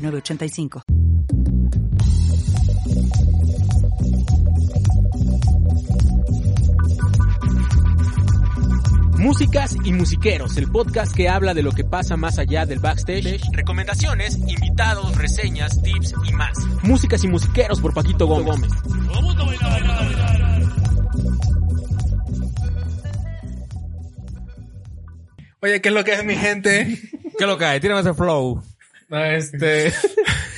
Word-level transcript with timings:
906985. 0.00 0.82
Músicas 9.18 9.76
y 9.84 9.92
musiqueros, 9.92 10.56
el 10.56 10.70
podcast 10.70 11.14
que 11.14 11.28
habla 11.28 11.52
de 11.52 11.62
lo 11.62 11.72
que 11.72 11.84
pasa 11.84 12.16
más 12.16 12.38
allá 12.38 12.64
del 12.64 12.78
backstage, 12.78 13.42
recomendaciones, 13.52 14.38
invitados, 14.38 15.14
reseñas, 15.18 15.82
tips 15.82 16.14
y 16.24 16.32
más. 16.32 16.56
Músicas 16.82 17.22
y 17.24 17.28
musiqueros 17.28 17.80
por 17.80 17.92
Paquito 17.92 18.26
Gómez. 18.26 18.70
Oye, 25.62 25.82
¿qué 25.82 25.90
es 25.90 25.94
lo 25.94 26.02
que 26.02 26.14
es 26.14 26.24
mi 26.24 26.36
gente? 26.36 26.98
¿Qué 27.38 27.46
lo 27.46 27.58
que 27.58 27.66
hay? 27.66 27.80
Tírame 27.80 28.00
ese 28.00 28.14
flow. 28.14 28.62
Ah, 29.10 29.34
Este. 29.34 29.92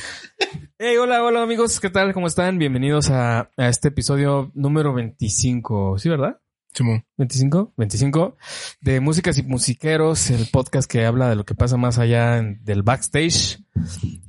hey, 0.79 0.97
hola, 0.97 1.23
hola 1.25 1.43
amigos, 1.43 1.81
¿qué 1.81 1.91
tal? 1.91 2.13
¿Cómo 2.13 2.27
están? 2.27 2.59
Bienvenidos 2.59 3.11
a, 3.11 3.51
a 3.57 3.69
este 3.69 3.89
episodio 3.89 4.51
número 4.55 4.93
25. 4.95 5.99
¿Sí, 5.99 6.09
verdad? 6.09 6.39
Simón. 6.75 7.05
25, 7.19 7.75
25 7.77 8.37
de 8.81 9.01
Músicas 9.01 9.37
y 9.39 9.43
Musiqueros, 9.43 10.31
el 10.31 10.47
podcast 10.51 10.91
que 10.91 11.05
habla 11.05 11.29
de 11.29 11.37
lo 11.37 11.45
que 11.45 11.55
pasa 11.55 11.77
más 11.77 11.99
allá 11.99 12.39
en- 12.39 12.65
del 12.65 12.83
backstage. 12.83 13.59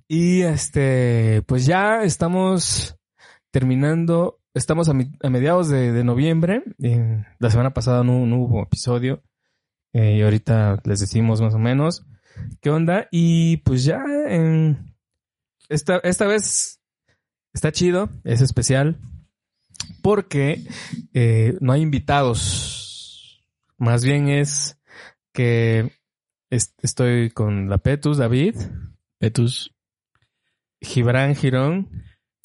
Y 0.08 0.42
este, 0.42 1.42
pues 1.46 1.66
ya 1.66 2.04
estamos 2.04 2.98
terminando, 3.52 4.40
estamos 4.54 4.90
a, 4.90 4.94
mi- 4.94 5.12
a 5.22 5.30
mediados 5.30 5.70
de, 5.70 5.92
de 5.94 6.04
noviembre. 6.04 6.64
Eh, 6.82 7.24
la 7.40 7.50
semana 7.50 7.74
pasada 7.74 8.04
no, 8.04 8.26
no 8.26 8.38
hubo 8.42 8.64
episodio. 8.64 9.22
Eh, 9.94 10.18
y 10.18 10.22
ahorita 10.22 10.82
les 10.86 11.00
decimos 11.00 11.40
más 11.40 11.54
o 11.54 11.60
menos 11.60 12.06
qué 12.62 12.70
onda. 12.70 13.08
Y 13.12 13.58
pues 13.58 13.84
ya, 13.84 14.04
en- 14.28 14.96
esta, 15.70 15.98
esta 16.04 16.26
vez 16.28 16.80
está 17.54 17.72
chido, 17.72 18.10
es 18.24 18.42
especial. 18.42 18.98
Porque 20.02 20.62
eh, 21.14 21.56
no 21.62 21.74
hay 21.74 21.82
invitados. 21.82 23.42
Más 23.78 24.04
bien 24.06 24.30
es 24.30 24.78
que 25.34 25.92
es- 26.50 26.74
estoy 26.82 27.32
con 27.32 27.70
la 27.70 27.78
Petus, 27.80 28.18
David, 28.18 28.56
Petus, 29.20 29.74
Gibran 30.82 31.36
Girón, 31.36 31.90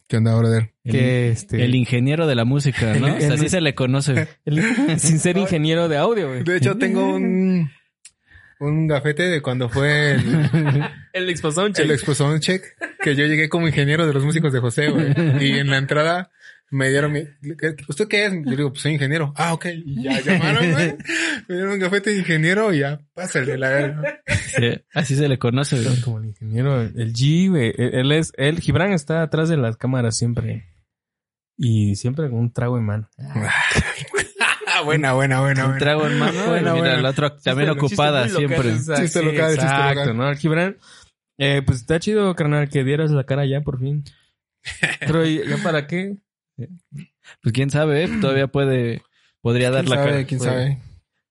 ¿Qué 0.06 0.16
onda, 0.16 0.34
brother? 0.36 0.72
que 0.84 1.28
este, 1.28 1.62
el 1.64 1.74
ingeniero 1.74 2.26
de 2.26 2.34
la 2.34 2.44
música, 2.46 2.94
¿no? 2.94 3.08
O 3.16 3.20
sea, 3.20 3.34
así 3.34 3.48
se 3.50 3.60
le 3.60 3.74
conoce. 3.74 4.26
el- 4.46 4.98
sin 4.98 5.18
ser 5.18 5.36
ingeniero 5.36 5.88
de 5.88 5.98
audio, 5.98 6.28
güey. 6.28 6.44
De 6.44 6.56
hecho, 6.56 6.78
tengo 6.78 7.14
un, 7.14 7.70
un 8.60 8.86
gafete 8.86 9.24
de 9.24 9.40
cuando 9.42 9.68
fue 9.68 10.12
el, 10.12 10.22
El 11.12 11.30
exposón, 11.30 11.72
el 11.76 11.90
Expo 11.90 12.12
Check, 12.38 12.62
que 13.02 13.14
yo 13.14 13.26
llegué 13.26 13.48
como 13.48 13.66
ingeniero 13.68 14.06
de 14.06 14.12
los 14.12 14.24
músicos 14.24 14.52
de 14.52 14.60
José, 14.60 14.90
güey. 14.90 15.12
Y 15.40 15.58
en 15.58 15.68
la 15.70 15.78
entrada 15.78 16.30
me 16.70 16.90
dieron 16.90 17.12
mi... 17.12 17.22
¿qué- 17.58 17.74
¿Usted 17.88 18.08
qué 18.08 18.26
es? 18.26 18.32
Yo 18.44 18.56
digo, 18.56 18.70
pues 18.70 18.82
soy 18.82 18.92
ingeniero. 18.92 19.32
Ah, 19.36 19.54
ok. 19.54 19.66
Y 19.84 20.02
ya 20.02 20.20
llamaron, 20.20 20.72
güey. 20.72 20.96
Me 21.48 21.54
dieron 21.54 21.72
un 21.74 21.78
gafete 21.78 22.10
de 22.10 22.18
ingeniero 22.18 22.72
y 22.74 22.80
ya, 22.80 23.00
pásale 23.14 23.56
la 23.56 23.68
verga. 23.70 24.20
Sí, 24.56 24.80
así 24.92 25.16
se 25.16 25.28
le 25.28 25.38
conoce. 25.38 25.82
güey. 25.82 26.00
Como 26.02 26.18
el 26.18 26.26
ingeniero, 26.26 26.82
el 26.82 27.12
G, 27.14 27.48
güey. 27.50 27.72
Él 27.76 28.12
es, 28.12 28.32
él, 28.36 28.60
Gibran 28.60 28.92
está 28.92 29.22
atrás 29.22 29.48
de 29.48 29.56
las 29.56 29.76
cámaras 29.76 30.16
siempre. 30.16 30.66
Y 31.56 31.96
siempre 31.96 32.28
con 32.30 32.38
un 32.38 32.52
trago 32.52 32.76
en 32.78 32.84
mano. 32.84 33.08
Ah, 34.78 34.82
buena, 34.82 35.12
buena, 35.14 35.40
buena, 35.40 35.62
Un 35.64 35.70
buena. 35.72 35.78
trago 35.78 36.06
en 36.06 36.18
mano. 36.18 36.32
y 36.44 36.48
Buena, 36.48 36.72
mira, 36.74 36.84
buena. 36.86 37.02
la 37.02 37.10
otra 37.10 37.36
también 37.38 37.70
Chiste- 37.70 37.84
ocupada 37.86 38.24
chiste 38.24 38.40
local, 38.42 38.56
siempre. 38.62 38.72
sí, 39.08 39.18
local, 39.24 39.50
chiste 39.50 39.64
exacto, 39.66 40.00
local. 40.00 40.16
¿no? 40.16 40.36
Gibran, 40.36 40.76
eh, 41.38 41.62
pues 41.64 41.78
está 41.78 41.98
chido, 42.00 42.34
carnal, 42.34 42.68
que 42.68 42.84
dieras 42.84 43.10
la 43.10 43.24
cara 43.24 43.44
ya 43.46 43.60
por 43.62 43.78
fin. 43.80 44.04
Pero 45.00 45.26
¿y- 45.26 45.46
¿ya 45.48 45.56
para 45.62 45.86
qué? 45.86 46.16
Pues 46.56 47.52
quién 47.52 47.70
sabe, 47.70 48.04
¿eh? 48.04 48.08
todavía 48.20 48.46
puede, 48.48 49.02
podría 49.40 49.70
dar 49.70 49.84
¿Quién 49.84 49.90
la 49.90 49.96
sabe? 50.02 50.10
cara. 50.12 50.26
¿Quién 50.26 50.40
sabe? 50.40 50.78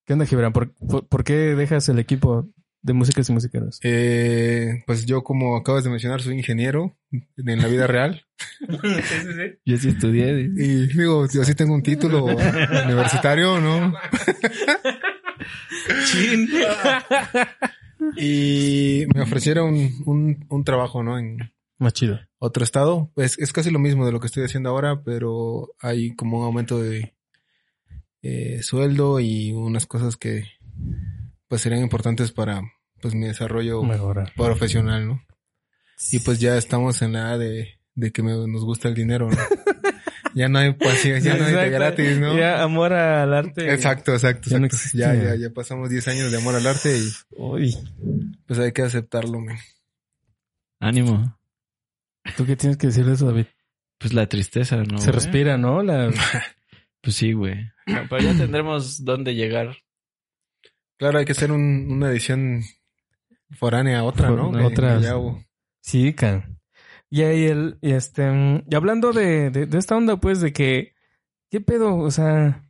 ¿Qué 0.06 0.14
onda, 0.14 0.26
Gibran? 0.26 0.54
¿Por, 0.54 0.74
por, 0.76 1.08
por 1.08 1.24
qué 1.24 1.34
dejas 1.56 1.88
el 1.90 2.00
equipo 2.00 2.48
de 2.82 2.94
músicas 2.94 3.28
y 3.30 3.34
musiqueros? 3.34 3.80
Eh, 3.84 4.84
pues 4.86 5.06
yo, 5.06 5.24
como 5.24 5.56
acabas 5.58 5.84
de 5.84 5.90
mencionar, 5.90 6.22
soy 6.22 6.36
ingeniero 6.38 6.98
en 7.12 7.62
la 7.62 7.68
vida 7.68 7.88
real. 7.88 8.26
Yo 9.66 9.78
sí 9.78 9.90
estudié. 9.90 10.42
Y 10.42 10.88
digo, 10.88 11.28
yo 11.28 11.44
sí 11.44 11.56
tengo 11.56 11.74
un 11.74 11.82
título 11.84 12.26
universitario, 12.26 13.60
¿no? 13.60 13.94
Chin. 16.06 16.48
Y 18.16 19.06
me 19.14 19.22
ofrecieron 19.22 19.76
un, 20.06 20.46
un 20.50 20.64
trabajo, 20.64 21.04
¿no? 21.04 21.18
En 21.18 21.38
Más 21.80 21.94
chido. 21.94 22.20
otro 22.40 22.64
estado. 22.64 23.12
Pues 23.16 23.38
es 23.40 23.52
casi 23.54 23.72
lo 23.72 23.80
mismo 23.80 24.06
de 24.06 24.12
lo 24.12 24.20
que 24.20 24.28
estoy 24.28 24.44
haciendo 24.44 24.70
ahora, 24.70 25.02
pero 25.04 25.70
hay 25.80 26.16
como 26.16 26.40
un 26.40 26.46
aumento 26.46 26.82
de 26.82 27.16
eh, 28.22 28.62
sueldo 28.62 29.20
y 29.20 29.52
unas 29.52 29.86
cosas 29.88 30.16
que 30.16 30.44
pues 31.48 31.62
serían 31.62 31.82
importantes 31.82 32.32
para 32.32 32.62
pues 33.02 33.14
mi 33.16 33.28
desarrollo 33.28 33.84
Mejora. 33.84 34.32
profesional, 34.36 35.08
¿no? 35.08 35.22
Y 36.12 36.20
pues 36.20 36.40
ya 36.40 36.58
estamos 36.58 37.02
en 37.02 37.14
la 37.14 37.20
edad 37.22 37.40
de, 37.40 37.80
de 37.96 38.12
que 38.12 38.22
me- 38.24 38.48
nos 38.48 38.64
gusta 38.64 38.88
el 38.88 38.96
dinero, 38.96 39.30
¿no? 39.30 39.38
ya 40.36 40.48
no 40.50 40.60
hay 40.60 40.74
paciencia, 40.74 41.34
ya 41.36 41.40
no 41.40 41.46
hay 41.46 41.66
de 41.66 41.70
gratis, 41.70 42.18
¿no? 42.20 42.38
Ya, 42.38 42.62
amor 42.64 42.94
al 42.94 43.34
arte. 43.34 43.72
Exacto, 43.74 44.14
exacto, 44.14 44.50
Ya 44.50 44.60
no 44.60 44.66
exacto. 44.68 44.98
Ya, 44.98 45.14
ya, 45.16 45.36
ya 45.36 45.50
pasamos 45.52 45.90
10 45.90 46.08
años 46.10 46.32
de 46.32 46.38
amor 46.38 46.56
al 46.56 46.68
arte 46.68 46.98
y 46.98 47.10
Uy, 47.36 47.76
pues 48.46 48.60
hay 48.60 48.72
que 48.72 48.82
aceptarlo, 48.84 49.40
man. 49.40 49.58
Ánimo. 50.80 51.38
¿tú 52.36 52.46
qué 52.46 52.56
tienes 52.56 52.78
que 52.78 52.88
decir 52.88 53.06
de 53.06 53.14
eso, 53.14 53.26
David? 53.26 53.46
Pues 54.00 54.14
la 54.14 54.28
tristeza, 54.28 54.76
¿no? 54.78 54.98
Se 55.00 55.08
güey? 55.08 55.16
respira, 55.16 55.58
¿no? 55.58 55.82
La... 55.84 56.12
Pues 57.02 57.16
sí, 57.16 57.32
güey. 57.32 57.56
No, 57.86 58.02
pero 58.10 58.22
ya 58.22 58.38
tendremos 58.38 59.06
dónde 59.06 59.34
llegar. 59.34 59.78
Claro, 60.98 61.20
hay 61.20 61.26
que 61.26 61.32
hacer 61.34 61.52
un- 61.52 61.88
una 61.92 62.10
edición 62.10 62.62
foránea 63.52 64.00
a 64.00 64.04
otra, 64.04 64.30
¿no? 64.32 64.52
For- 64.52 64.62
hubo. 65.18 65.44
Sí, 65.82 66.14
can. 66.14 66.60
Y 67.10 67.22
ahí 67.22 67.46
el, 67.46 67.78
y 67.82 67.92
este, 67.92 68.64
y 68.70 68.76
hablando 68.76 69.14
de, 69.14 69.50
de, 69.50 69.66
de 69.66 69.78
esta 69.78 69.96
onda, 69.96 70.18
pues, 70.20 70.42
de 70.42 70.52
que, 70.52 70.94
¿qué 71.50 71.62
pedo? 71.62 71.96
O 71.98 72.12
sea, 72.12 72.68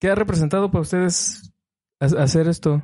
¿qué 0.00 0.08
ha 0.08 0.14
representado 0.14 0.70
para 0.70 0.82
ustedes 0.82 1.52
ha- 2.00 2.22
hacer 2.22 2.48
esto? 2.48 2.82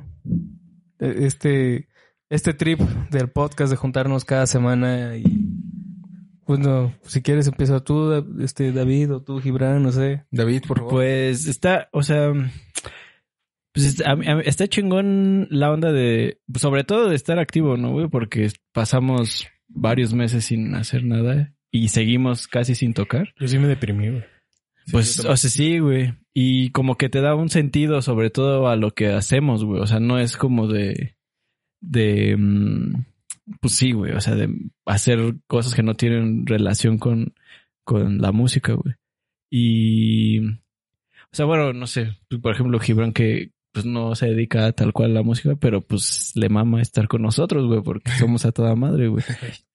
Eh, 0.99 1.15
Este, 1.25 1.87
este 2.29 2.53
trip 2.53 2.79
del 3.09 3.29
podcast 3.31 3.71
de 3.71 3.77
juntarnos 3.77 4.25
cada 4.25 4.45
semana 4.45 5.17
y, 5.17 5.23
bueno, 6.45 6.93
si 7.03 7.21
quieres 7.23 7.47
empieza 7.47 7.79
tú, 7.83 8.13
este, 8.39 8.71
David, 8.71 9.13
o 9.15 9.21
tú, 9.23 9.39
Gibran, 9.39 9.81
no 9.81 9.91
sé. 9.91 10.25
David, 10.29 10.63
por 10.67 10.77
favor. 10.77 10.91
Pues 10.93 11.47
está, 11.47 11.89
o 11.91 12.03
sea, 12.03 12.31
pues 13.73 13.85
está, 13.85 14.11
a 14.11 14.13
a 14.13 14.41
está 14.41 14.67
chingón 14.67 15.47
la 15.49 15.71
onda 15.71 15.91
de, 15.91 16.39
sobre 16.55 16.83
todo 16.83 17.09
de 17.09 17.15
estar 17.15 17.39
activo, 17.39 17.77
¿no, 17.77 17.91
güey? 17.91 18.07
Porque 18.07 18.49
pasamos 18.73 19.47
varios 19.67 20.13
meses 20.13 20.45
sin 20.45 20.73
hacer 20.75 21.03
nada 21.03 21.53
y 21.71 21.89
seguimos 21.89 22.47
casi 22.47 22.75
sin 22.75 22.93
tocar. 22.93 23.33
Yo 23.39 23.47
sí 23.47 23.59
me 23.59 23.67
deprimí, 23.67 24.09
güey. 24.09 24.23
Pues, 24.91 25.19
o 25.19 25.37
sea, 25.37 25.49
sí, 25.49 25.79
güey. 25.79 26.13
Y 26.33 26.71
como 26.71 26.95
que 26.95 27.09
te 27.09 27.21
da 27.21 27.35
un 27.35 27.49
sentido 27.49 28.01
sobre 28.01 28.29
todo 28.29 28.67
a 28.67 28.75
lo 28.75 28.91
que 28.91 29.07
hacemos, 29.07 29.63
güey. 29.63 29.81
O 29.81 29.87
sea, 29.87 29.99
no 29.99 30.17
es 30.17 30.35
como 30.35 30.67
de, 30.67 31.15
de, 31.79 32.35
mm, 32.37 33.05
pues 33.61 33.75
sí, 33.75 33.91
güey. 33.91 34.13
O 34.13 34.21
sea, 34.21 34.35
de 34.35 34.49
hacer 34.85 35.35
cosas 35.47 35.75
que 35.75 35.83
no 35.83 35.93
tienen 35.93 36.47
relación 36.47 36.97
con, 36.97 37.35
con 37.83 38.19
la 38.19 38.31
música, 38.31 38.73
güey. 38.73 38.95
Y, 39.51 40.39
o 40.47 41.33
sea, 41.33 41.45
bueno, 41.45 41.73
no 41.73 41.85
sé. 41.85 42.17
Por 42.41 42.53
ejemplo, 42.53 42.79
Gibran 42.79 43.13
que 43.13 43.51
pues 43.71 43.85
no 43.85 44.15
se 44.15 44.27
dedica 44.27 44.71
tal 44.71 44.93
cual 44.93 45.11
a 45.11 45.15
la 45.15 45.23
música, 45.23 45.55
pero 45.55 45.81
pues 45.81 46.31
le 46.35 46.49
mama 46.49 46.81
estar 46.81 47.07
con 47.07 47.21
nosotros, 47.21 47.67
güey, 47.67 47.81
porque 47.81 48.11
somos 48.19 48.45
a 48.45 48.51
toda 48.51 48.75
madre, 48.75 49.07
güey. 49.07 49.23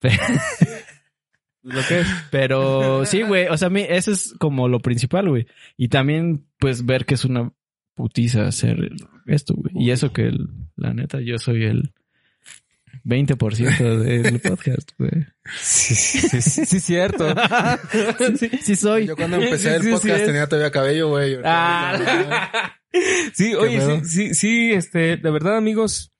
Lo 1.62 1.80
que 1.88 2.00
es. 2.00 2.06
Pero 2.30 3.04
sí, 3.06 3.22
güey. 3.22 3.46
O 3.48 3.56
sea, 3.56 3.66
a 3.68 3.70
mí 3.70 3.86
eso 3.88 4.10
es 4.12 4.34
como 4.38 4.68
lo 4.68 4.80
principal, 4.80 5.30
güey. 5.30 5.46
Y 5.78 5.88
también, 5.88 6.44
pues, 6.58 6.84
ver 6.84 7.06
que 7.06 7.14
es 7.14 7.24
una 7.24 7.52
putiza 7.94 8.46
hacer 8.46 8.90
esto, 9.26 9.54
güey. 9.54 9.72
Y 9.74 9.90
eso 9.90 10.12
que, 10.12 10.26
el- 10.26 10.48
la 10.76 10.92
neta, 10.92 11.20
yo 11.22 11.38
soy 11.38 11.64
el... 11.64 11.92
20% 13.06 13.98
del 13.98 14.40
podcast, 14.40 14.90
güey. 14.98 15.10
Sí, 15.58 15.94
sí, 15.94 16.40
sí, 16.40 16.64
sí, 16.64 16.80
cierto. 16.80 17.34
sí, 18.38 18.50
sí 18.62 18.76
soy. 18.76 19.06
Yo 19.06 19.16
cuando 19.16 19.36
empecé 19.36 19.74
el 19.76 19.82
Sí, 19.82 19.88
sí, 19.88 19.92
podcast 19.94 20.20
sí. 20.20 20.26
tenía 20.26 20.46
todavía 20.48 20.70
cabello, 20.70 21.08
güey. 21.08 21.36
Ah. 21.44 22.72
Sí, 23.34 23.54
oye, 23.54 23.78
sí, 24.04 24.08
sí, 24.08 24.34
sí, 24.34 24.72
este, 24.72 25.16
de 25.16 25.30
verdad, 25.30 25.56
amigos, 25.56 26.12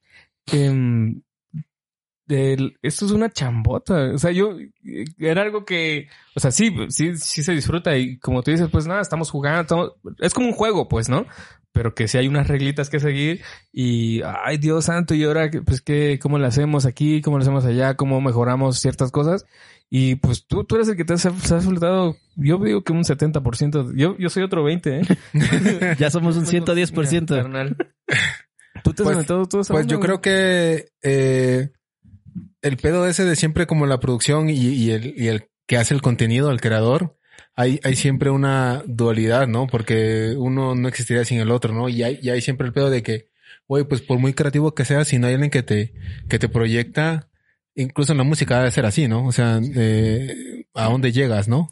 del- 2.27 2.79
esto 2.83 3.05
es 3.05 3.13
una 3.13 3.31
chambota. 3.31 4.13
O 4.15 4.19
sea, 4.19 4.31
yo, 4.31 4.57
eh, 4.59 5.05
era 5.19 5.43
algo 5.43 5.65
que, 5.65 6.09
o 6.35 6.41
sea, 6.41 6.51
sí, 6.51 6.75
sí, 6.89 7.17
sí 7.17 7.43
se 7.43 7.53
disfruta 7.53 7.97
y 7.97 8.19
como 8.19 8.43
tú 8.43 8.51
dices, 8.51 8.69
pues 8.73 8.87
nada, 8.87 9.01
estamos 9.03 9.31
jugando, 9.31 9.61
estamos- 9.63 9.93
es 10.21 10.33
como 10.35 10.47
un 10.49 10.55
juego, 10.55 10.89
pues, 10.89 11.09
¿no? 11.09 11.27
Pero 11.73 11.95
que 11.95 12.07
sí 12.09 12.17
hay 12.19 12.29
unas 12.29 12.49
reglitas 12.49 12.89
que 12.89 13.01
seguir 13.01 13.43
y, 13.73 14.23
ay, 14.23 14.59
Dios 14.59 14.87
santo, 14.87 15.15
y 15.15 15.25
ahora, 15.25 15.51
pues, 15.67 15.83
¿qué, 15.83 16.19
cómo 16.23 16.39
lo 16.39 16.47
hacemos 16.47 16.87
aquí? 16.87 17.21
¿Cómo 17.21 17.37
lo 17.37 17.43
hacemos 17.43 17.65
allá? 17.65 17.95
¿Cómo 17.97 18.21
mejoramos 18.21 18.79
ciertas 18.79 19.11
cosas? 19.11 19.45
Y 19.97 20.17
pues 20.17 20.45
tú, 20.45 20.65
tú 20.65 20.75
eres 20.75 20.89
el 20.89 20.97
que 20.97 21.05
te 21.05 21.13
has, 21.13 21.21
se 21.23 21.29
ha 21.55 21.61
soltado, 21.61 22.17
yo 22.35 22.59
digo 22.59 22.83
que 22.83 22.93
un 22.93 23.05
70%, 23.05 23.95
yo, 23.95 24.19
yo 24.19 24.29
soy 24.29 24.43
otro 24.43 24.65
20, 24.65 24.99
¿eh? 24.99 25.03
Ya 26.01 26.11
somos 26.11 26.37
un 26.37 26.47
110%. 26.47 27.29
Carnal. 27.29 27.77
Tú 28.83 28.93
te 28.93 29.03
has 29.03 29.05
Pues- 29.05 29.15
aventado 29.15 29.47
todo 29.47 29.61
eso. 29.61 29.73
Pues 29.73 29.87
yo 29.87 30.01
creo 30.01 30.21
que 30.21 30.87
eh, 31.05 31.71
el 32.61 32.77
pedo 32.79 33.07
ese 33.07 33.25
de 33.25 33.37
siempre 33.37 33.69
como 33.69 33.87
la 33.87 34.01
producción 34.01 34.51
y, 34.51 34.55
y 34.55 34.91
el, 34.91 35.15
y 35.17 35.29
el 35.29 35.45
que 35.69 35.77
hace 35.77 35.95
el 35.95 36.03
contenido, 36.03 36.51
el 36.51 36.61
creador, 36.61 37.17
hay, 37.55 37.79
hay 37.85 37.95
siempre 37.95 38.31
una 38.31 38.83
dualidad, 38.89 39.47
¿no? 39.47 39.69
Porque 39.69 40.35
uno 40.37 40.75
no 40.75 40.89
existiría 40.89 41.25
sin 41.25 41.39
el 41.39 41.53
otro, 41.53 41.73
¿no? 41.73 41.89
Y 41.89 42.03
hay, 42.03 42.19
y 42.21 42.31
hay 42.31 42.41
siempre 42.41 42.67
el 42.67 42.73
pedo 42.73 42.91
de 42.91 43.05
que, 43.05 43.29
güey, 43.69 43.85
pues 43.85 44.01
por 44.01 44.19
muy 44.19 44.35
creativo 44.35 44.75
que 44.75 44.85
seas, 44.85 45.07
si 45.07 45.21
no 45.21 45.29
hay 45.29 45.35
alguien 45.35 45.53
que 45.53 45.63
te, 45.63 45.95
que 46.29 46.41
te 46.41 46.49
proyecta, 46.49 47.29
incluso 47.75 48.13
en 48.13 48.19
la 48.19 48.25
música 48.25 48.59
debe 48.59 48.71
ser 48.71 48.87
así, 48.87 49.09
¿no? 49.09 49.27
O 49.27 49.33
sea, 49.33 49.61
eh, 49.63 50.67
a 50.75 50.85
dónde 50.85 51.13
llegas, 51.13 51.49
¿no? 51.49 51.71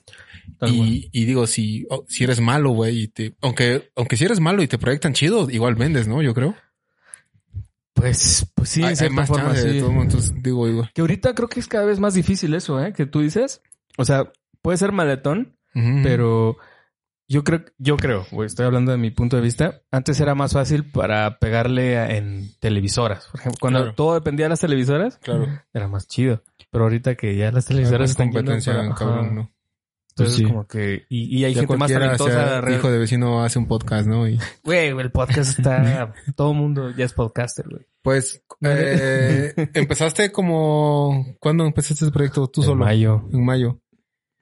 Y, 0.67 1.09
y 1.13 1.25
digo, 1.25 1.47
si, 1.47 1.87
oh, 1.91 2.05
si 2.09 2.25
eres 2.25 2.41
malo, 2.41 2.71
güey, 2.71 3.03
y 3.03 3.09
te, 3.09 3.35
aunque, 3.41 3.91
aunque 3.97 4.17
si 4.17 4.25
eres 4.25 4.41
malo 4.41 4.63
y 4.63 4.69
te 4.69 4.79
proyectan 4.79 5.13
chido, 5.13 5.51
igual 5.51 5.75
vendes, 5.75 6.09
¿no? 6.09 6.23
Yo 6.23 6.35
creo. 6.35 6.55
Pues, 7.95 8.47
pues 8.55 8.69
sí, 8.69 8.83
hay, 8.83 8.95
hay 8.99 9.11
más 9.11 9.29
forma, 9.29 9.53
de 9.53 9.81
todo 9.81 9.91
mundo, 9.91 10.05
entonces 10.05 10.33
digo, 10.43 10.69
igual. 10.69 10.91
Que 10.95 11.01
ahorita 11.01 11.35
creo 11.35 11.49
que 11.49 11.61
es 11.61 11.67
cada 11.67 11.85
vez 11.85 12.01
más 12.01 12.15
difícil 12.15 12.55
eso, 12.55 12.83
¿eh? 12.83 12.93
Que 12.93 13.07
tú 13.07 13.21
dices. 13.21 13.63
O 13.97 14.05
sea, 14.05 14.33
puede 14.63 14.79
ser 14.79 14.93
maletón, 14.93 15.57
pero 16.03 16.57
yo 17.33 17.45
creo, 17.45 17.65
yo 17.79 17.97
creo, 17.97 18.27
güey, 18.31 18.47
estoy 18.47 18.67
hablando 18.67 18.93
de 18.93 18.99
mi 18.99 19.11
punto 19.11 19.37
de 19.37 19.43
vista. 19.43 19.81
Antes 19.91 20.21
era 20.21 20.35
más 20.35 20.53
fácil 20.53 20.85
para 20.91 21.39
pegarle 21.39 21.97
a- 21.99 22.15
en 22.17 22.51
televisoras. 22.61 23.27
Por 23.31 23.41
ejemplo, 23.41 23.59
cuando 23.61 23.79
Claro. 23.81 23.95
todo 23.95 24.15
dependía 24.15 24.45
de 24.47 24.51
las 24.51 24.61
televisoras, 24.61 25.17
Claro. 25.19 25.47
era 25.73 25.89
más 25.89 26.07
chido. 26.09 26.43
Pero 26.71 26.85
ahorita 26.85 27.15
que 27.15 27.35
ya 27.37 27.51
las 27.51 27.65
televisoras 27.67 28.11
están 28.11 28.31
competencia, 28.33 28.75
para- 28.75 28.95
cabrón, 28.95 29.35
¿no? 29.35 29.53
Entonces, 30.11 30.15
Pues 30.15 30.33
sí. 30.35 30.45
como 30.45 30.67
que... 30.67 31.07
Y, 31.09 31.39
y 31.41 31.45
hay 31.47 31.55
Ya 31.55 31.61
gente 31.61 31.77
más 31.79 31.91
talentosa. 31.91 32.31
sea 32.31 32.57
alrededor. 32.59 32.79
hijo 32.81 32.91
de 32.91 32.99
vecino 32.99 33.43
hace 33.43 33.59
un 33.59 33.67
podcast, 33.67 34.07
¿no? 34.07 34.29
Y 34.29 34.39
Güey, 34.65 34.89
el 34.89 35.11
podcast 35.11 35.59
está... 35.59 36.13
todo 36.37 36.51
el 36.53 36.59
mundo 36.59 36.91
ya 36.91 37.07
es 37.07 37.15
podcaster, 37.15 37.65
güey. 37.67 37.87
pues 38.03 38.45
eh, 38.61 39.55
empezaste 39.73 40.31
como 40.31 41.35
¿cuándo 41.41 41.65
empezaste 41.65 42.05
este 42.05 42.13
proyecto 42.13 42.47
tú 42.49 42.61
En 42.61 42.67
solo? 42.67 42.85
mayo. 42.85 43.27
En 43.33 43.43
mayo. 43.45 43.81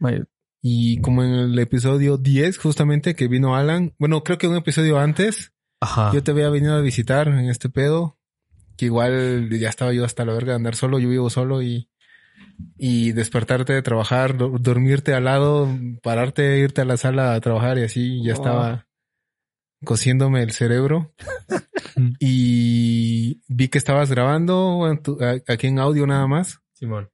Mayo. 0.01 0.25
Y 0.63 1.01
como 1.01 1.23
en 1.25 1.31
el 1.31 1.59
episodio 1.59 2.17
10 2.19 2.59
justamente 2.59 3.15
que 3.15 3.29
vino 3.29 3.57
Alan, 3.57 3.95
bueno, 3.99 4.23
creo 4.23 4.37
que 4.39 4.47
un 4.49 4.57
episodio 4.57 4.99
antes 4.99 5.53
Ajá. 5.81 6.11
yo 6.13 6.23
te 6.23 6.33
había 6.33 6.51
venido 6.51 6.75
a 6.75 6.81
visitar 6.83 7.29
en 7.29 7.49
este 7.49 7.71
pedo, 7.71 8.19
que 8.77 8.85
igual 8.87 9.49
ya 9.51 9.69
estaba 9.71 9.93
yo 9.95 10.05
hasta 10.05 10.25
la 10.25 10.35
verga 10.35 10.53
de 10.53 10.57
andar 10.57 10.75
solo, 10.77 10.99
yo 10.99 11.09
vivo 11.09 11.31
solo 11.31 11.63
y 11.63 11.89
y 12.77 13.13
despertarte 13.13 13.73
de 13.73 13.81
trabajar, 13.83 14.37
do- 14.37 14.57
dormirte 14.59 15.15
al 15.15 15.25
lado, 15.25 15.69
pararte, 16.03 16.59
irte 16.59 16.83
a 16.83 16.85
la 16.85 16.97
sala 16.99 17.35
a 17.35 17.41
trabajar 17.41 17.79
y 17.79 17.85
así 17.85 18.23
ya 18.23 18.33
estaba 18.35 18.87
cociéndome 19.85 20.43
el 20.43 20.51
cerebro. 20.53 21.15
y 22.19 23.41
vi 23.49 23.69
que 23.69 23.79
estabas 23.79 24.11
grabando 24.11 24.85
aquí 25.49 25.67
en 25.69 25.79
audio 25.79 26.07
nada 26.07 26.27
más 26.27 26.61
Simón. 26.75 27.09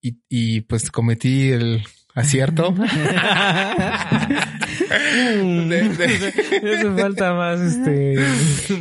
y, 0.00 0.20
y 0.28 0.60
pues 0.62 0.90
cometí 0.90 1.50
el 1.50 1.82
acierto. 2.16 2.74
De- 4.88 5.88
de- 5.88 6.92
falta 7.00 7.34
más, 7.34 7.60
este, 7.60 8.16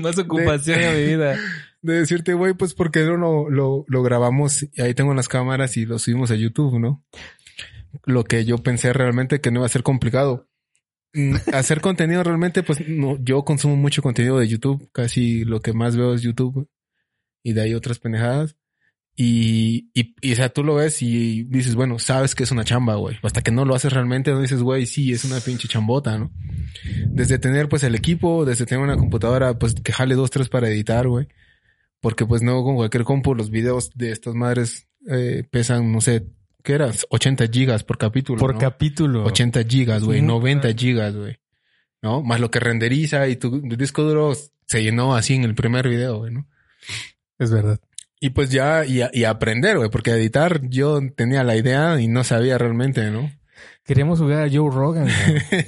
más 0.02 0.18
ocupación 0.18 0.84
a 0.84 0.92
mi 0.92 1.04
vida. 1.06 1.38
de 1.82 1.94
decirte, 2.00 2.34
güey, 2.34 2.54
pues 2.54 2.74
porque 2.74 3.02
no 3.02 3.18
lo, 3.18 3.50
lo, 3.50 3.86
lo 3.88 4.04
grabamos 4.04 4.64
y 4.74 4.82
ahí 4.82 4.94
tengo 4.94 5.14
las 5.14 5.28
cámaras 5.28 5.78
y 5.78 5.86
lo 5.86 6.00
subimos 6.00 6.32
a 6.32 6.36
YouTube, 6.36 6.80
¿no? 6.80 7.04
Lo 8.06 8.24
que 8.24 8.44
yo 8.46 8.58
pensé 8.60 8.92
realmente 8.94 9.40
que 9.42 9.52
no 9.52 9.60
iba 9.60 9.66
a 9.66 9.70
ser 9.70 9.84
complicado. 9.84 10.48
Mm, 11.14 11.36
Hacer 11.54 11.80
contenido 11.82 12.24
realmente, 12.24 12.62
pues 12.64 12.88
no, 12.88 13.18
yo 13.24 13.44
consumo 13.46 13.76
mucho 13.76 14.02
contenido 14.02 14.38
de 14.40 14.48
YouTube, 14.48 14.90
casi 14.92 15.46
lo 15.46 15.62
que 15.62 15.74
más 15.74 15.96
veo 15.96 16.14
es 16.14 16.22
YouTube 16.22 16.68
y 17.44 17.54
de 17.54 17.62
ahí 17.62 17.74
otras 17.74 18.00
pendejadas. 18.00 18.56
Y, 19.18 19.92
y, 19.94 20.14
y, 20.20 20.34
o 20.34 20.36
sea, 20.36 20.50
tú 20.50 20.62
lo 20.64 20.76
ves 20.76 21.02
y 21.02 21.44
dices, 21.44 21.76
bueno, 21.76 22.00
sabes 22.00 22.36
que 22.36 22.44
es 22.44 22.52
una 22.52 22.66
chamba, 22.66 22.96
güey. 22.96 23.18
Hasta 23.24 23.42
que 23.42 23.52
no 23.52 23.64
lo 23.64 23.74
haces 23.74 23.94
realmente, 23.94 24.32
no 24.32 24.42
dices, 24.42 24.62
güey, 24.62 24.86
sí, 24.86 25.14
es 25.14 25.24
una 25.24 25.40
pinche 25.40 25.70
chambota, 25.70 26.18
¿no? 26.18 26.32
Desde 27.08 27.40
tener, 27.40 27.70
pues, 27.70 27.84
el 27.84 27.96
equipo, 27.96 28.44
desde 28.44 28.66
tener 28.66 28.84
una 28.84 28.98
computadora, 28.98 29.58
pues, 29.58 29.74
que 29.76 29.94
jale 29.94 30.16
dos, 30.16 30.32
tres 30.32 30.50
para 30.50 30.68
editar, 30.70 31.08
güey. 31.08 31.28
Porque, 32.02 32.26
pues, 32.26 32.42
no 32.42 32.62
con 32.64 32.76
cualquier 32.76 33.06
compu, 33.06 33.36
los 33.36 33.50
videos 33.50 33.92
de 33.96 34.12
estas 34.12 34.36
madres 34.36 34.88
eh, 35.10 35.44
pesan, 35.50 35.94
no 35.94 36.02
sé, 36.02 36.28
¿qué 36.62 36.74
eras? 36.74 37.06
80 37.10 37.48
gigas 37.48 37.86
por 37.86 37.98
capítulo, 37.98 38.38
Por 38.40 38.56
¿no? 38.56 38.60
capítulo. 38.60 39.24
80 39.24 39.64
gigas, 39.64 40.04
güey, 40.04 40.20
Sí. 40.20 40.26
90 40.26 40.74
gigas, 40.74 41.16
güey. 41.16 41.38
¿No? 42.02 42.22
Más 42.22 42.42
lo 42.42 42.52
que 42.52 42.60
renderiza 42.60 43.28
y 43.30 43.38
tu, 43.38 43.62
tu 43.62 43.78
disco 43.78 44.04
duro 44.04 44.34
se 44.68 44.84
llenó 44.84 45.16
así 45.16 45.36
en 45.36 45.44
el 45.46 45.56
primer 45.56 45.88
video, 45.88 46.18
güey, 46.18 46.34
¿no? 46.34 46.48
Es 47.40 47.50
verdad. 47.50 47.80
Y 48.20 48.30
pues 48.32 48.50
ya, 48.50 48.86
y, 48.86 49.02
a- 49.02 49.10
y 49.14 49.24
aprender, 49.26 49.78
güey, 49.78 49.90
porque 49.90 50.12
editar 50.12 50.62
yo 50.70 51.00
tenía 51.16 51.44
la 51.44 51.56
idea 51.56 52.00
y 52.00 52.08
no 52.08 52.24
sabía 52.24 52.58
realmente, 52.58 53.12
¿no? 53.12 53.30
Queríamos 53.86 54.20
jugar 54.20 54.44
a 54.44 54.50
Joe 54.52 54.72
Rogan. 54.74 55.08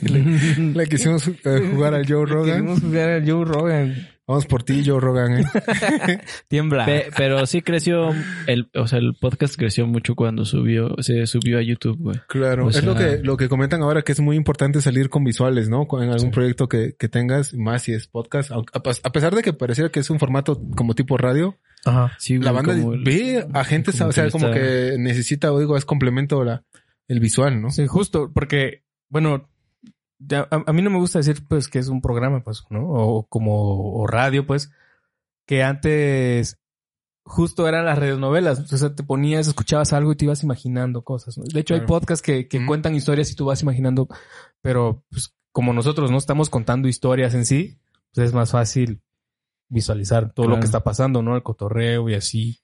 Le 0.74 0.88
quisimos 0.88 1.28
eh, 1.28 1.70
jugar 1.72 1.94
al 1.94 2.08
Joe 2.08 2.26
Rogan. 2.26 2.46
Queríamos 2.56 2.82
jugar 2.82 3.10
a 3.12 3.22
Joe 3.26 3.46
Rogan. 3.46 4.08
Vamos 4.26 4.46
por 4.46 4.64
ti, 4.64 4.84
Joe 4.86 5.00
Rogan, 5.00 5.40
¿eh? 5.40 5.46
Tiembla. 6.50 6.86
Pe- 6.86 7.08
pero 7.16 7.46
sí 7.46 7.62
creció 7.62 8.10
el, 8.48 8.70
o 8.76 8.86
sea, 8.88 9.00
el 9.00 9.16
podcast 9.22 9.56
creció 9.56 9.88
mucho 9.88 10.16
cuando 10.16 10.44
subió, 10.44 10.96
se 11.00 11.26
subió 11.28 11.60
a 11.60 11.62
YouTube, 11.62 11.98
güey. 11.98 12.18
Claro. 12.28 12.66
O 12.66 12.70
es 12.70 12.84
lo 12.84 12.94
que, 12.96 13.20
lo 13.24 13.38
que 13.38 13.48
comentan 13.48 13.82
ahora 13.84 14.02
que 14.02 14.12
es 14.12 14.20
muy 14.20 14.36
importante 14.36 14.82
salir 14.82 15.10
con 15.10 15.24
visuales, 15.24 15.70
¿no? 15.70 15.88
En 16.02 16.10
algún 16.10 16.30
Sí. 16.30 16.34
proyecto 16.34 16.68
que, 16.68 16.96
que 17.00 17.08
tengas, 17.08 17.54
más 17.54 17.84
si 17.84 17.94
es 17.94 18.08
podcast. 18.08 18.52
Aunque- 18.52 18.74
A, 18.78 18.82
a 19.08 19.12
pesar 19.14 19.34
de 19.34 19.44
que 19.44 19.54
pareciera 19.54 19.90
que 19.92 20.02
es 20.02 20.10
un 20.10 20.20
formato 20.20 20.62
como 20.76 20.94
tipo 20.94 21.18
radio, 21.18 21.56
Ajá. 21.88 22.12
Sí, 22.20 22.38
la 22.38 22.52
banda 22.52 22.76
como 22.76 22.94
el- 22.94 23.04
ve 23.04 23.48
a 23.54 23.64
gente, 23.64 23.92
como 23.92 24.10
o 24.10 24.12
sea, 24.12 24.30
como 24.30 24.52
que 24.52 24.96
necesita, 25.00 25.52
o 25.52 25.60
digo, 25.60 25.78
es 25.78 25.86
complemento 25.86 26.44
la, 26.44 26.64
el 27.08 27.20
visual, 27.20 27.62
¿no? 27.62 27.72
Sí, 27.72 27.88
justo, 27.88 28.32
porque, 28.34 28.84
bueno, 29.10 29.50
ya, 30.20 30.48
a, 30.52 30.64
a 30.66 30.74
mí 30.74 30.82
no 30.82 30.90
me 30.90 30.98
gusta 31.00 31.20
decir, 31.20 31.46
pues, 31.48 31.68
que 31.68 31.80
es 31.80 31.88
un 31.90 32.02
programa, 32.02 32.44
pues, 32.44 32.64
¿no? 32.70 32.88
O 32.90 33.28
como, 33.28 33.94
o 33.94 34.08
radio, 34.08 34.46
pues, 34.46 34.72
que 35.46 35.64
antes 35.64 36.60
justo 37.24 37.68
eran 37.68 37.86
las 37.86 37.98
radionovelas. 38.00 38.72
O 38.72 38.78
sea, 38.78 38.96
te 38.96 39.04
ponías, 39.04 39.48
escuchabas 39.48 39.94
algo 39.94 40.12
y 40.12 40.16
te 40.16 40.26
ibas 40.26 40.44
imaginando 40.44 41.04
cosas. 41.04 41.38
¿no? 41.38 41.44
De 41.44 41.60
hecho, 41.60 41.74
hay 41.76 41.82
podcasts 41.82 42.22
que, 42.22 42.48
que 42.48 42.66
cuentan 42.66 42.96
historias 42.96 43.30
y 43.32 43.36
tú 43.36 43.46
vas 43.46 43.62
imaginando, 43.62 44.08
pero 44.62 45.04
pues 45.10 45.34
como 45.52 45.74
nosotros 45.74 46.10
no 46.10 46.18
estamos 46.18 46.50
contando 46.50 46.88
historias 46.88 47.34
en 47.34 47.46
sí, 47.46 47.80
pues 48.14 48.28
es 48.28 48.34
más 48.34 48.52
fácil 48.52 49.02
visualizar 49.70 50.34
todo 50.34 50.48
lo 50.48 50.60
que 50.60 50.66
está 50.66 50.84
pasando, 50.84 51.22
¿no? 51.22 51.36
El 51.36 51.44
cotorreo 51.44 52.10
y 52.10 52.14
así. 52.16 52.62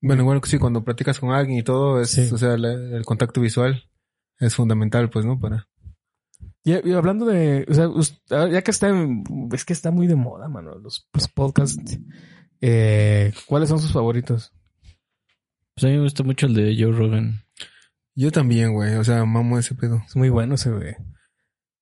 Bueno, 0.00 0.22
igual 0.22 0.40
que 0.40 0.48
sí, 0.48 0.58
cuando 0.58 0.84
platicas 0.84 1.18
con 1.18 1.30
alguien 1.32 1.58
y 1.58 1.62
todo, 1.62 2.00
es, 2.00 2.10
Sí. 2.10 2.28
o 2.32 2.38
sea, 2.38 2.56
la- 2.56 2.72
el 2.96 3.04
contacto 3.04 3.40
visual 3.40 3.82
es 4.38 4.54
fundamental, 4.54 5.10
pues, 5.10 5.24
¿no? 5.24 5.38
Para. 5.40 5.68
Y, 6.64 6.88
y 6.88 6.92
hablando 6.92 7.26
de, 7.26 7.66
o 7.68 7.74
sea, 7.74 7.88
ah, 8.38 8.48
ya 8.48 8.62
que 8.62 8.70
está, 8.70 8.88
en- 8.88 9.24
es 9.52 9.64
que 9.64 9.72
está 9.72 9.90
muy 9.90 10.06
de 10.06 10.14
moda, 10.14 10.48
mano, 10.48 10.76
los, 10.78 11.08
los 11.12 11.28
podcasts. 11.28 11.98
Eh, 12.60 13.32
¿Cuáles 13.46 13.68
son 13.68 13.78
sus 13.80 13.92
favoritos? 13.92 14.52
Pues 15.74 15.84
a 15.84 15.86
mí 15.88 15.94
me 15.96 16.02
gusta 16.02 16.22
mucho 16.24 16.46
el 16.46 16.54
de 16.54 16.76
Joe 16.78 16.92
Rogan. 16.92 17.42
Yo 18.14 18.32
también, 18.32 18.72
güey. 18.74 18.94
O 18.96 19.04
sea, 19.04 19.24
mamo 19.24 19.58
ese 19.58 19.74
pedo. 19.76 20.02
Es 20.06 20.16
muy 20.16 20.28
bueno 20.28 20.56
ese, 20.56 20.70
güey. 20.70 20.94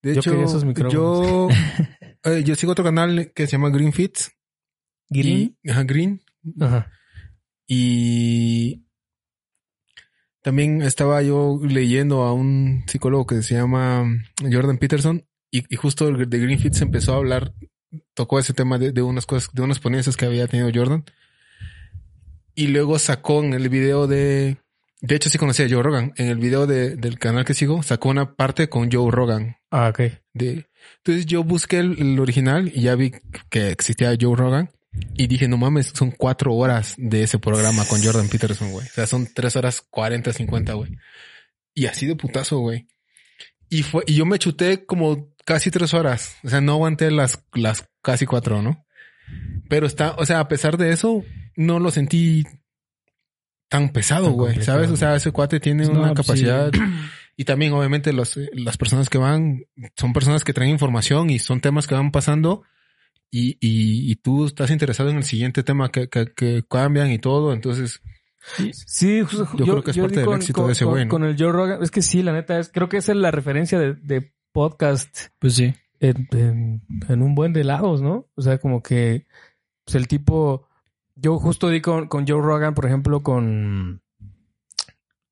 De 0.02 0.12
Yo 0.14 0.20
hecho, 0.20 0.34
esos 0.42 0.64
micrófonos. 0.66 0.92
yo, 0.92 1.48
eh, 2.24 2.44
yo 2.44 2.54
sigo 2.54 2.72
otro 2.72 2.84
canal 2.84 3.32
que 3.34 3.46
se 3.46 3.52
llama 3.52 3.70
Green 3.70 3.92
Fits. 3.94 4.32
Green. 5.08 5.56
Y- 5.62 5.70
ajá, 5.70 5.84
Green. 5.84 6.20
Ajá. 6.60 6.90
Y 7.66 8.84
también 10.42 10.82
estaba 10.82 11.22
yo 11.22 11.58
leyendo 11.66 12.22
a 12.22 12.32
un 12.32 12.84
psicólogo 12.86 13.26
que 13.26 13.42
se 13.42 13.54
llama 13.54 14.04
Jordan 14.40 14.78
Peterson 14.78 15.26
y, 15.50 15.64
y 15.72 15.76
justo 15.76 16.08
el 16.08 16.28
de 16.30 16.38
Green 16.38 16.58
Fits 16.60 16.80
empezó 16.82 17.14
a 17.14 17.16
hablar, 17.16 17.52
tocó 18.14 18.38
ese 18.38 18.52
tema 18.54 18.78
de, 18.78 18.92
de 18.92 19.02
unas 19.02 19.26
cosas, 19.26 19.50
de 19.52 19.62
unas 19.62 19.80
ponencias 19.80 20.16
que 20.16 20.24
había 20.26 20.46
tenido 20.46 20.70
Jordan. 20.72 21.04
Y 22.54 22.68
luego 22.68 22.98
sacó 22.98 23.42
en 23.42 23.52
el 23.54 23.68
video 23.68 24.06
de... 24.06 24.58
De 25.02 25.14
hecho, 25.14 25.28
sí 25.28 25.36
conocía 25.36 25.66
a 25.66 25.68
Joe 25.68 25.82
Rogan. 25.82 26.14
En 26.16 26.28
el 26.28 26.38
video 26.38 26.66
de- 26.66 26.96
del 26.96 27.18
canal 27.18 27.44
que 27.44 27.52
sigo, 27.52 27.82
sacó 27.82 28.08
una 28.08 28.34
parte 28.34 28.68
con 28.70 28.90
Joe 28.90 29.10
Rogan. 29.10 29.56
Ah, 29.70 29.88
ok. 29.90 30.00
De... 30.32 30.66
Entonces 30.98 31.26
yo 31.26 31.44
busqué 31.44 31.78
el, 31.80 31.98
el 32.00 32.18
original 32.18 32.70
y 32.74 32.80
ya 32.82 32.94
vi 32.94 33.12
que 33.50 33.68
existía 33.70 34.16
Joe 34.18 34.36
Rogan. 34.36 34.70
Y 35.14 35.26
dije, 35.26 35.48
no 35.48 35.56
mames, 35.56 35.92
son 35.94 36.10
cuatro 36.10 36.54
horas 36.54 36.94
de 36.98 37.22
ese 37.22 37.38
programa 37.38 37.84
con 37.86 38.02
Jordan 38.02 38.28
Peterson, 38.28 38.70
güey. 38.70 38.86
O 38.86 38.90
sea, 38.90 39.06
son 39.06 39.26
tres 39.32 39.56
horas 39.56 39.80
cuarenta, 39.80 40.32
cincuenta, 40.32 40.74
güey. 40.74 40.92
Y 41.74 41.86
así 41.86 42.06
de 42.06 42.16
putazo, 42.16 42.58
güey. 42.58 42.86
Y 43.68 43.82
fue, 43.82 44.04
y 44.06 44.14
yo 44.14 44.26
me 44.26 44.38
chuté 44.38 44.84
como 44.84 45.34
casi 45.44 45.70
tres 45.70 45.94
horas. 45.94 46.36
O 46.44 46.48
sea, 46.48 46.60
no 46.60 46.72
aguanté 46.72 47.10
las, 47.10 47.42
las 47.54 47.88
casi 48.02 48.26
cuatro, 48.26 48.62
¿no? 48.62 48.86
Pero 49.68 49.86
está, 49.86 50.14
o 50.18 50.26
sea, 50.26 50.40
a 50.40 50.48
pesar 50.48 50.76
de 50.76 50.92
eso, 50.92 51.24
no 51.56 51.80
lo 51.80 51.90
sentí 51.90 52.44
tan 53.68 53.90
pesado, 53.90 54.30
güey. 54.30 54.62
¿Sabes? 54.62 54.90
O 54.90 54.96
sea, 54.96 55.16
ese 55.16 55.32
cuate 55.32 55.60
tiene 55.60 55.86
No, 55.86 56.00
una 56.00 56.14
pues, 56.14 56.26
capacidad. 56.26 56.72
Y 57.38 57.44
también, 57.44 57.74
obviamente, 57.74 58.14
los, 58.14 58.38
las 58.54 58.78
personas 58.78 59.10
que 59.10 59.18
van 59.18 59.66
son 59.94 60.14
personas 60.14 60.42
que 60.42 60.54
traen 60.54 60.70
información 60.70 61.28
y 61.28 61.38
son 61.38 61.60
temas 61.60 61.86
que 61.86 61.94
van 61.94 62.10
pasando. 62.10 62.62
Y, 63.30 63.52
y, 63.60 64.10
y 64.10 64.16
tú 64.16 64.46
estás 64.46 64.70
interesado 64.70 65.10
en 65.10 65.16
el 65.16 65.24
siguiente 65.24 65.62
tema 65.62 65.90
que, 65.90 66.08
que, 66.08 66.26
que 66.34 66.62
cambian 66.68 67.10
y 67.10 67.18
todo. 67.18 67.52
Entonces, 67.52 68.00
Sí, 68.86 69.22
justo- 69.22 69.48
Yo 69.56 69.64
creo 69.64 69.82
que 69.82 69.90
es 69.90 69.98
parte 69.98 70.20
del 70.20 70.32
éxito 70.34 70.66
de 70.66 70.72
ese 70.72 70.84
güey, 70.84 71.04
¿no? 71.04 71.10
Con 71.10 71.24
el 71.24 71.36
Joe 71.36 71.50
Rogan, 71.50 71.82
es 71.82 71.90
que 71.90 72.00
sí, 72.00 72.22
la 72.22 72.32
neta, 72.32 72.58
es, 72.60 72.70
creo 72.72 72.88
que 72.88 72.98
esa 72.98 73.10
es 73.10 73.18
la 73.18 73.32
referencia 73.32 73.76
de, 73.80 73.94
de 73.94 74.32
podcast 74.52 75.18
Pues 75.40 75.54
sí. 75.54 75.74
en, 75.98 76.28
en- 76.30 76.82
en 77.08 77.22
un 77.22 77.34
buen 77.34 77.52
de 77.52 77.64
lados, 77.64 78.02
¿no? 78.02 78.28
O 78.36 78.42
sea, 78.42 78.58
como 78.58 78.82
que 78.82 79.26
pues, 79.84 79.96
el 79.96 80.06
tipo. 80.06 80.68
Yo 81.16 81.38
justo 81.38 81.70
di 81.70 81.80
con, 81.80 82.06
con 82.08 82.24
Joe 82.26 82.40
Rogan, 82.40 82.74
por 82.74 82.86
ejemplo, 82.86 83.22
con. 83.24 84.00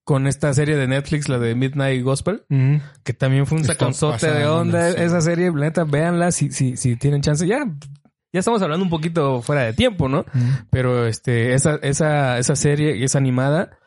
Con 0.05 0.27
esta 0.27 0.53
serie 0.53 0.77
de 0.77 0.87
Netflix, 0.87 1.29
la 1.31 1.39
de 1.39 1.55
Midnight 1.55 2.03
Gospel, 2.05 2.45
que 3.03 3.15
también 3.15 3.47
fue 3.47 3.59
un 3.59 3.65
saconzote 3.65 4.31
de 4.31 4.47
onda. 4.47 4.93
sí. 4.93 4.97
Esa 4.99 5.21
serie, 5.23 5.51
la 5.51 5.61
neta, 5.61 5.85
véanla 5.85 6.31
si, 6.31 6.51
si, 6.51 6.77
si 6.77 6.97
tienen 6.97 7.23
chance. 7.23 7.47
Ya, 7.47 7.65
ya 8.33 8.41
estamos 8.41 8.61
hablando 8.61 8.85
un 8.85 8.91
poquito 8.91 9.41
fuera 9.41 9.63
de 9.63 9.73
tiempo, 9.73 10.09
¿no? 10.09 10.27
Pero 10.71 11.07
este, 11.07 11.55
esa, 11.55 11.77
esa, 11.77 12.39
esa 12.39 12.57
serie, 12.57 13.03
esa 13.03 13.17
animada, 13.17 13.79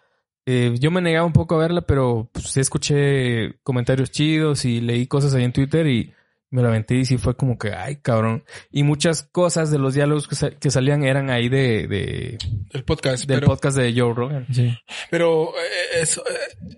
eh, 0.47 0.75
yo 0.79 0.89
me 0.89 1.01
negaba 1.01 1.27
un 1.27 1.33
poco 1.33 1.55
a 1.55 1.59
verla, 1.59 1.81
pero 1.81 2.29
pues, 2.31 2.55
escuché 2.57 3.59
comentarios 3.63 4.09
chidos 4.09 4.63
y 4.65 4.79
leí 4.79 5.05
cosas 5.05 5.33
ahí 5.33 5.43
en 5.43 5.51
Twitter 5.51 5.85
y 5.85 6.13
me 6.49 6.61
la 6.61 6.69
aventé 6.69 6.95
y 6.95 7.05
sí 7.05 7.17
fue 7.17 7.35
como 7.35 7.57
que, 7.57 7.73
ay, 7.73 7.97
cabrón. 7.97 8.43
Y 8.71 8.83
muchas 8.83 9.23
cosas 9.23 9.69
de 9.71 9.79
los 9.79 9.93
diálogos 9.93 10.27
que, 10.27 10.35
sa- 10.35 10.51
que 10.51 10.71
salían 10.71 11.03
eran 11.03 11.29
ahí 11.29 11.49
de, 11.49 11.87
de 11.87 12.37
el 12.71 12.83
podcast. 12.83 13.25
del 13.27 13.39
pero, 13.39 13.47
podcast 13.47 13.77
de 13.77 13.93
Joe 13.99 14.13
Rogan. 14.13 14.47
Sí. 14.53 14.73
pero 15.11 15.49
eh, 15.49 16.01
es, 16.01 16.21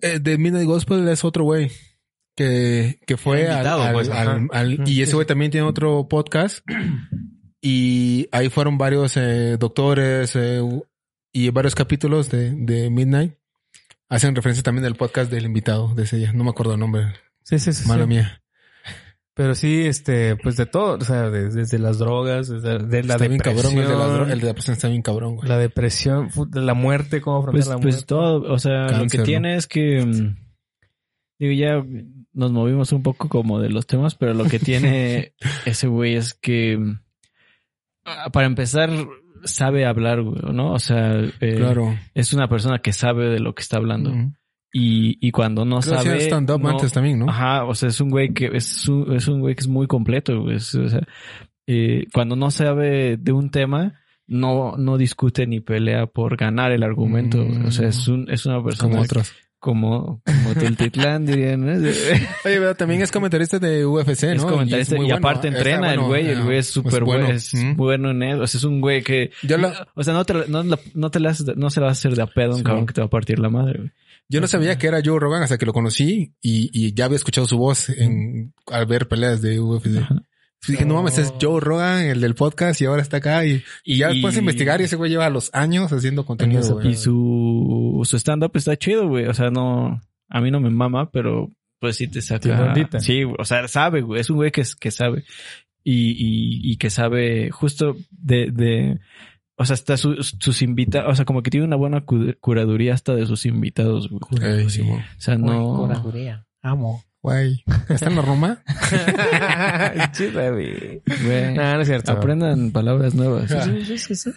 eh, 0.01 0.19
de 0.19 0.37
Midnight 0.37 0.65
Gospel 0.67 1.07
es 1.07 1.23
otro 1.23 1.43
güey 1.43 1.71
que, 2.35 2.99
que 3.05 3.17
fue 3.17 3.47
al, 3.47 3.51
Invitado, 3.57 3.83
al- 3.83 3.93
pues, 3.93 4.09
al- 4.09 4.47
al- 4.51 4.87
y 4.89 5.01
ese 5.01 5.13
güey 5.13 5.27
también 5.27 5.51
tiene 5.51 5.67
otro 5.67 6.07
podcast 6.07 6.65
y 7.61 8.27
ahí 8.31 8.49
fueron 8.49 8.77
varios 8.77 9.17
eh, 9.17 9.57
doctores 9.59 10.35
eh, 10.35 10.61
y 11.31 11.49
varios 11.49 11.75
capítulos 11.75 12.29
de, 12.29 12.51
de 12.55 12.89
Midnight 12.89 13.33
hacen 14.07 14.35
referencia 14.35 14.63
también 14.63 14.83
del 14.83 14.95
podcast 14.95 15.29
del 15.31 15.45
invitado 15.45 15.93
de 15.93 16.03
ese 16.03 16.17
día. 16.17 16.33
No 16.33 16.43
me 16.43 16.49
acuerdo 16.49 16.73
el 16.73 16.79
nombre. 16.79 17.13
Sí, 17.43 17.59
sí, 17.59 17.73
sí. 17.73 17.87
Mala 17.87 18.03
sí. 18.03 18.09
mía. 18.09 18.41
Pero 19.39 19.55
sí, 19.55 19.85
este, 19.85 20.35
pues 20.35 20.57
de 20.57 20.65
todo, 20.65 20.97
o 20.97 21.01
sea, 21.01 21.29
de- 21.29 21.47
desde 21.49 21.79
las 21.79 21.97
drogas, 21.97 22.49
desde 22.49 22.77
de 22.79 23.03
la 23.03 23.13
está 23.13 23.25
bien 23.25 23.37
depresión, 23.37 23.73
cabrón. 23.73 23.79
El 23.79 23.87
de 23.87 23.95
la, 23.95 24.33
el 24.33 24.39
de 24.39 24.45
la 24.45 24.47
depresión 24.47 24.73
está 24.73 24.87
bien 24.89 25.01
cabrón, 25.01 25.35
güey. 25.37 25.47
la 25.47 25.57
depresión, 25.57 26.27
la 26.53 26.73
muerte, 26.73 27.21
cómo 27.21 27.37
afrontar 27.37 27.53
Pues, 27.57 27.67
la 27.69 27.75
pues 27.77 27.95
muerte. 27.95 28.05
todo, 28.05 28.51
o 28.53 28.59
sea, 28.59 28.89
lo 28.97 29.07
que 29.07 29.17
¿no? 29.19 29.23
tiene 29.23 29.55
es 29.55 29.65
que, 29.65 30.05
mm, 30.05 30.35
digo, 31.39 31.53
ya 31.53 31.85
nos 32.33 32.51
movimos 32.51 32.91
un 32.91 33.01
poco 33.01 33.29
como 33.29 33.61
de 33.61 33.69
los 33.69 33.87
temas, 33.87 34.15
pero 34.15 34.33
lo 34.33 34.43
que 34.43 34.59
tiene 34.59 35.31
ese 35.65 35.87
güey 35.87 36.15
es 36.15 36.33
que, 36.33 36.77
mm, 36.77 36.99
ah, 38.07 38.29
para 38.33 38.45
empezar, 38.45 38.89
sabe 39.45 39.85
hablar, 39.85 40.21
güey, 40.21 40.41
¿no? 40.53 40.73
O 40.73 40.79
sea, 40.79 41.13
eh, 41.39 41.55
Claro. 41.55 41.97
es 42.13 42.33
una 42.33 42.49
persona 42.49 42.79
que 42.79 42.91
sabe 42.91 43.29
de 43.29 43.39
lo 43.39 43.55
que 43.55 43.61
está 43.61 43.77
hablando. 43.77 44.09
Ujú. 44.09 44.33
Y, 44.71 45.17
y 45.25 45.31
cuando 45.31 45.65
no 45.65 45.79
Creo 45.79 45.97
sabe... 46.01 46.17
stand-up 46.27 46.61
no- 46.61 46.69
antes 46.69 46.91
también, 46.93 47.19
¿no? 47.19 47.29
Ajá, 47.29 47.65
o 47.65 47.73
sea, 47.73 47.89
es 47.89 47.99
un 48.01 48.09
güey 48.09 48.33
que 48.33 48.51
es 48.53 48.87
un, 48.87 49.13
es 49.15 49.27
un 49.27 49.39
güey 49.41 49.55
que 49.55 49.61
es 49.61 49.67
muy 49.67 49.87
completo. 49.87 50.49
Es- 50.51 50.75
o 50.75 50.87
sea, 50.89 51.01
eh, 51.67 52.05
cuando 52.13 52.35
no 52.35 52.51
sabe 52.51 53.17
de 53.17 53.31
un 53.31 53.49
tema, 53.49 53.99
no, 54.27 54.75
no 54.77 54.97
discute 54.97 55.47
ni 55.47 55.59
pelea 55.59 56.05
por 56.05 56.37
ganar 56.37 56.71
el 56.71 56.83
argumento. 56.83 57.43
O 57.65 57.71
sea, 57.71 57.87
es 57.87 58.07
un, 58.07 58.29
es 58.29 58.45
una 58.45 58.63
persona 58.63 58.91
Como 58.91 59.01
otros. 59.03 59.33
como, 59.57 60.21
como 60.23 60.53
Tultitlán, 60.53 61.25
dirían. 61.25 61.65
¿no? 61.65 61.71
Oye, 61.73 61.93
pero 62.43 62.75
también 62.75 63.01
es 63.01 63.11
comentarista 63.11 63.57
de 63.57 63.85
UFC, 63.87 64.23
¿no? 64.23 64.31
Es 64.33 64.45
comentarista 64.45 64.97
y, 65.03 65.09
aparte 65.09 65.47
¿eh? 65.47 65.51
entrena 65.51 65.93
el 65.93 66.01
güey. 66.01 66.27
El 66.27 66.43
güey 66.43 66.59
es 66.59 66.67
súper 66.69 67.03
bueno. 67.03 67.27
Es 67.27 67.51
bueno 67.75 68.11
en 68.11 68.21
eso. 68.21 68.41
O 68.43 68.47
sea, 68.47 68.57
es 68.59 68.63
un 68.65 68.81
güey 68.81 69.01
que... 69.01 69.31
Yo, 69.41 69.57
la- 69.57 69.87
O 69.95 70.03
sea, 70.03 70.13
no 70.13 70.23
te, 70.25 70.35
no, 70.47 70.63
no 70.63 71.09
te 71.09 71.19
la 71.19 71.35
no 71.55 71.69
se 71.71 71.79
la 71.79 71.85
va 71.87 71.89
a 71.89 71.93
hacer 71.93 72.15
de 72.15 72.21
a 72.21 72.27
pedo 72.27 72.51
un 72.51 72.57
Sí, 72.57 72.63
cabrón 72.63 72.85
que 72.85 72.93
te 72.93 73.01
va 73.01 73.07
a 73.07 73.09
partir 73.09 73.39
la 73.39 73.49
madre, 73.49 73.79
güey. 73.79 73.91
Yo 74.29 74.41
no 74.41 74.47
sabía 74.47 74.77
que 74.77 74.87
era 74.87 75.01
Joe 75.03 75.19
Rogan 75.19 75.41
hasta 75.43 75.57
que 75.57 75.65
lo 75.65 75.73
conocí 75.73 76.33
y, 76.41 76.69
y 76.71 76.93
ya 76.93 77.05
había 77.05 77.17
escuchado 77.17 77.47
su 77.47 77.57
voz 77.57 77.89
en, 77.89 78.53
al 78.67 78.85
ver 78.85 79.07
peleas 79.07 79.41
de 79.41 79.59
UFC. 79.59 79.97
Ajá. 79.97 80.23
Y 80.67 80.73
dije, 80.73 80.85
no 80.85 80.95
mames, 80.95 81.17
es 81.17 81.33
Joe 81.41 81.61
Rogan, 81.61 82.01
el 82.03 82.19
del 82.19 82.35
podcast, 82.35 82.81
y 82.81 82.85
ahora 82.85 83.01
está 83.01 83.17
acá. 83.17 83.45
Y, 83.45 83.63
y 83.85 83.97
ya 83.97 84.11
Y- 84.11 84.15
después 84.15 84.33
de 84.35 84.41
investigar, 84.41 84.81
y 84.81 84.83
ese 84.83 84.97
güey 84.97 85.09
lleva 85.09 85.29
los 85.29 85.49
años 85.53 85.91
haciendo 85.93 86.25
contenido, 86.25 86.75
güey. 86.75 86.89
Y 86.89 86.95
su, 86.95 88.01
su 88.03 88.17
stand-up 88.17 88.51
está 88.55 88.75
chido, 88.77 89.07
güey. 89.07 89.25
O 89.27 89.33
sea, 89.33 89.49
no... 89.51 90.01
A 90.27 90.41
mí 90.41 90.51
no 90.51 90.59
me 90.59 90.69
mama, 90.69 91.09
pero 91.11 91.49
pues 91.79 91.95
sí 91.95 92.07
te 92.09 92.21
saca... 92.21 92.61
ondita. 92.67 92.99
Sí, 92.99 93.23
o 93.23 93.45
sea, 93.45 93.67
sabe, 93.69 94.01
güey. 94.01 94.19
Es 94.19 94.29
un 94.29 94.35
güey 94.35 94.51
que, 94.51 94.63
que 94.79 94.91
sabe. 94.91 95.23
Y, 95.83 96.11
y, 96.11 96.71
y 96.73 96.75
que 96.77 96.89
sabe 96.89 97.51
justo 97.51 97.95
de... 98.11 98.51
de 98.51 98.99
o 99.59 99.65
sea, 99.65 99.73
hasta 99.75 99.97
sus, 99.97 100.35
sus 100.39 100.61
invitados... 100.61 101.11
O 101.11 101.15
sea, 101.15 101.25
como 101.25 101.43
que 101.43 101.51
tiene 101.51 101.65
una 101.67 101.75
buena 101.75 102.01
cu- 102.01 102.33
curaduría 102.39 102.93
hasta 102.93 103.13
de 103.13 103.25
sus 103.27 103.45
invitados, 103.45 104.09
güey. 104.09 104.69
Sí. 104.69 104.81
O 104.81 104.99
sea, 105.17 105.37
no... 105.37 105.87
Amo. 106.61 107.03
Güey. 107.21 107.63
¿Está 107.89 108.07
en 108.07 108.15
la 108.15 108.21
Roma? 108.21 108.63
Chida, 110.13 110.51
güey. 110.51 111.01
Güey, 111.25 111.53
No, 111.53 111.75
no 111.75 111.81
es 111.81 111.87
cierto. 111.87 112.11
Aprendan 112.13 112.71
palabras 112.71 113.13
nuevas. 113.13 113.49
Sí, 113.51 113.85
sí, 113.85 113.97
sí, 113.97 114.15
sí. 114.15 114.31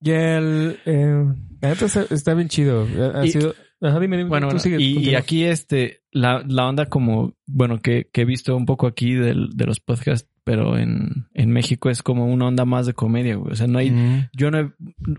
Y 0.00 0.10
el... 0.12 0.78
Eh, 0.86 1.24
la 1.60 1.68
neta 1.70 1.86
está, 1.86 2.06
está 2.10 2.34
bien 2.34 2.48
chido. 2.48 2.86
Ha 3.14 3.26
Y- 3.26 3.30
sido... 3.32 3.54
Ajá, 3.84 3.98
dime, 3.98 4.16
dime. 4.16 4.28
Bueno, 4.28 4.46
tú 4.46 4.50
bueno, 4.52 4.60
sigue, 4.62 4.76
y, 4.80 5.10
y 5.10 5.14
aquí 5.16 5.42
este, 5.42 6.02
la, 6.12 6.44
la 6.46 6.68
onda 6.68 6.86
como, 6.86 7.34
bueno, 7.46 7.80
que, 7.80 8.08
que 8.12 8.20
he 8.20 8.24
visto 8.24 8.56
un 8.56 8.64
poco 8.64 8.86
aquí 8.86 9.14
del, 9.14 9.50
de 9.56 9.66
los 9.66 9.80
podcasts, 9.80 10.30
pero 10.44 10.76
en, 10.78 11.28
en 11.34 11.50
México 11.50 11.88
es 11.90 12.02
como 12.02 12.26
una 12.26 12.48
onda 12.48 12.64
más 12.64 12.86
de 12.86 12.94
comedia, 12.94 13.36
güey. 13.36 13.52
O 13.52 13.56
sea, 13.56 13.66
no 13.66 13.78
hay, 13.78 13.90
Mm. 13.90 14.28
yo 14.36 14.50
no 14.50 14.58
he, 14.58 14.70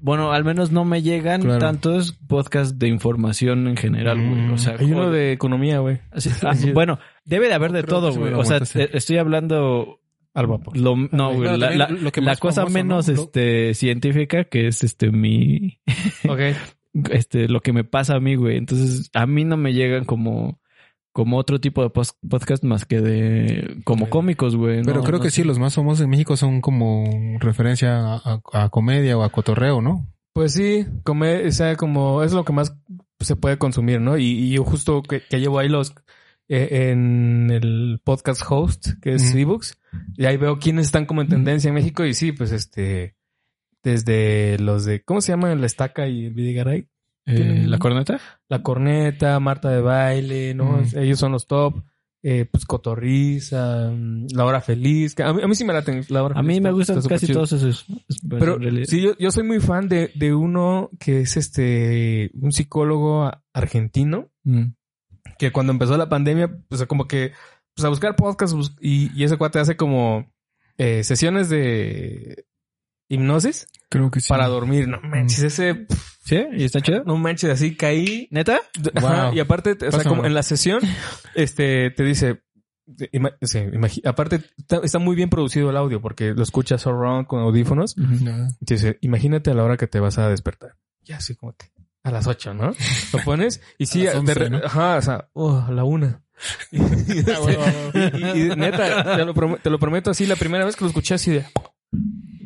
bueno, 0.02 0.32
al 0.34 0.44
menos 0.44 0.72
no 0.72 0.84
me 0.86 1.02
llegan 1.02 1.42
Claro. 1.42 1.60
tantos 1.60 2.14
podcasts 2.28 2.78
de 2.80 2.88
información 2.90 3.68
en 3.68 3.78
general, 3.78 4.18
güey. 4.18 4.50
O 4.52 4.58
sea, 4.58 4.76
Hay 4.80 4.92
uno 4.92 5.12
de 5.12 5.32
economía, 5.32 5.80
güey. 5.80 6.00
Así- 6.12 6.30
ah, 6.44 6.54
bueno, 6.74 7.00
debe 7.26 7.48
de 7.48 7.54
haber 7.54 7.72
de 7.72 7.84
Creo 7.84 8.00
todo, 8.00 8.12
sí 8.12 8.20
güey. 8.20 8.34
O 8.34 8.44
sea, 8.44 8.60
te- 8.60 8.96
estoy 8.98 9.18
hablando 9.18 10.00
Al 10.34 10.48
vapor. 10.48 10.76
lo, 10.78 10.96
no, 11.12 11.34
güey, 11.34 11.58
la, 11.58 11.68
también 11.70 11.80
la- 11.80 11.90
lo 11.90 12.12
que 12.12 12.22
la 12.22 12.32
más 12.32 12.40
cosa 12.40 12.62
famoso, 12.62 12.74
menos 12.74 13.08
este 13.10 13.74
científica 13.76 14.44
que 14.46 14.68
es 14.68 14.84
este 14.84 15.12
mi 15.12 15.80
Ok. 16.28 16.40
este, 17.12 17.48
lo 17.48 17.62
que 17.62 17.72
me 17.74 17.84
pasa 17.84 18.16
a 18.16 18.20
mí, 18.20 18.36
güey. 18.36 18.58
Entonces, 18.58 19.10
a 19.14 19.26
mí 19.26 19.46
no 19.46 19.58
me 19.58 19.74
llegan 19.74 20.06
como, 20.06 20.60
como 21.14 21.38
otro 21.38 21.62
tipo 21.62 21.82
de 21.84 21.90
podcast 21.92 22.64
más 22.64 22.86
que 22.86 23.00
de, 23.00 23.78
como 23.86 24.10
cómicos, 24.10 24.56
güey. 24.56 24.82
Pero 24.84 24.98
No, 24.98 25.04
creo 25.04 25.20
no 25.20 25.24
que 25.24 25.30
sé. 25.30 25.38
sí, 25.38 25.44
los 25.48 25.60
más 25.60 25.76
famosos 25.76 26.04
en 26.04 26.10
México 26.10 26.36
son 26.36 26.60
como 26.60 27.06
referencia 27.40 28.16
a, 28.16 28.16
a- 28.52 28.64
a 28.66 28.70
comedia 28.70 29.18
o 29.18 29.24
a 29.24 29.30
cotorreo, 29.30 29.82
¿no? 29.82 30.08
Pues 30.34 30.54
sí, 30.54 30.86
comer, 31.04 31.46
o 31.48 31.52
sea, 31.52 31.76
como 31.76 32.24
es 32.24 32.34
lo 32.34 32.44
que 32.44 32.52
más 32.54 32.76
se 33.20 33.36
puede 33.36 33.58
consumir, 33.60 34.02
¿no? 34.02 34.18
Y, 34.18 34.24
y 34.26 34.50
yo 34.50 34.64
justo 34.64 35.04
que, 35.04 35.22
que 35.30 35.40
llevo 35.40 35.60
ahí 35.60 35.70
los 35.70 35.94
eh, 36.50 36.90
en 36.92 37.52
el 37.52 38.02
podcast 38.04 38.42
host, 38.50 39.00
que 39.02 39.14
es 39.14 39.30
Ujú. 39.30 39.38
ebooks, 39.38 39.78
y 40.18 40.26
ahí 40.26 40.36
veo 40.38 40.58
quiénes 40.58 40.88
están 40.88 41.06
como 41.06 41.22
en 41.22 41.28
tendencia 41.30 41.68
en 41.70 41.76
México, 41.76 42.04
y 42.04 42.16
sí, 42.16 42.32
pues 42.32 42.52
este, 42.52 43.16
desde 43.84 44.58
los 44.60 44.86
de, 44.86 45.04
¿cómo 45.04 45.22
se 45.22 45.32
llaman? 45.32 45.60
La 45.62 45.68
estaca 45.68 46.08
y 46.08 46.26
el 46.26 46.34
Vidigaray. 46.34 46.88
Eh, 47.26 47.66
¿La 47.68 47.78
corneta? 47.80 48.20
La 48.50 48.62
corneta, 48.62 49.40
Marta 49.40 49.70
de 49.70 49.82
baile, 49.82 50.54
¿no? 50.54 50.80
Ujú. 50.82 51.00
Ellos 51.00 51.20
son 51.20 51.32
los 51.32 51.48
top. 51.48 51.84
Eh, 52.26 52.46
pues 52.50 52.66
Cotorriza, 52.66 53.92
mm, 53.94 54.28
La 54.34 54.46
Hora 54.46 54.62
Feliz. 54.62 55.14
que 55.14 55.24
A 55.24 55.34
mí, 55.34 55.42
a 55.44 55.48
mí 55.48 55.56
sí 55.56 55.66
me 55.66 55.74
laten 55.74 56.06
La 56.08 56.24
Hora 56.24 56.40
A 56.40 56.42
mí 56.42 56.62
me 56.62 56.70
está- 56.70 56.72
gustan 56.72 57.02
casi 57.02 57.26
chido. 57.28 57.40
todos 57.40 57.52
esos. 57.52 57.86
Pero 58.30 58.58
sí, 58.86 59.02
yo, 59.02 59.18
yo 59.18 59.30
soy 59.30 59.44
muy 59.44 59.60
fan 59.60 59.90
de, 59.90 60.10
de 60.16 60.34
uno 60.34 60.90
que 61.00 61.20
es 61.22 61.36
este, 61.36 62.32
un 62.40 62.54
psicólogo 62.54 63.24
a- 63.26 63.44
argentino, 63.54 64.30
Mm. 64.46 64.74
que 65.38 65.52
cuando 65.52 65.74
empezó 65.74 65.98
la 65.98 66.08
pandemia, 66.10 66.58
sea, 66.72 66.86
como 66.86 67.08
que, 67.10 67.34
pues 67.76 67.84
a 67.86 67.90
buscar 67.90 68.16
podcasts 68.16 68.56
y, 68.80 69.12
y 69.20 69.24
ese 69.26 69.36
cuate 69.38 69.60
hace 69.60 69.76
como 69.76 70.32
eh, 70.78 71.04
sesiones 71.04 71.50
de 71.50 72.46
hipnosis 73.14 73.68
Creo 73.90 74.10
que 74.12 74.20
sí. 74.22 74.30
para 74.30 74.48
dormir. 74.48 74.88
No 74.88 75.00
manches, 75.02 75.44
ese, 75.44 75.86
¿Sí? 76.26 76.44
¿Y 76.54 76.64
está 76.64 76.82
chido? 76.82 77.04
no 77.06 77.18
manches, 77.18 77.50
así 77.52 77.76
caí. 77.76 78.28
¿Neta? 78.32 78.60
Wow. 79.00 79.34
Y 79.34 79.40
aparte, 79.40 79.78
o 79.88 79.92
sea, 79.92 80.04
como 80.04 80.26
en 80.26 80.34
la 80.34 80.42
sesión, 80.44 80.80
este, 81.36 81.92
te 81.92 82.04
dice, 82.04 82.42
ima- 83.12 83.36
sí, 83.42 84.02
aparte, 84.06 84.42
está, 84.84 85.00
muy 85.00 85.16
bien 85.16 85.30
producido 85.30 85.70
el 85.70 85.78
audio 85.78 86.02
porque 86.02 86.34
lo 86.34 86.42
escuchas 86.44 86.82
surround 86.82 87.28
con 87.28 87.42
audífonos. 87.42 87.96
No. 87.98 88.48
Y 88.62 88.66
te 88.66 88.74
dice, 88.76 88.98
imagínate 89.02 89.52
a 89.52 89.54
la 89.54 89.64
hora 89.64 89.78
que 89.78 89.88
te 89.88 90.00
vas 90.00 90.18
a 90.18 90.28
despertar. 90.30 90.76
Ya 91.04 91.18
así 91.18 91.36
como 91.36 91.54
que 91.54 91.68
a 92.04 92.12
las 92.12 92.26
ocho, 92.28 92.54
¿no? 92.54 92.72
Lo 93.14 93.20
pones 93.24 93.62
y 93.78 93.86
sí, 93.88 94.08
A 94.08 94.14
las 94.16 94.26
de 94.26 94.32
11, 94.32 94.34
re- 94.34 94.50
¿no? 94.50 94.58
ajá, 94.66 94.98
o 94.98 95.02
sea, 95.02 95.30
oh, 95.34 95.58
a 95.68 95.72
la 95.72 95.84
una. 95.84 96.22
y, 96.72 96.78
y- 96.78 98.56
neta, 98.56 99.16
te 99.18 99.26
lo, 99.26 99.34
te 99.58 99.70
lo 99.70 99.80
prometo 99.80 100.10
así, 100.12 100.26
la 100.26 100.36
primera 100.36 100.66
vez 100.66 100.76
que 100.76 100.84
lo 100.84 100.90
escuché 100.90 101.14
así 101.14 101.32
de... 101.32 101.46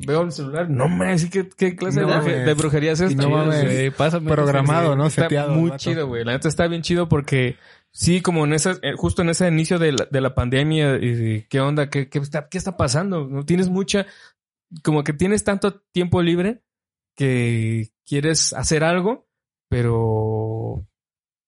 Veo 0.05 0.21
el 0.21 0.31
celular, 0.31 0.69
no 0.69 0.87
mames, 0.87 1.25
¿qué, 1.29 1.49
qué 1.49 1.75
clase 1.75 2.01
No 2.01 2.07
de, 2.07 2.13
bruje- 2.13 2.31
mames. 2.31 2.45
de 2.45 2.53
brujería 2.53 2.91
es 2.93 3.01
Y 3.01 3.05
esto? 3.05 3.21
no 3.23 3.29
mames. 3.31 3.93
Programado, 4.25 4.95
¿no? 4.95 5.07
Está 5.07 5.23
Seteado. 5.23 5.53
muy 5.53 5.71
chido, 5.77 6.07
güey. 6.07 6.23
La 6.23 6.33
neta 6.33 6.47
está 6.47 6.67
bien 6.67 6.81
chido 6.81 7.09
porque 7.09 7.57
sí, 7.91 8.21
como 8.21 8.45
en 8.45 8.53
esa, 8.53 8.73
eh, 8.83 8.93
justo 8.95 9.21
en 9.23 9.29
ese 9.29 9.47
inicio 9.47 9.79
de 9.79 9.93
la, 9.93 10.07
de 10.09 10.21
la 10.21 10.35
pandemia, 10.35 10.97
y 11.01 11.43
qué 11.49 11.59
onda, 11.61 11.89
qué, 11.89 12.09
qué 12.09 12.19
está, 12.19 12.47
qué 12.47 12.57
está 12.57 12.77
pasando. 12.77 13.27
No 13.27 13.43
tienes 13.45 13.69
mucha, 13.69 14.05
como 14.83 15.03
que 15.03 15.13
tienes 15.13 15.43
tanto 15.43 15.81
tiempo 15.91 16.21
libre 16.21 16.61
que 17.15 17.89
quieres 18.05 18.53
hacer 18.53 18.83
algo, 18.83 19.27
pero 19.69 20.85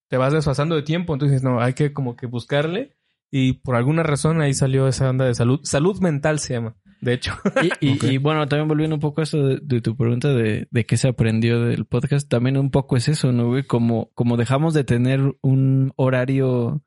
te 0.09 0.17
vas 0.17 0.33
desfasando 0.33 0.75
de 0.75 0.81
tiempo. 0.83 1.13
Entonces, 1.13 1.43
no, 1.43 1.61
hay 1.61 1.73
que 1.73 1.93
como 1.93 2.15
que 2.15 2.25
buscarle. 2.25 2.95
Y 3.31 3.53
por 3.53 3.75
alguna 3.75 4.01
razón 4.01 4.41
ahí 4.41 4.53
salió 4.55 4.87
esa 4.87 5.09
onda 5.09 5.25
de 5.25 5.35
salud. 5.35 5.59
Salud 5.63 5.99
mental 6.01 6.39
se 6.39 6.55
llama, 6.55 6.75
de 7.01 7.13
hecho. 7.13 7.33
Y, 7.81 7.87
y- 7.89 7.93
Ok. 7.95 8.03
y 8.05 8.17
bueno, 8.17 8.47
también 8.47 8.67
volviendo 8.67 8.95
un 8.95 8.99
poco 9.01 9.21
a 9.21 9.23
eso 9.23 9.37
de, 9.45 9.59
de 9.61 9.81
tu 9.81 9.95
pregunta 9.95 10.33
de, 10.33 10.67
de 10.69 10.85
qué 10.85 10.97
se 10.97 11.07
aprendió 11.07 11.61
del 11.61 11.85
podcast, 11.85 12.29
también 12.29 12.57
un 12.57 12.71
poco 12.71 12.97
es 12.97 13.07
eso, 13.07 13.31
¿no, 13.31 13.47
güey? 13.47 13.63
Como, 13.63 14.09
como 14.15 14.37
dejamos 14.37 14.73
de 14.73 14.83
tener 14.83 15.21
un 15.41 15.91
horario, 15.95 16.81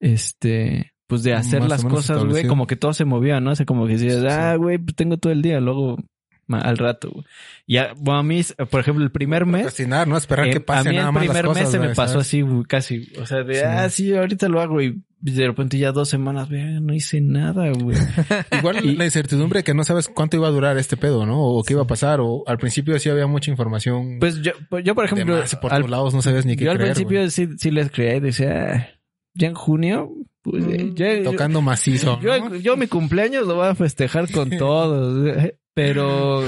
este, 0.00 0.92
pues 1.06 1.22
de 1.22 1.34
hacer 1.34 1.60
Más 1.60 1.66
o 1.66 1.70
las 1.70 1.84
cosas, 1.84 2.24
güey, 2.24 2.46
como 2.46 2.66
que 2.66 2.76
todo 2.76 2.92
se 2.92 3.04
movía, 3.04 3.40
¿no? 3.40 3.50
O 3.52 3.54
sea, 3.54 3.66
como 3.66 3.86
que 3.86 3.94
decías, 3.94 4.20
Sí. 4.20 4.26
ah, 4.30 4.56
güey, 4.56 4.78
pues 4.78 4.94
tengo 4.94 5.16
todo 5.16 5.32
el 5.32 5.42
día, 5.42 5.60
luego 5.60 5.96
al 6.50 6.78
rato, 6.78 7.10
güey. 7.10 7.24
Ya, 7.66 7.92
bueno, 7.96 8.20
a 8.20 8.22
mí, 8.22 8.40
por 8.70 8.80
ejemplo, 8.80 9.04
el 9.04 9.10
primer 9.10 9.44
mes, 9.46 9.62
Procrastinar, 9.62 10.08
¿no? 10.08 10.16
Esperar 10.16 10.48
eh, 10.48 10.52
que 10.52 10.60
pase 10.60 10.88
a 10.88 10.90
mí 10.92 10.96
nada 10.96 11.08
el 11.08 11.14
más 11.14 11.22
las 11.24 11.30
primer 11.30 11.44
cosas, 11.46 11.62
mes 11.64 11.70
se 11.70 11.78
me 11.78 11.84
güey, 11.86 11.96
pasó 11.96 12.18
así, 12.20 12.40
güey, 12.40 12.64
casi. 12.64 13.12
O 13.20 13.26
sea, 13.26 13.42
de, 13.42 13.54
Sí. 13.56 13.60
ah, 13.64 13.88
sí, 13.90 14.14
ahorita 14.14 14.48
lo 14.48 14.60
hago 14.60 14.80
y 14.80 15.02
de 15.20 15.46
repente 15.48 15.76
ya 15.78 15.90
dos 15.92 16.08
semanas, 16.08 16.48
ve, 16.48 16.62
no 16.80 16.94
hice 16.94 17.20
nada, 17.20 17.70
güey. 17.72 17.96
Igual 18.58 18.84
Y- 18.84 18.94
la 18.96 19.04
incertidumbre 19.04 19.64
que 19.64 19.74
no 19.74 19.84
sabes 19.84 20.08
cuánto 20.08 20.36
iba 20.36 20.46
a 20.48 20.50
durar 20.52 20.78
este 20.78 20.96
pedo, 20.96 21.26
¿no? 21.26 21.42
O 21.42 21.62
qué 21.64 21.74
iba 21.74 21.82
a 21.82 21.86
pasar. 21.86 22.20
O 22.20 22.44
al 22.46 22.56
principio 22.58 22.98
sí 22.98 23.10
había 23.10 23.26
mucha 23.26 23.50
información. 23.50 24.18
Pues 24.20 24.40
yo, 24.42 24.52
pues 24.70 24.84
yo 24.84 24.94
por 24.94 25.04
ejemplo, 25.04 25.42
por 25.60 25.72
al- 25.72 25.80
todos 25.80 25.90
lados 25.90 26.14
no 26.14 26.22
sabías 26.22 26.46
ni 26.46 26.56
qué 26.56 26.64
yo 26.64 26.70
al 26.70 26.78
principio 26.78 27.18
güey. 27.18 27.30
sí, 27.30 27.48
sí 27.58 27.70
les 27.70 27.90
creía 27.90 28.16
y 28.16 28.20
decía, 28.20 28.72
"Ah, 28.72 28.88
ya 29.34 29.48
en 29.48 29.54
junio, 29.54 30.10
pues 30.42 30.64
eh, 30.66 30.92
ya- 30.94 31.24
Tocando 31.24 31.60
macizo. 31.62 32.18
yo, 32.22 32.38
¿no? 32.50 32.54
yo 32.56 32.76
mi 32.76 32.86
cumpleaños 32.86 33.46
lo 33.46 33.56
voy 33.56 33.66
a 33.66 33.74
festejar 33.74 34.30
con 34.30 34.50
todos. 34.58 35.26
Pero 35.80 36.42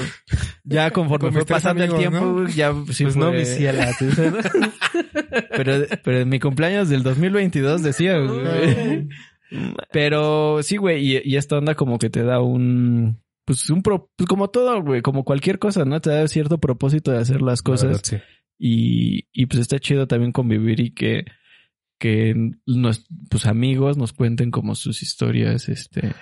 ya 0.65 0.91
conforme 0.91 1.29
Con 1.29 1.33
fue 1.33 1.45
pasando 1.45 1.85
el 1.85 1.93
tiempo, 1.95 2.19
¿no? 2.19 2.49
ya 2.49 2.73
sí 2.91 3.03
Pues 3.05 3.15
no, 3.15 3.29
fue- 3.29 3.37
mi 3.39 3.45
ciela. 3.45 3.87
pero, 5.55 5.85
pero 6.03 6.19
en 6.19 6.27
mi 6.29 6.39
cumpleaños 6.41 6.89
del 6.89 7.01
2022 7.01 7.81
decía, 7.81 8.17
güey. 8.17 9.07
Pero 9.93 10.61
sí, 10.63 10.75
güey, 10.75 11.15
y, 11.15 11.21
y 11.23 11.37
esta 11.37 11.57
onda 11.57 11.75
como 11.75 11.97
que 11.97 12.09
te 12.09 12.23
da 12.23 12.41
un... 12.41 13.21
Pues 13.45 13.69
un 13.69 13.81
pro, 13.83 14.11
pues 14.17 14.27
como 14.27 14.49
todo, 14.49 14.81
güey, 14.83 15.01
como 15.01 15.23
cualquier 15.23 15.59
cosa, 15.59 15.85
¿no? 15.85 15.99
Te 16.01 16.09
da 16.09 16.27
cierto 16.27 16.59
propósito 16.59 17.11
de 17.11 17.17
hacer 17.19 17.41
las 17.41 17.61
cosas. 17.61 18.01
sí. 18.03 18.17
Y, 18.59 19.27
y 19.31 19.45
pues 19.47 19.61
está 19.61 19.79
chido 19.79 20.07
también 20.07 20.31
convivir 20.33 20.79
y 20.81 20.93
que, 20.93 21.23
que 21.99 22.35
nos, 22.67 23.07
pues 23.29 23.45
amigos 23.47 23.97
nos 23.97 24.11
cuenten 24.13 24.51
como 24.51 24.75
sus 24.75 25.01
historias, 25.01 25.67
este, 25.69 26.13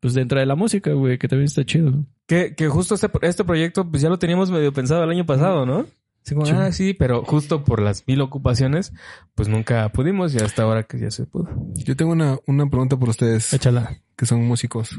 pues 0.00 0.12
dentro 0.12 0.38
de 0.38 0.44
la 0.46 0.54
música, 0.56 0.92
güey, 0.92 1.16
que 1.18 1.28
también 1.28 1.46
está 1.46 1.64
chido. 1.64 2.04
Que, 2.26 2.54
que 2.54 2.68
justo 2.68 2.94
este, 2.96 3.08
este 3.22 3.44
proyecto, 3.44 3.88
pues 3.88 4.02
ya 4.02 4.08
lo 4.08 4.18
teníamos 4.18 4.50
medio 4.50 4.72
pensado 4.72 5.04
el 5.04 5.10
año 5.10 5.24
pasado, 5.26 5.64
¿no? 5.64 5.86
Como, 6.28 6.44
Sí. 6.44 6.52
ah, 6.56 6.72
sí, 6.72 6.92
pero 6.92 7.24
justo 7.24 7.62
por 7.62 7.80
las 7.80 8.04
mil 8.08 8.20
ocupaciones, 8.20 8.92
pues 9.36 9.46
nunca 9.48 9.88
pudimos 9.90 10.34
y 10.34 10.38
hasta 10.38 10.64
ahora 10.64 10.82
que 10.82 10.98
ya 10.98 11.10
se 11.12 11.24
pudo. 11.24 11.48
Yo 11.74 11.94
tengo 11.94 12.10
una, 12.10 12.36
una 12.48 12.68
pregunta 12.68 12.96
por 12.96 13.10
ustedes 13.10 13.52
Échala. 13.52 14.00
que 14.16 14.26
son 14.26 14.42
músicos. 14.44 14.98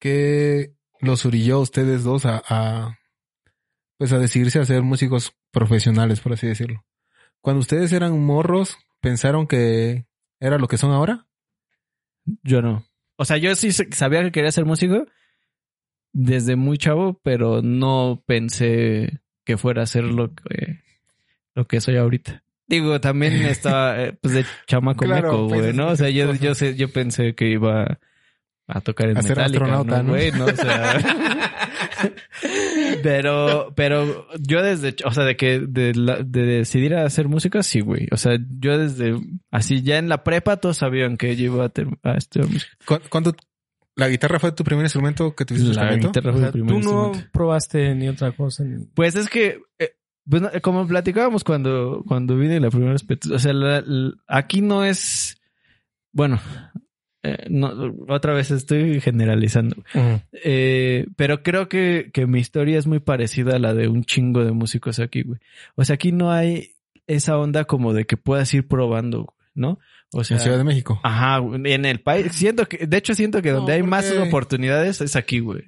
¿Qué 0.00 0.74
los 1.00 1.24
orilló 1.24 1.56
a 1.56 1.60
ustedes 1.60 2.02
dos 2.04 2.26
a, 2.26 2.42
a, 2.48 2.98
pues 3.98 4.12
a 4.12 4.18
decidirse 4.18 4.58
a 4.58 4.64
ser 4.64 4.82
músicos 4.82 5.36
profesionales, 5.52 6.20
por 6.20 6.32
así 6.32 6.46
decirlo? 6.48 6.84
Cuando 7.40 7.60
ustedes 7.60 7.92
eran 7.92 8.18
morros, 8.24 8.76
¿pensaron 9.00 9.46
que 9.46 10.06
era 10.40 10.58
lo 10.58 10.66
que 10.68 10.78
son 10.78 10.90
ahora? 10.92 11.26
Yo 12.42 12.62
no. 12.62 12.84
O 13.16 13.24
sea, 13.24 13.36
yo 13.36 13.54
sí 13.54 13.70
sa- 13.72 13.84
sabía 13.92 14.22
que 14.22 14.32
quería 14.32 14.50
ser 14.52 14.64
músico 14.64 15.06
desde 16.12 16.56
muy 16.56 16.78
chavo, 16.78 17.20
pero 17.22 17.62
no 17.62 18.22
pensé 18.26 19.20
que 19.44 19.56
fuera 19.56 19.82
a 19.82 19.86
ser 19.86 20.04
lo 20.04 20.34
que, 20.34 20.80
lo 21.54 21.66
que 21.66 21.80
soy 21.80 21.96
ahorita. 21.96 22.42
Digo, 22.66 23.00
también 23.00 23.32
estaba, 23.42 24.00
eh, 24.02 24.12
pues, 24.20 24.34
de 24.34 24.44
chamaco 24.66 25.04
Claro, 25.04 25.32
meco, 25.32 25.48
güey, 25.48 25.60
piensas 25.60 25.74
¿no? 25.76 25.88
O 25.88 25.96
sea, 25.96 26.10
yo, 26.10 26.34
yo 26.34 26.54
sé, 26.54 26.74
yo 26.76 26.92
pensé 26.92 27.34
que 27.34 27.48
iba 27.48 27.98
a 28.68 28.80
tocar 28.80 29.10
en 29.10 29.18
A 29.18 29.22
Metallica, 29.22 29.44
astronauta, 29.44 30.02
¿no, 30.02 30.10
güey? 30.10 30.30
No, 30.32 30.44
o 30.46 30.56
sea... 30.56 30.98
pero, 33.02 33.72
pero 33.74 34.26
yo 34.40 34.62
desde, 34.62 34.94
o 35.04 35.10
sea, 35.10 35.24
de 35.24 35.36
que, 35.36 35.60
de, 35.60 35.94
la- 35.94 36.22
de 36.22 36.42
decidir 36.42 36.94
a 36.94 37.04
hacer 37.04 37.28
música, 37.28 37.62
sí, 37.62 37.80
güey. 37.80 38.06
O 38.12 38.16
sea, 38.16 38.38
yo 38.58 38.78
desde, 38.78 39.16
así 39.50 39.82
ya 39.82 39.98
en 39.98 40.08
la 40.08 40.24
prepa 40.24 40.56
todos 40.58 40.78
sabían 40.78 41.16
que 41.16 41.36
yo 41.36 41.46
iba 41.54 41.64
a, 41.64 41.68
ter- 41.68 41.88
a 42.02 42.14
estudiar 42.16 42.50
música. 42.50 42.72
¿Cu- 42.86 43.00
¿Cuándo 43.08 43.34
la 43.96 44.08
guitarra 44.08 44.38
fue 44.38 44.52
tu 44.52 44.64
primer 44.64 44.84
instrumento 44.84 45.34
que 45.34 45.44
tuviste 45.44 45.68
La 45.74 45.92
instrumento? 45.94 46.08
guitarra 46.08 46.30
O 46.30 46.32
fue 46.32 46.40
sea, 46.40 46.46
el 46.48 46.52
primer 46.52 46.72
tú 46.72 46.80
no 46.80 47.12
probaste 47.32 47.94
ni 47.94 48.08
otra 48.08 48.32
cosa. 48.32 48.64
Ni... 48.64 48.84
Pues 48.94 49.16
es 49.16 49.28
que, 49.28 49.60
eh, 49.78 49.90
bueno, 50.24 50.50
como 50.62 50.86
platicábamos 50.86 51.44
cuando, 51.44 52.02
cuando 52.06 52.36
vine 52.36 52.60
la 52.60 52.70
primera 52.70 52.92
vez, 52.92 53.04
o 53.30 53.38
sea, 53.38 53.52
la- 53.52 53.82
la- 53.84 54.12
aquí 54.28 54.60
no 54.62 54.84
es, 54.84 55.40
bueno, 56.12 56.40
eh, 57.24 57.46
no, 57.50 57.72
otra 58.08 58.32
vez 58.34 58.50
estoy 58.50 59.00
generalizando, 59.00 59.76
eh, 60.32 61.06
pero 61.16 61.42
creo 61.42 61.68
que, 61.68 62.10
que 62.12 62.26
mi 62.26 62.40
historia 62.40 62.78
es 62.78 62.86
muy 62.86 62.98
parecida 63.00 63.56
a 63.56 63.58
la 63.58 63.74
de 63.74 63.88
un 63.88 64.04
chingo 64.04 64.44
de 64.44 64.52
músicos 64.52 64.98
aquí, 65.00 65.22
güey. 65.22 65.38
O 65.76 65.84
sea, 65.84 65.94
aquí 65.94 66.12
no 66.12 66.32
hay 66.32 66.70
esa 67.06 67.36
onda 67.38 67.64
como 67.64 67.92
de 67.92 68.06
que 68.06 68.16
puedas 68.16 68.52
ir 68.54 68.66
probando, 68.66 69.24
güey, 69.24 69.36
¿no? 69.54 69.78
O 70.12 70.24
sea, 70.24 70.36
en 70.36 70.42
Ciudad 70.42 70.58
de 70.58 70.64
México. 70.64 71.00
ajá, 71.02 71.38
güey, 71.38 71.72
en 71.72 71.84
el 71.84 72.00
país, 72.00 72.32
siento 72.32 72.66
que, 72.66 72.86
de 72.86 72.96
hecho 72.96 73.14
siento 73.14 73.40
que 73.42 73.50
No, 73.50 73.58
donde 73.58 73.72
hay 73.74 73.82
más 73.82 74.10
oportunidades 74.12 75.00
es 75.00 75.16
aquí, 75.16 75.40
güey. 75.40 75.60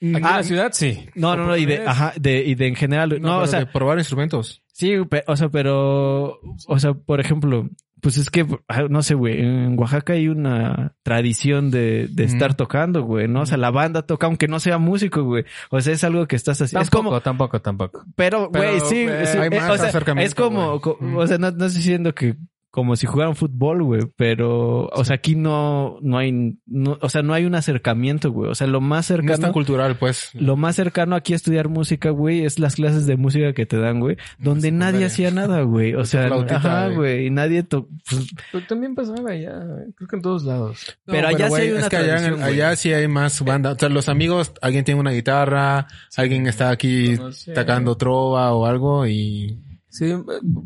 Aquí 0.00 0.16
en 0.16 0.24
Ah, 0.26 0.36
la 0.38 0.42
ciudad, 0.42 0.70
sí. 0.72 1.06
No, 1.14 1.36
no, 1.36 1.46
no, 1.46 1.56
y 1.56 1.64
de, 1.66 1.86
ajá, 1.86 2.12
de, 2.20 2.44
y 2.44 2.54
de 2.56 2.66
en 2.68 2.74
general, 2.76 3.08
no, 3.20 3.28
No, 3.28 3.38
o 3.38 3.46
sea, 3.46 3.60
de 3.60 3.66
probar 3.66 3.98
instrumentos. 3.98 4.62
Sí, 4.72 4.94
o 5.26 5.36
sea, 5.36 5.48
pero, 5.48 6.40
o 6.66 6.78
sea, 6.78 6.94
por 6.94 7.20
ejemplo, 7.20 7.68
pues 8.00 8.18
es 8.18 8.28
que, 8.28 8.44
ah, 8.68 8.82
no 8.90 9.02
sé, 9.02 9.14
güey, 9.14 9.40
en 9.40 9.78
Oaxaca 9.78 10.12
hay 10.12 10.28
una 10.28 10.94
tradición 11.02 11.70
de, 11.70 12.06
de 12.10 12.24
estar 12.24 12.54
tocando, 12.54 13.02
güey, 13.04 13.28
¿no? 13.28 13.42
O 13.42 13.46
sea, 13.46 13.56
la 13.56 13.70
banda 13.70 14.02
toca 14.02 14.26
aunque 14.26 14.46
no 14.46 14.60
sea 14.60 14.76
músico, 14.78 15.22
güey. 15.22 15.44
O 15.70 15.80
sea, 15.80 15.94
es 15.94 16.04
algo 16.04 16.26
que 16.26 16.36
estás 16.36 16.60
haciendo. 16.60 16.82
Es 16.82 16.90
como, 16.90 17.18
tampoco, 17.22 17.62
tampoco. 17.62 18.04
pero, 18.14 18.50
güey, 18.50 18.80
sí, 18.80 19.04
güey, 19.06 19.26
sí, 19.26 19.38
hay 19.38 19.46
eh, 19.46 19.58
más 19.58 19.70
o 19.70 19.76
sea, 19.78 19.88
acercamiento, 19.88 20.28
es 20.28 20.34
como, 20.34 20.74
o 21.16 21.26
sea, 21.26 21.38
no, 21.38 21.50
no 21.50 21.64
estoy 21.64 21.78
diciendo 21.80 22.14
que 22.14 22.36
como 22.74 22.96
si 22.96 23.06
jugaran 23.06 23.36
fútbol, 23.36 23.84
güey, 23.84 24.02
pero, 24.16 24.86
o 24.88 25.04
sea, 25.04 25.14
aquí 25.14 25.36
no, 25.36 25.96
no 26.02 26.18
hay, 26.18 26.58
no, 26.66 26.98
o 27.00 27.08
sea, 27.08 27.22
no 27.22 27.32
hay 27.32 27.44
un 27.44 27.54
acercamiento, 27.54 28.32
güey. 28.32 28.50
O 28.50 28.56
sea, 28.56 28.66
lo 28.66 28.80
más 28.80 29.08
No 29.10 29.14
es 29.14 29.20
tan 29.22 29.28
cercano, 29.28 29.52
cultural, 29.52 29.96
pues. 29.96 30.30
lo 30.34 30.56
más 30.56 30.74
cercano 30.74 31.14
aquí 31.14 31.34
a 31.34 31.36
estudiar 31.36 31.68
música, 31.68 32.10
güey, 32.10 32.44
es 32.44 32.58
las 32.58 32.74
clases 32.74 33.06
de 33.06 33.16
música 33.16 33.52
que 33.52 33.64
te 33.64 33.78
dan, 33.78 34.00
güey, 34.00 34.16
donde 34.40 34.72
nadie 34.72 35.04
hacía 35.04 35.30
nada, 35.30 35.62
güey. 35.62 35.94
O 35.94 36.04
sea, 36.04 36.26
flautita, 36.26 36.56
ajá, 36.56 36.88
güey. 36.88 37.26
y 37.26 37.30
nadie 37.30 37.62
to- 37.62 37.88
pues, 38.10 38.26
Pero 38.50 38.66
también 38.66 38.96
pasaba 38.96 39.30
allá, 39.30 39.52
creo 39.94 40.08
que 40.08 40.16
en 40.16 40.22
todos 40.22 40.42
lados. 40.42 40.96
No, 41.06 41.12
pero 41.14 41.28
allá 41.28 41.44
sí 41.44 41.50
güey, 41.50 41.62
hay 41.62 41.70
una 41.70 41.80
es 41.82 41.88
que 41.88 41.96
allá, 41.96 42.26
en- 42.26 42.42
allá 42.42 42.74
sí 42.74 42.92
hay 42.92 43.06
más 43.06 43.40
banda. 43.44 43.70
O 43.74 43.78
sea, 43.78 43.88
los 43.88 44.08
amigos, 44.08 44.52
alguien 44.60 44.84
tiene 44.84 44.98
una 45.00 45.12
guitarra, 45.12 45.86
alguien 46.16 46.48
está 46.48 46.70
aquí 46.70 47.10
No 47.16 47.30
sé. 47.30 47.52
tocando 47.52 47.96
trova 47.96 48.52
o 48.52 48.66
algo 48.66 49.06
y 49.06 49.60
Sí, 49.94 50.12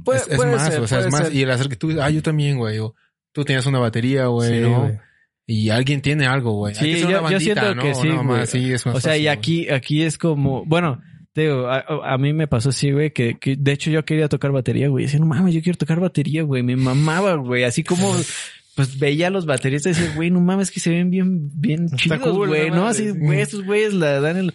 puede, 0.04 0.20
es, 0.20 0.28
es 0.28 0.36
puede 0.36 0.52
más, 0.52 0.66
ser, 0.72 0.80
o 0.80 0.86
sea, 0.86 1.00
es 1.00 1.12
más. 1.12 1.26
ser. 1.26 1.34
Y 1.36 1.42
el 1.42 1.50
hacer 1.50 1.68
que 1.68 1.76
tú, 1.76 1.90
ah, 2.00 2.08
yo 2.08 2.22
también, 2.22 2.56
güey, 2.56 2.78
o 2.78 2.94
tú 3.32 3.44
tienes 3.44 3.66
una 3.66 3.78
batería, 3.78 4.26
güey, 4.26 4.54
Sí, 4.54 4.60
¿no? 4.60 4.80
güey. 4.80 4.98
Y 5.46 5.68
alguien 5.68 6.00
tiene 6.00 6.26
algo, 6.26 6.52
güey. 6.52 6.74
Sí, 6.74 6.92
yo- 6.98 7.38
siento 7.38 7.74
¿no? 7.74 7.82
que 7.82 7.94
sí, 7.94 8.08
güey. 8.08 8.46
sí, 8.46 8.72
es 8.72 8.86
más 8.86 8.96
o 8.96 9.00
sea, 9.00 9.10
fácil, 9.12 9.22
y 9.22 9.24
güey. 9.26 9.36
aquí, 9.36 9.68
aquí 9.68 10.02
es 10.02 10.16
como, 10.16 10.64
bueno, 10.64 11.02
te 11.34 11.42
digo, 11.42 11.68
a, 11.68 11.84
a 12.14 12.16
mí 12.18 12.32
me 12.32 12.46
pasó 12.48 12.70
así, 12.70 12.90
güey, 12.90 13.12
que, 13.12 13.38
que 13.38 13.54
de 13.56 13.72
hecho 13.72 13.90
yo 13.90 14.02
quería 14.04 14.28
tocar 14.28 14.50
batería, 14.50 14.88
güey. 14.88 15.04
Decía, 15.04 15.20
no 15.20 15.26
mames, 15.26 15.54
yo 15.54 15.60
quiero 15.62 15.76
tocar 15.76 16.00
batería, 16.00 16.42
güey. 16.42 16.62
Me 16.62 16.76
mamaba, 16.76 17.34
güey. 17.34 17.64
Así 17.64 17.84
como, 17.84 18.14
pues 18.76 18.98
veía 18.98 19.26
a 19.26 19.30
los 19.30 19.44
bateristas 19.46 19.96
y 19.96 20.00
decía, 20.00 20.16
güey, 20.16 20.30
no 20.30 20.40
mames, 20.40 20.70
que 20.70 20.80
se 20.80 20.90
ven 20.90 21.10
bien, 21.10 21.50
bien 21.60 21.84
Está 21.84 21.96
chidos, 21.96 22.20
cool, 22.20 22.48
güey, 22.48 22.70
no. 22.70 22.86
Así, 22.86 23.10
güey, 23.10 23.40
estos 23.40 23.64
güeyes 23.64 23.92
la 23.92 24.20
dan 24.20 24.36
el... 24.38 24.54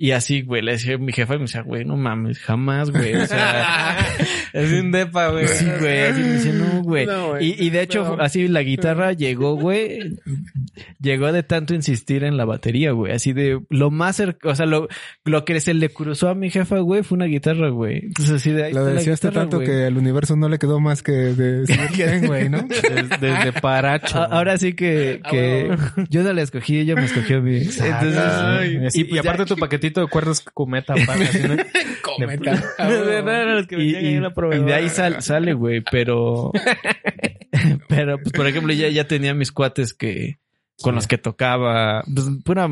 Y 0.00 0.12
así, 0.12 0.42
güey, 0.42 0.62
le 0.62 0.72
decía 0.72 0.94
a 0.94 0.98
mi 0.98 1.12
jefa 1.12 1.34
y 1.34 1.38
me 1.38 1.44
decía, 1.46 1.62
güey, 1.62 1.84
no 1.84 1.96
mames, 1.96 2.38
jamás, 2.38 2.90
güey. 2.92 3.16
O 3.16 3.26
sea, 3.26 4.06
Es 4.52 4.72
un 4.72 4.92
depa, 4.92 5.30
güey. 5.30 5.48
sí, 5.48 5.66
güey. 5.80 5.98
Así 6.04 6.20
me 6.20 6.28
decía, 6.28 6.52
no, 6.52 6.82
güey. 6.84 7.04
No, 7.06 7.28
güey, 7.30 7.48
y, 7.58 7.66
y 7.66 7.70
de 7.70 7.82
hecho, 7.82 8.16
no. 8.16 8.22
así 8.22 8.46
la 8.46 8.62
guitarra 8.62 9.12
llegó, 9.12 9.56
güey. 9.56 10.16
Llegó 11.00 11.32
de 11.32 11.42
tanto 11.42 11.74
insistir 11.74 12.22
en 12.22 12.36
la 12.36 12.44
batería, 12.44 12.92
güey. 12.92 13.12
Así 13.12 13.32
de 13.32 13.60
lo 13.70 13.90
más 13.90 14.14
cerca, 14.16 14.48
o 14.50 14.54
sea, 14.54 14.66
lo, 14.66 14.86
lo 15.24 15.44
que 15.44 15.58
se 15.60 15.74
le 15.74 15.88
cruzó 15.88 16.28
a 16.28 16.34
mi 16.36 16.48
jefa, 16.50 16.78
güey, 16.78 17.02
fue 17.02 17.16
una 17.16 17.24
guitarra, 17.26 17.70
güey. 17.70 17.98
Entonces 18.04 18.36
así 18.36 18.52
de 18.52 18.64
ahí 18.66 18.72
Lo 18.72 18.86
guitarra, 18.94 19.32
tanto 19.32 19.56
güey. 19.56 19.68
que 19.68 19.84
al 19.84 19.96
universo 19.96 20.36
no 20.36 20.48
le 20.48 20.58
quedó 20.60 20.78
más 20.78 21.02
que 21.02 21.10
de 21.12 21.64
bien, 21.96 22.24
güey, 22.28 22.48
¿no? 22.48 22.62
Desde, 22.68 23.16
desde 23.18 23.52
Paracho. 23.52 24.18
A- 24.20 24.26
Ahora 24.26 24.56
sí 24.58 24.74
que, 24.74 25.20
que 25.28 25.76
yo 26.08 26.22
no 26.22 26.32
la 26.32 26.42
escogí, 26.42 26.78
ella 26.78 26.94
me 26.94 27.04
escogió 27.06 27.38
a 27.38 27.40
mí. 27.40 27.56
Entonces, 27.56 28.16
Ay, 28.16 28.78
y, 28.94 28.98
y 28.98 29.00
y 29.00 29.04
pues 29.04 29.20
aparte 29.20 29.42
ya- 29.42 29.46
tu 29.46 29.56
paquetito 29.56 29.87
de 29.90 30.06
cuerdas 30.08 30.40
cometa, 30.40 30.94
aparte, 30.94 31.24
así, 31.24 31.38
¿no? 31.46 31.56
Cometa. 32.02 32.62
y, 33.70 33.96
y- 33.96 34.16
y 34.16 34.58
de 34.64 34.74
ahí 34.74 34.88
sal- 34.88 35.22
sale, 35.22 35.52
güey, 35.54 35.82
pero... 35.90 36.52
pero, 37.88 38.18
pues, 38.18 38.32
por 38.32 38.46
ejemplo, 38.46 38.72
ya, 38.72 38.88
ya 38.88 39.06
tenía 39.06 39.34
mis 39.34 39.52
cuates 39.52 39.94
que... 39.94 40.38
Con 40.80 40.94
los 40.94 41.06
que 41.06 41.18
tocaba... 41.18 42.02
Pues, 42.12 42.26
pura 42.44 42.68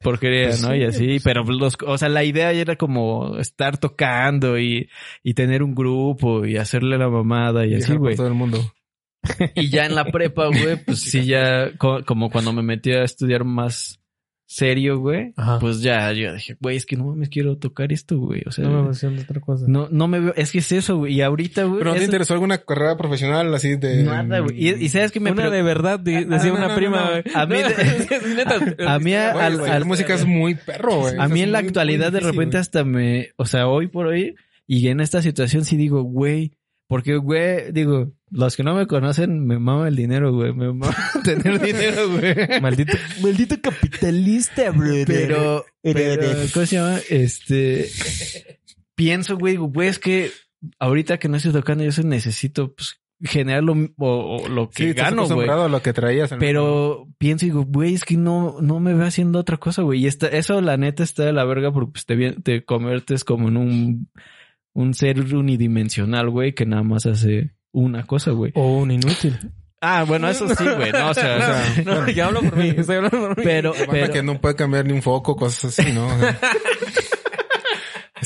porquería, 0.00 0.50
¿no? 0.62 0.74
Y 0.74 0.84
así, 0.84 1.18
pero 1.22 1.42
los... 1.44 1.76
O 1.86 1.98
sea, 1.98 2.08
la 2.08 2.24
idea 2.24 2.52
era 2.52 2.76
como 2.76 3.36
estar 3.38 3.78
tocando 3.78 4.58
y, 4.58 4.88
y 5.22 5.34
tener 5.34 5.62
un 5.62 5.74
grupo 5.74 6.44
y 6.46 6.56
hacerle 6.56 6.98
la 6.98 7.08
mamada 7.08 7.66
y 7.66 7.74
así, 7.74 7.94
güey. 7.96 8.16
todo 8.16 8.28
el 8.28 8.34
mundo. 8.34 8.58
Y 9.54 9.68
ya 9.68 9.84
en 9.86 9.94
la 9.94 10.04
prepa, 10.06 10.46
güey, 10.46 10.76
pues 10.84 11.00
sí, 11.10 11.24
ya 11.24 11.72
co- 11.76 12.04
como 12.04 12.30
cuando 12.30 12.52
me 12.52 12.62
metí 12.62 12.92
a 12.92 13.02
estudiar 13.02 13.44
más 13.44 13.97
serio, 14.50 14.98
güey, 14.98 15.34
Ajá. 15.36 15.58
pues 15.58 15.82
ya 15.82 16.10
yo 16.12 16.32
dije, 16.32 16.56
güey, 16.58 16.78
es 16.78 16.86
que 16.86 16.96
no 16.96 17.04
mames, 17.04 17.28
quiero 17.28 17.58
tocar 17.58 17.92
esto, 17.92 18.18
güey. 18.18 18.42
O 18.46 18.50
sea, 18.50 18.64
No 18.64 18.70
me 18.70 18.76
no, 18.76 18.82
emociona 18.84 19.20
otra 19.20 19.40
cosa. 19.42 19.66
no, 19.68 20.08
me 20.08 20.20
veo, 20.20 20.32
es 20.36 20.50
que 20.52 20.58
es 20.60 20.72
eso, 20.72 20.96
güey. 20.96 21.12
Y 21.14 21.20
ahorita, 21.20 21.64
güey. 21.64 21.78
¿Pero 21.80 21.90
no 21.90 21.92
te 21.92 21.98
eso- 21.98 22.04
interesó 22.06 22.32
alguna 22.32 22.56
carrera 22.56 22.96
profesional 22.96 23.54
así 23.54 23.76
de...? 23.76 24.04
Nada, 24.04 24.38
güey. 24.40 24.56
Y, 24.56 24.70
y 24.70 24.88
sabes 24.88 25.12
que 25.12 25.20
me 25.20 25.32
Una 25.32 25.42
pre- 25.42 25.50
de 25.50 25.62
verdad, 25.62 26.00
di- 26.00 26.24
decía 26.24 26.50
no, 26.50 26.56
una 26.56 26.68
no, 26.68 26.74
prima, 26.76 27.00
no. 27.04 27.10
güey. 27.10 27.22
A 27.34 27.44
mí 27.46 27.56
No, 27.60 27.68
de- 27.68 28.84
a 28.88 28.98
mí 28.98 29.12
a- 29.14 29.32
al- 29.32 29.60
al- 29.60 29.80
la 29.80 29.84
música 29.84 30.14
es 30.14 30.24
muy 30.24 30.54
perro, 30.54 31.00
güey. 31.00 31.14
A 31.18 31.28
mí 31.28 31.42
en 31.42 31.52
la 31.52 31.60
muy, 31.60 31.68
actualidad 31.68 32.10
muy 32.10 32.20
de 32.20 32.26
repente 32.26 32.56
hasta 32.56 32.84
me, 32.84 33.28
o 33.36 33.44
sea, 33.44 33.68
hoy 33.68 33.88
por 33.88 34.06
hoy 34.06 34.34
y 34.66 34.88
en 34.88 35.00
esta 35.00 35.20
situación 35.20 35.66
sí 35.66 35.76
digo, 35.76 36.02
güey, 36.02 36.52
porque 36.86 37.16
güey, 37.16 37.70
digo, 37.72 38.12
los 38.30 38.56
que 38.56 38.62
no 38.62 38.74
me 38.74 38.86
conocen 38.86 39.46
me 39.46 39.58
mama 39.58 39.88
el 39.88 39.96
dinero, 39.96 40.32
güey, 40.32 40.52
me 40.52 40.68
mama 40.72 40.94
tener 41.24 41.60
dinero, 41.60 42.08
güey. 42.10 42.60
Maldito, 42.60 42.96
maldito 43.22 43.56
capitalista, 43.60 44.70
bro. 44.70 44.92
Pero, 45.06 45.64
pero, 45.82 46.22
¿cómo 46.52 46.66
se 46.66 46.76
llama? 46.76 46.98
Este, 47.08 47.88
pienso, 48.94 49.36
güey, 49.36 49.56
güey, 49.56 49.88
es 49.88 49.98
que 49.98 50.30
ahorita 50.78 51.18
que 51.18 51.28
no 51.28 51.36
estoy 51.36 51.52
tocando 51.52 51.84
yo 51.84 51.90
eso 51.90 52.02
necesito, 52.02 52.74
pues, 52.74 53.00
generar 53.20 53.64
lo, 53.64 53.72
o, 53.96 54.36
o 54.44 54.48
lo 54.48 54.70
que 54.70 54.88
Sí, 54.88 54.92
gano, 54.92 55.16
güey. 55.16 55.26
acostumbrado 55.26 55.64
a 55.64 55.68
lo 55.68 55.82
que 55.82 55.92
traías. 55.92 56.30
en- 56.32 56.38
Pero 56.38 57.08
pienso 57.18 57.46
y 57.46 57.48
digo, 57.48 57.64
güey, 57.64 57.94
es 57.94 58.04
que 58.04 58.16
no, 58.16 58.58
no 58.60 58.78
me 58.78 58.94
veo 58.94 59.06
haciendo 59.06 59.40
otra 59.40 59.56
cosa, 59.56 59.82
güey. 59.82 60.00
Y 60.02 60.06
esta, 60.06 60.28
eso, 60.28 60.60
la 60.60 60.76
neta, 60.76 61.02
está 61.02 61.24
de 61.24 61.32
la 61.32 61.44
verga 61.44 61.72
porque 61.72 61.92
pues, 61.92 62.06
te, 62.06 62.32
te 62.42 62.64
conviertes 62.64 63.24
como 63.24 63.48
en 63.48 63.56
un, 63.56 64.08
un 64.72 64.94
ser 64.94 65.18
unidimensional, 65.34 66.30
güey, 66.30 66.54
que 66.54 66.64
nada 66.66 66.84
más 66.84 67.06
hace 67.06 67.50
una 67.72 68.06
cosa, 68.06 68.30
güey. 68.32 68.52
O 68.54 68.78
un 68.78 68.90
inútil. 68.90 69.38
Ah, 69.80 70.04
bueno, 70.04 70.28
eso 70.28 70.48
sí, 70.48 70.64
güey. 70.64 70.90
No, 70.90 71.10
o 71.10 71.14
sea, 71.14 71.36
o 71.36 71.40
sea, 71.40 71.82
No, 71.84 72.08
ya 72.08 72.26
hablo 72.26 72.40
por 72.42 72.56
mí. 72.56 72.68
Estoy 72.76 72.96
hablando 72.96 73.20
por 73.20 73.36
mí. 73.36 73.44
pero, 73.44 73.72
pero, 73.90 74.12
que 74.12 74.22
no 74.22 74.40
puede 74.40 74.56
cambiar 74.56 74.84
ni 74.86 74.92
un 74.92 75.02
foco, 75.02 75.36
cosas 75.36 75.78
así, 75.78 75.92
¿no? 75.92 76.06
O 76.06 76.18
sea, 76.18 76.38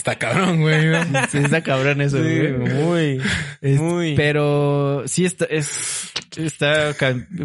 Está 0.03 0.17
cabrón, 0.17 0.61
güey. 0.63 0.93
sí 1.31 1.39
está 1.39 1.61
cabrón 1.63 2.01
eso, 2.01 2.17
Sí, 2.17 2.23
güey. 2.25 2.53
muy, 2.59 3.21
Es- 3.61 3.81
muy. 3.81 4.17
Pero 4.17 5.05
sí 5.07 5.25
está, 5.25 5.45
es, 5.45 6.11
está, 6.37 6.91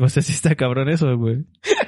o 0.02 0.10
sea, 0.10 0.24
sí 0.24 0.34
está 0.34 0.56
cabrón 0.56 0.90
eso, 0.90 1.16
güey. 1.18 1.44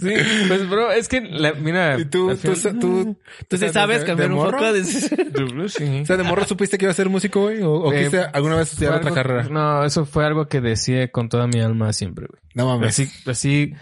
Sí, 0.00 0.12
pues, 0.48 0.68
bro, 0.68 0.90
es 0.92 1.08
que, 1.08 1.20
la, 1.20 1.52
mira. 1.54 1.98
Y 1.98 2.04
tú, 2.04 2.36
tú, 2.36 2.54
final- 2.54 2.78
tú, 2.80 3.16
Tú 3.48 3.56
sí 3.56 3.66
de- 3.66 3.72
sabes 3.72 4.04
cambiar 4.04 4.30
un 4.30 4.36
morro? 4.38 4.58
poco 4.58 4.72
de... 4.72 4.84
Sí. 4.84 6.00
O 6.02 6.06
sea, 6.06 6.16
de 6.16 6.22
morro 6.24 6.44
supiste 6.44 6.76
que 6.78 6.84
iba 6.86 6.90
a 6.92 6.94
ser 6.94 7.08
músico, 7.08 7.42
güey? 7.42 7.60
¿O, 7.62 7.72
o 7.72 7.92
Eh, 7.92 7.96
quisiste 7.98 8.20
alguna 8.32 8.56
vez 8.56 8.70
estudiar 8.72 8.94
otra 8.94 9.12
carrera? 9.12 9.44
No, 9.50 9.84
eso 9.84 10.06
fue 10.06 10.24
algo 10.24 10.46
que 10.48 10.60
deseé 10.60 11.10
con 11.10 11.28
toda 11.28 11.46
mi 11.48 11.60
alma 11.60 11.92
siempre, 11.92 12.26
güey. 12.28 12.40
No 12.54 12.66
mames. 12.66 12.88
Así, 12.90 13.10
así, 13.26 13.74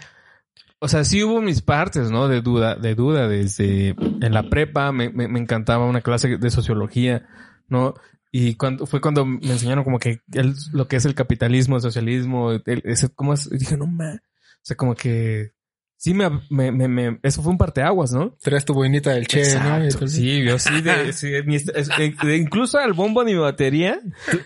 o 0.79 0.87
sea, 0.87 1.03
sí 1.03 1.23
hubo 1.23 1.41
mis 1.41 1.61
partes, 1.61 2.09
¿no? 2.11 2.27
De 2.27 2.41
duda, 2.41 2.75
de 2.75 2.95
duda 2.95 3.27
desde 3.27 3.89
en 3.99 4.33
la 4.33 4.49
prepa 4.49 4.91
me, 4.91 5.09
me, 5.09 5.27
me 5.27 5.39
encantaba 5.39 5.85
una 5.85 6.01
clase 6.01 6.37
de 6.37 6.49
sociología, 6.49 7.27
¿no? 7.67 7.93
Y 8.31 8.55
cuando 8.55 8.85
fue 8.85 9.01
cuando 9.01 9.25
me 9.25 9.39
enseñaron 9.51 9.83
como 9.83 9.99
que 9.99 10.21
el- 10.33 10.53
lo 10.71 10.87
que 10.87 10.95
es 10.97 11.05
el 11.05 11.15
capitalismo, 11.15 11.75
el 11.77 11.81
socialismo, 11.81 12.51
el- 12.51 12.81
ese, 12.85 13.09
¿cómo 13.09 13.33
es? 13.33 13.49
Y 13.51 13.57
dije, 13.57 13.75
no 13.75 13.87
ma, 13.87 14.13
o 14.15 14.61
sea, 14.61 14.77
como 14.77 14.93
que 14.95 15.51
sí 15.97 16.13
me, 16.13 16.29
me, 16.49 16.71
me, 16.71 16.87
me- 16.87 17.19
eso 17.23 17.41
fue 17.41 17.51
un 17.51 17.57
parteaguas, 17.57 18.11
¿no? 18.13 18.37
Traes 18.41 18.63
tu 18.65 18.73
boinita 18.73 19.09
del 19.11 19.25
Che, 19.27 19.39
¿no? 19.59 19.83
Exacto, 19.83 20.07
Sí, 20.07 20.43
yo 20.43 20.59
sí, 20.59 20.79
de, 20.81 21.11
sí, 21.13 21.27
de 21.29 21.43
es- 21.55 21.89
de- 22.23 22.37
incluso 22.37 22.77
al 22.77 22.93
bombo 22.93 23.23
de 23.25 23.33
mi 23.33 23.37
batería 23.39 23.99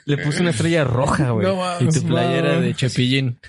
le 0.06 0.18
puse 0.18 0.40
una 0.42 0.52
estrella 0.52 0.84
roja, 0.86 1.32
güey. 1.32 1.46
No 1.46 1.56
Y 1.82 1.88
tu 1.90 2.04
playera 2.08 2.60
de 2.62 2.74
Chepillín. 2.74 3.40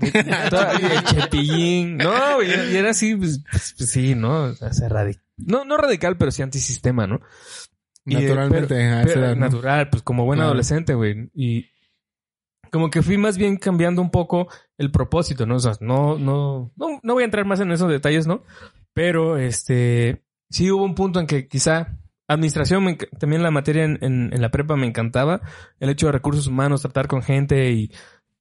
El 0.00 1.04
chepillín. 1.04 1.96
No, 1.98 2.42
y 2.42 2.50
era 2.50 2.90
así, 2.90 3.14
pues, 3.14 3.42
pues, 3.50 3.74
pues, 3.76 3.90
sí, 3.90 4.14
¿no? 4.14 4.44
O 4.44 4.54
sea, 4.54 4.88
radical. 4.88 5.22
No, 5.36 5.64
no 5.64 5.76
radical, 5.76 6.16
pero 6.16 6.30
sí 6.30 6.42
antisistema, 6.42 7.06
¿no? 7.06 7.20
Y, 8.04 8.16
eh, 8.16 8.20
Naturalmente, 8.22 8.68
pero- 8.68 8.94
a 8.96 9.00
esa 9.02 9.06
pero 9.14 9.26
edad, 9.26 9.34
¿no? 9.34 9.40
natural, 9.40 9.90
pues 9.90 10.02
como 10.02 10.24
buen 10.24 10.38
Claro. 10.38 10.48
adolescente, 10.50 10.94
güey. 10.94 11.30
Y 11.34 11.66
como 12.70 12.90
que 12.90 13.02
fui 13.02 13.16
más 13.18 13.36
bien 13.38 13.56
cambiando 13.56 14.02
un 14.02 14.10
poco 14.10 14.48
el 14.78 14.90
propósito, 14.90 15.46
¿no? 15.46 15.56
O 15.56 15.60
sea, 15.60 15.72
no, 15.80 16.18
no, 16.18 16.72
no, 16.76 17.00
no 17.02 17.14
voy 17.14 17.22
a 17.22 17.26
entrar 17.26 17.44
más 17.46 17.60
en 17.60 17.72
esos 17.72 17.90
detalles, 17.90 18.26
¿no? 18.26 18.42
Pero 18.92 19.36
este, 19.38 20.22
sí 20.50 20.70
hubo 20.70 20.84
un 20.84 20.94
punto 20.94 21.20
en 21.20 21.26
que 21.26 21.48
quizá 21.48 21.98
administración, 22.28 22.82
me 22.82 22.94
también 22.96 23.42
la 23.42 23.50
materia 23.52 23.84
en, 23.84 23.98
en, 24.02 24.30
en 24.32 24.42
la 24.42 24.50
prepa 24.50 24.76
me 24.76 24.86
encantaba. 24.86 25.40
El 25.80 25.90
hecho 25.90 26.06
de 26.06 26.12
recursos 26.12 26.46
humanos, 26.48 26.82
tratar 26.82 27.06
con 27.06 27.22
gente 27.22 27.70
y, 27.72 27.90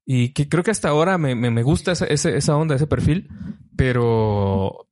y 0.05 0.29
que 0.33 0.47
creo 0.47 0.63
que 0.63 0.71
hasta 0.71 0.89
ahora 0.89 1.17
me, 1.17 1.35
me, 1.35 1.49
me 1.49 1.63
gusta 1.63 1.93
esa, 1.93 2.05
esa 2.05 2.57
onda, 2.57 2.75
ese 2.75 2.87
perfil, 2.87 3.29
pero, 3.75 4.87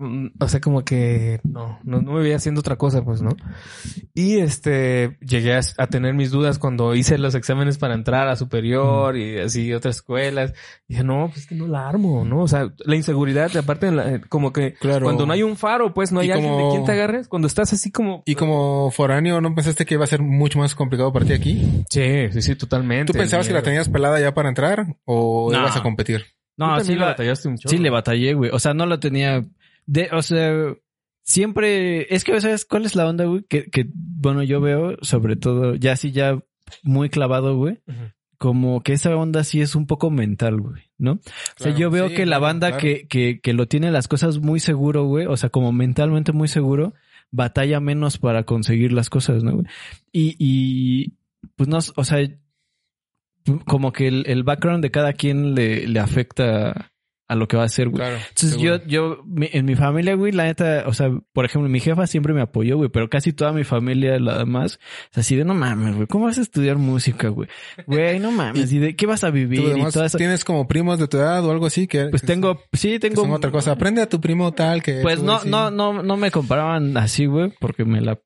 o 0.00 0.48
sea, 0.48 0.60
como 0.60 0.84
que 0.84 1.40
no, 1.42 1.80
no, 1.82 2.00
no 2.00 2.12
me 2.12 2.20
veía 2.22 2.36
haciendo 2.36 2.60
otra 2.60 2.76
cosa, 2.76 3.04
pues, 3.04 3.20
¿no? 3.20 3.30
Y 4.14 4.38
este, 4.38 5.18
llegué 5.20 5.54
a, 5.56 5.60
a 5.78 5.86
tener 5.88 6.14
mis 6.14 6.30
dudas 6.30 6.58
cuando 6.58 6.94
hice 6.94 7.18
los 7.18 7.34
exámenes 7.34 7.78
para 7.78 7.94
entrar 7.94 8.28
a 8.28 8.36
superior 8.36 9.16
y 9.16 9.38
así 9.40 9.72
otras 9.72 9.96
escuelas. 9.96 10.52
Y 10.86 10.92
dije, 10.94 11.04
no, 11.04 11.30
pues 11.32 11.46
que 11.46 11.54
no 11.56 11.66
la 11.66 11.88
armo, 11.88 12.24
¿no? 12.24 12.42
O 12.42 12.48
sea, 12.48 12.72
la 12.84 12.94
inseguridad, 12.96 13.54
aparte, 13.56 13.86
de 13.86 13.92
la- 13.92 14.20
como 14.28 14.52
que 14.52 14.74
Claro. 14.74 15.04
cuando 15.04 15.26
no 15.26 15.32
hay 15.32 15.42
un 15.42 15.56
faro, 15.56 15.92
pues 15.92 16.12
no 16.12 16.20
hay 16.20 16.30
alguien 16.30 16.56
de 16.56 16.68
quien 16.70 16.84
te 16.84 16.92
agarres. 16.92 17.26
Cuando 17.28 17.48
estás 17.48 17.72
así 17.72 17.90
como... 17.90 18.22
Y 18.24 18.36
como 18.36 18.90
foráneo, 18.92 19.40
¿no 19.40 19.54
pensaste 19.54 19.84
que 19.84 19.94
iba 19.94 20.04
a 20.04 20.08
ser 20.08 20.22
mucho 20.22 20.58
más 20.60 20.74
complicado 20.76 21.12
para 21.12 21.26
ti 21.26 21.32
aquí? 21.32 21.84
Sí, 21.90 22.30
sí, 22.32 22.42
sí, 22.42 22.54
totalmente. 22.54 23.12
¿Tú 23.12 23.18
pensabas 23.18 23.48
que 23.48 23.54
la 23.54 23.62
tenías 23.62 23.88
pelada 23.88 24.20
ya 24.20 24.32
para 24.32 24.48
entrar 24.48 24.96
o 25.04 25.50
No. 25.52 25.58
ibas 25.58 25.76
a 25.76 25.82
competir? 25.82 26.24
No, 26.56 26.80
sí, 26.80 26.94
la 26.94 27.00
la, 27.02 27.06
batallaste 27.12 27.46
un 27.48 27.56
chorro. 27.56 27.70
sí 27.70 27.78
le 27.78 27.88
batallé, 27.88 28.34
güey. 28.34 28.50
O 28.52 28.58
sea, 28.58 28.74
no 28.74 28.84
la 28.86 28.98
tenía... 28.98 29.44
De, 29.88 30.10
o 30.12 30.20
sea, 30.20 30.52
siempre... 31.22 32.14
Es 32.14 32.24
que, 32.24 32.38
¿sabes 32.42 32.66
cuál 32.66 32.84
es 32.84 32.94
la 32.94 33.08
onda, 33.08 33.24
güey? 33.24 33.42
Que, 33.48 33.70
que, 33.70 33.86
bueno, 33.94 34.42
yo 34.42 34.60
veo, 34.60 34.98
sobre 35.00 35.36
todo, 35.36 35.74
ya 35.76 35.92
así 35.92 36.12
ya 36.12 36.38
muy 36.82 37.08
clavado, 37.08 37.56
güey. 37.56 37.80
Como 38.36 38.82
que 38.82 38.92
esa 38.92 39.16
onda 39.16 39.44
sí 39.44 39.62
es 39.62 39.74
un 39.74 39.86
poco 39.86 40.10
mental, 40.10 40.60
güey, 40.60 40.82
¿no? 40.98 41.12
o 41.12 41.20
sea, 41.56 41.74
yo 41.74 41.90
veo 41.90 42.08
sí, 42.10 42.14
que 42.16 42.26
la 42.26 42.38
banda 42.38 42.68
claro. 42.68 42.82
que, 42.82 43.08
que, 43.08 43.40
que 43.40 43.52
lo 43.54 43.66
tiene 43.66 43.90
las 43.90 44.08
cosas 44.08 44.38
muy 44.38 44.60
seguro, 44.60 45.06
güey, 45.06 45.26
o 45.26 45.36
sea, 45.36 45.48
como 45.48 45.72
mentalmente 45.72 46.32
muy 46.32 46.46
seguro, 46.46 46.92
batalla 47.30 47.80
menos 47.80 48.18
para 48.18 48.44
conseguir 48.44 48.92
las 48.92 49.10
cosas, 49.10 49.42
¿no, 49.42 49.54
güey? 49.54 49.66
Y, 50.12 50.36
y 50.38 51.14
pues 51.56 51.68
no, 51.68 51.78
o 51.78 52.04
sea, 52.04 52.28
como 53.64 53.92
que 53.92 54.06
el, 54.06 54.24
el 54.26 54.44
background 54.44 54.82
de 54.82 54.90
cada 54.90 55.14
quien 55.14 55.54
le, 55.54 55.88
le 55.88 55.98
afecta 55.98 56.92
a 57.28 57.34
lo 57.34 57.46
que 57.46 57.56
va 57.58 57.64
a 57.64 57.66
hacer, 57.66 57.88
güey. 57.90 58.00
Claro. 58.00 58.16
Entonces 58.16 58.50
seguro. 58.52 58.78
yo, 58.78 58.86
yo, 58.86 59.22
mi- 59.26 59.50
en 59.52 59.66
mi 59.66 59.76
familia, 59.76 60.14
güey, 60.14 60.32
la 60.32 60.44
neta, 60.44 60.84
o 60.86 60.94
sea, 60.94 61.10
por 61.34 61.44
ejemplo, 61.44 61.68
mi 61.68 61.78
jefa 61.78 62.06
siempre 62.06 62.32
me 62.32 62.40
apoyó, 62.40 62.76
güey, 62.78 62.88
pero 62.88 63.10
casi 63.10 63.32
toda 63.34 63.52
mi 63.52 63.64
familia, 63.64 64.18
la 64.18 64.38
demás, 64.38 64.80
es 65.12 65.18
así 65.18 65.36
de 65.36 65.44
no 65.44 65.52
mames, 65.54 65.94
güey, 65.94 66.06
¿cómo 66.06 66.24
vas 66.24 66.38
a 66.38 66.40
estudiar 66.40 66.76
música, 66.78 67.28
güey? 67.28 67.48
Güey, 67.86 68.18
no 68.18 68.32
mames, 68.32 68.72
¿y 68.72 68.78
de 68.78 68.96
qué 68.96 69.04
vas 69.06 69.24
a 69.24 69.30
vivir? 69.30 69.60
¿Tú 69.60 69.66
Y 69.68 69.70
además 69.72 69.94
eso. 69.94 70.16
tienes 70.18 70.44
como 70.44 70.66
primos 70.66 70.98
de 70.98 71.06
tu 71.06 71.18
edad 71.18 71.44
o 71.44 71.50
algo 71.50 71.66
así 71.66 71.86
que... 71.86 72.06
Pues 72.06 72.22
que 72.22 72.28
tengo, 72.28 72.62
sí, 72.72 72.92
que 72.92 73.00
tengo. 73.00 73.20
son 73.22 73.32
otra 73.32 73.50
cosa. 73.50 73.72
Aprende 73.72 74.00
a 74.00 74.08
tu 74.08 74.20
primo 74.20 74.52
tal 74.52 74.82
que... 74.82 75.00
Pues 75.02 75.22
no, 75.22 75.44
no, 75.44 75.70
no, 75.70 76.02
no 76.02 76.16
me 76.16 76.30
comparaban 76.30 76.96
así, 76.96 77.26
güey, 77.26 77.52
porque 77.60 77.84
me 77.84 78.00
la, 78.00 78.18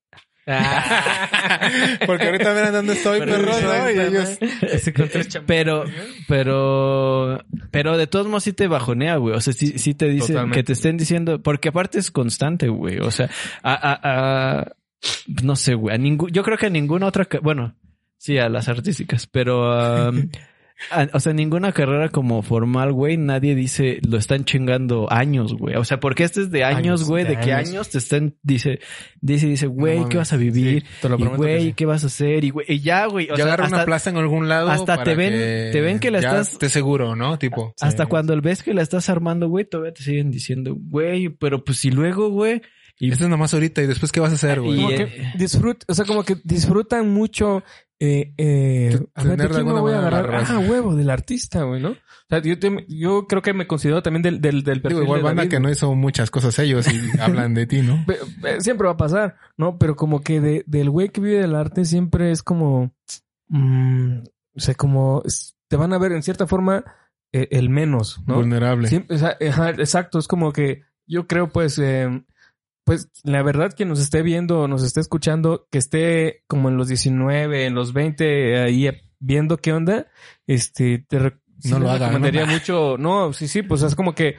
Porque 2.07 2.25
ahorita 2.27 2.53
verán 2.53 2.73
dónde 2.73 2.95
estoy, 2.95 3.21
Pero 3.21 3.33
perros, 3.33 3.63
¿no? 3.63 3.91
Y 3.91 3.99
ellos... 4.01 4.39
Pero, 5.47 5.85
pero, 6.29 7.45
pero 7.71 7.97
de 7.97 8.07
todos 8.07 8.27
modos 8.27 8.45
sí 8.45 8.53
te 8.53 8.67
bajonea, 8.67 9.17
güey. 9.17 9.35
O 9.37 9.41
sea, 9.41 9.53
sí, 9.53 9.79
sí 9.79 9.95
te 9.95 10.07
dicen 10.07 10.29
Totalmente. 10.35 10.59
que 10.59 10.65
te 10.65 10.73
estén 10.73 10.97
diciendo, 10.97 11.41
porque 11.43 11.69
aparte 11.69 11.99
es 11.99 12.11
constante, 12.11 12.69
güey. 12.69 12.99
O 12.99 13.11
sea, 13.11 13.31
a, 13.63 13.73
a, 13.75 14.01
a- 14.61 14.73
no 15.43 15.57
sé, 15.57 15.75
güey. 15.75 15.95
A 15.95 15.99
ningún, 15.99 16.31
yo 16.31 16.43
creo 16.43 16.57
que 16.59 16.67
a 16.67 16.71
ninguna 16.71 17.07
otra, 17.07 17.27
bueno, 17.43 17.75
sí, 18.19 18.39
a 18.39 18.49
las 18.49 18.69
artísticas, 18.69 19.27
pero, 19.27 20.09
um, 20.11 20.29
o 21.13 21.21
sea, 21.21 21.33
ninguna 21.33 21.73
carrera 21.73 22.09
como 22.09 22.43
formal, 22.43 22.93
güey, 22.93 23.17
nadie 23.17 23.55
dice, 23.55 24.01
lo 24.09 24.19
están 24.19 24.45
chingando 24.45 25.11
años, 25.11 25.55
güey. 25.55 25.77
O 25.77 25.85
sea, 25.85 26.01
porque 26.01 26.25
este 26.25 26.43
es 26.43 26.51
de 26.51 26.65
años, 26.65 27.05
güey, 27.05 27.25
de, 27.25 27.37
de 27.37 27.41
qué 27.41 27.53
años. 27.53 27.89
te 27.91 27.99
están, 27.99 28.37
dice, 28.43 28.81
dice, 29.21 29.47
dice, 29.47 29.67
güey. 29.67 30.09
¿qué 30.09 30.17
vas 30.19 30.33
a 30.33 30.37
vivir? 30.37 30.83
Sí, 30.83 30.89
te 31.03 31.09
lo 31.09 31.19
y 31.19 31.25
güey, 31.25 31.63
sí. 31.67 31.73
¿qué 31.75 31.87
vas 31.87 32.05
a 32.05 32.07
hacer? 32.09 32.45
Y 32.45 32.51
güey, 32.51 32.67
y 32.69 32.81
ya, 32.81 33.07
güey. 33.07 33.27
O 33.27 33.31
ya 33.31 33.37
sea, 33.37 33.45
agarra 33.47 33.67
una 33.69 33.77
hasta- 33.79 33.87
plaza 33.87 34.11
en 34.11 34.17
algún 34.17 34.49
lado 34.49 34.69
hasta 34.71 34.97
para 34.97 35.05
te 35.05 35.15
ven- 35.15 35.33
que 35.33 35.69
te 35.73 35.81
ven 35.81 35.99
que 35.99 36.11
la 36.11 36.21
ya 36.21 36.29
estás- 36.31 36.53
estés 36.53 36.73
seguro, 36.73 37.17
¿no? 37.17 37.39
Tipo... 37.39 37.75
Hasta 37.81 38.05
Sí. 38.05 38.09
cuando 38.09 38.41
ves 38.41 38.63
que 38.63 38.75
la 38.75 38.83
estás 38.83 39.09
armando, 39.09 39.49
güey, 39.49 39.65
todavía 39.65 39.93
te 39.95 40.03
siguen 40.03 40.31
diciendo, 40.31 40.75
güey, 40.79 41.29
pero 41.29 41.65
pues 41.65 41.79
si 41.79 41.91
luego, 41.91 42.29
güey. 42.31 42.63
Y, 42.99 43.11
Esto 43.11 43.25
es 43.25 43.31
nomás 43.31 43.53
ahorita 43.55 43.83
y 43.83 43.87
después 43.87 44.13
¿qué 44.13 44.21
vas 44.21 44.31
a 44.31 44.35
hacer, 44.35 44.61
güey? 44.61 44.81
Eh, 44.93 45.09
o 45.89 45.95
sea, 45.95 46.05
como 46.05 46.23
que 46.25 46.37
disfrutan 46.45 47.11
mucho 47.11 47.65
eh, 48.05 48.35
eh, 48.37 48.99
a 49.15 49.23
ver, 49.23 49.37
Tener 49.37 49.49
¿de 49.53 49.59
de 49.59 49.63
quién 49.63 49.75
me 49.75 49.81
voy 49.81 49.93
a 49.93 49.99
agarrar? 49.99 50.45
Ah, 50.49 50.59
huevo, 50.59 50.97
del 50.97 51.09
artista, 51.09 51.63
güey, 51.63 51.81
¿no? 51.81 51.91
O 51.91 51.97
sea, 52.29 52.43
yo, 52.43 52.59
te- 52.59 52.85
yo 52.89 53.27
creo 53.29 53.43
que 53.43 53.55
me 53.55 53.69
considero 53.69 54.03
también 54.03 54.23
del, 54.23 54.41
del, 54.41 54.65
del 54.65 54.83
perfil 54.83 55.01
Digo, 55.01 55.05
igual 55.05 55.21
de 55.21 55.25
banda 55.25 55.41
David, 55.43 55.51
que 55.53 55.61
no 55.61 55.71
hizo 55.71 55.95
muchas 55.95 56.31
cosas 56.33 56.59
ellos 56.59 56.87
y 56.93 57.01
hablan 57.21 57.55
de 57.55 57.67
ti, 57.67 57.83
¿no? 57.83 58.05
Siempre 58.59 58.87
va 58.89 58.95
a 58.95 58.97
pasar, 58.97 59.37
¿no? 59.57 59.79
Pero 59.79 59.95
como 59.95 60.21
que 60.23 60.41
de, 60.41 60.65
del 60.67 60.91
güey 60.91 61.11
que 61.11 61.21
vive 61.21 61.39
del 61.43 61.55
arte 61.55 61.85
siempre 61.85 62.33
es 62.33 62.43
como... 62.43 62.93
mm, 63.49 64.19
o 64.57 64.61
sea, 64.61 64.75
como... 64.75 65.23
te 65.69 65.77
van 65.77 65.93
a 65.93 65.99
ver 65.99 66.11
en 66.13 66.25
cierta 66.25 66.47
forma 66.49 66.85
eh, 67.33 67.47
el 67.53 67.71
menos, 67.71 68.21
¿no? 68.27 68.35
Vulnerable. 68.35 68.89
Siempre- 68.89 69.15
o 69.15 69.19
sea, 69.21 69.37
ajá, 69.49 69.71
exacto, 69.71 70.19
es 70.19 70.27
como 70.27 70.53
que 70.53 70.83
yo 71.07 71.27
creo 71.29 71.51
pues, 71.51 71.79
eh, 71.79 72.25
pues 72.85 73.09
la 73.25 73.43
verdad 73.43 73.73
que 73.73 73.85
nos 73.85 74.01
esté 74.01 74.23
viendo, 74.23 74.67
nos 74.69 74.83
esté 74.83 75.01
escuchando, 75.01 75.67
que 75.71 75.79
esté 75.79 76.43
como 76.47 76.69
en 76.69 76.77
los 76.77 76.89
19, 76.89 77.67
en 77.67 77.75
los 77.75 77.93
20, 77.93 78.59
ahí 78.61 78.91
viendo 79.21 79.57
qué 79.59 79.73
onda, 79.73 80.07
este, 80.47 80.99
te 81.09 81.33
sí 81.61 81.71
No 81.71 81.79
lo 81.79 81.85
le 81.87 81.91
haga, 81.93 82.07
recomendaría 82.09 82.47
¿no? 82.47 82.53
mucho, 82.53 82.97
no, 82.99 83.33
sí, 83.33 83.47
sí, 83.47 83.63
pues 83.63 83.83
es 83.83 83.95
como 83.95 84.15
que, 84.17 84.35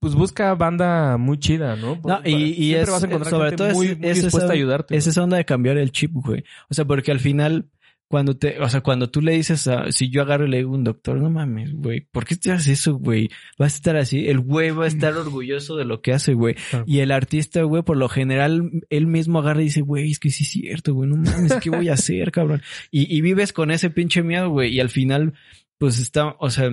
pues 0.00 0.14
busca 0.14 0.54
banda 0.54 1.16
muy 1.16 1.38
chida, 1.38 1.74
¿no? 1.76 1.98
No, 2.04 2.20
y- 2.24 2.34
y 2.34 2.54
Siempre 2.66 2.82
es- 2.82 2.90
vas 2.90 3.02
a 3.02 3.06
encontrar 3.06 3.30
sobre 3.30 3.48
gente 3.48 3.56
todo 3.56 3.68
es- 3.68 3.74
muy, 3.74 3.96
muy 3.96 4.08
es 4.10 4.14
dispuesta 4.22 4.44
esa- 4.44 4.52
a 4.52 4.54
ayudarte. 4.54 4.96
es 4.96 5.06
esa 5.06 5.22
onda 5.24 5.38
de 5.38 5.44
cambiar 5.46 5.78
el 5.78 5.90
chip, 5.92 6.10
güey. 6.12 6.44
O 6.68 6.74
sea, 6.74 6.84
porque 6.84 7.10
al 7.10 7.20
final, 7.20 7.70
cuando 8.08 8.36
te, 8.36 8.60
o 8.60 8.68
sea, 8.68 8.82
cuando 8.82 9.10
tú 9.10 9.20
le 9.20 9.32
dices 9.32 9.66
a, 9.66 9.90
si 9.90 10.10
yo 10.10 10.22
agarro 10.22 10.46
y 10.46 10.50
le 10.50 10.58
digo 10.58 10.70
a 10.72 10.76
un 10.76 10.84
doctor, 10.84 11.16
no 11.20 11.28
mames, 11.28 11.72
güey, 11.74 12.02
¿por 12.12 12.24
qué 12.24 12.36
te 12.36 12.52
haces 12.52 12.80
eso, 12.80 12.94
güey? 12.94 13.28
Vas 13.58 13.72
a 13.72 13.76
estar 13.76 13.96
así, 13.96 14.28
el 14.28 14.38
güey 14.38 14.70
va 14.70 14.84
a 14.84 14.88
estar 14.88 15.12
orgulloso 15.16 15.76
de 15.76 15.84
lo 15.84 16.02
que 16.02 16.12
hace, 16.12 16.34
güey. 16.34 16.54
Claro. 16.70 16.84
Y 16.86 17.00
el 17.00 17.10
artista, 17.10 17.62
güey, 17.62 17.82
por 17.82 17.96
lo 17.96 18.08
general, 18.08 18.70
él 18.90 19.06
mismo 19.08 19.40
agarra 19.40 19.60
y 19.60 19.64
dice, 19.64 19.80
güey, 19.80 20.12
es 20.12 20.20
que 20.20 20.30
sí 20.30 20.44
es 20.44 20.50
cierto, 20.50 20.94
güey, 20.94 21.10
no 21.10 21.16
mames, 21.16 21.54
¿qué 21.60 21.70
voy 21.70 21.88
a 21.88 21.94
hacer, 21.94 22.30
cabrón? 22.30 22.62
Y, 22.90 23.12
y 23.14 23.20
vives 23.22 23.52
con 23.52 23.70
ese 23.72 23.90
pinche 23.90 24.22
miedo, 24.22 24.50
güey, 24.50 24.72
y 24.74 24.80
al 24.80 24.88
final, 24.90 25.34
pues 25.78 25.98
está, 25.98 26.36
o 26.38 26.50
sea, 26.50 26.70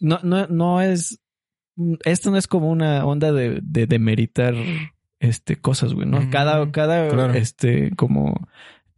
no, 0.00 0.18
no, 0.22 0.46
no 0.46 0.80
es, 0.82 1.20
esto 2.04 2.30
no 2.30 2.36
es 2.38 2.46
como 2.46 2.70
una 2.70 3.04
onda 3.04 3.32
de, 3.32 3.60
de 3.62 3.86
demeritar, 3.86 4.54
este, 5.20 5.56
cosas, 5.56 5.94
güey, 5.94 6.06
¿no? 6.08 6.30
Cada, 6.30 6.70
cada, 6.70 7.08
Claro. 7.08 7.34
este, 7.34 7.90
como, 7.96 8.48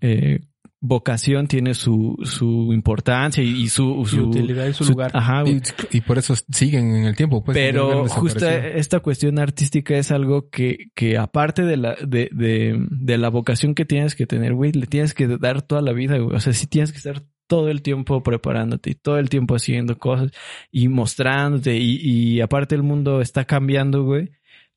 eh, 0.01 0.41
vocación 0.81 1.47
tiene 1.47 1.75
su, 1.75 2.17
su 2.23 2.73
importancia 2.73 3.45
y, 3.45 3.49
y 3.65 3.69
su, 3.69 4.03
su 4.07 4.17
su, 4.17 4.29
utilidad 4.29 4.67
y 4.67 4.73
su, 4.73 4.85
su- 4.85 4.93
lugar. 4.93 5.11
Ajá. 5.15 5.45
Y, 5.47 5.61
y 5.91 6.01
por 6.01 6.17
eso 6.19 6.35
siguen 6.51 6.95
en 6.97 7.05
el 7.05 7.15
tiempo, 7.17 7.45
pues. 7.45 7.55
Pero 7.57 8.09
justo 8.09 8.49
esta 8.49 9.01
cuestión 9.01 9.39
artística 9.39 9.97
es 9.97 10.11
algo 10.11 10.49
que, 10.49 10.87
que 10.95 11.19
aparte 11.19 11.63
de 11.65 11.77
la, 11.77 11.97
de, 11.97 12.31
de, 12.33 12.87
de 12.91 13.19
la 13.19 13.29
vocación 13.29 13.75
que 13.75 13.85
tienes 13.85 14.15
que 14.15 14.27
tener, 14.27 14.55
güey, 14.55 14.73
le 14.73 14.87
tienes 14.87 15.13
que 15.15 15.27
dar 15.29 15.63
toda 15.63 15.83
la 15.83 15.93
vida, 15.93 16.17
güey. 16.19 16.35
O 16.37 16.41
sea, 16.41 16.53
sí 16.55 16.67
tienes 16.67 16.93
que 16.93 16.99
estar 16.99 17.23
todo 17.47 17.69
el 17.69 17.83
tiempo 17.83 18.23
preparándote 18.23 18.91
y 18.91 18.95
todo 18.95 19.19
el 19.19 19.29
tiempo 19.29 19.57
haciendo 19.57 19.99
cosas 19.99 20.31
y 20.71 20.87
mostrándote 20.89 21.77
y, 21.77 21.97
y 22.01 22.41
aparte 22.41 22.75
el 22.77 22.85
mundo 22.85 23.21
está 23.21 23.45
cambiando, 23.45 24.05
güey. 24.05 24.31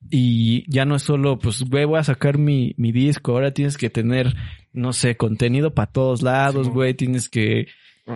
Y 0.09 0.63
ya 0.71 0.85
no 0.85 0.95
es 0.95 1.03
solo, 1.03 1.39
pues, 1.39 1.63
güey, 1.63 1.85
voy 1.85 1.99
a 1.99 2.03
sacar 2.03 2.37
mi, 2.37 2.73
mi 2.77 2.91
disco. 2.91 3.31
Ahora 3.31 3.51
tienes 3.53 3.77
que 3.77 3.89
tener, 3.89 4.35
no 4.71 4.93
sé, 4.93 5.17
contenido 5.17 5.73
para 5.73 5.91
todos 5.91 6.21
lados, 6.21 6.67
Sí. 6.67 6.71
güey. 6.73 6.93
Tienes 6.93 7.29
que 7.29 7.67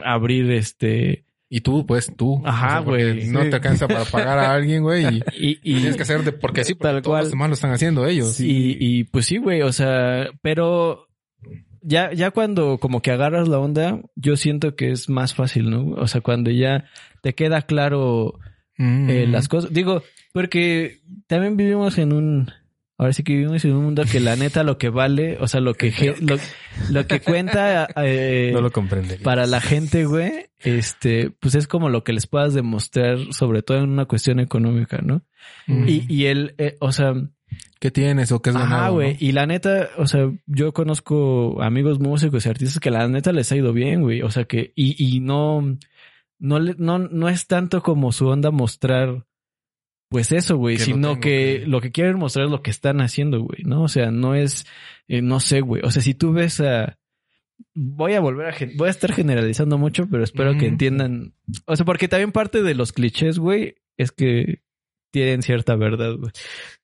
abrir 0.04 0.52
este... 0.52 1.23
Y 1.50 1.62
tú, 1.62 1.86
pues, 1.86 2.12
tú. 2.17 2.41
Ajá, 2.45 2.80
güey. 2.82 3.28
No 3.30 3.41
Sí. 3.43 3.50
te 3.50 3.56
alcanza 3.56 3.88
para 3.88 4.04
pagar 4.04 4.38
a 4.38 4.54
alguien, 4.54 4.84
güey. 4.84 5.06
Y, 5.39 5.60
Y, 5.63 5.76
tienes 5.78 5.95
que 5.95 6.02
hacer 6.04 6.23
de, 6.23 6.34
porque 6.34 6.63
sí, 6.65 6.73
porque 6.73 6.93
Tal 6.95 7.02
todos 7.02 7.13
cual. 7.13 7.23
los 7.23 7.32
demás 7.32 7.47
lo 7.50 7.54
están 7.54 7.71
haciendo 7.71 8.06
ellos. 8.06 8.39
Y, 8.41 8.76
y 8.80 9.04
pues 9.06 9.26
sí, 9.28 9.38
güey, 9.38 9.62
o 9.62 9.71
sea, 9.71 10.28
pero 10.41 11.08
ya, 11.82 12.12
ya 12.12 12.32
cuando 12.32 12.80
como 12.80 13.02
que 13.02 13.12
agarras 13.12 13.47
la 13.47 13.60
onda, 13.60 14.02
yo 14.15 14.36
siento 14.36 14.76
que 14.76 14.91
es 14.91 15.08
más 15.08 15.34
fácil, 15.34 15.69
¿no? 15.69 15.91
O 15.91 16.08
sea, 16.08 16.19
cuando 16.19 16.52
ya 16.52 16.86
te 17.21 17.34
queda 17.34 17.62
claro 17.62 18.38
Mm. 18.80 19.10
eh, 19.10 19.26
las 19.28 19.47
cosas. 19.47 19.73
Digo, 19.73 20.04
porque 20.38 21.00
también 21.26 21.58
vivimos 21.58 21.97
en 21.97 22.13
un... 22.13 22.52
Ahora 23.00 23.12
sí 23.12 23.23
que 23.23 23.34
vivimos 23.34 23.65
en 23.65 23.73
un 23.73 23.86
mundo 23.86 24.04
que 24.12 24.19
la 24.19 24.36
neta 24.36 24.63
lo 24.63 24.78
que 24.78 24.89
vale, 24.89 25.39
o 25.39 25.47
sea, 25.47 25.62
lo 25.62 25.73
que, 25.73 26.15
lo, 26.21 26.38
lo 26.91 27.08
que 27.08 27.21
cuenta 27.21 27.88
eh, 27.95 28.52
no 28.54 28.62
lo 28.62 28.69
para 29.23 29.47
la 29.47 29.62
gente, 29.62 30.06
güey, 30.06 30.45
este, 30.60 31.32
pues 31.39 31.56
es 31.56 31.67
como 31.67 31.89
lo 31.89 32.04
que 32.04 32.13
les 32.13 32.28
puedas 32.28 32.54
demostrar, 32.54 33.17
sobre 33.32 33.63
todo 33.63 33.80
en 33.80 33.89
una 33.89 34.06
cuestión 34.06 34.39
económica, 34.39 35.00
¿no? 35.04 35.23
Mm. 35.65 35.88
Y, 35.88 36.06
y 36.08 36.26
el, 36.26 36.54
eh, 36.60 36.78
o 36.82 36.91
sea, 36.91 37.15
¿Qué 37.80 37.89
tienes 37.89 38.32
o 38.32 38.43
qué 38.43 38.52
es 38.52 38.56
Ajá, 38.56 38.65
ganado? 38.65 38.93
güey. 38.93 39.13
¿no? 39.13 39.17
Y 39.19 39.32
la 39.32 39.47
neta, 39.47 39.89
o 39.97 40.06
sea, 40.06 40.32
yo 40.45 40.71
conozco 40.71 41.63
amigos 41.63 42.00
músicos 42.00 42.45
y 42.45 42.50
artistas 42.50 42.80
que 42.80 42.91
la 42.91 43.08
neta 43.08 43.32
les 43.32 43.52
ha 43.52 43.56
ido 43.56 43.73
bien, 43.73 44.02
güey. 44.02 44.21
O 44.21 44.30
sea 44.30 44.43
que, 44.45 44.71
y, 44.76 44.95
y 45.04 45.19
no, 45.19 45.78
no, 46.39 46.60
no, 46.60 47.00
no 47.00 47.30
es 47.30 47.47
tanto 47.47 47.82
como 47.82 48.12
su 48.12 48.28
onda 48.28 48.52
mostrar, 48.52 49.27
pues 50.10 50.32
eso, 50.32 50.58
güey, 50.58 50.78
sino 50.78 51.15
que, 51.20 51.60
que- 51.62 51.67
lo 51.67 51.82
que 51.82 51.91
quieren 51.91 52.17
mostrar 52.17 52.46
es 52.46 52.52
lo 52.52 52.62
que 52.62 52.72
están 52.72 53.02
haciendo, 53.02 53.41
güey, 53.41 53.63
¿no? 53.63 53.84
O 53.84 53.88
sea, 53.88 54.12
no 54.12 54.36
es, 54.36 54.65
eh, 55.08 55.22
no 55.22 55.39
sé, 55.39 55.62
güey. 55.62 55.82
O 55.84 55.91
sea, 55.91 56.02
si 56.02 56.13
tú 56.13 56.32
ves 56.34 56.62
a, 56.62 56.98
voy 57.74 58.13
a 58.13 58.20
volver 58.20 58.48
a, 58.48 58.56
voy 58.76 58.88
a 58.88 58.91
estar 58.91 59.12
generalizando 59.12 59.78
mucho, 59.78 60.08
pero 60.10 60.24
espero 60.24 60.58
que 60.58 60.67
entiendan. 60.67 61.34
O 61.65 61.76
sea, 61.76 61.86
porque 61.86 62.08
también 62.08 62.32
parte 62.32 62.63
de 62.63 62.74
los 62.76 62.93
clichés, 62.93 63.38
güey, 63.39 63.76
es 63.98 64.12
que 64.12 64.62
tienen 65.12 65.41
cierta 65.41 65.76
verdad, 65.76 66.15
güey. 66.17 66.32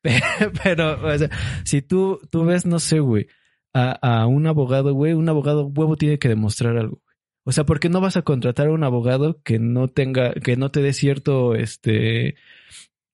Pero, 0.64 1.06
o 1.06 1.18
sea, 1.18 1.30
si 1.66 1.82
tú, 1.82 2.20
tú 2.32 2.46
ves, 2.46 2.66
no 2.66 2.80
sé, 2.80 3.00
güey, 3.00 3.28
a, 3.74 3.92
a 3.92 4.28
un 4.28 4.48
abogado, 4.48 4.94
güey, 4.94 5.14
un 5.14 5.28
abogado 5.30 5.66
huevo 5.68 5.98
tiene 5.98 6.20
que 6.20 6.30
demostrar 6.30 6.78
algo. 6.78 7.02
O 7.46 7.52
sea, 7.52 7.66
¿por 7.66 7.80
qué 7.80 7.90
no 7.90 8.00
vas 8.00 8.16
a 8.16 8.22
contratar 8.22 8.68
a 8.68 8.72
un 8.72 8.84
abogado 8.86 9.42
que 9.44 9.60
no 9.60 9.90
tenga, 9.90 10.34
que 10.34 10.56
no 10.56 10.72
te 10.72 10.82
dé 10.82 10.94
cierto, 10.94 11.54
este, 11.56 12.36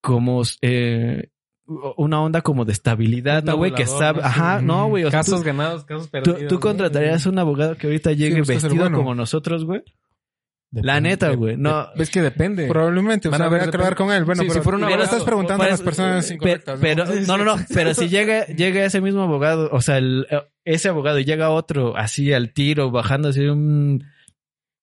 como, 0.01 0.41
eh, 0.61 1.29
una 1.97 2.21
onda 2.21 2.41
como 2.41 2.65
de 2.65 2.71
estabilidad, 2.73 3.43
¿no, 3.43 3.55
güey? 3.57 3.73
Que 3.73 3.85
sabe, 3.85 4.21
ajá, 4.23 4.59
Sí. 4.59 4.65
no, 4.65 4.87
güey. 4.87 5.03
O 5.03 5.11
sea, 5.11 5.19
casos 5.19 5.39
tú- 5.41 5.45
ganados, 5.45 5.85
casos 5.85 6.07
perdidos. 6.07 6.47
tú 6.47 6.55
¿no? 6.55 6.59
contratarías 6.61 7.25
a 7.25 7.29
un 7.29 7.37
abogado 7.39 7.75
que 7.77 7.87
ahorita 7.87 8.11
llegue 8.13 8.37
el 8.37 8.43
vestido 8.43 8.75
bueno. 8.75 8.97
como 8.97 9.13
nosotros, 9.13 9.65
güey. 9.65 9.83
Depende. 10.71 10.85
La 10.87 11.01
neta, 11.01 11.29
güey. 11.31 11.57
No, 11.57 11.87
Es 11.95 12.11
que 12.11 12.21
depende. 12.21 12.67
Probablemente, 12.67 13.27
o 13.27 13.31
Van 13.31 13.39
sea, 13.39 13.47
a 13.47 13.49
ver, 13.49 13.61
hablar 13.61 13.71
depende. 13.75 13.95
con 13.95 14.11
él. 14.11 14.23
Bueno, 14.23 14.41
Sí, 14.43 14.47
pero 14.49 14.59
si 14.59 14.63
fuera 14.63 14.77
un 14.77 14.81
pero 14.83 14.93
abogado, 14.93 15.11
estás 15.11 15.23
preguntando 15.25 15.63
a 15.63 15.67
las 15.67 15.75
eso, 15.79 15.83
personas 15.85 16.27
pe- 16.27 16.33
incorrectas. 16.35 16.75
¿no? 16.75 16.81
Pero, 16.81 17.05
no, 17.27 17.37
no, 17.39 17.45
no. 17.45 17.55
Pero 17.73 17.93
si 17.95 18.07
llega, 18.07 18.45
llega 18.45 18.85
ese 18.85 19.01
mismo 19.01 19.23
abogado, 19.23 19.69
o 19.71 19.81
sea, 19.81 19.97
el- 19.97 20.27
ese 20.65 20.89
abogado 20.89 21.17
y 21.19 21.25
llega 21.25 21.49
otro 21.49 21.97
así 21.97 22.33
al 22.33 22.53
tiro, 22.53 22.91
bajando 22.91 23.29
así 23.29 23.41
un 23.45 24.03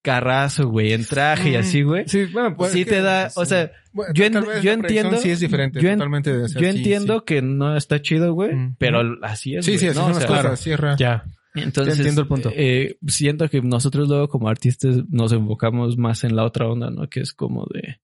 carrazo, 0.07 0.69
güey, 0.69 0.93
en 0.93 1.05
traje 1.05 1.51
y 1.51 1.55
así, 1.57 1.83
güey. 1.83 2.05
Sí, 2.07 2.27
bueno, 2.27 2.57
pues 2.57 2.71
sí 2.73 2.85
te 2.85 3.01
da, 3.03 3.29
o 3.35 3.45
sea, 3.45 3.73
Bueno, 3.93 4.15
yo 4.15 4.25
en- 4.25 4.63
yo 4.63 4.73
entiendo- 4.73 5.17
Sí, 5.17 5.31
es 5.31 5.41
diferente. 5.41 5.81
yo 5.81 5.89
en- 5.89 5.97
totalmente. 5.99 6.31
o 6.33 6.47
sea, 6.49 6.61
yo 6.63 6.71
sí, 6.71 6.77
entiendo 6.79 7.25
que 7.25 7.43
no 7.43 7.77
está 7.77 8.01
chido, 8.01 8.33
güey, 8.35 8.55
Mm. 8.55 8.77
pero 8.79 9.01
así 9.23 9.57
es. 9.57 9.65
Sí, 9.67 9.79
sí, 9.79 9.89
así 9.89 9.99
¿no? 9.99 10.05
son 10.05 10.13
O 10.13 10.15
las 10.21 10.27
cosas. 10.27 10.63
claro. 10.77 10.97
Ya. 10.97 11.25
Entonces, 11.55 11.97
entiendo 11.99 12.21
el 12.23 12.29
punto. 12.29 12.53
eh, 12.55 12.99
siento 13.07 13.49
que 13.49 13.61
nosotros 13.63 14.09
luego 14.09 14.29
como 14.29 14.49
artistas 14.49 14.97
nos 15.09 15.33
enfocamos 15.33 15.97
más 15.99 16.23
en 16.23 16.37
la 16.37 16.45
otra 16.45 16.69
onda, 16.69 16.91
¿no? 16.91 17.09
Que 17.09 17.21
es 17.21 17.33
como 17.33 17.67
de, 17.73 17.99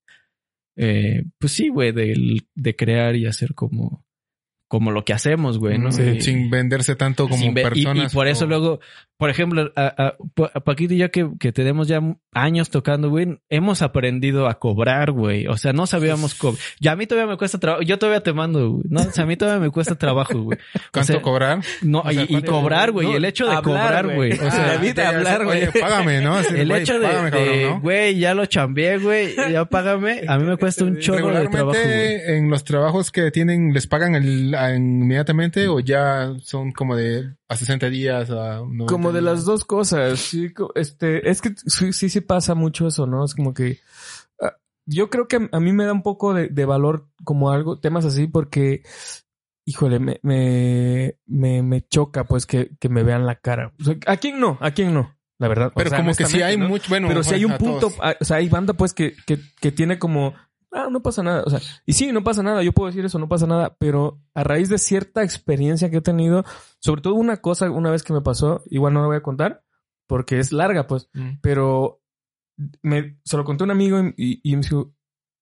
eh, 0.76 1.24
pues 1.38 1.52
sí, 1.52 1.68
güey, 1.68 1.92
del- 1.92 2.46
de, 2.54 2.74
crear 2.76 3.14
y 3.14 3.26
hacer 3.26 3.54
como, 3.54 4.04
como 4.68 4.90
lo 4.90 5.04
que 5.04 5.12
hacemos, 5.12 5.58
güey, 5.58 5.76
¿no? 5.78 5.92
Sí, 5.92 6.02
Y- 6.02 6.20
sin 6.22 6.48
venderse 6.48 6.96
tanto 6.96 7.28
como 7.28 7.44
y- 7.50 7.52
personas. 7.52 8.10
Y, 8.10 8.14
por 8.14 8.26
eso 8.26 8.46
o- 8.46 8.48
luego, 8.48 8.80
por 9.22 9.30
ejemplo, 9.30 9.70
a, 9.76 9.82
a- 9.86 10.16
a 10.52 10.60
Paquito 10.64 10.94
y 10.94 10.96
yo 10.98 11.08
que, 11.12 11.30
que 11.38 11.52
tenemos 11.52 11.86
ya 11.86 12.00
años 12.34 12.70
tocando, 12.70 13.08
güey, 13.08 13.38
hemos 13.50 13.80
aprendido 13.80 14.48
a 14.48 14.58
cobrar, 14.58 15.12
güey. 15.12 15.46
O 15.46 15.56
sea, 15.56 15.72
no 15.72 15.86
sabíamos 15.86 16.34
cobrar. 16.34 16.60
Ya 16.80 16.90
a 16.90 16.96
mí 16.96 17.06
todavía 17.06 17.30
me 17.30 17.36
cuesta 17.36 17.60
trabajo. 17.60 17.82
Yo 17.84 18.00
todavía 18.00 18.20
te 18.24 18.32
mando, 18.32 18.68
güey. 18.72 18.84
No, 18.90 19.02
o 19.02 19.10
sea, 19.12 19.22
a 19.22 19.26
mí 19.28 19.36
todavía 19.36 19.60
me 19.60 19.70
cuesta 19.70 19.94
trabajo, 19.94 20.42
güey. 20.42 20.58
¿Cuánto 20.92 21.12
sea, 21.12 21.22
cobrar? 21.22 21.60
No, 21.82 22.00
O 22.00 22.10
sea, 22.10 22.22
y, 22.22 22.24
y 22.24 22.26
¿cuánto- 22.26 22.50
cobrar, 22.50 22.90
güey. 22.90 23.06
no, 23.06 23.16
el 23.16 23.24
hecho 23.24 23.44
de 23.46 23.54
hablar, 23.54 23.62
cobrar, 23.62 24.14
güey. 24.16 24.32
O 24.32 24.50
sea, 24.50 24.70
Ah, 24.72 24.74
evita 24.74 25.08
hablar, 25.08 25.44
güey. 25.44 25.62
Oye, 25.68 25.80
págame, 25.80 26.20
¿no? 26.20 26.34
Así, 26.38 26.56
el 26.56 26.68
güey, 26.68 26.82
hecho 26.82 26.98
de, 26.98 27.06
págame, 27.06 27.30
cabrón, 27.30 27.48
de, 27.48 27.64
¿no? 27.70 27.80
güey, 27.80 28.18
ya 28.18 28.34
lo 28.34 28.46
chambeé, 28.46 28.98
güey, 28.98 29.36
ya 29.52 29.64
págame. 29.66 30.22
A 30.26 30.36
mí 30.38 30.44
me 30.46 30.56
cuesta 30.56 30.82
un 30.82 30.98
chorro 30.98 31.28
de 31.32 31.46
trabajo, 31.46 31.78
güey. 31.78 32.20
en 32.26 32.50
los 32.50 32.64
trabajos 32.64 33.12
que 33.12 33.30
tienen, 33.30 33.72
¿les 33.72 33.86
pagan 33.86 34.16
el, 34.16 34.52
a- 34.56 34.74
inmediatamente 34.74 35.68
o 35.68 35.78
ya 35.78 36.32
son 36.42 36.72
como 36.72 36.96
de 36.96 37.30
a 37.52 37.56
60 37.56 37.90
días? 37.90 38.30
A 38.30 38.60
90 38.60 38.86
Como 38.86 39.12
de 39.12 39.20
días? 39.20 39.34
las 39.34 39.44
dos 39.44 39.64
cosas. 39.64 40.18
Sí, 40.18 40.52
este, 40.74 41.28
es 41.30 41.40
que 41.40 41.54
sí, 41.66 41.92
sí, 41.92 42.08
sí 42.08 42.20
pasa 42.20 42.54
mucho 42.54 42.86
eso, 42.86 43.06
¿no? 43.06 43.24
Es 43.24 43.34
como 43.34 43.54
que 43.54 43.80
ah, 44.40 44.56
yo 44.86 45.10
creo 45.10 45.28
que 45.28 45.48
a 45.50 45.60
mí 45.60 45.72
me 45.72 45.84
da 45.84 45.92
un 45.92 46.02
poco 46.02 46.34
de, 46.34 46.48
de 46.48 46.64
valor 46.64 47.08
como 47.24 47.50
algo, 47.50 47.78
temas 47.78 48.04
así, 48.04 48.26
porque, 48.26 48.82
híjole, 49.66 49.98
me, 49.98 50.18
me, 50.22 51.18
me, 51.26 51.62
me 51.62 51.82
choca 51.82 52.24
pues 52.24 52.46
que, 52.46 52.70
que 52.80 52.88
me 52.88 53.02
vean 53.02 53.26
la 53.26 53.36
cara. 53.36 53.72
O 53.80 53.84
sea, 53.84 53.96
¿A 54.06 54.16
quién 54.16 54.40
no? 54.40 54.58
¿A 54.60 54.70
quién 54.70 54.94
no? 54.94 55.14
La 55.38 55.48
verdad. 55.48 55.68
O 55.68 55.72
Pero 55.74 55.90
sea, 55.90 55.98
como 55.98 56.14
que 56.14 56.24
sí 56.26 56.40
hay 56.40 56.56
mucho, 56.56 56.88
bueno. 56.88 57.08
Pero 57.08 57.22
si 57.22 57.34
hay 57.34 57.44
un 57.44 57.58
punto, 57.58 57.92
ah, 58.00 58.14
o 58.20 58.24
sea, 58.24 58.36
hay 58.38 58.48
banda 58.48 58.74
pues 58.74 58.94
que, 58.94 59.14
que, 59.26 59.40
que 59.60 59.72
tiene 59.72 59.98
como, 59.98 60.34
ah, 60.72 60.88
no 60.90 61.02
pasa 61.02 61.22
nada. 61.22 61.42
O 61.46 61.50
sea, 61.50 61.60
y 61.86 61.92
sí, 61.92 62.12
no 62.12 62.24
pasa 62.24 62.42
nada. 62.42 62.62
Yo 62.62 62.72
puedo 62.72 62.88
decir 62.88 63.04
eso, 63.04 63.18
no 63.18 63.28
pasa 63.28 63.46
nada. 63.46 63.76
Pero 63.78 64.20
a 64.34 64.44
raíz 64.44 64.68
de 64.68 64.78
cierta 64.78 65.22
experiencia 65.22 65.90
que 65.90 65.98
he 65.98 66.02
tenido, 66.02 66.44
sobre 66.80 67.02
todo 67.02 67.14
una 67.14 67.38
cosa, 67.38 67.70
una 67.70 67.90
vez 67.90 68.02
que 68.02 68.12
me 68.12 68.20
pasó, 68.22 68.62
igual 68.66 68.94
no 68.94 69.00
la 69.00 69.06
voy 69.06 69.16
a 69.16 69.22
contar, 69.22 69.62
porque 70.06 70.38
es 70.38 70.52
larga, 70.52 70.86
pues, 70.86 71.08
Mm. 71.14 71.38
pero 71.40 72.00
me, 72.82 73.18
se 73.24 73.36
lo 73.36 73.44
conté 73.44 73.64
a 73.64 73.66
un 73.66 73.70
amigo 73.70 73.98
y, 74.16 74.40
y 74.42 74.56
me 74.56 74.62
dijo, 74.62 74.94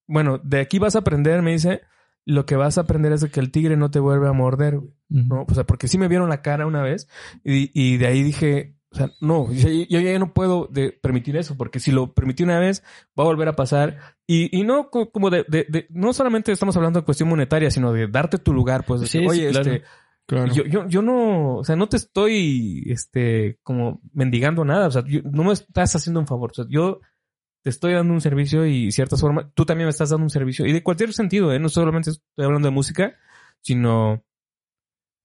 bueno, 0.07 0.39
de 0.43 0.61
aquí 0.61 0.79
vas 0.79 0.97
a 0.97 1.01
aprender, 1.01 1.43
me 1.43 1.53
dice, 1.53 1.83
lo 2.25 2.47
que 2.47 2.57
vas 2.57 2.79
a 2.79 2.83
aprender 2.83 3.13
es 3.13 3.21
de 3.21 3.31
que 3.31 3.41
el 3.41 3.51
tigre 3.51 3.77
no 3.77 3.91
te 3.91 3.99
vuelve 4.01 4.29
a 4.29 4.33
morder, 4.33 4.79
güey. 4.79 4.93
¿no? 5.09 5.45
O 5.49 5.55
sea, 5.55 5.65
porque 5.65 5.89
sí 5.89 5.99
me 5.99 6.07
vieron 6.09 6.29
la 6.29 6.43
cara 6.43 6.67
una 6.67 6.83
vez 6.83 7.09
y, 7.45 7.71
y 7.75 7.97
de 7.97 8.07
ahí 8.07 8.23
dije, 8.23 8.77
o 8.93 8.97
sea, 8.97 9.13
no, 9.21 9.53
yo, 9.53 9.69
yo 9.89 10.01
ya 10.01 10.19
no 10.19 10.33
puedo 10.33 10.67
de 10.71 10.91
permitir 10.93 11.37
eso, 11.37 11.57
porque 11.57 11.79
si 11.81 11.93
lo 11.93 12.13
permití 12.13 12.43
una 12.43 12.59
vez, 12.59 12.83
va 13.19 13.23
a 13.25 13.27
volver 13.27 13.49
a 13.49 13.55
pasar. 13.57 13.99
Y, 14.27 14.57
y 14.59 14.65
no 14.65 14.91
co- 14.91 15.11
como 15.13 15.31
de, 15.31 15.45
de- 15.49 15.67
de- 15.69 15.87
no 15.91 16.13
solamente 16.13 16.51
estamos 16.53 16.77
hablando 16.77 16.99
de 17.01 17.05
cuestión 17.05 17.29
monetaria, 17.29 17.71
sino 17.71 17.93
de 17.93 18.09
darte 18.09 18.39
tu 18.39 18.53
lugar, 18.53 18.85
pues, 18.87 19.03
Sí, 19.03 19.21
sí, 19.21 19.27
oye, 19.27 19.51
claro. 19.51 19.73
este, 19.73 19.85
Claro. 20.27 20.53
yo, 20.55 20.65
yo, 20.65 20.87
yo 20.89 21.03
no, 21.03 21.57
o 21.57 21.65
sea, 21.65 21.75
no 21.77 21.89
te 21.89 21.97
estoy, 21.97 22.85
este, 22.87 23.59
como 23.65 24.01
mendigando 24.13 24.65
nada, 24.65 24.87
o 24.87 24.91
sea, 24.91 25.05
yo- 25.07 25.23
no 25.25 25.43
me 25.45 25.53
estás 25.53 25.95
haciendo 25.97 26.21
un 26.21 26.27
favor, 26.29 26.51
o 26.53 26.55
sea, 26.55 26.67
yo 26.69 27.01
te 27.63 27.71
estoy 27.71 27.93
dando 27.95 28.15
un 28.15 28.21
servicio 28.21 28.65
y 28.65 28.91
ciertas 28.93 29.21
formas, 29.21 29.47
tú 29.55 29.65
también 29.67 29.87
me 29.87 29.91
estás 29.91 30.11
dando 30.11 30.25
un 30.25 30.31
servicio 30.31 30.67
y 30.67 30.73
de 30.73 30.83
cualquier 30.83 31.13
sentido, 31.13 31.53
¿eh? 31.53 31.59
No 31.59 31.69
solamente 31.69 32.11
estoy 32.11 32.45
hablando 32.45 32.69
de 32.69 32.75
música, 32.75 33.15
sino 33.61 34.23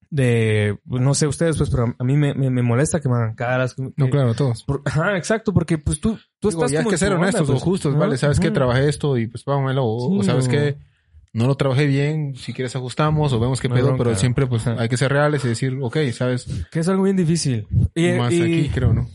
de, 0.09 0.77
no 0.85 1.13
sé 1.13 1.27
ustedes, 1.27 1.57
pues, 1.57 1.69
pero 1.69 1.93
a 1.97 2.03
mí 2.03 2.15
me, 2.17 2.33
me, 2.33 2.49
me 2.49 2.61
molesta 2.61 2.99
que 2.99 3.09
me 3.09 3.15
hagan 3.15 3.35
caras. 3.35 3.73
que- 3.75 3.81
No, 3.83 4.05
que- 4.05 4.09
claro, 4.11 4.33
todos. 4.33 4.63
por- 4.63 4.81
ajá, 4.85 5.17
exacto, 5.17 5.53
porque 5.53 5.77
pues 5.77 5.99
tú, 5.99 6.17
tú 6.39 6.49
Digo, 6.49 6.61
estás 6.65 6.71
ya 6.71 6.79
hay 6.79 6.83
como 6.83 6.89
que 6.91 6.95
en 6.95 6.99
ser 6.99 7.13
honestos 7.13 7.47
pues, 7.47 7.61
o 7.61 7.63
justos, 7.65 7.93
¿no? 7.93 7.99
¿vale? 7.99 8.17
¿Sabes 8.17 8.39
que 8.39 8.47
Ujú. 8.47 8.53
trabajé 8.55 8.87
esto 8.89 9.17
y 9.17 9.27
pues 9.27 9.43
págamelo? 9.43 9.85
O, 9.85 10.09
Sí, 10.11 10.19
o 10.19 10.23
sabes 10.23 10.47
o- 10.47 10.51
que 10.51 10.77
no 11.33 11.47
lo 11.47 11.55
trabajé 11.55 11.85
bien, 11.85 12.35
si 12.35 12.53
quieres 12.53 12.75
ajustamos 12.75 13.33
o 13.33 13.39
vemos 13.39 13.59
qué 13.59 13.67
No 13.67 13.75
hay 13.75 13.81
pedo, 13.81 13.87
bronca. 13.89 14.03
pero 14.05 14.15
siempre 14.15 14.47
pues 14.47 14.65
hay 14.67 14.87
que 14.87 14.95
ser 14.97 15.11
reales 15.11 15.43
y 15.43 15.49
decir, 15.49 15.77
ok, 15.81 15.97
¿sabes? 16.13 16.45
Que 16.71 16.79
es 16.79 16.87
algo 16.87 17.03
bien 17.03 17.17
difícil. 17.17 17.67
Y, 17.93 18.13
Más 18.13 18.31
y- 18.33 18.41
aquí, 18.41 18.69
creo, 18.73 18.93
¿no? 18.93 19.07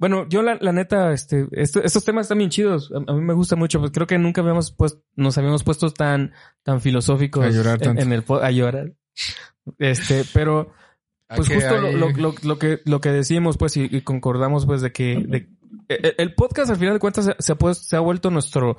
Bueno, 0.00 0.28
yo 0.28 0.42
la, 0.42 0.56
la 0.60 0.70
neta, 0.70 1.12
este, 1.12 1.48
esto- 1.50 1.82
estos 1.82 2.04
temas 2.04 2.26
están 2.26 2.38
bien 2.38 2.50
chidos. 2.50 2.92
A, 2.92 3.10
a 3.10 3.14
mí 3.14 3.20
me 3.20 3.32
gusta 3.34 3.56
mucho. 3.56 3.80
Pues 3.80 3.90
creo 3.90 4.06
que 4.06 4.16
nunca 4.16 4.42
habíamos 4.42 4.70
puesto, 4.70 5.02
nos 5.16 5.36
habíamos 5.38 5.64
puesto 5.64 5.90
tan, 5.90 6.32
tan 6.62 6.80
filosóficos 6.80 7.44
A 7.44 7.50
llorar 7.50 7.74
en, 7.74 7.80
tanto. 7.80 8.02
en 8.02 8.12
el 8.12 8.24
a 8.40 8.50
llorar. 8.52 8.92
Este, 9.78 10.24
pero 10.32 10.72
pues 11.28 11.48
justo 11.48 11.76
lo, 11.78 11.86
hay- 11.88 11.94
lo, 11.94 12.10
lo, 12.12 12.34
lo 12.42 12.58
que 12.58 12.80
lo 12.84 13.00
que 13.00 13.10
decimos, 13.10 13.56
pues, 13.58 13.76
y, 13.76 13.88
y 13.90 14.00
concordamos, 14.02 14.64
pues, 14.66 14.80
de 14.82 14.92
que 14.92 15.22
de- 15.26 15.48
el, 15.88 16.14
el 16.18 16.34
podcast 16.34 16.70
al 16.70 16.76
final 16.76 16.94
de 16.94 17.00
cuentas 17.00 17.24
se, 17.26 17.34
se 17.38 17.52
ha, 17.52 17.74
se 17.74 17.96
ha 17.96 18.00
vuelto 18.00 18.30
nuestro 18.30 18.76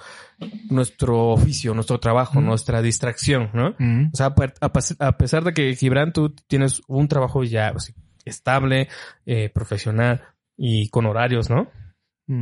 nuestro 0.70 1.30
oficio, 1.30 1.74
nuestro 1.74 2.00
trabajo, 2.00 2.42
nuestra 2.42 2.82
distracción, 2.82 3.50
¿no? 3.54 3.70
O 3.70 4.16
sea, 4.16 4.34
a, 4.62 5.18
pesar 5.18 5.44
de 5.44 5.54
que 5.54 5.76
Gibran, 5.76 6.14
tú 6.14 6.32
tienes 6.48 6.82
un 6.88 7.08
trabajo 7.08 7.44
ya 7.44 7.72
pues, 7.72 7.94
estable, 8.26 8.90
eh, 9.26 9.50
profesional 9.50 10.24
y 10.58 10.90
con 10.90 11.06
horarios, 11.06 11.50
¿no? 11.50 11.70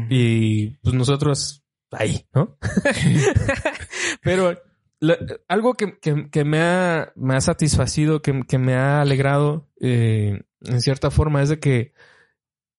Y 0.10 0.72
pues 0.82 0.96
nosotros 0.96 1.64
ahí, 1.92 2.26
¿no? 2.34 2.58
Pero 4.22 4.58
la- 5.00 5.18
algo 5.48 5.74
que, 5.76 5.98
que- 6.00 6.30
me, 6.46 6.60
ha, 6.62 7.12
me 7.16 7.36
ha 7.36 7.42
satisfacido, 7.42 8.22
que, 8.22 8.42
que 8.48 8.58
me 8.58 8.76
ha 8.76 9.02
alegrado 9.02 9.68
eh, 9.80 10.42
en 10.62 10.82
cierta 10.82 11.12
forma 11.12 11.42
es 11.44 11.50
de 11.50 11.60
que, 11.60 11.94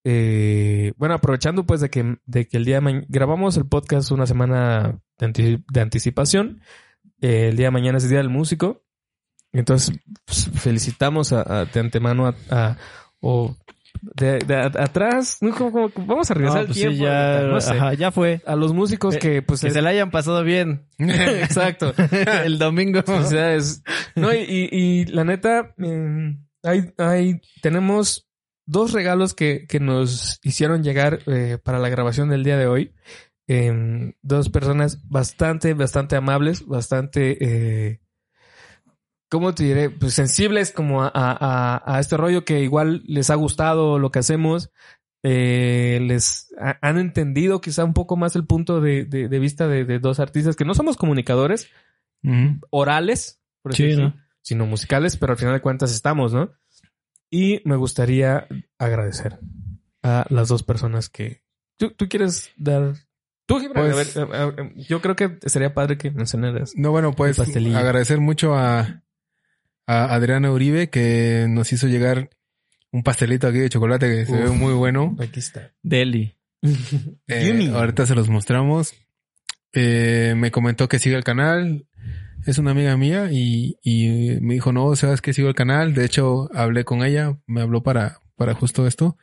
eh, 0.04 0.92
bueno, 0.96 1.14
aprovechando 1.14 1.66
pues 1.66 1.80
de 1.80 1.90
que, 1.90 2.18
de 2.24 2.48
que 2.48 2.56
el 2.56 2.64
día 2.64 2.76
de 2.76 2.80
mañana 2.80 3.06
grabamos 3.08 3.56
el 3.56 3.66
podcast 3.66 4.10
una 4.10 4.26
semana 4.26 5.00
de, 5.18 5.62
de 5.70 5.80
anticipación, 5.80 6.60
eh, 7.20 7.48
el 7.48 7.56
día 7.56 7.66
de 7.66 7.72
mañana 7.72 7.98
es 7.98 8.04
el 8.04 8.10
día 8.10 8.18
del 8.18 8.28
músico, 8.30 8.82
entonces 9.52 9.98
pues, 10.24 10.50
felicitamos 10.54 11.32
a, 11.32 11.64
de 11.66 11.80
antemano 11.80 12.26
a, 12.26 12.34
a- 12.50 12.76
o 13.20 13.56
de, 14.02 14.38
de 14.38 14.56
atrás, 14.56 15.38
¿no? 15.40 15.54
Como- 15.54 15.90
como- 15.90 16.06
vamos 16.06 16.30
a 16.30 16.34
regresar 16.34 16.56
No, 16.56 16.60
el 16.62 16.66
pues 16.68 16.78
tiempo, 16.78 16.96
sí, 16.96 17.02
ya, 17.02 17.42
no 17.42 17.60
sé. 17.60 17.70
ajá, 17.72 17.94
ya 17.94 18.10
fue. 18.12 18.42
a 18.46 18.56
los 18.56 18.72
músicos 18.72 19.16
Eh, 19.16 19.18
que 19.18 19.42
pues 19.42 19.60
Que 19.60 19.70
se 19.70 19.82
la 19.82 19.90
hayan 19.90 20.10
pasado 20.10 20.42
bien. 20.44 20.86
exacto 20.98 21.92
El 22.44 22.58
domingo. 22.58 23.02
Felicidades. 23.02 23.82
No, 24.16 24.32
y, 24.34 24.38
y- 24.38 24.68
y 24.72 25.04
la 25.06 25.24
neta, 25.24 25.74
eh, 25.78 26.36
hay, 26.62 26.92
hay, 26.98 27.40
tenemos 27.62 28.28
dos 28.66 28.92
regalos 28.92 29.34
que, 29.34 29.66
que 29.66 29.80
nos 29.80 30.38
hicieron 30.42 30.82
llegar 30.82 31.20
eh, 31.26 31.58
para 31.62 31.78
la 31.78 31.88
grabación 31.88 32.28
del 32.28 32.44
día 32.44 32.56
de 32.58 32.66
hoy. 32.66 32.92
Eh, 33.46 34.12
dos 34.20 34.50
personas 34.50 35.08
bastante, 35.08 35.72
bastante 35.72 36.16
amables, 36.16 36.66
bastante, 36.66 37.38
eh, 37.40 38.00
¿cómo 39.30 39.54
te 39.54 39.64
diré? 39.64 39.90
Pues 39.90 40.14
sensibles 40.14 40.70
como 40.72 41.02
a, 41.02 41.10
a- 41.14 41.82
a- 41.96 42.00
este 42.00 42.16
rollo 42.16 42.44
que 42.44 42.60
igual 42.62 43.02
les 43.06 43.30
ha 43.30 43.34
gustado 43.34 43.98
lo 43.98 44.10
que 44.10 44.18
hacemos. 44.20 44.70
Eh, 45.24 45.98
les 46.02 46.54
ha- 46.60 46.78
han 46.80 46.98
entendido 46.98 47.60
quizá 47.60 47.84
un 47.84 47.92
poco 47.94 48.16
más 48.16 48.36
el 48.36 48.46
punto 48.46 48.80
de, 48.80 49.04
de- 49.04 49.28
de 49.28 49.38
vista 49.38 49.66
de, 49.66 49.84
de 49.84 49.98
dos 49.98 50.20
artistas 50.20 50.54
que 50.56 50.64
no 50.64 50.74
somos 50.74 50.96
comunicadores, 50.96 51.68
orales, 52.70 53.40
por 53.62 53.74
sino 54.42 54.66
musicales, 54.66 55.16
pero 55.16 55.32
al 55.32 55.38
final 55.38 55.54
de 55.54 55.60
cuentas 55.60 55.92
estamos, 55.92 56.32
¿no? 56.32 56.50
Y 57.30 57.60
me 57.64 57.76
gustaría 57.76 58.46
agradecer 58.78 59.38
a 60.02 60.24
las 60.30 60.48
dos 60.48 60.62
personas 60.62 61.08
que... 61.10 61.42
¿Tú, 61.76 61.90
tú 61.90 62.08
quieres 62.08 62.50
dar... 62.56 62.94
Tú, 63.46 63.58
Gibran, 63.60 63.90
Pues- 63.90 64.16
a 64.16 64.24
ver, 64.24 64.72
yo 64.76 65.00
creo 65.00 65.16
que 65.16 65.38
sería 65.46 65.74
padre 65.74 65.98
que 65.98 66.10
mencionaras. 66.10 66.72
No, 66.76 66.90
bueno, 66.90 67.12
pues 67.12 67.38
agradecer 67.38 68.20
mucho 68.20 68.54
a, 68.54 69.02
a 69.88 70.14
Adriana 70.14 70.52
Uribe 70.52 70.90
que 70.90 71.46
nos 71.48 71.72
hizo 71.72 71.88
llegar 71.88 72.28
un 72.92 73.02
pastelito 73.02 73.48
aquí 73.48 73.58
de 73.58 73.70
chocolate 73.70 74.06
que 74.06 74.26
se 74.26 74.36
ve 74.36 74.50
muy 74.50 74.74
bueno. 74.74 75.16
Aquí 75.18 75.40
está. 75.40 75.72
Deli. 75.82 76.36
Eh, 77.26 77.70
ahorita 77.72 78.04
se 78.04 78.14
los 78.14 78.28
mostramos. 78.28 78.92
Eh, 79.72 80.34
me 80.36 80.50
comentó 80.50 80.88
que 80.88 80.98
sigue 80.98 81.16
el 81.16 81.24
canal. 81.24 81.86
Es 82.46 82.58
una 82.58 82.72
amiga 82.72 82.96
mía 82.96 83.28
y, 83.30 83.78
y 83.82 84.38
me 84.40 84.54
dijo, 84.54 84.72
no, 84.72 84.94
sabes 84.96 85.20
que 85.22 85.32
sigo 85.32 85.48
el 85.48 85.54
canal. 85.54 85.94
De 85.94 86.04
hecho, 86.04 86.50
hablé 86.54 86.84
con 86.84 87.02
ella, 87.02 87.38
me 87.46 87.62
habló 87.62 87.82
para, 87.82 88.20
para 88.36 88.54
justo 88.54 88.86
esto. 88.86 89.16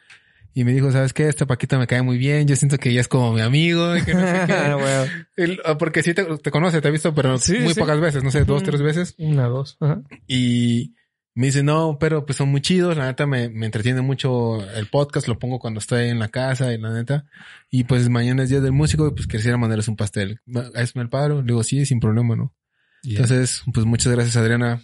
Y 0.57 0.63
me 0.63 0.71
dijo, 0.73 0.89
¿sabes 0.89 1.11
qué? 1.13 1.27
Esta 1.27 1.45
Paquita 1.45 1.77
me 1.77 1.85
cae 1.85 2.01
muy 2.01 2.17
bien. 2.17 2.47
Yo 2.47 2.55
siento 2.55 2.77
que 2.77 2.89
ella 2.89 3.01
es 3.01 3.09
como 3.09 3.33
mi 3.33 3.41
amigo. 3.41 3.95
y 3.97 4.03
que 4.03 4.13
no 4.13 4.21
sé 4.21 4.43
qué". 4.47 4.53
Bueno, 4.73 5.05
El- 5.35 5.59
ah, 5.65 5.77
porque 5.77 6.01
sí 6.01 6.13
te, 6.13 6.23
te 6.37 6.49
conoce, 6.49 6.81
te 6.81 6.87
ha 6.87 6.91
visto, 6.91 7.13
pero 7.13 7.37
Sí, 7.37 7.59
muy 7.59 7.73
sí. 7.73 7.79
pocas 7.81 7.99
veces, 7.99 8.23
no 8.23 8.31
sé, 8.31 8.45
dos, 8.45 8.63
tres 8.63 8.81
veces. 8.81 9.15
una, 9.17 9.47
dos. 9.47 9.75
Ajá. 9.81 10.01
Y 10.27 10.95
me 11.33 11.47
dice, 11.47 11.61
no, 11.61 11.97
pero 11.99 12.25
pues 12.25 12.37
son 12.37 12.47
muy 12.47 12.61
chidos. 12.61 12.95
La 12.95 13.07
neta 13.07 13.27
me, 13.27 13.49
me 13.49 13.65
entretiene 13.65 13.99
mucho 13.99 14.65
el 14.75 14.87
podcast. 14.87 15.27
Lo 15.27 15.37
pongo 15.37 15.59
cuando 15.59 15.79
estoy 15.81 16.07
en 16.07 16.19
la 16.19 16.29
casa 16.29 16.71
y 16.73 16.77
la 16.77 16.89
neta. 16.93 17.25
Y 17.69 17.83
pues 17.83 18.07
mañana 18.07 18.43
es 18.43 18.49
día 18.49 18.61
del 18.61 18.71
músico 18.71 19.07
y 19.07 19.11
pues 19.11 19.27
quisiera 19.27 19.57
mandarles 19.57 19.89
un 19.89 19.97
pastel. 19.97 20.39
¿Es 20.75 20.95
el 20.95 21.09
paro? 21.09 21.41
Le 21.41 21.47
digo, 21.47 21.63
sí, 21.63 21.85
sin 21.85 21.99
problema, 21.99 22.37
¿no? 22.37 22.55
Entonces, 23.03 23.61
pues 23.73 23.85
muchas 23.85 24.13
gracias, 24.13 24.37
Adriana. 24.37 24.81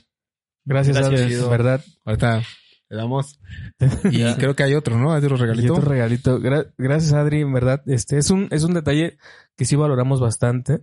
Gracias, 0.66 0.98
Gracias. 0.98 1.50
Verdad. 1.50 1.82
Ahorita 2.04 2.44
le 2.92 2.98
damos. 2.98 3.40
Y 4.12 4.24
creo 4.36 4.56
que 4.56 4.64
hay 4.64 4.76
otro, 4.76 4.98
¿no? 5.00 5.14
Hay 5.14 5.24
otro 5.24 5.38
Y 5.38 5.40
regalito. 5.40 5.74
otro 5.74 5.90
regalito. 5.90 6.40
Gra- 6.40 6.72
gracias, 6.78 7.14
Adri, 7.14 7.42
en 7.42 7.54
verdad. 7.54 7.82
Este 7.88 8.18
es 8.18 8.30
un, 8.30 8.48
es 8.52 8.64
un 8.64 8.74
detalle 8.74 9.18
que 9.58 9.66
sí 9.66 9.76
valoramos 9.76 10.20
bastante. 10.20 10.82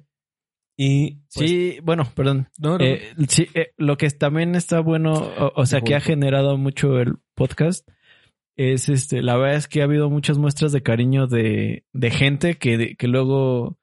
Y 0.76 1.16
pues, 1.34 1.50
Sí, 1.50 1.78
bueno, 1.82 2.04
perdón. 2.14 2.48
no, 2.58 2.78
no, 2.78 2.84
Eh, 2.84 3.02
sí, 3.28 3.46
eh, 3.54 3.72
lo 3.76 3.96
que 3.96 4.08
también 4.10 4.54
está 4.54 4.80
bueno, 4.80 5.12
o, 5.12 5.52
o 5.56 5.66
sea, 5.66 5.80
que 5.80 5.94
ha 5.96 6.00
generado 6.00 6.56
mucho 6.56 6.98
el 7.00 7.14
podcast, 7.34 7.88
es 8.56 8.88
este, 8.88 9.22
la 9.22 9.36
verdad 9.36 9.56
es 9.56 9.68
que 9.68 9.80
ha 9.82 9.84
habido 9.84 10.08
muchas 10.08 10.38
muestras 10.38 10.72
de 10.72 10.82
cariño 10.82 11.26
de, 11.26 11.84
de 11.92 12.10
gente 12.10 12.58
que, 12.58 12.94
que 12.96 13.06
luego, 13.08 13.76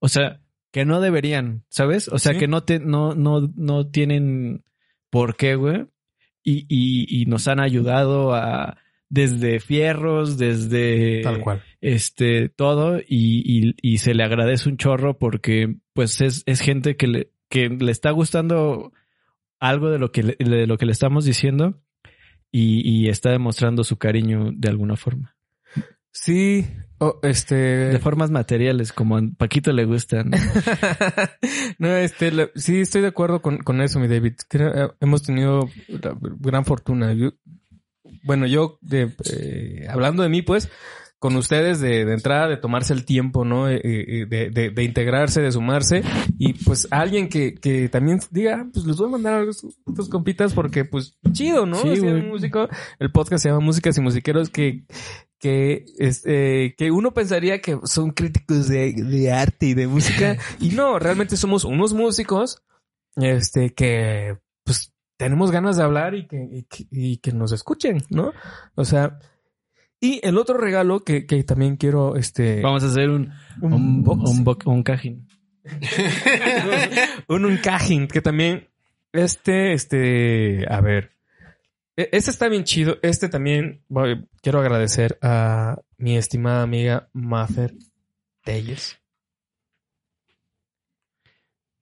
o 0.00 0.08
sea, 0.08 0.40
que 0.72 0.84
no 0.84 1.00
deberían, 1.00 1.64
¿sabes? 1.68 2.08
O 2.08 2.18
sea, 2.18 2.32
Sí. 2.34 2.38
que 2.38 2.48
no 2.48 2.62
te, 2.62 2.78
no, 2.78 3.14
no, 3.16 3.52
no 3.56 3.88
tienen 3.90 4.62
por 5.10 5.36
qué, 5.36 5.56
güey. 5.56 5.86
Y, 6.50 6.66
y, 6.68 7.22
y 7.22 7.26
nos 7.26 7.46
han 7.48 7.60
ayudado 7.60 8.34
a, 8.34 8.78
desde 9.10 9.60
fierros, 9.60 10.38
desde 10.38 11.22
Tal 11.22 11.40
cual. 11.40 11.62
este, 11.80 12.48
todo, 12.48 13.00
y, 13.06 13.98
se 13.98 14.14
le 14.14 14.22
agradece 14.22 14.68
un 14.68 14.76
chorro 14.76 15.18
porque, 15.18 15.76
pues, 15.92 16.20
es, 16.20 16.42
es 16.46 16.60
gente 16.60 16.96
que 16.96 17.06
le, 17.08 17.30
que 17.48 17.68
le 17.68 17.92
está 17.92 18.12
gustando 18.12 18.92
algo 19.58 19.90
de 19.90 19.98
lo 19.98 20.12
que 20.12 20.22
le, 20.22 20.36
de 20.38 20.66
lo 20.66 20.78
que 20.78 20.86
le 20.86 20.92
estamos 20.92 21.24
diciendo 21.24 21.82
y, 22.50 22.88
y 22.88 23.08
está 23.08 23.30
demostrando 23.30 23.84
su 23.84 23.98
cariño 23.98 24.50
de 24.54 24.68
alguna 24.68 24.96
forma. 24.96 25.36
Sí, 26.12 26.66
oh, 27.00 27.18
este... 27.22 27.54
De 27.56 27.98
formas 27.98 28.30
materiales, 28.30 28.92
como 28.92 29.16
a 29.16 29.22
Paquito 29.36 29.72
le 29.72 29.84
gustan. 29.84 30.30
no, 31.78 31.88
este, 31.96 32.30
la- 32.32 32.50
sí, 32.54 32.80
estoy 32.80 33.02
de 33.02 33.08
acuerdo 33.08 33.42
con, 33.42 33.58
con 33.58 33.80
eso, 33.80 33.98
mi 33.98 34.08
David. 34.08 34.34
Creo, 34.48 34.74
eh, 34.74 34.90
hemos 35.00 35.22
tenido 35.22 35.68
gran 36.38 36.64
fortuna. 36.64 37.12
Yo- 37.12 37.32
bueno, 38.22 38.46
yo, 38.46 38.78
de, 38.82 39.10
eh, 39.32 39.86
hablando 39.88 40.22
de 40.22 40.28
mí, 40.28 40.42
pues, 40.42 40.70
con 41.18 41.36
ustedes 41.36 41.80
de, 41.80 42.04
de 42.06 42.14
entrada, 42.14 42.48
de 42.48 42.56
tomarse 42.56 42.92
el 42.94 43.04
tiempo, 43.04 43.44
¿no? 43.44 43.68
Eh, 43.68 44.26
de, 44.28 44.48
de, 44.50 44.70
de 44.70 44.84
integrarse, 44.84 45.42
de 45.42 45.52
sumarse. 45.52 46.02
Y 46.38 46.54
pues 46.54 46.88
alguien 46.90 47.28
que, 47.28 47.54
que 47.54 47.90
también 47.90 48.20
diga, 48.30 48.60
"Ah, 48.62 48.66
pues 48.72 48.86
les 48.86 48.96
voy 48.96 49.08
a 49.08 49.12
mandar 49.12 49.34
a 49.46 49.50
estos 49.50 50.08
compitas 50.08 50.54
porque, 50.54 50.86
pues, 50.86 51.18
chido, 51.32 51.66
¿no? 51.66 51.76
Sí, 51.76 52.00
músico. 52.00 52.68
El 52.98 53.12
podcast 53.12 53.42
se 53.42 53.50
llama 53.50 53.60
Músicas 53.60 53.98
y 53.98 54.00
Musiqueros 54.00 54.48
que, 54.48 54.84
que, 55.40 55.84
este, 55.98 56.74
que 56.76 56.90
uno 56.90 57.12
pensaría 57.12 57.60
que 57.60 57.78
son 57.84 58.10
críticos 58.10 58.68
de, 58.68 58.92
de 58.92 59.32
arte 59.32 59.66
y 59.66 59.74
de 59.74 59.86
música. 59.88 60.36
y 60.60 60.70
no, 60.70 60.98
realmente 60.98 61.36
somos 61.36 61.64
unos 61.64 61.94
músicos, 61.94 62.62
este, 63.16 63.74
que, 63.74 64.36
pues, 64.64 64.92
tenemos 65.16 65.50
ganas 65.50 65.76
de 65.76 65.82
hablar 65.82 66.14
y 66.14 66.26
que, 66.28 66.48
y 66.52 66.62
que, 66.64 66.86
y 66.90 67.16
que 67.16 67.32
nos 67.32 67.52
escuchen, 67.52 68.02
¿no? 68.10 68.32
O 68.74 68.84
sea, 68.84 69.18
y 70.00 70.20
el 70.26 70.38
otro 70.38 70.56
regalo 70.56 71.04
que, 71.04 71.26
que 71.26 71.42
también 71.44 71.76
quiero, 71.76 72.16
este, 72.16 72.60
Vamos 72.62 72.82
a 72.84 72.86
hacer 72.86 73.10
un, 73.10 73.32
un, 73.60 73.72
un, 73.74 74.44
bo- 74.44 74.58
un 74.66 74.82
cajín. 74.82 75.26
un 77.28 77.44
uncajing 77.44 78.08
que 78.08 78.22
también 78.22 78.68
este 79.12 79.74
este 79.74 80.64
a 80.72 80.80
ver 80.80 81.12
este 82.12 82.30
está 82.30 82.48
bien 82.48 82.64
chido 82.64 82.98
este 83.02 83.28
también 83.28 83.84
quiero 84.42 84.60
agradecer 84.60 85.18
a 85.22 85.78
mi 85.98 86.16
estimada 86.16 86.62
amiga 86.62 87.08
Mafer 87.12 87.74
Telles 88.44 88.96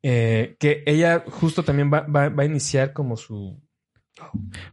Eh, 0.03 0.57
que 0.61 0.85
ella 0.87 1.25
justo 1.29 1.65
también 1.65 1.91
va, 1.93 2.03
va- 2.03 2.29
va 2.29 2.43
a 2.45 2.47
iniciar 2.47 2.93
como 2.93 3.17
su 3.17 3.61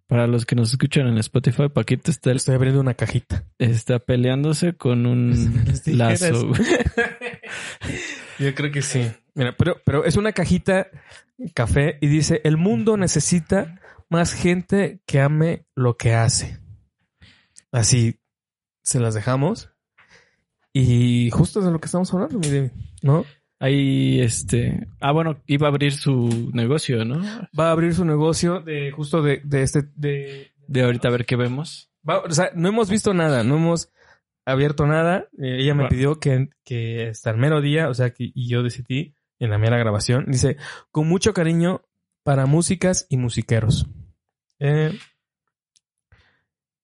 Para 0.08 0.28
los 0.28 0.46
que 0.46 0.56
nos 0.56 0.72
escuchan 0.72 1.08
en 1.08 1.18
Spotify, 1.18 1.68
Paquito 1.68 2.12
está, 2.12 2.32
estoy 2.32 2.54
abriendo 2.56 2.80
una 2.80 2.94
cajita 2.94 3.44
está 3.58 3.98
peleándose 4.00 4.76
con 4.76 5.06
un 5.08 5.66
lazo. 5.88 6.52
Yo 8.40 8.54
creo 8.54 8.72
que 8.72 8.82
sí. 8.84 9.12
Mira, 9.34 9.56
pero, 9.58 9.82
pero 9.84 10.06
es 10.06 10.16
una 10.16 10.32
cajita 10.32 10.88
café 11.54 11.98
y 12.02 12.08
dice, 12.08 12.42
el 12.44 12.58
mundo 12.58 12.96
necesita 12.96 13.82
más 14.10 14.34
gente 14.34 15.02
que 15.06 15.20
ame 15.22 15.66
lo 15.76 15.98
que 15.98 16.14
hace. 16.14 16.60
Así 17.72 18.20
se 18.84 19.00
las 19.00 19.14
dejamos. 19.14 19.72
Y 20.74 21.30
justo 21.32 21.60
es 21.60 21.66
de 21.66 21.72
lo 21.72 21.80
que 21.80 21.86
estamos 21.86 22.14
hablando, 22.14 22.38
mi 22.40 22.48
David, 22.50 22.72
¿no? 23.02 23.26
Ahí, 23.60 24.20
este... 24.20 24.88
Ah, 25.00 25.12
bueno, 25.14 25.42
iba 25.48 25.68
a 25.68 25.70
abrir 25.72 25.94
su 25.94 26.52
negocio, 26.54 27.06
¿no? 27.06 27.22
Va 27.58 27.70
a 27.70 27.72
abrir 27.72 27.96
su 27.96 28.04
negocio 28.04 28.60
de 28.60 28.92
justo 28.92 29.22
de, 29.22 29.42
de 29.46 29.62
este... 29.64 29.84
De, 29.96 30.52
De 30.68 30.84
ahorita 30.84 31.08
a 31.08 31.12
ver 31.12 31.26
qué 31.26 31.38
vemos. 31.38 31.90
va- 32.08 32.20
o 32.20 32.32
sea, 32.32 32.52
no 32.56 32.68
hemos 32.68 32.90
visto 32.90 33.14
nada, 33.14 33.44
no 33.44 33.56
hemos 33.56 33.90
abierto 34.46 34.86
nada. 34.86 35.30
Eh, 35.42 35.60
ella 35.62 35.74
me 35.74 35.88
pidió 35.88 36.20
que, 36.20 36.50
que 36.66 37.08
hasta 37.10 37.30
el 37.32 37.38
mero 37.38 37.62
día, 37.62 37.88
o 37.88 37.94
sea, 37.94 38.10
que, 38.10 38.30
y 38.36 38.50
yo 38.50 38.62
decidí 38.62 39.16
en 39.40 39.50
la 39.52 39.58
mera 39.58 39.78
grabación, 39.78 40.26
dice, 40.28 40.58
con 40.92 41.08
mucho 41.08 41.34
cariño 41.34 41.82
para 42.26 42.46
músicas 42.48 43.06
y 43.08 43.16
musiqueros. 43.18 43.86
Eh, 44.58 44.98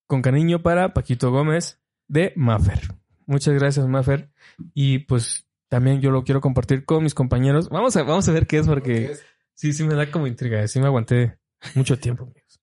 con 0.06 0.22
cariño 0.22 0.62
para 0.62 0.94
Paquito 0.94 1.32
Gómez 1.32 1.80
de 2.08 2.32
Maffer. 2.36 2.94
Muchas 3.26 3.56
gracias, 3.56 3.88
Maffer. 3.88 4.30
Y 4.76 5.00
pues 5.00 5.48
también 5.68 6.00
yo 6.00 6.12
lo 6.12 6.24
quiero 6.24 6.42
compartir 6.42 6.86
con 6.86 7.02
mis 7.02 7.16
compañeros. 7.16 7.70
Vamos 7.70 7.98
a, 7.98 8.04
vamos 8.04 8.30
a 8.30 8.34
ver 8.34 8.46
qué 8.46 8.60
es 8.60 8.68
porque 8.68 9.16
sí, 9.56 9.74
sí 9.74 9.84
me 9.84 9.96
da 9.96 10.12
como 10.12 10.28
intriga. 10.28 10.68
Sí 10.68 10.80
me 10.80 10.86
aguanté 10.86 11.40
mucho 11.74 11.98
tiempo, 11.98 12.26
amigos. 12.26 12.62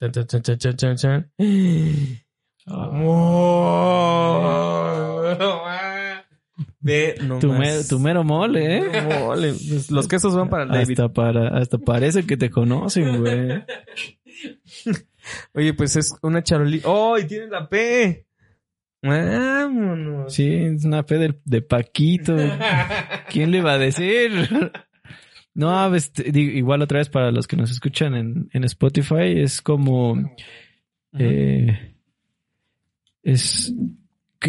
Chan, 0.00 0.96
chan, 0.96 1.32
Ve 6.80 7.16
nomás. 7.22 7.40
Tu, 7.40 7.52
me- 7.52 7.84
tu 7.84 7.98
mero 7.98 8.24
mole, 8.24 8.78
¿eh? 8.78 8.82
Mole. 9.20 9.54
Los 9.90 10.08
quesos 10.08 10.34
van 10.34 10.48
para 10.48 10.62
el 10.64 10.70
David. 10.70 10.98
Hasta, 11.00 11.12
para, 11.12 11.48
hasta 11.58 11.78
parece 11.78 12.24
que 12.26 12.36
te 12.36 12.50
conocen, 12.50 13.20
güey. 13.20 13.62
Oye, 15.54 15.74
pues 15.74 15.96
es 15.96 16.14
una 16.22 16.42
charolita. 16.42 16.88
¡Oh! 16.88 17.18
Y 17.18 17.26
tiene 17.26 17.48
la 17.48 17.68
P. 17.68 18.24
Vámonos. 19.02 20.32
Sí, 20.34 20.46
es 20.52 20.84
una 20.84 21.04
fe 21.04 21.18
de, 21.18 21.40
de 21.44 21.62
Paquito. 21.62 22.36
¿Quién 23.30 23.50
le 23.50 23.60
va 23.60 23.74
a 23.74 23.78
decir? 23.78 24.32
No, 25.54 25.90
digo, 25.90 26.52
igual 26.52 26.82
otra 26.82 26.98
vez 26.98 27.08
para 27.08 27.30
los 27.30 27.46
que 27.46 27.56
nos 27.56 27.70
escuchan 27.70 28.14
en, 28.14 28.48
en 28.52 28.64
Spotify, 28.64 29.40
es 29.40 29.60
como... 29.62 30.34
eh, 31.18 31.94
es... 33.22 33.72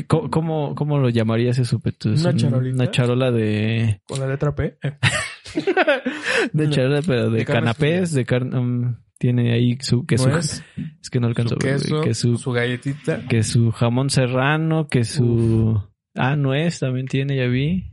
¿qué- 0.01 0.07
co- 0.07 0.29
¿Cómo, 0.29 0.75
¿Cómo 0.75 0.97
lo 0.99 1.09
llamarías 1.09 1.57
eso, 1.59 1.81
¿Una 2.05 2.29
un- 2.29 2.37
charolita? 2.37 2.75
Una 2.75 2.91
charola 2.91 3.31
de... 3.31 4.01
Con 4.07 4.19
la 4.19 4.27
letra 4.27 4.53
P. 4.55 4.77
De 6.53 6.69
charola, 6.69 7.01
pero 7.05 7.29
de, 7.29 7.45
canapés, 7.45 8.11
de 8.13 8.25
carne... 8.25 8.57
um, 8.59 8.95
tiene 9.17 9.53
ahí 9.53 9.77
su 9.81 10.05
queso. 10.05 10.29
Es 11.01 11.09
que 11.09 11.19
no 11.19 11.27
alcanzo 11.27 11.55
su 11.55 11.59
queso, 11.59 12.01
que 12.01 12.13
su, 12.13 12.37
su 12.37 12.51
galletita. 12.51 13.25
que 13.27 13.43
su 13.43 13.71
jamón 13.71 14.09
serrano, 14.09 14.87
que 14.87 15.03
su... 15.03 15.81
Ah, 16.15 16.35
nuez 16.35 16.79
también 16.79 17.07
tiene, 17.07 17.37
ya 17.37 17.45
vi. 17.47 17.91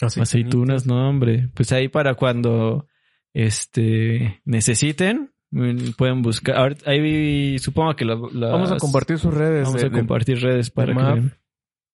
Aceitunas, 0.00 0.86
no, 0.86 1.08
hombre. 1.08 1.50
Pues 1.54 1.72
ahí 1.72 1.88
para 1.88 2.14
cuando 2.14 2.86
este 3.34 4.40
necesiten, 4.44 5.32
pueden 5.96 6.22
buscar. 6.22 6.56
Ahorita- 6.56 6.90
ahí 6.90 7.58
supongo 7.58 7.94
que 7.94 8.04
la- 8.04 8.14
Vamos 8.16 8.72
a 8.72 8.76
compartir 8.78 9.18
sus 9.18 9.32
redes. 9.34 9.64
Vamos 9.64 9.80
de- 9.80 9.86
a 9.86 9.90
de- 9.90 9.98
compartir 9.98 10.40
redes 10.40 10.70
para 10.70 10.94
que. 10.94 11.22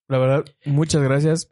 La 0.09 0.18
verdad, 0.18 0.44
muchas 0.64 1.02
gracias. 1.02 1.50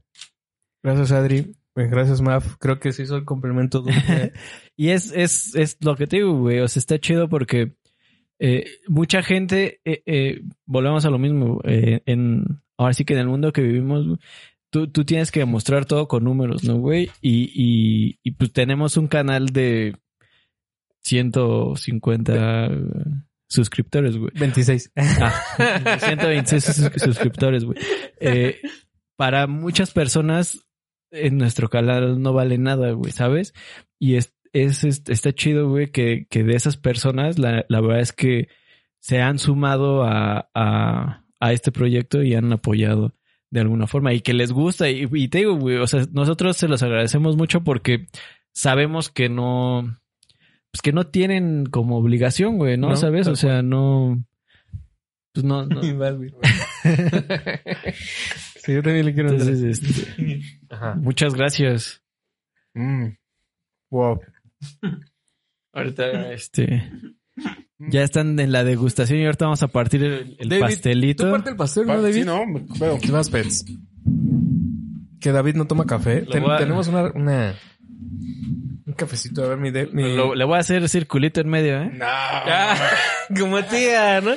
Gracias, 0.83 1.13
Adri. 1.13 1.39
Eh, 1.77 1.89
Gracias, 1.91 2.23
Maf. 2.23 2.57
Creo 2.59 2.79
que 2.81 2.93
se 2.93 3.03
hizo 3.03 3.17
el 3.17 3.25
complemento. 3.25 3.85
Y 4.79 4.91
es, 4.91 5.13
es, 5.15 5.55
es 5.55 5.77
lo 5.85 5.97
que 5.97 6.07
te 6.07 6.17
digo, 6.17 6.39
güey. 6.39 6.61
O 6.61 6.69
sea, 6.69 6.81
está 6.81 6.99
chido 6.99 7.29
porque 7.29 7.77
eh, 8.39 8.65
mucha 8.89 9.23
gente, 9.23 9.81
eh, 9.85 10.03
eh, 10.07 10.43
volvemos 10.67 11.05
a 11.07 11.11
lo 11.11 11.19
mismo, 11.19 11.61
en, 11.65 12.45
ahora 12.79 12.93
sí 12.95 13.05
que 13.05 13.15
en 13.15 13.21
el 13.21 13.29
mundo 13.29 13.53
que 13.53 13.63
vivimos, 13.63 14.19
tú, 14.71 14.89
tú 14.89 15.05
tienes 15.05 15.31
que 15.31 15.41
demostrar 15.41 15.85
todo 15.87 16.09
con 16.09 16.25
números, 16.25 16.65
¿no, 16.65 16.77
güey? 16.77 17.11
Y, 17.23 17.51
y, 17.55 18.19
y 18.23 18.31
pues 18.33 18.53
tenemos 18.53 18.97
un 18.99 19.09
canal 19.09 19.47
de 19.49 19.97
150 21.07 22.69
suscriptores, 23.49 24.17
güey. 24.17 24.31
26. 24.39 24.93
Ah, 24.97 25.33
126 26.01 26.65
sus- 26.65 27.03
suscriptores, 27.03 27.65
güey. 27.65 27.79
Eh, 28.21 28.61
para 29.17 29.47
muchas 29.47 29.93
personas 29.93 30.67
en 31.11 31.39
nuestro 31.39 31.69
canal 31.69 32.21
no 32.21 32.33
vale 32.33 32.59
nada, 32.59 32.91
güey, 32.93 33.13
¿sabes? 33.13 33.55
Y 33.99 34.17
es, 34.17 34.35
es, 34.53 34.85
es- 34.85 35.03
está 35.09 35.33
chido, 35.33 35.69
güey, 35.69 35.91
que, 35.91 36.27
que 36.29 36.43
de 36.43 36.57
esas 36.57 36.77
personas, 36.77 37.39
la, 37.39 37.65
la 37.69 37.81
verdad 37.81 38.01
es 38.01 38.13
que 38.13 38.49
se 38.99 39.21
han 39.21 39.39
sumado 39.39 40.03
a, 40.05 40.51
a, 40.55 41.25
a 41.41 41.53
este 41.53 41.71
proyecto 41.71 42.23
y 42.23 42.35
han 42.35 42.53
apoyado 42.53 43.15
de 43.51 43.61
alguna 43.61 43.87
forma 43.87 44.13
y 44.13 44.21
que 44.21 44.35
les 44.35 44.51
gusta. 44.53 44.91
Y, 44.91 45.07
y 45.13 45.29
te 45.29 45.39
digo, 45.39 45.55
güey, 45.55 45.77
o 45.77 45.87
sea, 45.87 46.03
nosotros 46.13 46.57
se 46.57 46.67
los 46.67 46.83
agradecemos 46.83 47.37
mucho 47.37 47.63
porque 47.63 48.09
sabemos 48.53 49.09
que 49.11 49.29
no, 49.29 50.01
pues 50.77 50.83
que 50.83 50.93
no 50.93 51.07
tienen 51.07 51.65
como 51.65 51.97
obligación, 51.97 52.59
güey, 52.59 52.77
¿no? 52.77 52.91
No, 52.91 52.97
¿Sabes? 52.97 53.27
O 53.29 53.37
sea, 53.37 53.63
no, 53.63 54.23
pues 55.33 55.43
no, 55.43 55.65
no. 55.65 55.83
Igual, 55.87 56.19
güey. 56.19 56.31
sí, 58.63 58.75
yo 58.75 58.83
también 58.83 59.07
le 59.07 59.15
quiero. 59.15 59.31
Entonces, 59.31 59.63
este, 59.63 60.43
Ajá. 60.69 60.95
muchas 60.97 61.35
gracias. 61.35 62.03
Mm. 62.75 63.07
Wow. 63.91 64.21
Ahorita, 65.73 66.33
este, 66.33 66.91
Ya 67.79 68.03
están 68.03 68.39
en 68.39 68.53
la 68.53 68.65
degustación 68.65 69.21
y 69.21 69.25
ahorita 69.25 69.47
vamos 69.47 69.63
a 69.63 69.69
partir 69.69 70.03
el, 70.05 70.37
el 70.39 70.49
David, 70.51 70.61
pastelito. 70.63 71.25
¿Tú 71.25 71.31
parte 71.31 71.51
el 71.51 71.57
pastel, 71.57 71.87
no, 71.87 72.03
David? 72.03 72.15
Sí, 72.21 72.25
no, 72.25 72.43
pero 72.79 72.99
¿Qué 73.01 73.13
más, 73.13 73.31
Pets? 73.31 73.65
Que 75.21 75.33
David 75.33 75.55
no 75.55 75.67
toma 75.67 75.87
café. 75.87 76.21
Ten- 76.23 76.43
voy 76.43 76.53
a- 76.53 76.59
Tenemos 76.59 76.87
una, 76.89 77.11
una- 77.15 77.55
Un 77.89 78.66
cafecito. 78.97 79.45
A 79.45 79.49
ver, 79.49 79.59
mi... 79.59 79.71
de- 79.71 79.87
mi... 79.87 80.17
Lo- 80.17 80.35
le 80.35 80.45
voy 80.45 80.57
a 80.57 80.61
hacer 80.61 80.89
circulito 80.89 81.41
en 81.41 81.49
medio, 81.49 81.81
¿eh? 81.83 81.99
Ah, 82.03 82.91
como 83.39 83.63
tía, 83.65 84.21
¿no? 84.21 84.33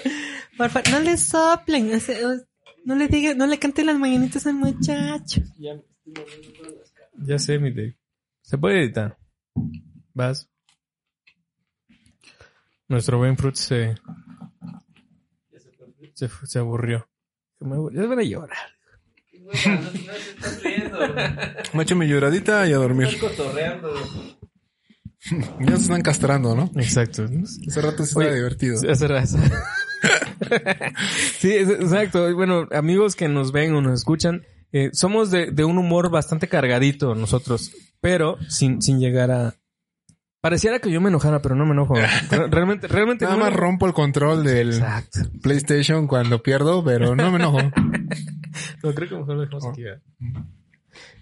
Por 0.57 0.69
favor, 0.69 0.89
no 0.91 0.99
le 0.99 1.17
soplen. 1.17 1.93
o 1.95 1.99
sea, 1.99 2.15
o- 2.27 2.45
No 2.85 2.95
le 2.95 3.07
digan, 3.07 3.37
no 3.37 3.47
le 3.47 3.57
canten 3.59 3.85
las 3.87 3.97
mañanitas 3.97 4.45
al 4.47 4.53
muchacho. 4.55 5.41
Ya 7.17 7.37
sé, 7.39 7.59
mi 7.59 7.71
Dave. 7.71 7.97
Se 8.41 8.57
puede 8.57 8.79
editar. 8.83 9.17
Vas. 10.13 10.49
Nuestro 12.87 13.17
buen 13.17 13.37
Fruit 13.37 13.55
se... 13.55 13.95
Se, 16.13 16.27
se 16.45 16.59
aburrió. 16.59 17.07
Se. 17.59 17.89
Ya 17.93 18.05
van 18.05 18.19
a 18.19 18.23
llorar. 18.23 18.57
me 21.73 21.83
echo 21.83 21.95
mi 21.95 22.07
lloradita 22.07 22.67
y 22.67 22.73
a 22.73 22.77
dormir. 22.77 23.07
Ya 25.59 25.75
se 25.75 25.81
están 25.83 26.01
castrando, 26.01 26.55
¿no? 26.55 26.71
Exacto. 26.75 27.25
Hace 27.67 27.81
rato 27.81 28.05
sí 28.05 28.13
Oye, 28.17 28.33
divertido. 28.35 28.75
Hace 28.89 29.07
rato. 29.07 29.27
sí, 31.39 31.51
es- 31.51 31.69
exacto. 31.69 32.33
Bueno, 32.35 32.67
amigos 32.71 33.15
que 33.15 33.27
nos 33.27 33.51
ven 33.51 33.73
o 33.73 33.81
nos 33.81 33.99
escuchan, 33.99 34.43
eh, 34.71 34.89
somos 34.93 35.31
de, 35.31 35.51
de 35.51 35.63
un 35.65 35.77
humor 35.77 36.09
bastante 36.09 36.47
cargadito 36.47 37.15
nosotros, 37.15 37.71
pero 38.01 38.37
sin, 38.47 38.81
sin 38.81 38.99
llegar 38.99 39.31
a... 39.31 39.55
Pareciera 40.41 40.79
que 40.79 40.89
yo 40.89 41.01
me 41.01 41.09
enojara, 41.09 41.41
pero 41.41 41.53
no 41.55 41.65
me 41.65 41.73
enojo. 41.73 41.95
Realmente, 42.29 42.87
realmente 42.87 43.25
Nada 43.25 43.35
no 43.35 43.43
más 43.43 43.51
me- 43.51 43.57
rompo 43.57 43.87
el 43.87 43.93
control 43.93 44.43
del 44.45 44.69
Exacto. 44.69 45.19
PlayStation 45.41 46.07
cuando 46.07 46.41
pierdo, 46.41 46.81
pero 46.83 47.13
no 47.15 47.29
me 47.31 47.37
enojo. 47.39 47.59
No, 48.83 48.93
creo 48.95 49.07
que 49.09 49.15
mejor 49.15 49.35
lo 49.35 49.41
dejamos 49.41 49.63
Oh. 49.65 49.69
aquí. 49.69 49.83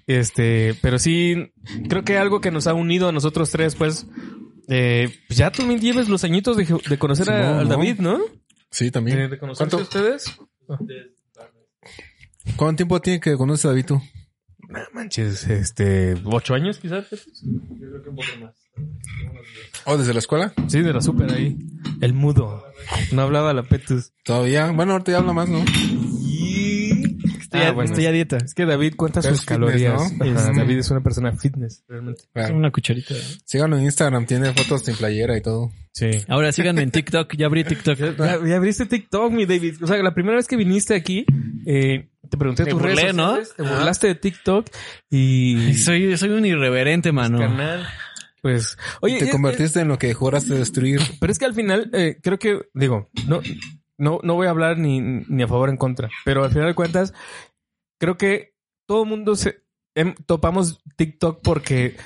Este, 0.07 0.73
pero 0.82 0.99
sí, 0.99 1.51
creo 1.89 2.03
que 2.05 2.17
algo 2.17 2.39
que 2.41 2.51
nos 2.51 2.65
ha 2.67 2.73
unido 2.73 3.09
a 3.09 3.11
nosotros 3.11 3.51
tres, 3.51 3.75
pues, 3.75 4.07
eh, 4.69 5.13
ya 5.30 5.51
también 5.51 5.82
lleves 5.82 6.07
los 6.09 6.23
añitos 6.23 6.55
de, 6.57 6.65
de 6.89 6.97
conocer 6.97 7.30
a- 7.30 7.59
al. 7.59 7.67
David, 7.67 7.99
¿no? 7.99 8.19
Sí, 8.71 8.86
De, 8.86 8.91
también. 8.91 9.30
de 9.30 9.38
conocerse 9.38 9.75
¿Cuánto, 9.75 9.84
ustedes. 9.99 10.38
¿Cuánto 12.55 12.78
tiempo 12.78 13.01
tiene 13.01 13.19
que 13.19 13.36
conocer 13.36 13.69
a 13.69 13.71
David 13.71 13.86
tú? 13.86 14.01
No 14.69 14.80
manches, 14.93 15.47
este, 15.47 16.15
ocho 16.25 16.53
años 16.53 16.78
quizás. 16.80 17.07
Yo 17.09 17.89
creo 17.89 18.03
que 18.03 18.09
un 18.09 18.15
poco 18.15 18.28
más. 18.41 18.55
¿O 19.86 19.97
desde 19.97 20.13
la 20.13 20.19
escuela? 20.19 20.53
Sí, 20.67 20.82
de 20.82 20.91
la 20.93 21.01
super 21.01 21.32
ahí. 21.32 21.57
El 22.01 22.13
mudo. 22.13 22.63
No 23.13 23.21
hablaba 23.21 23.53
la 23.53 23.63
Petus. 23.63 24.11
Todavía. 24.23 24.69
Bueno, 24.71 24.93
ahorita 24.93 25.13
ya 25.13 25.17
habla 25.19 25.34
más, 25.34 25.47
¿no? 25.49 25.63
Estoy, 27.47 27.61
Ah, 27.61 27.69
a, 27.69 27.71
bueno. 27.71 27.89
estoy 27.89 28.05
a 28.07 28.11
dieta. 28.11 28.37
Es 28.37 28.53
que 28.53 28.65
David 28.65 28.95
cuenta 28.97 29.21
Es 29.21 29.25
sus 29.27 29.39
fitness, 29.45 29.47
calorías. 29.57 30.13
¿no? 30.17 30.25
Ajá, 30.25 30.51
Es- 30.51 30.57
David 30.57 30.77
es 30.79 30.91
una 30.91 31.01
persona 31.01 31.31
fitness, 31.31 31.83
realmente. 31.87 32.23
Claro. 32.33 32.55
Una 32.57 32.71
cucharita. 32.71 33.13
Síganlo 33.45 33.77
en 33.77 33.83
Instagram, 33.85 34.25
tiene 34.25 34.51
fotos 34.53 34.81
sin 34.83 34.95
playera 34.97 35.37
y 35.37 35.41
todo. 35.41 35.71
Sí. 35.93 36.09
Ahora 36.27 36.51
síganme 36.51 36.81
en 36.81 36.91
TikTok. 36.91 37.33
Ya 37.37 37.45
abrí 37.45 37.63
TikTok. 37.63 37.97
Ya, 37.97 38.39
ya 38.45 38.55
abriste 38.57 38.85
TikTok, 38.85 39.31
mi 39.31 39.45
David. 39.45 39.75
O 39.81 39.87
sea, 39.87 39.97
la 40.03 40.13
primera 40.13 40.35
vez 40.35 40.47
que 40.47 40.57
viniste 40.57 40.93
aquí, 40.93 41.25
eh, 41.65 42.09
te 42.29 42.37
pregunté 42.37 42.65
tus 42.65 42.73
burlé, 42.73 42.95
redes 42.95 43.15
¿no? 43.15 43.37
Te 43.55 43.63
burlaste 43.63 44.07
de 44.07 44.15
TikTok 44.15 44.67
y... 45.09 45.73
Soy, 45.75 46.17
soy 46.17 46.29
un 46.31 46.45
irreverente, 46.45 47.11
mano. 47.13 47.39
canal. 47.39 47.87
Pues, 48.41 48.77
oye, 49.01 49.17
te 49.17 49.25
eh, 49.25 49.29
convertiste 49.29 49.79
en 49.81 49.87
lo 49.87 49.97
que 49.97 50.13
juraste 50.13 50.53
destruir. 50.53 51.01
eh, 51.01 51.17
pero 51.19 51.31
es 51.31 51.39
que 51.39 51.45
al 51.45 51.53
final, 51.55 51.89
eh, 51.93 52.17
creo 52.21 52.37
que, 52.37 52.59
digo, 52.73 53.09
no, 53.27 53.41
no, 53.97 54.19
no 54.23 54.35
voy 54.35 54.47
a 54.47 54.51
hablar 54.51 54.77
ni, 54.77 54.99
ni 55.01 55.43
a 55.43 55.47
favor 55.47 55.69
ni 55.69 55.73
en 55.73 55.77
contra, 55.77 56.09
pero 56.25 56.43
al 56.43 56.51
final 56.51 56.67
de 56.67 56.75
cuentas, 56.75 57.13
creo 57.99 58.17
que 58.17 58.53
todo 58.87 59.03
el 59.03 59.09
mundo 59.09 59.35
se 59.35 59.63
em, 59.95 60.13
topamos 60.25 60.81
TikTok 60.95 61.41
porque 61.43 61.97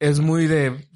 es 0.00 0.20
muy 0.20 0.46
de 0.46 0.88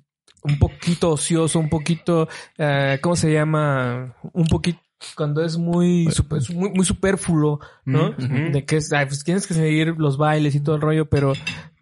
un 0.42 0.58
poquito 0.58 1.10
ocioso, 1.10 1.58
un 1.58 1.68
poquito, 1.68 2.28
eh, 2.56 2.98
¿cómo 3.02 3.16
se 3.16 3.32
llama? 3.32 4.14
Un 4.32 4.46
poquito 4.46 4.78
cuando 5.16 5.44
es 5.44 5.56
muy, 5.56 6.10
super- 6.10 6.38
es 6.38 6.50
muy, 6.50 6.70
muy 6.70 6.84
superfluo, 6.84 7.60
¿no? 7.84 8.10
De 8.52 8.64
que 8.64 8.76
es, 8.78 8.92
ay, 8.92 9.06
pues 9.06 9.22
tienes 9.22 9.46
que 9.46 9.54
seguir 9.54 9.94
los 9.96 10.16
bailes 10.16 10.54
y 10.56 10.60
todo 10.60 10.74
el 10.76 10.80
rollo, 10.82 11.08
pero 11.08 11.34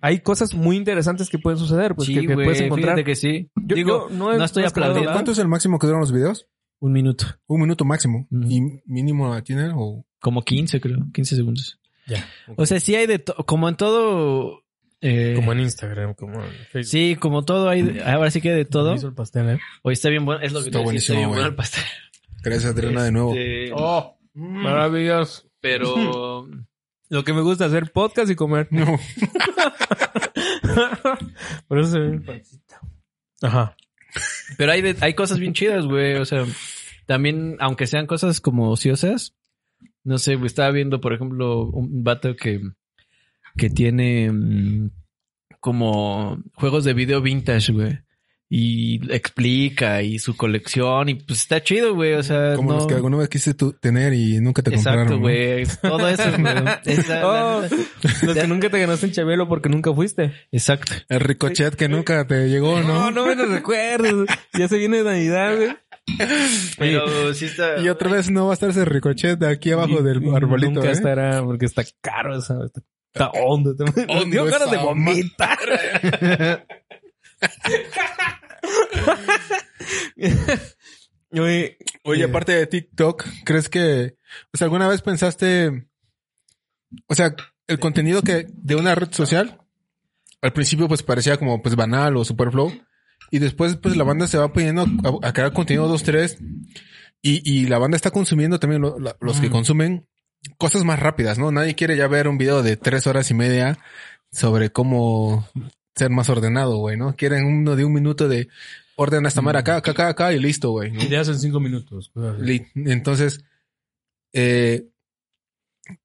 hay 0.02 0.20
cosas 0.20 0.54
muy 0.54 0.76
interesantes 0.76 1.30
que 1.30 1.38
pueden 1.38 1.58
suceder, 1.58 1.94
pues 1.94 2.08
que, 2.08 2.26
que 2.26 2.34
puedes 2.34 2.60
encontrar. 2.60 2.94
fíjate 2.96 3.04
que 3.04 3.16
sí. 3.16 3.50
Yo- 3.56 3.74
Digo, 3.76 4.08
yo 4.10 4.14
no, 4.16 4.32
estoy 4.44 4.64
no 4.64 4.68
aplaudiendo. 4.68 5.12
¿Cuánto 5.12 5.30
es 5.32 5.38
el 5.38 5.48
máximo 5.48 5.78
que 5.78 5.86
duran 5.86 6.00
los 6.00 6.12
videos? 6.12 6.46
Un 6.80 6.92
minuto. 6.92 7.26
Un 7.46 7.60
minuto 7.62 7.84
máximo. 7.84 8.26
¿Y 8.30 8.60
mínimo 8.86 9.32
la 9.34 9.42
tiene 9.42 9.70
o...? 9.74 10.04
Como 10.20 10.42
15, 10.42 10.80
creo. 10.80 10.98
15 11.12 11.36
segundos. 11.36 11.78
Ya. 12.06 12.26
O 12.56 12.66
sea, 12.66 12.80
sí 12.80 12.94
hay 12.94 13.06
de 13.06 13.18
todo. 13.18 13.36
Como 13.46 13.68
en 13.68 13.76
todo... 13.76 14.62
eh, 15.00 15.32
Como 15.36 15.52
en 15.52 15.60
Instagram, 15.60 16.14
como 16.14 16.42
en 16.42 16.50
Facebook. 16.70 16.84
Sí, 16.90 17.16
como 17.18 17.44
todo 17.44 17.68
hay... 17.68 17.82
de- 17.82 18.02
Ahora 18.04 18.30
sí 18.30 18.40
que 18.40 18.50
hay 18.50 18.56
de 18.56 18.64
todo. 18.64 18.94
Hizo 18.94 19.08
el 19.08 19.14
pastel, 19.14 19.48
¿eh? 19.50 19.58
Hoy 19.82 19.92
está 19.94 20.08
bien 20.08 20.24
bueno. 20.24 20.40
Es 20.42 20.52
lo 20.52 20.60
que 20.60 20.66
Está 20.68 20.78
te 20.82 20.84
decía, 20.84 20.98
está 20.98 21.12
buenísimo, 21.12 21.16
bien 21.18 21.28
güey. 21.28 21.38
bueno 21.40 21.48
el 21.50 21.54
pastel. 21.56 21.84
Gracias, 22.42 22.72
Adriana, 22.72 23.04
de 23.04 23.12
nuevo. 23.12 23.34
Este, 23.34 23.72
Oh, 23.74 24.18
maravilloso. 24.34 25.44
Pero... 25.60 26.48
Lo 27.08 27.22
que 27.22 27.32
me 27.32 27.40
gusta 27.42 27.66
hacer 27.66 27.92
podcast 27.92 28.28
y 28.30 28.34
comer. 28.34 28.66
No. 28.72 28.84
Por 31.68 31.78
eso 31.78 31.90
se 31.92 31.98
ve 32.00 32.08
mi 32.10 32.18
pancita. 32.20 32.80
Ajá. 33.42 33.76
Pero 34.56 34.72
hay, 34.72 34.82
de- 34.82 34.96
hay 35.00 35.14
cosas 35.14 35.38
bien 35.38 35.52
chidas, 35.52 35.86
güey. 35.86 36.16
O 36.16 36.24
sea, 36.24 36.44
también, 37.06 37.56
aunque 37.60 37.86
sean 37.86 38.06
cosas 38.06 38.40
como 38.40 38.70
ociosas, 38.70 39.34
no 40.04 40.18
sé, 40.18 40.36
güey, 40.36 40.46
estaba 40.46 40.70
viendo, 40.70 41.00
por 41.00 41.12
ejemplo, 41.12 41.66
un 41.66 42.02
vato 42.04 42.36
que, 42.36 42.60
que 43.56 43.70
tiene 43.70 44.30
mm, 44.32 44.90
como 45.60 46.42
juegos 46.54 46.84
de 46.84 46.94
video 46.94 47.20
vintage, 47.20 47.72
güey. 47.72 47.98
Y 48.48 49.12
explica 49.12 50.02
y 50.02 50.20
su 50.20 50.36
colección 50.36 51.08
y 51.08 51.14
pues 51.16 51.40
está 51.40 51.60
chido, 51.64 51.96
güey. 51.96 52.12
O 52.14 52.22
sea, 52.22 52.54
Como 52.54 52.70
no... 52.70 52.76
los 52.78 52.86
que 52.86 52.94
alguna 52.94 53.16
vez 53.16 53.28
quisiste 53.28 53.54
tú 53.54 53.72
tener 53.72 54.12
y 54.14 54.38
nunca 54.40 54.62
te 54.62 54.70
Exacto, 54.70 54.98
compraron. 55.14 55.16
¿no? 55.16 55.20
güey. 55.20 55.66
Todo 55.82 56.08
eso, 56.08 56.30
la 57.08 57.26
Oh, 57.26 57.62
los 58.22 58.34
que 58.36 58.46
nunca 58.46 58.70
te 58.70 58.78
ganaste 58.78 59.06
en 59.06 59.12
Chabelo 59.12 59.48
porque 59.48 59.68
nunca 59.68 59.92
fuiste. 59.92 60.32
Exacto. 60.52 60.92
El 61.08 61.18
ricochet 61.20 61.74
que 61.74 61.88
nunca 61.88 62.24
te 62.28 62.48
llegó, 62.48 62.78
No, 62.82 63.10
¿no? 63.10 63.10
no 63.10 63.26
me 63.26 63.34
lo 63.34 63.46
recuerdo. 63.46 64.26
Ya 64.56 64.68
se 64.68 64.78
viene 64.78 65.02
Navidad, 65.02 65.56
güey. 65.56 65.76
Pero 66.78 67.34
sí 67.34 67.46
está... 67.46 67.78
Y 67.80 67.88
otra 67.88 68.10
vez 68.12 68.30
no 68.30 68.46
va 68.46 68.52
a 68.52 68.54
estar 68.54 68.70
ese 68.70 68.84
ricochet 68.84 69.40
de 69.40 69.48
aquí 69.48 69.72
abajo 69.72 69.98
Y- 69.98 70.04
del 70.04 70.34
arbolito, 70.34 70.70
Nunca 70.74 70.88
¿eh? 70.90 70.92
estará 70.92 71.42
porque 71.42 71.66
está 71.66 71.82
caro 72.00 72.38
esa. 72.38 72.64
Está, 72.64 72.80
está 73.12 73.30
hondo. 73.30 73.74
Hondo 74.08 74.24
dio 74.30 74.44
ganas 74.44 74.70
de 74.70 74.76
vomitar. 74.76 75.58
Oye, 81.32 81.76
Oye, 82.04 82.22
eh, 82.22 82.24
aparte 82.24 82.52
de 82.52 82.66
TikTok, 82.66 83.24
¿crees 83.44 83.68
que, 83.68 84.16
o 84.52 84.56
sea, 84.56 84.66
alguna 84.66 84.88
vez 84.88 85.02
pensaste, 85.02 85.88
o 87.08 87.14
sea, 87.14 87.34
el 87.66 87.78
contenido 87.78 88.22
que 88.22 88.46
de 88.52 88.76
una 88.76 88.94
red 88.94 89.12
social, 89.12 89.60
al 90.40 90.52
principio 90.52 90.88
pues 90.88 91.02
parecía 91.02 91.36
como 91.36 91.60
pues 91.62 91.74
banal 91.76 92.16
o 92.16 92.24
superflow, 92.24 92.72
y 93.30 93.38
después 93.40 93.76
pues 93.76 93.96
la 93.96 94.04
banda 94.04 94.26
se 94.28 94.38
va 94.38 94.52
poniendo 94.52 94.82
a, 95.22 95.28
a 95.28 95.32
crear 95.32 95.52
contenido 95.52 95.88
dos, 95.88 96.04
tres, 96.04 96.38
y, 97.22 97.42
y 97.50 97.66
la 97.66 97.78
banda 97.78 97.96
está 97.96 98.10
consumiendo 98.12 98.60
también 98.60 98.82
lo- 98.82 98.98
la- 99.00 99.16
los 99.20 99.40
que 99.40 99.50
consumen 99.50 100.06
cosas 100.58 100.84
más 100.84 101.00
rápidas, 101.00 101.38
¿no? 101.38 101.50
Nadie 101.50 101.74
quiere 101.74 101.96
ya 101.96 102.06
ver 102.06 102.28
un 102.28 102.38
video 102.38 102.62
de 102.62 102.76
tres 102.76 103.06
horas 103.08 103.30
y 103.30 103.34
media 103.34 103.78
sobre 104.30 104.70
cómo 104.70 105.48
ser 105.96 106.10
más 106.10 106.28
ordenado, 106.28 106.76
güey, 106.76 106.96
¿no? 106.96 107.16
Quieren 107.16 107.46
uno 107.46 107.74
de 107.74 107.84
un 107.84 107.92
minuto 107.94 108.28
de 108.28 108.48
ordena 108.96 109.28
esta 109.28 109.42
madre 109.42 109.58
acá, 109.60 109.76
acá, 109.76 109.90
acá, 109.92 110.08
acá 110.08 110.32
y 110.32 110.38
listo, 110.38 110.70
güey. 110.70 110.92
¿no? 110.92 111.02
ideas 111.02 111.28
en 111.28 111.38
cinco 111.38 111.58
minutos. 111.58 112.12
Entonces, 112.74 113.42
eh, 114.32 114.86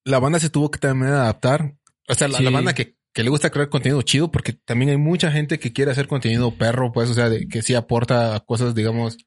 la 0.04 0.20
banda 0.20 0.40
se 0.40 0.50
tuvo 0.50 0.72
que 0.72 0.80
también 0.80 1.12
adaptar. 1.12 1.76
O 2.08 2.14
sea, 2.14 2.28
la, 2.28 2.38
Sí. 2.38 2.44
la 2.44 2.50
banda 2.52 2.74
que, 2.74 2.96
que 3.14 3.24
le 3.24 3.30
gusta 3.30 3.50
crear 3.50 3.70
contenido 3.70 4.02
chido, 4.02 4.32
porque 4.32 4.54
también 4.54 4.92
hay 4.92 4.98
mucha 4.98 5.32
gente 5.32 5.60
que 5.60 5.74
quiere 5.74 5.92
hacer 5.92 6.08
contenido 6.08 6.56
perro, 6.58 6.92
pues, 6.92 7.10
o 7.10 7.14
sea, 7.14 7.30
de, 7.30 7.48
que 7.48 7.62
sí 7.62 7.74
aporta 7.76 8.42
cosas, 8.46 8.74
digamos, 8.76 9.18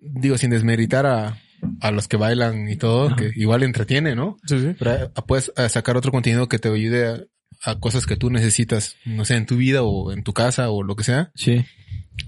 digo, 0.00 0.36
sin 0.38 0.50
desmeritar 0.50 1.06
a, 1.06 1.38
a 1.80 1.90
los 1.90 2.08
que 2.08 2.16
bailan 2.16 2.68
y 2.68 2.76
todo, 2.76 3.14
que 3.16 3.30
igual 3.36 3.62
entretiene, 3.62 4.14
¿no? 4.14 4.36
Sí, 4.46 4.60
sí. 4.60 4.74
Pero 4.78 4.92
eh, 4.94 5.10
puedes 5.26 5.52
eh, 5.56 5.68
sacar 5.68 5.96
otro 5.96 6.12
contenido 6.12 6.48
que 6.48 6.58
te 6.58 6.68
ayude 6.68 7.28
a, 7.62 7.78
cosas 7.78 8.06
que 8.06 8.16
tú 8.16 8.30
necesitas, 8.30 8.96
no 9.04 9.24
sé, 9.24 9.36
en 9.36 9.46
tu 9.46 9.56
vida 9.56 9.82
o 9.82 10.12
en 10.12 10.22
tu 10.22 10.32
casa 10.32 10.70
o 10.70 10.82
lo 10.82 10.96
que 10.96 11.04
sea. 11.04 11.30
Sí. 11.34 11.64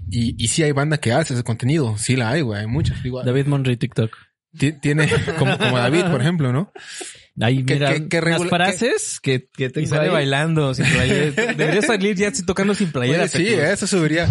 Y, 0.09 0.35
y 0.43 0.47
sí 0.49 0.63
hay 0.63 0.71
banda 0.71 0.97
que 0.99 1.13
hace 1.13 1.33
ese 1.33 1.43
contenido. 1.43 1.97
Sí 1.97 2.15
la 2.15 2.29
hay, 2.31 2.41
güey. 2.41 2.61
Hay 2.61 2.67
muchas. 2.67 3.01
Digo, 3.03 3.23
David 3.23 3.47
Monrey 3.47 3.77
TikTok. 3.77 4.11
Ti- 4.57 4.73
tiene 4.81 5.07
como, 5.39 5.57
como 5.57 5.77
David, 5.77 6.05
por 6.11 6.21
ejemplo, 6.21 6.51
¿no? 6.51 6.71
Ahí, 7.39 7.63
¿Qué- 7.63 7.75
mira, 7.75 7.93
qué- 7.93 8.07
qué 8.07 8.21
las 8.21 8.43
frases 8.47 9.19
que, 9.21 9.47
que 9.55 9.65
Y 9.65 9.69
tengo 9.69 9.87
sale 9.89 10.07
ahí. 10.07 10.13
bailando 10.13 10.73
sin 10.73 10.85
playera. 10.85 11.53
Debería 11.55 11.81
salir 11.83 12.15
ya 12.15 12.31
tocando 12.45 12.73
sin 12.73 12.91
playera. 12.91 13.23
Oye, 13.23 13.27
sí, 13.29 13.47
eso 13.53 13.85
subiría. 13.85 14.27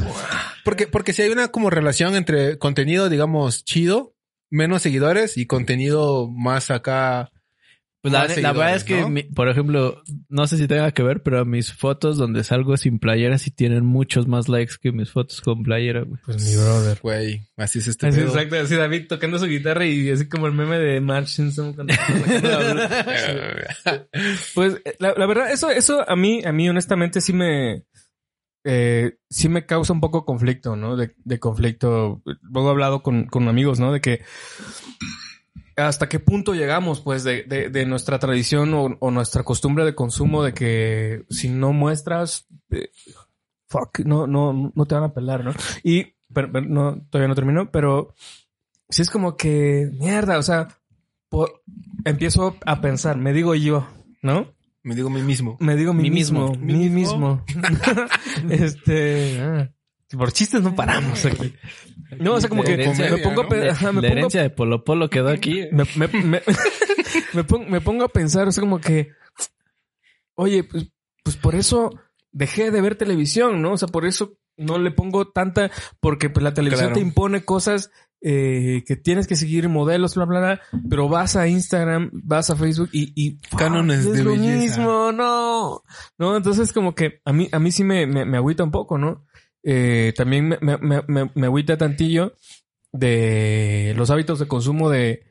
Porque, 0.64 0.86
porque 0.88 1.12
si 1.12 1.22
hay 1.22 1.30
una 1.30 1.49
como 1.49 1.70
relación 1.70 2.16
entre 2.16 2.59
contenido, 2.59 3.09
digamos, 3.09 3.64
chido, 3.64 4.14
menos 4.51 4.82
seguidores 4.82 5.36
y 5.36 5.47
contenido 5.47 6.28
más 6.28 6.70
acá. 6.70 7.30
Pues 8.11 8.42
la, 8.42 8.52
verdad 8.52 8.76
es 8.76 8.84
que, 8.84 8.94
seguidores, 8.94 9.09
¿no? 9.09 9.09
mi- 9.28 9.34
por 9.34 9.48
ejemplo, 9.48 10.02
no 10.28 10.46
sé 10.46 10.57
si 10.59 10.66
tenga 10.68 10.92
que 10.92 11.02
ver, 11.02 11.22
pero 11.22 11.44
mis 11.44 11.72
fotos 11.72 12.16
donde 12.18 12.44
salgo 12.44 12.76
sin 12.76 12.98
playera 12.98 13.38
sí 13.38 13.50
tienen 13.50 13.84
muchos 13.84 14.26
más 14.28 14.48
likes 14.48 14.74
que 14.80 14.92
mis 14.92 15.11
fotos 15.11 15.40
con 15.40 15.62
playera, 15.62 16.02
güey. 16.02 16.20
Pues 16.24 16.42
mi 16.44 16.54
brother. 16.57 16.98
Güey, 17.02 17.42
así 17.57 17.78
es 17.80 17.88
este 17.88 18.07
Así, 18.07 18.18
pedo. 18.20 18.28
exacto, 18.28 18.57
así 18.57 18.74
David 18.76 19.07
tocando 19.09 19.38
su 19.38 19.46
guitarra 19.46 19.86
y 19.86 20.11
así 20.11 20.28
como 20.28 20.46
el 20.46 20.52
meme 20.52 20.78
de 20.78 21.00
cuando 21.04 21.92
Pues 24.54 24.74
eh, 24.84 24.94
la, 24.98 25.14
la 25.16 25.26
verdad, 25.26 25.50
eso, 25.52 25.70
eso 25.70 26.09
a 26.09 26.16
mí, 26.16 26.42
a 26.44 26.52
mí 26.52 26.68
honestamente 26.68 27.20
sí 27.20 27.32
me, 27.32 27.84
eh, 28.64 29.16
sí 29.30 29.48
me 29.48 29.66
causa 29.66 29.92
un 29.92 30.00
poco 30.00 30.24
conflicto, 30.24 30.76
¿no? 30.76 30.96
De, 30.96 31.14
de 31.24 31.38
conflicto. 31.38 32.22
Luego 32.42 32.68
he 32.68 32.70
hablado 32.72 33.02
con, 33.02 33.26
con 33.26 33.48
amigos, 33.48 33.80
¿no? 33.80 33.92
De 33.92 34.00
que 34.00 34.22
hasta 35.76 36.08
qué 36.08 36.18
punto 36.20 36.54
llegamos, 36.54 37.00
pues, 37.00 37.22
de, 37.24 37.42
de, 37.44 37.68
de 37.68 37.86
nuestra 37.86 38.18
tradición 38.18 38.72
o, 38.74 38.96
o 38.98 39.10
nuestra 39.10 39.42
costumbre 39.44 39.84
de 39.84 39.94
consumo 39.94 40.42
de 40.42 40.54
que 40.54 41.24
si 41.30 41.48
no 41.48 41.72
muestras, 41.72 42.46
eh, 42.70 42.88
fuck, 43.68 44.00
no, 44.00 44.26
no, 44.26 44.72
no 44.74 44.86
te 44.86 44.94
van 44.94 45.04
a 45.04 45.12
pelar, 45.14 45.44
¿no? 45.44 45.52
Y, 45.82 46.14
pero, 46.32 46.50
pero 46.50 46.66
no, 46.66 47.02
todavía 47.10 47.28
no 47.28 47.34
terminó, 47.34 47.70
pero 47.70 48.14
sí 48.88 49.02
es 49.02 49.10
como 49.10 49.36
que, 49.36 49.90
mierda, 49.98 50.38
o 50.38 50.42
sea, 50.42 50.68
po- 51.28 51.60
empiezo 52.04 52.56
a 52.64 52.80
pensar, 52.80 53.16
me 53.18 53.32
digo 53.32 53.54
yo, 53.54 53.86
¿no? 54.22 54.54
Me 54.82 54.94
digo 54.94 55.08
a 55.08 55.12
mí 55.12 55.20
mismo. 55.22 55.56
Me 55.60 55.74
digo 55.76 55.92
mí 55.92 56.04
Mí 56.04 56.10
mismo, 56.10 56.50
mismo. 56.52 56.64
mí 56.64 56.88
mismo. 56.88 57.44
este, 58.50 59.40
ah, 59.40 59.70
por 60.16 60.32
chistes 60.32 60.62
no 60.62 60.74
paramos 60.74 61.24
aquí. 61.24 61.52
No, 62.18 62.34
o 62.34 62.40
sea, 62.40 62.48
como 62.48 62.62
que 62.62 62.74
herencia, 62.74 63.11
me 63.11 63.18
pongo 63.18 63.40
a 63.40 63.44
¿no? 63.44 63.48
pe- 63.48 63.64
La, 64.00 64.09
herencia 64.09 64.42
de 64.42 64.50
Polo 64.50 64.84
Polo 64.84 65.09
quedó 65.11 65.28
aquí. 65.28 65.62
me, 65.72 65.84
me, 65.96 66.09
me, 66.22 66.42
me 67.34 67.44
pongo, 67.44 67.66
me 67.68 67.80
pongo 67.80 68.04
a 68.04 68.09
pensar, 68.09 68.46
o 68.48 68.52
sea, 68.52 68.61
como 68.62 68.80
que, 68.80 69.11
oye, 70.34 70.64
pues, 70.64 70.90
pues 71.22 71.36
por 71.36 71.54
eso 71.54 71.90
dejé 72.32 72.70
de 72.70 72.80
ver 72.80 72.96
televisión, 72.96 73.62
¿no? 73.62 73.72
O 73.72 73.76
sea, 73.78 73.88
por 73.88 74.07
eso 74.07 74.38
no 74.57 74.78
le 74.78 74.90
pongo 74.90 75.28
tanta, 75.28 75.70
porque 76.00 76.30
pues 76.30 76.42
la 76.42 76.54
televisión 76.54 76.88
Claro. 76.88 76.94
te 76.94 77.00
impone 77.07 77.44
cosas 77.44 77.90
eh, 78.22 78.82
que 78.86 78.96
tienes 78.96 79.26
que 79.26 79.36
seguir 79.36 79.68
modelos, 79.68 80.14
bla, 80.14 80.24
bla, 80.24 80.40
bla, 80.40 80.61
pero 80.88 81.09
vas 81.09 81.36
a 81.36 81.48
Instagram, 81.48 82.11
vas 82.12 82.48
a 82.50 82.57
Facebook 82.57 82.88
y, 82.92 83.12
y 83.14 83.38
Cánones 83.57 84.07
es 84.07 84.12
de 84.14 84.24
lo 84.24 84.30
belleza. 84.32 84.59
mismo, 84.78 85.12
no, 85.12 85.82
no, 86.18 86.36
entonces 86.36 86.72
como 86.72 86.94
que 86.94 87.20
a 87.24 87.32
mí, 87.32 87.48
a 87.52 87.59
mí 87.59 87.70
sí 87.72 87.84
me, 87.84 88.07
me, 88.07 88.24
me 88.24 88.36
agüita 88.38 88.64
un 88.64 88.70
poco, 88.70 88.96
¿no? 88.96 89.24
Eh, 89.68 90.12
también 90.16 90.46
me, 90.48 90.58
me, 90.60 90.78
me, 91.08 91.30
me- 91.34 91.46
agüita 91.46 91.76
tantillo 91.76 92.34
de 92.92 93.94
los 93.96 94.10
hábitos 94.10 94.38
de 94.38 94.46
consumo 94.46 94.88
de... 94.90 95.24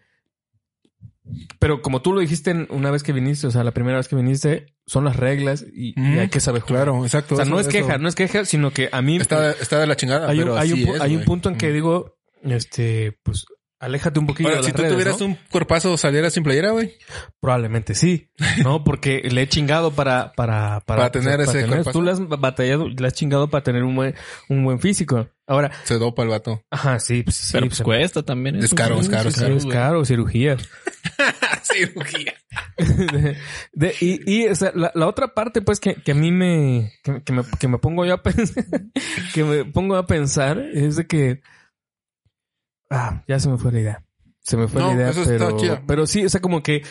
Pero 1.59 1.81
como 1.81 2.01
tú 2.01 2.13
lo 2.13 2.19
dijiste 2.19 2.67
una 2.69 2.91
vez 2.91 3.01
que 3.01 3.13
viniste, 3.13 3.47
o 3.47 3.51
sea, 3.51 3.63
la 3.63 3.71
primera 3.71 3.97
vez 3.97 4.07
que 4.09 4.15
viniste, 4.15 4.75
son 4.85 5.05
las 5.05 5.15
reglas 5.15 5.65
y, 5.73 5.89
y 5.89 5.93
Mm, 5.99 6.19
hay 6.19 6.27
que 6.29 6.39
saber 6.41 6.61
jugar. 6.61 6.83
Claro, 6.83 7.03
exacto. 7.05 7.33
O 7.35 7.37
sea, 7.37 7.45
no 7.45 7.59
es 7.59 7.67
queja, 7.67 7.93
eso 7.93 7.97
no 7.97 8.07
es 8.09 8.15
queja, 8.15 8.45
sino 8.45 8.71
que 8.71 8.89
a 8.91 9.01
mí 9.01 9.17
Está, 9.17 9.51
está 9.51 9.79
de 9.79 9.87
la 9.87 9.95
chingada, 9.95 10.29
hay, 10.29 10.37
un, 10.39 10.43
pero 10.43 10.57
hay, 10.57 10.71
un, 10.73 10.79
así 10.79 10.85
pu- 10.87 10.95
es, 10.95 11.01
hay 11.01 11.15
un 11.15 11.23
punto 11.23 11.49
en 11.49 11.55
que 11.55 11.69
Mm. 11.69 11.73
digo, 11.73 12.17
este, 12.43 13.17
pues, 13.23 13.45
aléjate 13.85 14.19
un 14.19 14.27
poquillo 14.27 14.49
Ahora, 14.49 14.61
de 14.61 14.65
si 14.65 14.71
las 14.71 14.75
tú 14.75 14.81
redes, 14.81 14.93
tuvieras 14.93 15.19
¿no? 15.19 15.25
un 15.27 15.37
cuerpazo, 15.49 15.97
salieras 15.97 16.33
sin 16.33 16.43
playera, 16.43 16.71
güey. 16.71 16.93
Probablemente 17.39 17.95
sí, 17.95 18.29
¿no? 18.63 18.83
Porque 18.83 19.21
le 19.31 19.43
he 19.43 19.47
chingado 19.47 19.91
para, 19.91 20.33
para, 20.33 20.81
Para 20.81 21.11
tener 21.11 21.39
ese 21.41 21.65
cuerpazo. 21.65 21.91
Tú 21.91 22.01
le 22.01 22.11
has 22.11 22.27
batallado, 22.27 22.89
le 22.89 23.07
has 23.07 23.13
chingado 23.13 23.49
para 23.49 23.63
tener 23.63 23.83
un 23.83 23.95
buen, 23.95 24.15
un 24.49 24.63
buen 24.63 24.79
físico. 24.79 25.29
Ahora, 25.47 25.71
Se 25.83 25.99
dopa 25.99 26.23
el 26.23 26.29
vato. 26.29 26.63
ajá, 26.71 26.99
sí, 26.99 27.21
pues, 27.21 27.35
sí, 27.35 27.53
Pero 27.53 27.67
pues, 27.67 27.81
cuesta 27.83 28.23
también. 28.23 28.55
Es 28.55 28.73
caro, 28.73 28.99
es 28.99 29.07
caro, 29.07 29.29
es 29.29 29.35
caro, 29.39 29.55
es 29.55 29.65
caro, 29.67 30.03
cirugía. 30.03 30.57
Cirugía. 31.63 32.33
De- 32.77 33.37
de- 33.73 33.95
y, 34.01 34.31
y 34.43 34.47
o 34.47 34.55
sea, 34.55 34.71
la, 34.75 34.91
la 34.95 35.07
otra 35.07 35.33
parte, 35.33 35.61
pues, 35.61 35.79
que, 35.79 35.95
que 35.95 36.11
a 36.11 36.15
mí 36.15 36.31
me 36.31 36.93
que, 37.03 37.21
que 37.23 37.33
me, 37.33 37.43
que 37.59 37.67
me 37.67 37.77
pongo 37.77 38.05
yo 38.05 38.13
a 38.15 38.23
pensar, 38.23 38.65
que 39.33 39.43
me 39.43 39.65
pongo 39.65 39.95
a 39.95 40.05
pensar, 40.07 40.59
es 40.73 40.95
de 40.95 41.05
que, 41.07 41.41
ah, 42.89 43.23
ya 43.27 43.39
se 43.39 43.49
me 43.49 43.57
fue 43.57 43.71
la 43.71 43.79
idea. 43.79 44.05
Se 44.41 44.57
me 44.57 44.67
fue 44.67 44.81
No, 44.81 44.87
la 44.89 44.93
idea, 44.95 45.09
eso 45.09 45.21
está 45.21 45.45
pero, 45.47 45.57
chido. 45.57 45.79
pero 45.87 46.07
sí, 46.07 46.25
o 46.25 46.29
sea, 46.29 46.39
como 46.41 46.61
que 46.61 46.83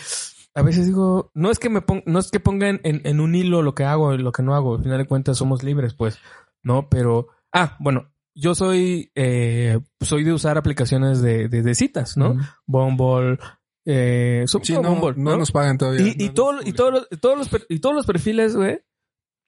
a 0.55 0.63
veces 0.63 0.87
digo, 0.87 1.31
no 1.35 1.51
es 1.51 1.59
que 1.59 1.69
me 1.69 1.83
ponga, 1.83 2.03
no 2.07 2.19
es 2.19 2.31
que 2.31 2.41
ponga 2.41 2.69
en, 2.69 3.21
un 3.21 3.35
hilo 3.35 3.63
lo 3.63 3.75
que 3.75 3.85
hago 3.85 4.15
y 4.15 4.19
lo 4.19 4.33
que 4.33 4.43
no 4.43 4.55
hago. 4.55 4.77
Al 4.77 4.83
final 4.83 4.99
de 4.99 5.07
cuentas 5.07 5.37
somos 5.39 5.63
libres, 5.63 5.95
pues, 5.95 6.19
no, 6.63 6.89
pero, 6.89 7.29
ah, 7.53 7.77
bueno, 7.81 8.13
yo 8.37 8.55
soy, 8.55 9.11
eh, 9.15 9.79
soy 10.01 10.25
de 10.25 10.33
usar 10.33 10.59
aplicaciones 10.59 11.23
de, 11.23 11.49
de, 11.49 11.63
de 11.63 11.75
citas, 11.75 12.17
¿no? 12.17 12.31
Ujú. 12.33 12.41
Bumble, 12.67 13.39
eh, 13.87 14.45
Sí, 14.63 14.73
no, 14.75 14.83
Bumble, 14.95 15.15
no 15.23 15.37
nos 15.37 15.53
pagan 15.53 15.79
todavía. 15.79 16.03
y, 16.07 16.17
y, 16.25 16.29
No, 16.29 16.35
todo, 16.35 16.53
no, 16.55 16.61
y, 16.65 16.73
todos 16.73 16.93
los, 16.93 17.09
y 17.11 17.17
todos 17.19 17.39
los 17.39 17.49
per- 17.49 17.67
y 17.69 17.79
todos 17.81 17.95
los 17.95 18.07
perfiles, 18.07 18.57
güey. 18.57 18.81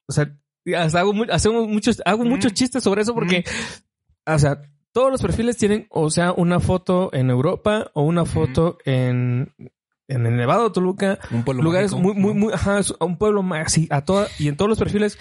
O 0.09 0.13
sea, 0.13 0.37
hasta 0.77 1.01
hago, 1.01 1.13
hacemos 1.31 1.67
muchos, 1.69 2.01
hago 2.05 2.25
muchos 2.25 2.53
chistes 2.53 2.83
sobre 2.85 3.03
eso 3.03 3.15
porque, 3.15 3.45
o 4.27 4.39
sea, 4.39 4.61
todos 4.97 5.11
los 5.13 5.21
perfiles 5.21 5.59
tienen, 5.59 5.87
o 5.91 6.09
sea, 6.09 6.33
una 6.33 6.59
foto 6.59 7.11
en 7.13 7.29
Europa 7.29 7.91
o 7.93 8.01
una 8.03 8.25
foto 8.25 8.79
en, 8.87 9.53
en 10.09 10.25
el 10.27 10.37
Nevado, 10.37 10.73
Toluca, 10.73 11.19
Un 11.31 11.45
pueblo 11.45 11.63
lugares 11.63 11.93
mágico, 11.93 12.15
muy, 12.15 12.21
muy, 12.23 12.35
muy, 12.35 12.53
ajá, 12.55 12.79
es 12.79 12.95
un 12.99 13.19
pueblo 13.19 13.43
más, 13.43 13.67
así, 13.67 13.87
a 13.91 14.05
toda, 14.07 14.27
y 14.39 14.49
en 14.49 14.57
todos 14.57 14.69
los 14.71 14.79
perfiles, 14.79 15.19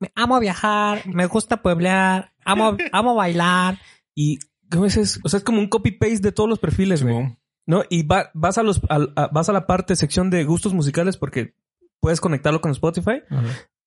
Me 0.00 0.10
amo 0.16 0.40
viajar, 0.40 1.06
me 1.06 1.26
gusta 1.26 1.62
pueblear, 1.62 2.32
amo, 2.44 2.76
amo 2.92 3.14
bailar. 3.14 3.78
y, 4.16 4.38
¿cómo 4.70 4.84
dices? 4.86 5.20
O 5.22 5.28
sea, 5.28 5.38
es 5.38 5.44
como 5.44 5.60
un 5.60 5.68
copy-paste 5.68 6.20
de 6.20 6.32
todos 6.32 6.48
los 6.48 6.58
perfiles, 6.58 7.02
güey. 7.04 7.36
¿no? 7.66 7.84
Y 7.90 8.02
va- 8.02 8.30
vas 8.34 8.58
a 8.58 8.64
los 8.64 8.80
a- 8.88 9.28
vas 9.32 9.48
a 9.48 9.52
la 9.52 9.66
parte 9.68 9.94
sección 9.94 10.30
de 10.30 10.42
gustos 10.44 10.74
musicales 10.74 11.16
porque 11.16 11.54
puedes 12.00 12.20
conectarlo 12.20 12.60
con 12.60 12.72
Spotify 12.72 13.22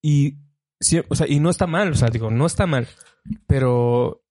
y 0.02 0.38
sí, 0.80 1.02
o 1.10 1.16
sea, 1.16 1.28
y 1.28 1.40
no 1.42 1.50
está 1.50 1.68
mal, 1.68 1.92
o 1.92 1.96
sea, 1.96 2.08
digo, 2.10 2.32
no 2.32 2.46
está 2.46 2.66
mal, 2.68 2.88
pero 3.48 4.23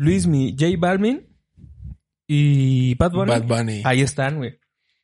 Luismi, 0.00 0.56
J 0.58 0.72
Balvin 0.78 1.26
y 2.28 2.94
Bad 2.94 3.12
Bunny, 3.12 3.30
Bad 3.32 3.42
Bunny. 3.44 3.82
ahí 3.84 4.00
están, 4.00 4.38
güey. 4.38 4.58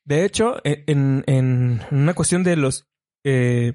De 0.05 0.25
hecho, 0.25 0.57
e- 0.63 0.83
en, 0.87 1.23
en 1.27 1.81
una 1.91 2.13
cuestión 2.13 2.43
de 2.43 2.55
los 2.55 2.87
eh, 3.25 3.73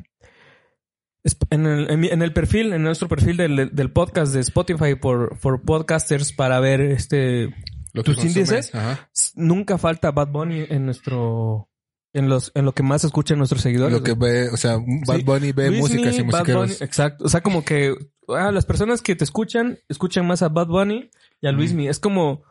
en 1.51 1.67
el, 1.67 1.89
en 2.07 2.23
el 2.23 2.33
perfil, 2.33 2.73
en 2.73 2.83
nuestro 2.83 3.07
perfil 3.09 3.37
del, 3.37 3.71
del 3.73 3.93
podcast 3.93 4.33
de 4.35 4.41
Spotify 4.41 4.95
por, 4.97 5.39
por 5.39 5.63
podcasters 5.63 6.33
para 6.33 6.59
ver 6.59 6.81
este 6.81 7.55
Lo 7.93 8.03
tus 8.03 8.17
consumes, 8.17 8.37
índices. 8.51 8.75
Ajá. 8.75 9.09
nunca 9.37 9.79
falta 9.79 10.11
Bad 10.11 10.29
Bunny 10.33 10.65
en 10.69 10.87
nuestro 10.87 11.69
en 12.15 12.29
los 12.29 12.51
en 12.55 12.65
lo 12.65 12.73
que 12.75 12.83
más 12.83 13.05
escuchan 13.05 13.39
nuestros 13.39 13.63
seguidores. 13.63 13.93
Lo 13.97 14.03
que 14.03 14.15
ve, 14.15 14.49
o 14.49 14.57
sea, 14.57 14.79
Bad 15.07 15.19
Sí. 15.19 15.23
Bunny 15.23 15.53
ve 15.53 15.69
Luismi, 15.71 15.81
músicas 15.81 16.19
y. 16.19 16.23
Bunny, 16.23 16.73
exacto. 16.81 17.25
O 17.25 17.29
sea, 17.29 17.41
como 17.43 17.65
que 17.65 17.95
ah, 18.29 18.51
las 18.53 18.67
personas 18.67 19.03
que 19.03 19.17
te 19.17 19.25
escuchan 19.25 19.79
escuchan 19.89 20.27
más 20.27 20.43
a 20.43 20.49
Bad 20.49 20.69
Bunny 20.69 21.11
y 21.41 21.47
a 21.47 21.53
Luismi. 21.53 21.89
Es 21.89 21.99
como 21.99 22.43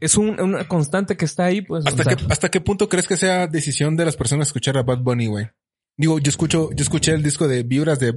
es 0.00 0.16
un- 0.16 0.40
una 0.40 0.66
constante 0.66 1.16
que 1.16 1.24
está 1.24 1.44
ahí, 1.44 1.60
pues. 1.62 1.86
¿Hasta 1.86 2.02
o 2.02 2.04
sea, 2.04 2.16
qué, 2.16 2.24
¿Hasta 2.30 2.50
qué 2.50 2.60
punto 2.60 2.88
crees 2.88 3.06
que 3.06 3.16
sea 3.16 3.46
decisión 3.46 3.96
de 3.96 4.04
las 4.04 4.16
personas 4.16 4.48
escuchar 4.48 4.76
a 4.78 4.82
Bad 4.82 4.98
Bunny, 4.98 5.26
güey? 5.26 5.50
Digo, 5.96 6.18
yo 6.18 6.28
escucho, 6.30 6.70
yo 6.72 6.82
escuché 6.82 7.12
el 7.12 7.22
disco 7.22 7.46
de 7.46 7.62
Vibras 7.62 8.00
de 8.00 8.12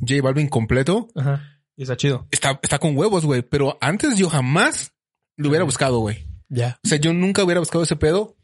J 0.00 0.22
Balvin 0.22 0.48
completo. 0.48 1.08
Ajá. 1.16 1.42
Y 1.76 1.82
está 1.82 1.96
chido. 1.96 2.28
Está, 2.30 2.60
está 2.62 2.78
con 2.78 2.96
huevos, 2.96 3.24
güey. 3.24 3.42
Pero 3.42 3.78
antes 3.80 4.16
yo 4.16 4.28
jamás 4.30 4.92
lo 5.36 5.48
hubiera 5.48 5.64
buscado, 5.64 5.98
güey. 5.98 6.28
Ya. 6.48 6.78
O 6.84 6.88
sea, 6.88 6.98
yo 6.98 7.12
nunca 7.12 7.42
hubiera 7.42 7.58
buscado 7.60 7.82
ese 7.82 7.96
pedo. 7.96 8.36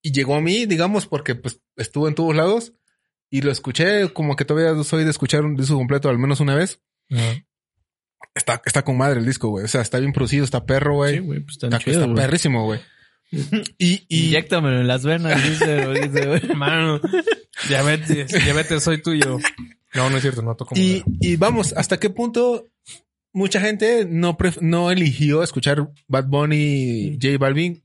Y 0.00 0.12
llegó 0.12 0.36
a 0.36 0.40
mí, 0.40 0.64
digamos, 0.64 1.06
porque 1.06 1.34
pues 1.34 1.60
estuvo 1.76 2.08
en 2.08 2.14
todos 2.14 2.34
lados. 2.34 2.72
Y 3.30 3.42
lo 3.42 3.50
escuché 3.50 4.12
como 4.12 4.36
que 4.36 4.44
todavía 4.44 4.82
soy 4.84 5.04
de 5.04 5.10
escuchar 5.10 5.44
un 5.44 5.54
disco 5.56 5.74
completo 5.76 6.08
al 6.08 6.18
menos 6.18 6.40
una 6.40 6.54
vez. 6.54 6.80
Está, 8.34 8.62
está 8.64 8.82
con 8.84 8.96
madre 8.96 9.20
el 9.20 9.26
disco, 9.26 9.48
güey. 9.48 9.64
O 9.64 9.68
sea, 9.68 9.80
está 9.80 9.98
bien 9.98 10.12
producido, 10.12 10.44
está 10.44 10.64
perro, 10.64 10.94
güey. 10.94 11.14
Sí, 11.14 11.20
güey, 11.20 11.40
pues 11.40 11.56
está, 11.56 11.66
está 11.66 11.78
chido, 11.78 11.92
está 12.00 12.06
güey. 12.12 12.16
perrísimo, 12.24 12.64
güey. 12.64 12.80
Y, 13.78 14.06
y 14.08 14.26
Inyéctamelo 14.28 14.80
en 14.80 14.86
las 14.86 15.04
venas, 15.04 15.42
dice, 15.42 15.86
dice, 16.00 16.26
güey. 16.26 16.40
Mano, 16.56 16.98
diabetes, 17.68 18.28
diabetes 18.44 18.82
soy 18.82 19.02
tuyo. 19.02 19.38
No, 19.94 20.08
no 20.08 20.16
es 20.16 20.22
cierto, 20.22 20.40
no 20.42 20.54
toco 20.56 20.74
Y, 20.78 21.02
y 21.20 21.36
vamos, 21.36 21.74
¿hasta 21.76 21.98
qué 21.98 22.08
punto 22.10 22.66
mucha 23.34 23.60
gente 23.60 24.06
no, 24.08 24.38
pref- 24.38 24.60
no 24.62 24.90
eligió 24.90 25.42
escuchar 25.42 25.90
Bad 26.06 26.26
Bunny, 26.28 27.18
J 27.20 27.36
Balvin 27.38 27.82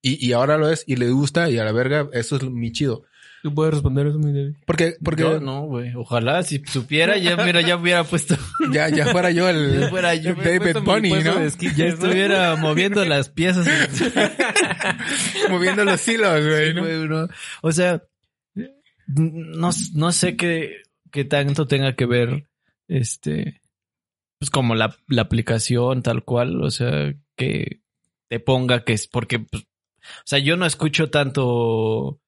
y, 0.00 0.26
y 0.26 0.32
ahora 0.32 0.56
lo 0.56 0.70
es 0.70 0.84
y 0.86 0.96
le 0.96 1.10
gusta 1.10 1.50
y 1.50 1.58
a 1.58 1.64
la 1.64 1.72
verga, 1.72 2.08
eso 2.14 2.36
es 2.36 2.44
mi 2.44 2.72
chido. 2.72 3.04
Tú 3.42 3.54
puedes 3.54 3.74
responder 3.74 4.08
eso, 4.08 4.18
mi 4.18 4.32
David. 4.32 4.56
Porque, 4.66 4.96
porque 5.02 5.22
Yo 5.22 5.40
no, 5.40 5.62
güey. 5.66 5.94
Ojalá 5.94 6.42
si 6.42 6.62
supiera, 6.66 7.16
ya, 7.18 7.36
mira, 7.36 7.60
ya 7.60 7.76
hubiera 7.76 8.04
puesto. 8.04 8.36
ya, 8.72 8.88
ya 8.88 9.06
fuera 9.06 9.30
yo 9.30 9.48
el 9.48 9.80
Ya 9.80 9.88
fuera 9.88 10.14
yo. 10.14 10.34
David 10.34 10.78
Bunny, 10.84 11.10
¿no? 11.10 11.46
Ya 11.76 11.86
estuviera 11.86 12.56
moviendo 12.56 13.04
las 13.04 13.28
piezas. 13.28 13.68
Moviendo 15.50 15.84
los 15.84 16.06
hilos, 16.08 16.44
güey, 16.44 16.74
¿no? 17.08 17.28
O 17.62 17.72
sea, 17.72 18.02
no, 19.06 19.70
no 19.94 20.12
sé 20.12 20.36
qué, 20.36 20.82
qué 21.10 21.24
tanto 21.24 21.66
tenga 21.66 21.94
que 21.94 22.06
ver 22.06 22.48
este 22.88 23.60
pues 24.38 24.50
como 24.50 24.74
la, 24.74 24.96
la 25.08 25.22
aplicación 25.22 26.02
tal 26.02 26.24
cual, 26.24 26.62
o 26.62 26.70
sea, 26.70 27.12
que 27.36 27.80
te 28.28 28.40
ponga 28.40 28.84
que 28.84 28.92
es 28.92 29.08
porque, 29.08 29.40
pues, 29.40 29.64
o 29.64 30.24
sea, 30.24 30.38
yo 30.38 30.56
no 30.56 30.64
escucho 30.64 31.10
tanto 31.10 32.20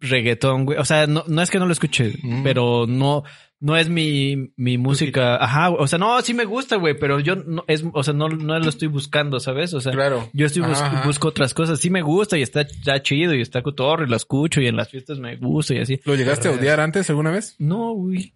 reggaetón, 0.00 0.64
güey. 0.64 0.78
O 0.78 0.84
sea, 0.84 1.06
no, 1.06 1.24
no 1.26 1.42
es 1.42 1.50
que 1.50 1.58
no 1.58 1.66
lo 1.66 1.72
escuche, 1.72 2.14
Mm. 2.22 2.42
pero 2.42 2.86
no, 2.86 3.24
no 3.60 3.76
es 3.76 3.88
mi, 3.88 4.52
mi 4.56 4.78
música. 4.78 5.36
Ajá, 5.36 5.70
o 5.70 5.86
sea, 5.86 5.98
no, 5.98 6.20
sí 6.22 6.32
me 6.34 6.44
gusta, 6.44 6.76
güey, 6.76 6.98
pero 6.98 7.20
yo 7.20 7.36
no, 7.36 7.64
es, 7.68 7.84
o 7.92 8.02
sea, 8.02 8.14
no, 8.14 8.28
no 8.28 8.58
lo 8.58 8.68
estoy 8.68 8.88
buscando, 8.88 9.38
¿sabes? 9.40 9.74
O 9.74 9.80
sea, 9.80 9.92
Claro. 9.92 10.28
yo 10.32 10.46
estoy 10.46 10.62
bus- 10.62 10.80
Ajá, 10.80 10.98
ajá. 10.98 11.06
busco 11.06 11.28
otras 11.28 11.52
cosas. 11.54 11.78
Sí 11.80 11.90
me 11.90 12.02
gusta 12.02 12.38
y 12.38 12.42
está, 12.42 12.62
está 12.62 13.02
chido 13.02 13.34
y 13.34 13.40
está 13.40 13.62
cotorro 13.62 14.04
y 14.04 14.08
lo 14.08 14.16
escucho 14.16 14.60
y 14.60 14.66
en 14.66 14.76
las 14.76 14.88
fiestas 14.90 15.18
me 15.18 15.36
gusta 15.36 15.74
y 15.74 15.78
así. 15.78 16.00
¿Lo 16.04 16.14
llegaste 16.14 16.48
a 16.48 16.52
odiar 16.52 16.80
antes 16.80 17.08
alguna 17.10 17.30
vez? 17.30 17.56
No, 17.58 17.92
güey. 17.94 18.34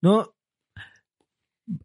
No. 0.00 0.34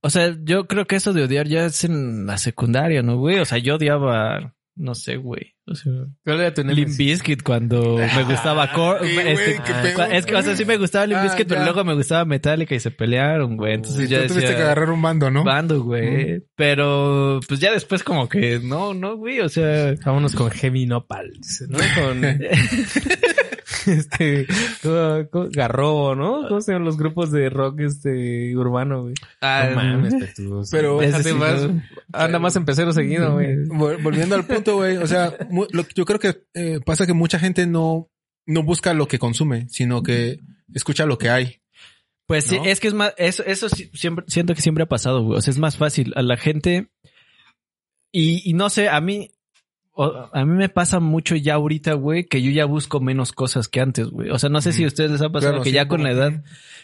O 0.01 0.09
sea, 0.09 0.35
yo 0.43 0.67
creo 0.67 0.85
que 0.85 0.97
eso 0.97 1.13
de 1.13 1.23
odiar 1.23 1.47
ya 1.47 1.65
es 1.65 1.83
en 1.85 2.25
la 2.25 2.37
secundaria, 2.37 3.01
¿no, 3.01 3.17
güey? 3.17 3.39
O 3.39 3.45
sea, 3.45 3.59
yo 3.59 3.75
odiaba, 3.75 4.53
no 4.79 4.95
sé, 4.95 5.17
güey. 5.17 5.53
O 5.67 5.75
sea, 5.75 5.91
¿Cuál 6.25 6.39
era 6.39 6.51
tu 6.53 6.63
Limp? 6.63 6.97
Bizkit 6.97 7.43
cuando 7.43 7.97
me 7.97 8.23
gustaba 8.23 8.71
Cor- 8.73 9.05
Sí, 9.05 9.15
este, 9.19 9.61
pedo. 9.61 10.03
es 10.05 10.25
que 10.25 10.35
o 10.35 10.41
sea 10.41 10.55
sí 10.55 10.65
me 10.65 10.77
gustaba 10.77 11.05
Limp 11.05 11.19
Ah, 11.19 11.23
Bizkit 11.25 11.47
pero 11.47 11.63
luego 11.63 11.83
me 11.83 11.93
gustaba 11.93 12.25
Metallica 12.25 12.73
y 12.73 12.79
se 12.79 12.89
pelearon 12.89 13.55
güey 13.55 13.75
entonces 13.75 14.01
Sí, 14.01 14.07
ya 14.07 14.21
tú 14.23 14.29
tuviste 14.29 14.41
decía 14.49 14.55
que 14.57 14.63
agarrar 14.63 14.89
un 14.89 14.99
bando, 15.03 15.29
¿no? 15.29 15.43
bando 15.43 15.83
güey 15.83 16.41
pero 16.55 17.39
pues 17.47 17.59
ya 17.59 17.71
después 17.71 18.03
como 18.03 18.27
que 18.27 18.59
no 18.63 18.95
no 18.95 19.15
güey 19.17 19.41
o 19.41 19.49
sea 19.49 19.93
Vámonos 20.03 20.33
con 20.33 20.49
Heavy 20.49 20.87
Nopal, 20.87 21.29
¿no? 21.67 21.77
Con 21.95 22.21
este 23.97 24.47
co- 25.31 25.47
Garrobo, 25.51 26.15
¿no? 26.15 26.47
¿Cómo 26.47 26.61
se 26.61 26.71
llaman 26.71 26.85
los 26.85 26.97
grupos 26.97 27.31
de 27.31 27.49
rock 27.49 27.79
este 27.81 28.55
urbano, 28.55 29.03
güey? 29.03 29.13
ah, 29.41 29.67
no 29.69 29.75
mames. 29.75 30.13
Pero- 30.71 30.99
Déjate 30.99 31.21
Ese 31.21 31.29
sí, 31.31 31.35
más, 31.35 31.61
¿no? 31.63 31.81
anda 32.13 32.39
más 32.39 32.55
en 32.55 32.65
pecero 32.65 32.91
seguido, 32.93 33.33
güey. 33.33 33.55
Vol- 33.67 34.01
Volviendo 34.01 34.35
al 34.35 34.45
punto, 34.45 34.75
güey. 34.75 34.97
O 34.97 35.07
sea, 35.07 35.33
lo- 35.71 35.87
yo 35.95 36.05
creo 36.05 36.19
que 36.19 36.43
eh, 36.53 36.79
pasa 36.85 37.05
que 37.05 37.13
mucha 37.13 37.39
gente 37.39 37.67
no, 37.67 38.09
no 38.45 38.63
busca 38.63 38.93
lo 38.93 39.07
que 39.07 39.19
consume, 39.19 39.67
sino 39.69 40.01
que 40.03 40.39
escucha 40.73 41.05
lo 41.05 41.17
que 41.17 41.29
hay. 41.29 41.61
Pues 42.27 42.43
sí, 42.43 42.59
es 42.63 42.79
que 42.79 42.87
es 42.87 42.93
más, 42.93 43.13
eso, 43.17 43.43
eso 43.43 43.69
siempre, 43.69 44.23
siento 44.27 44.53
que 44.53 44.61
siempre 44.61 44.83
ha 44.83 44.87
pasado, 44.87 45.23
güey. 45.23 45.39
O 45.39 45.41
sea, 45.41 45.51
es 45.51 45.57
más 45.57 45.77
fácil. 45.77 46.13
A 46.15 46.21
la 46.21 46.37
gente. 46.37 46.91
Y, 48.11 48.47
y 48.49 48.53
no 48.53 48.69
sé, 48.69 48.87
a 48.89 49.01
mí. 49.01 49.31
A 50.33 50.45
mí 50.45 50.53
me 50.53 50.69
pasa 50.69 50.99
mucho 50.99 51.35
ya 51.35 51.55
ahorita, 51.55 51.93
güey, 51.93 52.25
que 52.25 52.41
yo 52.41 52.51
ya 52.51 52.65
busco 52.65 52.99
menos 52.99 53.33
cosas 53.33 53.67
que 53.67 53.81
antes, 53.81 54.07
güey. 54.09 54.29
O 54.29 54.39
sea, 54.39 54.49
no 54.49 54.61
sé 54.61 54.71
si 54.71 54.83
a 54.83 54.87
ustedes 54.87 55.11
les 55.11 55.21
ha 55.21 55.29
pasado 55.29 55.53
Claro, 55.53 55.63
que 55.63 55.69
sí, 55.71 55.75
ya 55.75 55.87
con 55.87 56.03
la 56.03 56.11
edad. 56.11 56.43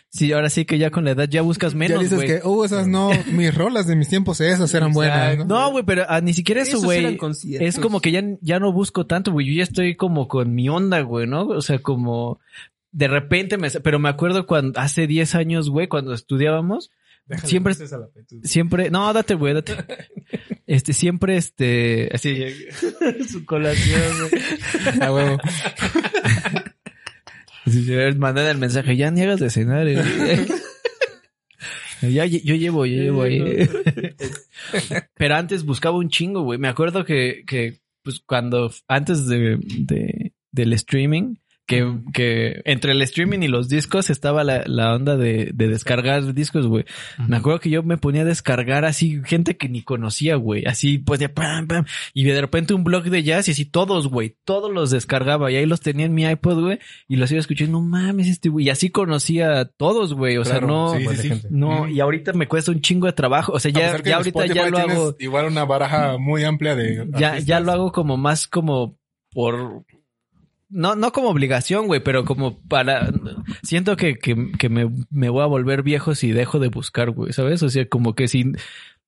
Sí, 0.10 0.32
ahora 0.32 0.50
sí 0.50 0.66
que 0.66 0.78
ya 0.78 0.92
con 0.92 1.06
la 1.06 1.12
edad 1.12 1.28
ya 1.30 1.42
buscas 1.42 1.76
menos, 1.76 1.98
ya 1.98 2.04
dices 2.04 2.18
güey. 2.18 2.28
que, 2.28 2.42
oh, 2.44 2.64
esas 2.66 2.88
no, 2.88 3.10
mis 3.32 3.54
rolas 3.56 3.88
de 3.88 3.96
mis 3.96 4.08
tiempos, 4.10 4.42
esas 4.42 4.74
eran 4.74 4.92
buenas. 4.92 5.38
¿no? 5.40 5.46
No, 5.46 5.72
güey, 5.72 5.84
pero 5.84 6.04
ah, 6.08 6.22
ni 6.22 6.34
siquiera 6.34 6.62
eso, 6.62 6.82
güey. 6.82 7.18
Es 7.60 7.80
como 7.80 8.02
que 8.02 8.12
ya, 8.12 8.24
ya 8.42 8.60
no 8.60 8.72
busco 8.72 9.06
tanto, 9.06 9.32
güey. 9.32 9.48
Yo 9.48 9.54
ya 9.54 9.64
estoy 9.64 9.96
como 9.96 10.28
con 10.28 10.54
mi 10.54 10.68
onda, 10.70 11.02
güey, 11.02 11.28
¿no? 11.28 11.48
O 11.48 11.62
sea, 11.62 11.80
como 11.80 12.40
de 12.92 13.10
repente 13.10 13.58
me... 13.58 13.70
Pero 13.70 14.00
me 14.00 14.08
acuerdo 14.10 14.46
cuando 14.48 14.80
hace 14.80 15.06
10 15.06 15.36
años, 15.36 15.70
güey, 15.70 15.88
cuando 15.88 16.14
estudiábamos, 16.14 16.92
Déjale 17.28 17.50
siempre- 17.50 17.74
a 17.74 17.98
la 17.98 18.08
siempre... 18.44 18.90
No, 18.90 19.12
date, 19.12 19.36
güey, 19.36 19.54
date. 19.54 19.76
Este, 20.68 20.94
siempre, 20.94 21.38
este... 21.38 22.10
Así, 22.14 22.44
su 23.30 23.46
colación. 23.46 24.30
A 25.02 25.14
huevo. 25.14 25.38
Mandan 28.18 28.48
el 28.48 28.58
mensaje, 28.58 28.96
ya 28.96 29.12
niegas 29.12 29.40
de 29.40 29.50
cenar. 29.50 29.88
eh. 29.88 29.98
Ya, 32.02 32.26
yo 32.26 32.56
llevo, 32.56 32.86
yo 32.86 33.02
llevo 33.02 33.24
ahí. 33.24 33.68
Pero 35.16 35.36
antes 35.36 35.64
buscaba 35.66 35.98
un 35.98 36.10
chingo, 36.10 36.44
güey. 36.44 36.60
Me 36.60 36.68
acuerdo 36.68 37.04
que, 37.06 37.44
que 37.48 37.80
pues 38.04 38.22
cuando, 38.26 38.72
antes 38.88 39.26
de, 39.28 39.58
de- 39.60 40.34
del 40.52 40.74
streaming, 40.74 41.36
que, 41.68 42.00
que 42.14 42.62
entre 42.66 42.92
el 42.92 43.02
streaming 43.02 43.40
y 43.40 43.48
los 43.48 43.70
discos 43.70 44.10
estaba 44.10 44.44
la, 44.44 44.64
la 44.68 44.94
onda 44.94 45.18
de, 45.18 45.52
de 45.54 45.68
descargar 45.68 46.34
discos, 46.34 46.68
güey. 46.68 46.86
Me 47.28 47.38
acuerdo 47.38 47.60
que 47.60 47.70
yo 47.70 47.82
me 47.84 47.98
ponía 47.98 48.22
a 48.22 48.26
descargar 48.26 48.86
así 48.86 49.22
gente 49.26 49.58
que 49.58 49.68
ni 49.70 49.82
conocía, 49.82 50.36
güey. 50.36 50.66
Así 50.66 50.98
pues 51.00 51.20
de 51.20 51.30
pam, 51.30 51.68
pam. 51.68 51.86
Y 52.14 52.24
de 52.26 52.40
repente 52.40 52.74
un 52.74 52.84
blog 52.84 53.06
de 53.06 53.24
jazz 53.24 53.48
y 53.48 53.52
así 53.52 53.66
todos, 53.66 54.08
güey. 54.08 54.36
Todos 54.46 54.72
los 54.72 54.92
descargaba 54.92 55.52
y 55.52 55.56
ahí 55.56 55.66
los 55.66 55.82
tenía 55.82 56.06
en 56.06 56.14
mi 56.14 56.24
iPod, 56.26 56.62
güey. 56.62 56.80
Y 57.08 57.16
los 57.16 57.32
iba 57.32 57.40
escuchando. 57.40 57.74
No 57.80 57.82
mames, 57.82 58.28
este 58.28 58.50
güey. 58.50 58.66
Y 58.68 58.70
así 58.70 58.90
conocía 58.90 59.60
a 59.60 59.66
todos, 59.66 60.14
güey. 60.14 60.38
O 60.38 60.44
Claro, 60.44 60.60
sea, 60.60 60.68
no. 60.68 60.92
sí, 60.94 60.98
sí, 61.00 61.04
buena 61.06 61.22
sí. 61.22 61.30
gente. 61.30 61.48
No, 61.52 61.88
y 61.88 62.00
ahorita 62.00 62.34
me 62.34 62.48
cuesta 62.48 62.72
un 62.72 62.82
chingo 62.82 63.08
de 63.08 63.14
trabajo. 63.14 63.54
O 63.54 63.60
sea, 63.60 63.72
ya, 63.72 64.02
ya 64.04 64.18
ahorita 64.18 64.46
ya 64.46 64.70
lo 64.70 64.78
hago. 64.78 65.16
Igual 65.20 65.46
una 65.48 65.66
baraja 65.66 66.18
muy 66.20 66.44
amplia 66.44 66.76
de. 66.76 67.08
Ya, 67.18 67.40
ya 67.40 67.60
lo 67.60 67.72
hago 67.72 67.92
como 67.92 68.18
más 68.18 68.48
como 68.48 68.98
por. 69.32 69.84
No, 70.78 70.96
no 70.96 71.12
como 71.14 71.30
obligación, 71.30 71.88
güey, 71.88 72.04
pero 72.04 72.26
como 72.26 72.60
para. 72.68 73.10
Siento 73.64 73.96
que, 73.96 74.16
que, 74.16 74.52
que 74.60 74.68
me, 74.68 74.92
me 75.10 75.30
voy 75.30 75.42
a 75.42 75.46
volver 75.46 75.84
viejo 75.84 76.16
si 76.16 76.32
dejo 76.34 76.60
de 76.60 76.68
buscar, 76.68 77.12
güey, 77.12 77.32
¿sabes? 77.32 77.64
O 77.64 77.70
sea, 77.70 77.88
como 77.88 78.14
que 78.14 78.28
si, 78.28 78.52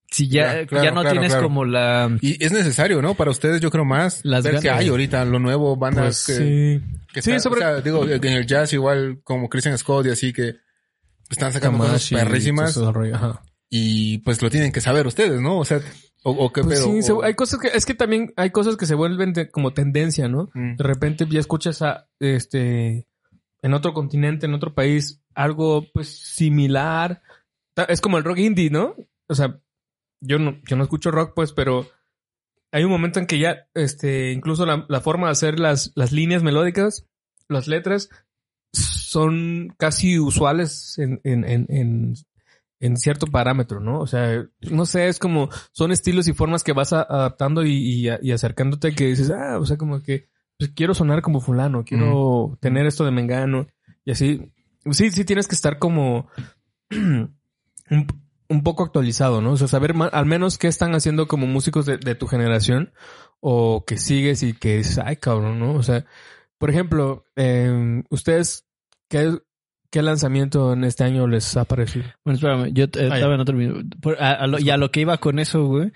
si 0.09 0.29
ya, 0.29 0.61
Ya, 0.61 0.65
claro, 0.65 0.83
ya 0.85 0.91
no 0.91 1.01
claro, 1.01 1.19
tienes 1.19 1.35
como 1.35 1.65
la. 1.65 2.09
Y 2.21 2.41
es 2.43 2.53
necesario, 2.53 3.01
¿no? 3.01 3.15
Para 3.15 3.31
ustedes, 3.31 3.59
yo 3.59 3.69
creo 3.69 3.83
más. 3.83 4.21
Las 4.23 4.45
ver 4.45 4.59
que 4.61 4.69
hay 4.69 4.87
ahorita, 4.87 5.25
lo 5.25 5.39
nuevo, 5.39 5.75
bandas 5.75 6.23
Pues 6.25 6.37
que, 6.39 6.43
sí. 6.79 6.97
que 7.13 7.21
Sí, 7.21 7.31
está- 7.31 7.43
sobre- 7.49 7.59
o 7.59 7.63
sea, 7.63 7.81
digo, 7.81 8.07
en 8.07 8.23
el 8.25 8.45
jazz 8.47 8.71
igual 8.71 9.19
como 9.25 9.49
Christian 9.49 9.77
Scott 9.77 10.05
y 10.05 10.11
así 10.11 10.31
que 10.31 10.55
están 11.29 11.51
sacando 11.51 11.79
cosas 11.79 12.09
perrísimas 12.09 12.79
y 13.69 14.19
pues 14.19 14.41
lo 14.41 14.49
tienen 14.49 14.71
que 14.71 14.79
saber 14.79 15.05
ustedes, 15.07 15.41
¿no? 15.41 15.57
O 15.57 15.65
sea, 15.65 15.81
o, 16.23 16.31
o 16.31 16.51
qué 16.53 16.61
Pues 16.63 16.79
pedo. 16.81 17.01
sí, 17.01 17.11
o- 17.11 17.23
hay 17.23 17.35
cosas 17.35 17.59
que, 17.59 17.67
es 17.69 17.85
que 17.85 17.93
también 17.93 18.33
hay 18.35 18.49
cosas 18.51 18.75
que 18.77 18.85
se 18.85 18.95
vuelven 18.95 19.33
de- 19.33 19.49
como 19.49 19.73
tendencia, 19.73 20.27
¿no? 20.27 20.49
Mm. 20.53 20.75
De 20.75 20.83
repente 20.83 21.25
ya 21.29 21.39
escuchas 21.39 21.81
a, 21.81 22.07
este, 22.19 23.07
en 23.61 23.73
otro 23.73 23.93
continente, 23.93 24.45
en 24.45 24.53
otro 24.53 24.73
país, 24.73 25.21
algo 25.33 25.85
pues 25.93 26.09
similar. 26.09 27.21
Es 27.87 28.01
como 28.01 28.17
el 28.17 28.23
rock 28.23 28.39
indie, 28.39 28.69
¿no? 28.69 28.95
O 29.29 29.35
sea, 29.35 29.59
yo 30.21 30.39
no, 30.39 30.59
yo 30.67 30.75
no 30.75 30.83
escucho 30.83 31.11
rock, 31.11 31.33
pues, 31.35 31.53
pero 31.53 31.87
hay 32.71 32.83
un 32.83 32.91
momento 32.91 33.19
en 33.19 33.27
que 33.27 33.37
ya, 33.39 33.67
este, 33.75 34.31
incluso 34.31 34.65
la, 34.65 34.85
la 34.89 34.99
forma 35.01 35.27
de 35.27 35.31
hacer 35.33 35.59
las, 35.59 35.91
las 35.95 36.11
líneas 36.11 36.43
melódicas, 36.43 37.05
las 37.49 37.67
letras, 37.67 38.09
son 38.73 39.73
casi 39.77 40.19
usuales 40.19 40.97
en, 40.99 41.21
en, 41.23 41.43
en, 41.45 41.65
en, 41.69 42.13
en 42.79 42.97
cierto 42.97 43.27
parámetro, 43.27 43.79
¿no? 43.79 43.99
O 43.99 44.07
sea, 44.07 44.45
no 44.69 44.85
sé, 44.85 45.07
es 45.07 45.19
como, 45.19 45.49
son 45.71 45.91
estilos 45.91 46.27
y 46.27 46.33
formas 46.33 46.63
que 46.63 46.73
vas 46.73 46.93
a- 46.93 47.01
adaptando 47.01 47.65
y, 47.65 47.71
y, 47.73 48.07
y 48.21 48.31
acercándote 48.31 48.93
que 48.93 49.07
dices, 49.07 49.31
ah, 49.31 49.57
o 49.59 49.65
sea, 49.65 49.77
como 49.77 50.01
que 50.01 50.29
pues, 50.59 50.71
quiero 50.75 50.93
sonar 50.93 51.21
como 51.21 51.39
fulano, 51.39 51.83
quiero 51.83 52.57
tener 52.61 52.85
esto 52.85 53.05
de 53.05 53.11
mengano 53.11 53.67
y 54.05 54.11
así. 54.11 54.51
Sí, 54.91 55.11
sí 55.11 55.25
tienes 55.25 55.47
que 55.47 55.55
estar 55.55 55.79
como 55.79 56.27
un, 56.91 57.35
un 58.49 58.63
poco 58.63 58.83
actualizado, 58.83 59.41
¿no? 59.41 59.51
O 59.53 59.57
sea, 59.57 59.67
saber 59.67 59.93
ma- 59.93 60.07
al 60.07 60.25
menos 60.25 60.57
qué 60.57 60.67
están 60.67 60.93
haciendo 60.95 61.27
como 61.27 61.47
músicos 61.47 61.85
de, 61.85 61.97
de 61.97 62.15
tu 62.15 62.27
generación 62.27 62.93
o 63.39 63.83
que 63.85 63.97
sigues 63.97 64.43
y 64.43 64.53
que 64.53 64.77
dices, 64.77 64.99
ay, 65.03 65.17
cabrón, 65.17 65.59
¿no? 65.59 65.73
O 65.73 65.83
sea, 65.83 66.05
por 66.57 66.69
ejemplo, 66.69 67.25
eh, 67.35 68.03
ustedes, 68.09 68.65
¿qué, 69.09 69.37
¿qué 69.91 70.01
lanzamiento 70.01 70.73
en 70.73 70.83
este 70.83 71.03
año 71.03 71.27
les 71.27 71.55
ha 71.57 71.65
parecido? 71.65 72.05
Bueno, 72.25 72.35
espérame, 72.37 72.73
yo 72.73 72.85
eh, 72.85 72.89
estaba 72.93 73.35
en 73.35 73.39
otro 73.41 73.55
minuto. 73.55 73.97
Por- 74.01 74.21
a- 74.21 74.33
a 74.33 74.47
lo- 74.47 74.59
y 74.59 74.69
a 74.69 74.77
lo 74.77 74.91
que 74.91 75.01
iba 75.01 75.17
con 75.17 75.39
eso, 75.39 75.65
güey, 75.65 75.91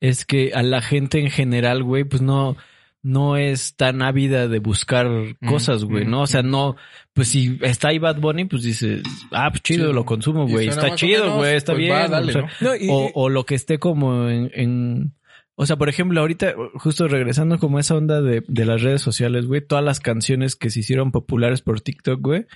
es 0.00 0.24
que 0.24 0.52
a 0.54 0.62
la 0.62 0.80
gente 0.82 1.18
en 1.20 1.30
general, 1.30 1.82
güey, 1.82 2.04
pues 2.04 2.22
no, 2.22 2.56
no 3.02 3.36
es 3.36 3.76
tan 3.76 4.02
ávida 4.02 4.48
de 4.48 4.58
buscar 4.58 5.08
cosas, 5.46 5.84
güey, 5.84 6.04
mm, 6.04 6.10
¿no? 6.10 6.22
O 6.22 6.26
sea, 6.26 6.42
no, 6.42 6.76
pues 7.14 7.28
si 7.28 7.58
está 7.62 7.88
ahí 7.88 7.98
Bad 7.98 8.18
Bunny, 8.20 8.44
pues 8.46 8.62
dices, 8.64 9.02
ah, 9.30 9.48
pues 9.50 9.62
chido, 9.62 9.88
Sí. 9.88 9.92
lo 9.94 10.04
consumo, 10.04 10.46
güey, 10.48 10.68
está 10.68 10.94
chido, 10.96 11.36
güey, 11.36 11.54
está 11.56 11.72
pues 11.72 11.78
bien. 11.84 11.92
va, 11.94 12.08
dale, 12.08 12.30
o 12.30 12.32
sea, 12.32 12.42
¿no? 12.42 12.48
No, 12.60 12.76
y- 12.76 12.88
o, 12.90 13.10
o 13.14 13.28
lo 13.28 13.44
que 13.44 13.54
esté 13.54 13.78
como 13.78 14.28
en, 14.28 14.50
en- 14.52 15.14
o 15.60 15.66
sea, 15.66 15.76
por 15.76 15.88
ejemplo, 15.88 16.20
ahorita, 16.20 16.54
justo 16.74 17.08
regresando 17.08 17.58
como 17.58 17.80
esa 17.80 17.96
onda 17.96 18.22
de, 18.22 18.44
de 18.46 18.64
las 18.64 18.80
redes 18.82 19.02
sociales, 19.02 19.46
güey, 19.46 19.60
todas 19.60 19.84
las 19.84 19.98
canciones 19.98 20.54
que 20.54 20.70
se 20.70 20.80
hicieron 20.80 21.10
populares 21.10 21.62
por 21.62 21.80
TikTok, 21.80 22.20
güey. 22.20 22.46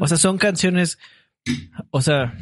O 0.00 0.06
sea, 0.06 0.16
son 0.16 0.38
canciones, 0.38 0.98
o 1.90 2.00
sea, 2.02 2.38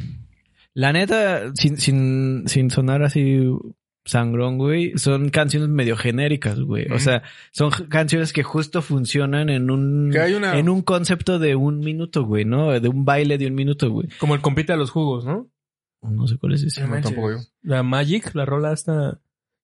la 0.74 0.92
neta, 0.92 1.52
sin, 1.54 1.78
sin, 1.78 2.44
sin 2.46 2.70
sonar 2.70 3.02
así 3.02 3.40
sangrón, 4.04 4.58
güey, 4.58 4.92
son 4.98 5.28
canciones 5.30 5.68
medio 5.68 5.96
genéricas, 5.96 6.58
güey. 6.60 6.86
O 6.92 6.98
sea, 6.98 7.22
son 7.52 7.70
canciones 7.88 8.32
que 8.32 8.42
justo 8.42 8.82
funcionan 8.82 9.48
en 9.50 9.70
un, 9.70 10.10
Que 10.12 10.18
hay 10.20 10.34
una- 10.34 10.58
en 10.58 10.68
un 10.68 10.82
concepto 10.82 11.38
de 11.38 11.54
un 11.54 11.80
minuto, 11.80 12.24
güey, 12.24 12.44
¿no? 12.44 12.78
De 12.78 12.88
un 12.88 13.04
baile 13.04 13.38
de 13.38 13.46
un 13.46 13.54
minuto, 13.54 13.90
güey. 13.90 14.08
como 14.18 14.34
el 14.34 14.40
compite 14.42 14.72
a 14.72 14.76
los 14.76 14.90
jugos, 14.90 15.24
¿no? 15.24 15.48
No 16.02 16.26
sé 16.26 16.38
cuál 16.38 16.54
es 16.54 16.62
ese. 16.62 16.86
No, 16.86 17.00
tampoco 17.00 17.32
yo. 17.32 17.38
La 17.62 17.82
Magic, 17.82 18.34
la 18.34 18.44
rola 18.46 18.72
esta 18.72 19.20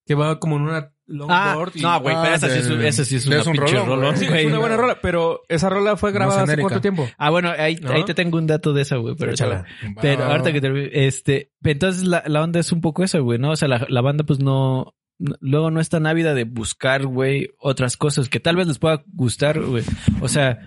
que 0.07 0.15
va 0.15 0.39
como 0.39 0.57
en 0.57 0.63
una 0.63 0.93
Longboard. 1.09 1.73
y- 1.77 1.81
no, 1.83 2.01
güey, 2.01 2.15
Ah, 2.17 2.21
pero 2.23 2.35
esa 2.35 2.49
sí 2.49 2.59
es, 2.59 2.69
del- 2.69 2.85
esa 2.85 3.05
sí 3.05 3.17
es 3.17 3.23
es 3.23 3.27
una 3.29 3.37
un 3.39 3.43
pinche 3.53 3.73
rolón, 3.75 3.87
güey. 3.87 3.97
rolón, 4.01 4.17
Sí, 4.17 4.25
es 4.27 4.47
una 4.47 4.59
buena 4.59 4.77
rola, 4.77 4.99
pero 5.01 5.43
esa 5.49 5.69
rola 5.69 5.97
fue 5.97 6.11
grabada 6.13 6.43
hace 6.43 6.57
cuánto 6.59 6.81
tiempo. 6.81 7.09
Ah, 7.19 7.31
bueno, 7.31 7.53
ahí, 7.57 7.77
¿No? 7.77 7.91
ahí 7.93 8.05
te 8.05 8.15
tengo 8.15 8.39
un 8.39 8.47
dato 8.47 8.73
de 8.73 8.83
esa, 8.83 8.97
güey, 8.97 9.15
pero 9.17 9.33
Échala. 9.33 9.65
Pero 10.01 10.23
Va, 10.23 10.27
ahorita 10.33 10.49
va. 10.49 10.53
que 10.53 10.61
termine, 10.61 10.91
este, 10.93 11.53
entonces 11.63 12.05
la, 12.05 12.25
la 12.27 12.43
onda 12.43 12.59
es 12.61 12.73
un 12.73 12.81
poco 12.81 13.05
eso, 13.05 13.23
güey, 13.23 13.39
¿no? 13.39 13.51
O 13.53 13.57
sea, 13.57 13.69
la, 13.69 13.87
la 13.89 14.01
banda 14.01 14.25
pues 14.25 14.41
no, 14.41 14.95
no- 15.19 15.37
luego 15.41 15.71
no 15.71 15.81
es 15.81 15.89
tan 15.89 16.07
ávida 16.07 16.35
de 16.35 16.43
buscar, 16.45 17.07
güey, 17.07 17.51
otras 17.59 17.97
cosas 17.97 18.29
que 18.29 18.41
tal 18.41 18.57
vez 18.57 18.67
les 18.67 18.79
pueda 18.81 19.05
gustar, 19.15 19.61
güey. 19.63 19.85
O 20.21 20.29
sea, 20.29 20.59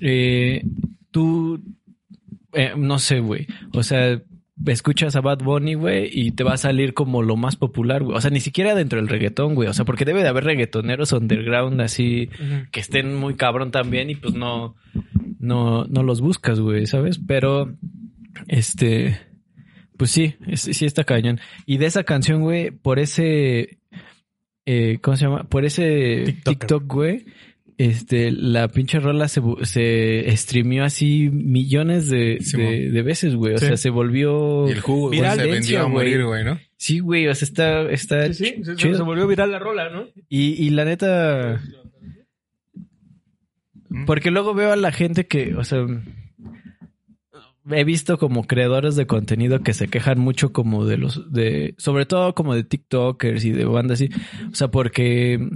eh, 0.00 0.62
tú, 1.10 1.60
eh, 2.54 2.72
no 2.76 2.98
sé, 2.98 3.20
güey. 3.20 3.46
O 3.74 3.82
sea, 3.82 4.22
escuchas 4.66 5.16
a 5.16 5.20
Bad 5.20 5.38
Bunny, 5.38 5.74
güey, 5.74 6.08
y 6.12 6.32
te 6.32 6.44
va 6.44 6.52
a 6.54 6.56
salir 6.58 6.94
como 6.94 7.22
lo 7.22 7.36
más 7.36 7.56
popular, 7.56 8.02
güey. 8.02 8.16
O 8.16 8.20
sea, 8.20 8.30
ni 8.30 8.40
siquiera 8.40 8.74
dentro 8.74 8.98
del 8.98 9.08
reggaetón, 9.08 9.54
güey. 9.54 9.68
O 9.68 9.72
sea, 9.72 9.84
porque 9.84 10.04
debe 10.04 10.22
de 10.22 10.28
haber 10.28 10.44
reggaetoneros 10.44 11.12
underground 11.12 11.80
así 11.80 12.28
que 12.70 12.80
estén 12.80 13.14
muy 13.14 13.34
cabrón 13.34 13.70
también 13.70 14.10
y 14.10 14.14
pues 14.14 14.34
no, 14.34 14.74
no, 15.38 15.84
no 15.86 16.02
los 16.02 16.20
buscas, 16.20 16.60
güey, 16.60 16.86
¿sabes? 16.86 17.18
Pero, 17.26 17.74
este, 18.48 19.18
pues 19.96 20.10
sí, 20.10 20.36
es- 20.46 20.60
sí 20.62 20.84
está 20.84 21.04
cañón. 21.04 21.40
Y 21.66 21.78
de 21.78 21.86
esa 21.86 22.04
canción, 22.04 22.42
güey, 22.42 22.70
por 22.70 22.98
ese, 22.98 23.78
eh, 24.66 24.98
¿cómo 25.02 25.16
se 25.16 25.24
llama? 25.24 25.44
Por 25.44 25.64
ese. 25.64 26.36
TikTok, 26.44 26.84
güey, 26.92 27.24
este, 27.78 28.30
la 28.30 28.68
pinche 28.68 29.00
rola 29.00 29.28
se, 29.28 29.40
se 29.62 30.24
streamió 30.36 30.84
así 30.84 31.30
millones 31.30 32.08
de, 32.08 32.38
Sí, 32.40 32.56
de, 32.56 32.90
de 32.90 33.02
veces, 33.02 33.34
güey. 33.34 33.54
O 33.54 33.58
Sí. 33.58 33.66
sea, 33.66 33.76
se 33.76 33.90
volvió 33.90 34.68
Y 34.68 34.72
el 34.72 34.80
jugo 34.80 35.10
viral 35.10 35.38
se 35.40 35.46
vendió 35.46 35.82
a 35.82 35.88
morir, 35.88 36.24
güey, 36.24 36.44
¿no? 36.44 36.58
Sí, 36.76 36.98
güey, 37.00 37.28
o 37.28 37.34
sea, 37.34 37.46
está, 37.46 37.90
está 37.90 38.32
Sí, 38.32 38.44
sí, 38.56 38.64
se, 38.64 38.76
chido. 38.76 38.96
se 38.96 39.02
volvió 39.02 39.26
viral 39.26 39.50
la 39.52 39.58
rola, 39.58 39.88
¿no? 39.90 40.06
Y, 40.28 40.52
y 40.64 40.70
la 40.70 40.84
neta, 40.84 41.60
porque 44.06 44.30
luego 44.30 44.54
veo 44.54 44.72
a 44.72 44.76
la 44.76 44.90
gente 44.92 45.26
que, 45.26 45.54
o 45.54 45.64
sea, 45.64 45.86
he 47.70 47.84
visto 47.84 48.18
como 48.18 48.46
creadores 48.46 48.96
de 48.96 49.06
contenido 49.06 49.60
que 49.62 49.74
se 49.74 49.88
quejan 49.88 50.18
mucho 50.18 50.52
como 50.52 50.84
de 50.84 50.96
los, 50.96 51.32
de, 51.32 51.74
sobre 51.78 52.06
todo 52.06 52.34
como 52.34 52.54
de 52.54 52.64
TikTokers 52.64 53.44
y 53.44 53.52
de 53.52 53.64
bandas 53.64 54.00
así. 54.00 54.10
O 54.50 54.54
sea, 54.54 54.68
porque 54.68 55.48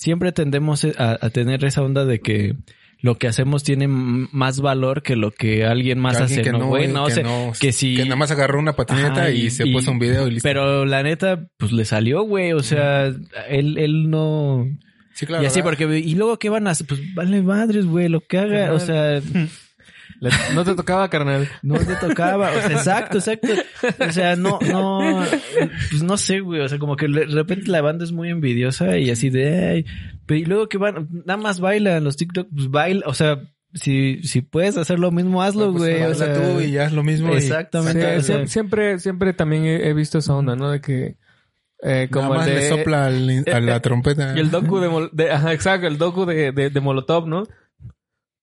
siempre 0.00 0.32
tendemos 0.32 0.84
a, 0.98 1.18
a 1.20 1.30
tener 1.30 1.62
esa 1.64 1.82
onda 1.82 2.04
de 2.06 2.20
que 2.20 2.54
lo 3.02 3.16
que 3.16 3.28
hacemos 3.28 3.62
tiene 3.64 3.86
más 3.88 4.60
valor 4.60 5.02
que 5.02 5.14
lo 5.16 5.30
que 5.30 5.64
alguien 5.64 5.98
más 5.98 6.16
Que 6.16 6.22
alguien 6.24 6.40
hace, 6.40 6.50
que 6.50 6.58
¿no? 6.58 6.66
Güey, 6.68 6.88
no, 6.88 7.06
que 7.06 7.12
o 7.12 7.14
sea, 7.14 7.22
no, 7.24 7.52
que 7.58 7.72
si- 7.72 7.96
Que 7.96 8.04
nada 8.04 8.16
más 8.16 8.30
agarró 8.30 8.58
una 8.58 8.74
patineta 8.74 9.12
Ajá, 9.22 9.30
y, 9.30 9.46
y- 9.46 9.50
se 9.50 9.66
y- 9.66 9.72
puso 9.72 9.90
un 9.90 9.98
video 9.98 10.26
y 10.26 10.32
listo. 10.32 10.48
pero 10.48 10.84
la 10.86 11.02
neta, 11.02 11.48
pues 11.58 11.72
le 11.72 11.84
salió, 11.84 12.22
güey. 12.22 12.52
O 12.52 12.62
sea, 12.62 13.06
él, 13.48 13.78
él 13.78 14.10
no... 14.10 14.66
sí, 15.14 15.24
claro. 15.26 15.42
y 15.42 15.46
así, 15.46 15.60
¿verdad? 15.62 15.78
porque, 15.78 15.98
y 15.98 16.14
luego, 16.14 16.38
¿qué 16.38 16.48
van 16.50 16.66
a 16.66 16.70
hacer? 16.70 16.86
Pues 16.86 17.00
vale 17.14 17.40
madres, 17.42 17.86
güey, 17.86 18.08
lo 18.08 18.20
que 18.20 18.38
haga. 18.38 18.72
O 18.74 18.78
sea, 18.80 19.20
No 20.54 20.64
te 20.64 20.74
tocaba, 20.74 21.08
carnal. 21.08 21.48
no 21.62 21.76
te 21.78 21.94
tocaba. 21.96 22.50
O 22.50 22.60
sea, 22.60 22.72
exacto, 22.72 23.18
exacto. 23.18 23.48
O 24.06 24.12
sea, 24.12 24.36
no, 24.36 24.58
no, 24.60 25.24
pues 25.90 26.02
no 26.02 26.16
sé, 26.18 26.40
güey. 26.40 26.60
O 26.60 26.68
sea, 26.68 26.78
como 26.78 26.96
que 26.96 27.08
de 27.08 27.24
repente 27.26 27.70
la 27.70 27.80
banda 27.80 28.04
es 28.04 28.12
muy 28.12 28.28
envidiosa 28.30 28.98
y 28.98 29.10
así 29.10 29.30
de, 29.30 29.68
ay, 29.68 29.86
pero 30.26 30.40
y 30.40 30.44
luego 30.44 30.68
que 30.68 30.78
van, 30.78 31.08
nada 31.24 31.38
más 31.38 31.60
bailan 31.60 32.04
los 32.04 32.16
TikTok, 32.16 32.48
pues 32.54 32.70
baila, 32.70 33.02
o 33.06 33.14
sea, 33.14 33.40
si, 33.72 34.22
si 34.22 34.42
puedes 34.42 34.76
hacer 34.76 34.98
lo 34.98 35.10
mismo, 35.10 35.42
hazlo, 35.42 35.70
Pues, 35.72 35.78
güey. 35.98 36.02
o 36.02 36.14
sea, 36.14 36.34
tú 36.34 36.60
y 36.60 36.72
ya 36.72 36.84
es 36.84 36.92
lo 36.92 37.02
mismo. 37.02 37.32
y- 37.32 37.36
Exactamente. 37.36 38.16
o 38.16 38.20
sea, 38.22 38.46
siempre, 38.46 38.98
siempre 38.98 39.32
también 39.32 39.64
he, 39.64 39.88
he 39.88 39.94
visto 39.94 40.18
esa 40.18 40.34
onda, 40.34 40.54
¿no? 40.56 40.70
De 40.70 40.80
que 40.80 41.16
eh, 41.82 42.08
Nada 42.10 42.26
como 42.26 42.34
más 42.34 42.46
el 42.46 42.54
de, 42.54 42.60
le 42.60 42.68
sopla 42.68 43.06
al- 43.06 43.44
a 43.50 43.60
la 43.60 43.80
trompeta. 43.80 44.34
y 44.36 44.40
el 44.40 44.50
docu 44.50 44.80
de, 44.80 44.88
Mol- 44.90 45.10
de- 45.12 45.30
ajá, 45.30 45.52
exacto, 45.54 45.86
el 45.86 45.96
docu 45.98 46.26
de, 46.26 46.52
de, 46.52 46.68
de 46.68 46.80
Molotov, 46.80 47.26
¿no? 47.26 47.44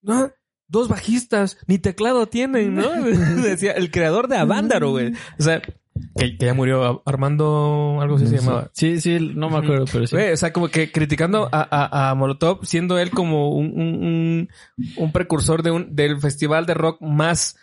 No, 0.02 0.32
dos 0.68 0.88
bajistas, 0.88 1.58
ni 1.68 1.78
teclado 1.78 2.28
tienen, 2.28 2.76
¿no? 2.76 2.90
Decía 3.42 3.74
el 3.74 3.92
creador 3.92 4.28
de 4.28 4.38
Avándaro, 4.38 4.92
güey. 4.92 5.14
O 5.40 5.44
sea, 5.44 5.62
que, 5.62 6.38
que 6.38 6.46
ya 6.46 6.54
murió 6.54 7.02
Armando, 7.06 8.00
algo 8.02 8.16
así 8.16 8.28
se 8.28 8.38
llamaba. 8.38 8.70
Sí, 8.74 9.02
sí, 9.02 9.18
no 9.36 9.50
me 9.50 9.58
acuerdo, 9.58 9.86
pero 9.92 10.08
sí. 10.08 10.16
Güey, 10.16 10.34
o 10.34 10.38
sea, 10.38 10.54
como 10.54 10.70
que 10.70 10.92
criticando 10.92 11.50
a, 11.52 11.68
a, 11.70 12.10
a 12.10 12.16
Molotov, 12.16 12.66
siendo 12.66 13.00
él 13.00 13.12
como 13.12 13.52
un, 13.52 13.72
un, 13.72 14.04
un, 14.04 14.50
un 14.98 15.12
precursor 15.12 15.64
de 15.64 15.72
un, 15.72 15.96
del 15.96 16.20
festival 16.20 16.66
de 16.66 16.74
rock 16.74 17.02
más 17.02 17.58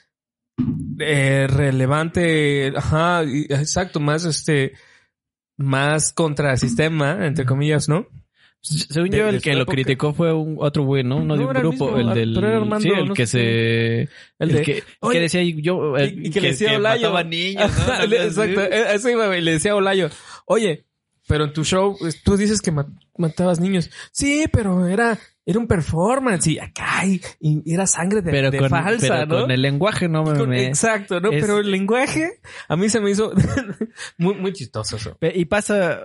eh, 0.98 1.46
relevante, 1.48 2.72
ajá, 2.76 3.22
exacto, 3.22 4.00
más 4.00 4.24
este, 4.24 4.72
más 5.56 6.12
contrasistema, 6.12 7.26
entre 7.26 7.44
comillas, 7.44 7.88
¿no? 7.88 8.06
Según 8.64 9.10
de- 9.10 9.18
yo, 9.18 9.28
el 9.28 9.42
que 9.42 9.52
lo 9.52 9.60
época. 9.62 9.72
criticó 9.74 10.14
fue 10.14 10.32
un 10.32 10.56
otro 10.58 10.84
güey, 10.84 11.04
¿no? 11.04 11.18
Uno 11.18 11.36
de 11.36 11.44
un 11.44 11.54
el 11.54 11.62
grupo, 11.62 11.92
mismo, 11.92 11.98
el 12.10 12.14
del... 12.14 12.34
pero 12.34 12.48
era 12.48 12.56
Armando, 12.56 12.80
sí, 12.80 12.88
el 12.98 13.08
no 13.08 13.14
que 13.14 13.26
sé 13.26 13.38
se... 13.38 14.00
El 14.02 14.08
El, 14.38 14.52
de, 14.52 14.62
que, 14.62 14.82
"Oye", 15.00 15.12
que 15.16 15.20
decía 15.20 15.42
yo... 15.42 15.96
el- 15.98 16.24
y, 16.24 16.28
y 16.28 16.30
que, 16.30 16.40
le 16.40 16.48
decía 16.48 16.72
a 16.72 16.76
Olayo. 16.78 17.02
mataba 17.08 17.24
niños, 17.24 17.70
¿no? 17.76 17.92
Ajá, 17.92 18.06
le- 18.06 18.24
Exacto, 18.24 18.60
eh, 18.62 18.84
eso 18.94 19.10
iba, 19.10 19.26
güey, 19.26 19.42
le 19.42 19.52
decía 19.52 19.72
a 19.72 19.76
Olayo, 19.76 20.08
oye, 20.46 20.86
pero 21.28 21.44
en 21.44 21.52
tu 21.52 21.62
show, 21.64 21.96
tú 22.24 22.36
dices 22.38 22.60
que 22.62 22.70
ma- 22.70 22.86
matabas 23.18 23.60
niños. 23.60 23.90
Sí, 24.12 24.46
pero 24.52 24.86
era, 24.86 25.18
era 25.46 25.58
un 25.58 25.66
performance 25.66 26.46
y 26.48 26.58
acá, 26.58 27.04
y, 27.06 27.20
y 27.40 27.72
era 27.72 27.86
sangre 27.86 28.20
de, 28.22 28.30
Pero, 28.30 28.50
de 28.50 28.58
con, 28.58 28.68
falsa, 28.70 29.08
pero 29.08 29.26
¿no? 29.26 29.40
con 29.42 29.50
el 29.50 29.60
lenguaje 29.62 30.08
no 30.08 30.22
me... 30.24 30.38
Con- 30.38 30.48
me- 30.50 30.66
exacto, 30.66 31.20
¿no? 31.20 31.30
es- 31.30 31.40
Pero 31.42 31.58
el 31.60 31.70
lenguaje 31.70 32.40
a 32.68 32.76
mí 32.76 32.88
se 32.88 33.00
me 33.00 33.10
hizo 33.10 33.32
muy, 34.18 34.34
muy 34.34 34.52
chistoso 34.52 34.96
eso. 34.96 35.16
Y 35.34 35.44
pasa 35.46 36.00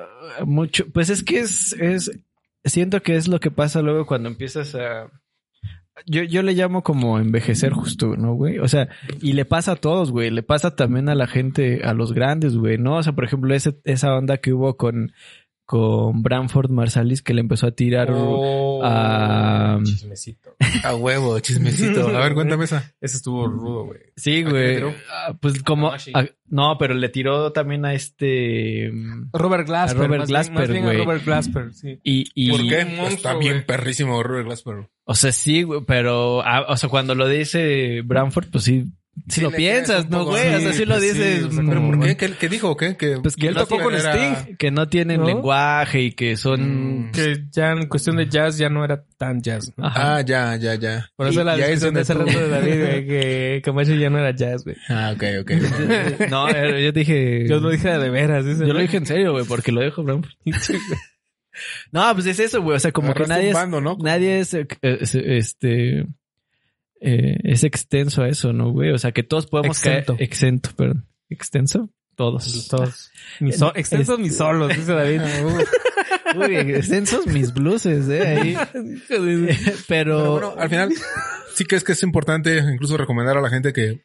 mucho, 0.46 0.86
pues 0.92 1.10
es 1.10 1.24
que 1.24 1.40
es, 1.40 1.74
es, 1.74 2.12
siento 2.64 3.02
que 3.02 3.16
es 3.16 3.28
lo 3.28 3.40
que 3.40 3.52
pasa 3.52 3.82
luego 3.82 4.06
cuando 4.06 4.30
empiezas 4.30 4.76
a, 4.76 5.10
yo, 6.06 6.24
yo 6.24 6.42
le 6.44 6.54
llamo 6.54 6.84
como 6.84 7.20
envejecer 7.20 7.74
justo, 7.74 8.16
¿no, 8.16 8.34
güey? 8.34 8.60
O 8.60 8.68
sea, 8.68 8.90
y 9.22 9.34
le 9.34 9.46
pasa 9.46 9.74
a 9.74 9.76
todos, 9.76 10.12
güey, 10.12 10.30
le 10.30 10.44
pasa 10.44 10.76
también 10.76 11.10
a 11.10 11.16
la 11.16 11.28
gente, 11.28 11.82
a 11.84 11.94
los 11.94 12.14
grandes, 12.14 12.56
güey, 12.56 12.78
¿no? 12.78 12.98
O 12.98 13.04
sea, 13.04 13.14
por 13.14 13.26
ejemplo, 13.26 13.54
ese, 13.54 13.80
esa 13.84 14.16
onda 14.16 14.38
que 14.38 14.54
hubo 14.54 14.78
con, 14.78 15.14
con 15.70 16.24
Branford 16.24 16.72
Marsalis 16.72 17.22
que 17.22 17.36
le 17.36 17.42
empezó 17.42 17.68
a 17.68 17.72
tirar 17.72 18.10
Oh, 18.12 18.82
a... 18.84 19.78
Chismecito. 19.84 20.56
a 20.84 20.96
huevo, 20.96 21.40
chismecito. 21.42 22.08
A 22.08 22.24
ver, 22.24 22.34
cuéntame 22.34 22.64
esa. 22.66 22.92
Ese 23.00 23.18
estuvo 23.18 23.46
rudo, 23.48 23.86
güey. 23.86 24.00
Sí, 24.16 24.40
¿A 24.42 24.50
quién 24.50 24.54
le 24.56 24.80
güey. 24.82 24.96
Ah, 25.12 25.38
Pues 25.40 25.62
como... 25.62 25.92
A- 25.92 26.26
no, 26.48 26.76
pero 26.80 26.96
le 26.96 27.10
tiró 27.10 27.52
también 27.52 27.86
a 27.86 27.94
este... 27.94 28.92
Robert 29.32 29.68
Glasper. 29.68 30.02
A 30.02 30.08
Robert 30.08 30.28
Glasper, 30.28 30.82
güey. 30.82 30.98
Robert 30.98 31.24
Glasper, 31.24 31.72
sí. 31.72 32.00
Y, 32.04 32.26
y, 32.34 32.50
¿Por 32.50 32.62
qué? 32.68 32.86
monstruo, 32.86 33.08
Está 33.10 33.36
bien 33.36 33.64
perrísimo 33.68 34.24
Robert 34.24 34.48
Glasper. 34.48 34.90
O 35.04 35.14
sea, 35.14 35.32
sí, 35.32 35.62
güey, 35.62 35.82
pero, 35.86 36.42
ah, 36.44 36.66
o 36.68 36.78
sea, 36.78 36.90
cuando 36.90 37.14
lo 37.14 37.28
dice 37.28 38.02
Branford, 38.04 38.48
pues 38.52 38.64
sí, 38.64 38.86
Sí 39.28 39.42
lo 39.42 39.52
piensas, 39.52 40.10
¿no, 40.10 40.26
güey? 40.26 40.54
o 40.56 40.60
sea, 40.60 40.74
sí, 40.74 40.86
lo 40.86 41.00
sí, 41.00 41.08
dices. 41.08 41.44
o 41.44 41.52
sea, 41.52 41.64
¿Pero 41.68 41.82
por 41.86 42.00
qué? 42.00 42.18
¿Qué, 42.18 42.32
qué 42.34 42.50
dijo 42.50 42.78
qué? 42.78 42.96
Que, 42.96 43.18
Pues 43.22 43.36
que 43.36 43.48
él 43.48 43.56
tocó 43.56 43.80
con 43.80 43.94
Sting. 43.96 44.56
Que 44.58 44.72
no 44.72 44.88
tienen 44.88 45.22
¿No? 45.22 45.28
lenguaje 45.28 46.02
y 46.02 46.12
que 46.14 46.38
son... 46.38 47.08
Mm. 47.08 47.12
Que 47.12 47.44
ya 47.52 47.72
en 47.72 47.88
cuestión 47.88 48.18
de 48.18 48.28
jazz 48.30 48.58
ya 48.58 48.70
no 48.70 48.84
era 48.86 49.04
tan 49.18 49.42
jazz. 49.42 49.72
¿no? 49.78 49.86
Ajá. 49.86 50.18
Ah, 50.18 50.22
ya, 50.22 50.56
ya, 50.56 50.76
ya. 50.76 51.10
Por 51.16 51.28
eso 51.28 51.42
Y- 51.42 51.44
la 51.44 51.56
es 51.58 51.82
discusión 51.82 51.94
de 51.94 52.06
tú- 52.06 52.14
rato 52.14 52.40
de 52.40 52.50
David, 52.50 52.80
güey, 52.86 53.08
que 53.08 53.62
Camacho 53.64 53.94
ya 53.96 54.10
no 54.10 54.20
era 54.20 54.32
jazz, 54.36 54.64
güey. 54.64 54.76
Ah, 54.90 55.14
ok, 55.16 55.24
ok. 55.42 55.52
no, 56.30 56.50
eh, 56.50 56.84
yo 56.86 56.92
dije... 56.92 57.48
Yo 57.48 57.60
lo 57.60 57.70
dije 57.70 57.90
de 57.98 58.10
veras. 58.10 58.46
Yo 58.46 58.74
lo 58.74 58.80
dije 58.80 58.98
en 58.98 59.06
serio, 59.06 59.32
güey, 59.34 59.46
porque 59.46 59.72
lo 59.72 59.82
dijo 59.82 60.04
Branford. 60.04 60.32
no, 61.92 62.14
pues 62.14 62.26
es 62.28 62.40
eso, 62.40 62.62
güey. 62.62 62.78
O 62.78 62.80
sea, 62.80 62.92
como 62.92 63.14
que 63.14 63.26
nadie 63.26 63.54
bando, 63.54 63.82
¿no? 63.82 63.98
nadie 64.02 64.40
es, 64.40 64.54
eh, 64.54 64.68
es, 64.82 65.16
este... 65.16 66.06
eh, 67.02 67.38
es 67.44 67.64
extenso 67.64 68.24
a 68.24 68.30
eso, 68.30 68.54
¿no, 68.54 68.72
güey? 68.72 68.92
O 68.92 68.98
sea, 68.98 69.12
que 69.12 69.24
todos 69.24 69.48
podemos 69.48 69.78
Exento. 69.78 70.16
caer... 70.16 70.24
Exento, 70.24 70.70
perdón. 70.76 71.08
¿Extenso? 71.30 71.90
Todos. 72.16 72.68
Todos. 72.70 73.12
Ni 73.40 73.54
so- 73.54 73.74
extensos 73.76 74.20
ni 74.20 74.30
solos, 74.30 74.76
dice 74.76 74.92
David. 74.92 75.22
Muy 76.36 76.50
bien, 76.50 76.76
extensos 76.76 77.26
mis 77.28 77.54
bluses, 77.54 78.08
¿eh? 78.10 78.28
Ahí. 78.28 78.58
Pero, 79.08 79.78
Pero 79.88 80.32
bueno, 80.32 80.54
al 80.58 80.70
final 80.70 80.90
sí 81.56 81.66
que 81.66 81.76
es 81.76 81.84
que 81.84 81.94
es 81.94 82.04
importante 82.04 82.58
incluso 82.58 82.98
recomendar 82.98 83.38
a 83.38 83.42
la 83.42 83.50
gente 83.50 83.74
que 83.74 84.04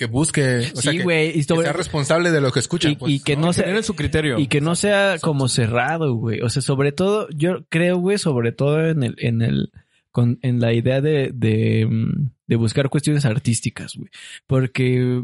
que 0.00 0.06
busque, 0.06 0.60
o 0.74 0.80
sea, 0.80 0.92
sí, 0.92 0.98
que. 0.98 1.26
Y, 1.34 1.44
que 1.44 1.62
sea 1.62 1.74
responsable 1.74 2.30
de 2.30 2.40
lo 2.40 2.52
que 2.52 2.60
escucha. 2.60 2.88
y, 2.88 2.96
pues, 2.96 3.12
y 3.12 3.20
que 3.20 3.36
no, 3.36 3.52
sea, 3.52 3.66
Tener 3.66 3.84
su 3.84 3.94
criterio. 3.94 4.38
y 4.38 4.46
que 4.46 4.62
no 4.62 4.74
sea 4.74 5.16
como 5.20 5.46
cerrado, 5.46 6.14
güey. 6.14 6.40
O 6.40 6.48
sea, 6.48 6.62
sobre 6.62 6.90
todo, 6.92 7.28
yo 7.36 7.66
creo, 7.68 7.98
güey, 7.98 8.16
sobre 8.16 8.52
todo 8.52 8.82
en 8.86 9.02
el, 9.02 9.14
en 9.18 9.42
el, 9.42 9.70
con, 10.10 10.38
en 10.42 10.60
la 10.60 10.72
idea 10.72 11.00
de, 11.00 11.30
de, 11.32 11.86
mm, 11.86 12.30
de 12.46 12.56
buscar 12.56 12.88
cuestiones 12.88 13.24
artísticas, 13.24 13.96
güey. 13.96 14.10
Porque 14.46 15.22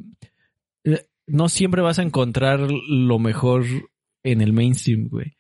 eh, 0.84 1.06
no 1.26 1.48
siempre 1.48 1.82
vas 1.82 1.98
a 1.98 2.02
encontrar 2.02 2.60
lo 2.60 3.18
mejor 3.18 3.64
en 4.22 4.40
el 4.40 4.52
mainstream, 4.52 5.08
güey. 5.08 5.36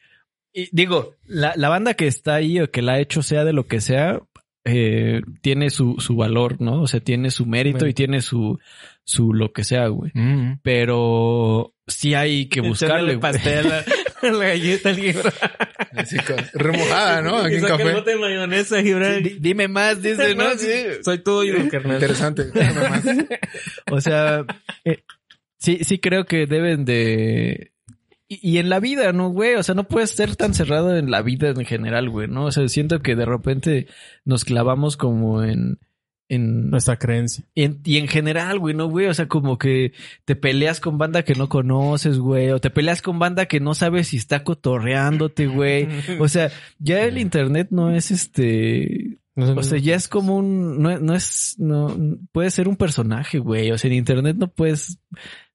Y 0.52 0.68
digo, 0.72 1.14
la, 1.26 1.52
la 1.56 1.68
banda 1.68 1.94
que 1.94 2.06
está 2.06 2.36
ahí 2.36 2.60
o 2.60 2.70
que 2.70 2.82
la 2.82 2.94
ha 2.94 3.00
hecho, 3.00 3.22
sea 3.22 3.44
de 3.44 3.52
lo 3.52 3.66
que 3.66 3.80
sea, 3.80 4.22
eh, 4.64 5.22
tiene 5.42 5.70
su, 5.70 5.96
su 5.98 6.16
valor, 6.16 6.60
¿no? 6.60 6.82
O 6.82 6.86
sea, 6.88 6.98
tiene 6.98 7.30
su 7.30 7.46
mérito 7.46 7.86
y 7.86 7.94
tiene 7.94 8.20
su, 8.20 8.58
su 9.04 9.32
lo 9.32 9.52
que 9.52 9.62
sea, 9.62 9.86
güey. 9.86 10.10
Mm. 10.12 10.58
Pero 10.62 11.74
sí 11.86 12.14
hay 12.14 12.46
que 12.46 12.62
buscarle. 12.62 13.16
Pastel 13.18 13.66
la 14.22 14.38
galleta 14.48 14.88
al 14.90 14.96
Gibran. 14.96 15.32
Así 15.96 16.16
con, 16.18 16.36
remojada, 16.54 17.22
¿no? 17.22 17.36
Aquí 17.44 17.54
Y 17.54 17.58
en 17.58 17.64
café. 17.64 17.92
bote 17.92 18.10
de 18.10 18.16
mayonesa, 18.16 18.82
Gibran. 18.82 19.22
Di- 19.22 19.36
Dime 19.40 19.68
más, 19.68 20.02
dice, 20.02 20.34
¿no? 20.34 20.50
Sí. 20.56 20.68
Soy 21.02 21.18
todo 21.18 21.44
yo, 21.44 21.54
carnal. 21.70 21.94
Interesante. 21.94 22.44
Más. 22.54 23.04
O 23.90 24.00
sea, 24.00 24.44
eh, 24.84 25.02
sí, 25.58 25.80
sí 25.82 25.98
creo 25.98 26.24
que 26.26 26.46
deben 26.46 26.84
de... 26.84 27.72
Y, 28.28 28.40
y 28.54 28.58
en 28.58 28.68
la 28.68 28.80
vida, 28.80 29.12
¿no, 29.12 29.28
güey? 29.30 29.54
O 29.54 29.62
sea, 29.62 29.74
no 29.76 29.86
puedes 29.86 30.10
ser 30.10 30.34
tan 30.34 30.52
cerrado 30.52 30.96
en 30.96 31.10
la 31.10 31.22
vida 31.22 31.50
en 31.50 31.64
general, 31.64 32.10
güey, 32.10 32.26
¿no? 32.28 32.46
O 32.46 32.50
sea, 32.50 32.66
siento 32.68 33.00
que 33.00 33.14
de 33.14 33.24
repente 33.24 33.86
nos 34.24 34.44
clavamos 34.44 34.96
como 34.96 35.44
en... 35.44 35.78
en 36.28 36.70
Nuestra 36.70 36.98
creencia. 36.98 37.44
y 37.54 37.64
en, 37.64 37.80
y 37.84 37.98
en 37.98 38.08
general, 38.08 38.58
güey, 38.58 38.74
¿no, 38.74 38.88
güey? 38.88 39.06
O 39.06 39.14
sea, 39.14 39.28
como 39.28 39.58
que 39.58 39.92
te 40.24 40.36
peleas 40.36 40.80
con 40.80 40.98
banda 40.98 41.22
que 41.22 41.34
no 41.34 41.48
conoces, 41.48 42.18
güey. 42.18 42.50
O 42.50 42.60
te 42.60 42.70
peleas 42.70 43.02
con 43.02 43.18
banda 43.18 43.46
que 43.46 43.60
no 43.60 43.74
sabes 43.74 44.08
si 44.08 44.16
está 44.16 44.42
cotorreándote, 44.42 45.46
güey. 45.46 45.88
O 46.20 46.28
sea, 46.28 46.50
ya 46.78 47.04
el 47.04 47.18
internet 47.18 47.68
no 47.70 47.90
es 47.90 48.10
este... 48.10 49.18
O 49.38 49.62
sea, 49.62 49.78
ya 49.78 49.94
es 49.94 50.08
como 50.08 50.34
un, 50.34 50.80
no, 50.80 50.98
no 50.98 51.14
es, 51.14 51.56
no, 51.58 51.94
puede 52.32 52.50
ser 52.50 52.68
un 52.68 52.76
personaje, 52.76 53.38
güey. 53.38 53.70
O 53.70 53.76
sea, 53.76 53.88
en 53.88 53.98
internet 53.98 54.36
no 54.38 54.48
puedes, 54.48 54.98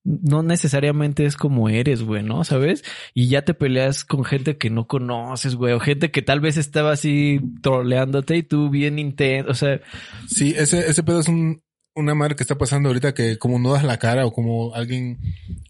no 0.03 0.41
necesariamente 0.43 1.25
es 1.25 1.35
como 1.35 1.69
eres, 1.69 2.01
güey, 2.01 2.23
¿no? 2.23 2.43
¿Sabes? 2.43 2.83
Y 3.13 3.27
ya 3.27 3.43
te 3.43 3.53
peleas 3.53 4.03
con 4.03 4.23
gente 4.25 4.57
que 4.57 4.69
no 4.69 4.87
conoces, 4.87 5.55
güey. 5.55 5.73
O 5.73 5.79
gente 5.79 6.09
que 6.11 6.21
tal 6.21 6.39
vez 6.39 6.57
estaba 6.57 6.91
así 6.93 7.39
troleándote 7.61 8.37
y 8.37 8.43
tú 8.43 8.69
bien 8.69 8.97
intenso. 8.99 9.51
O 9.51 9.53
sea, 9.53 9.79
Sí, 10.27 10.53
ese, 10.57 10.79
ese 10.89 11.03
pedo 11.03 11.19
es 11.19 11.27
un, 11.27 11.61
una 11.95 12.15
madre 12.15 12.35
que 12.35 12.43
está 12.43 12.57
pasando 12.57 12.89
ahorita 12.89 13.13
que 13.13 13.37
como 13.37 13.59
no 13.59 13.73
das 13.73 13.83
la 13.83 13.97
cara 13.99 14.25
o 14.25 14.33
como 14.33 14.73
alguien, 14.73 15.19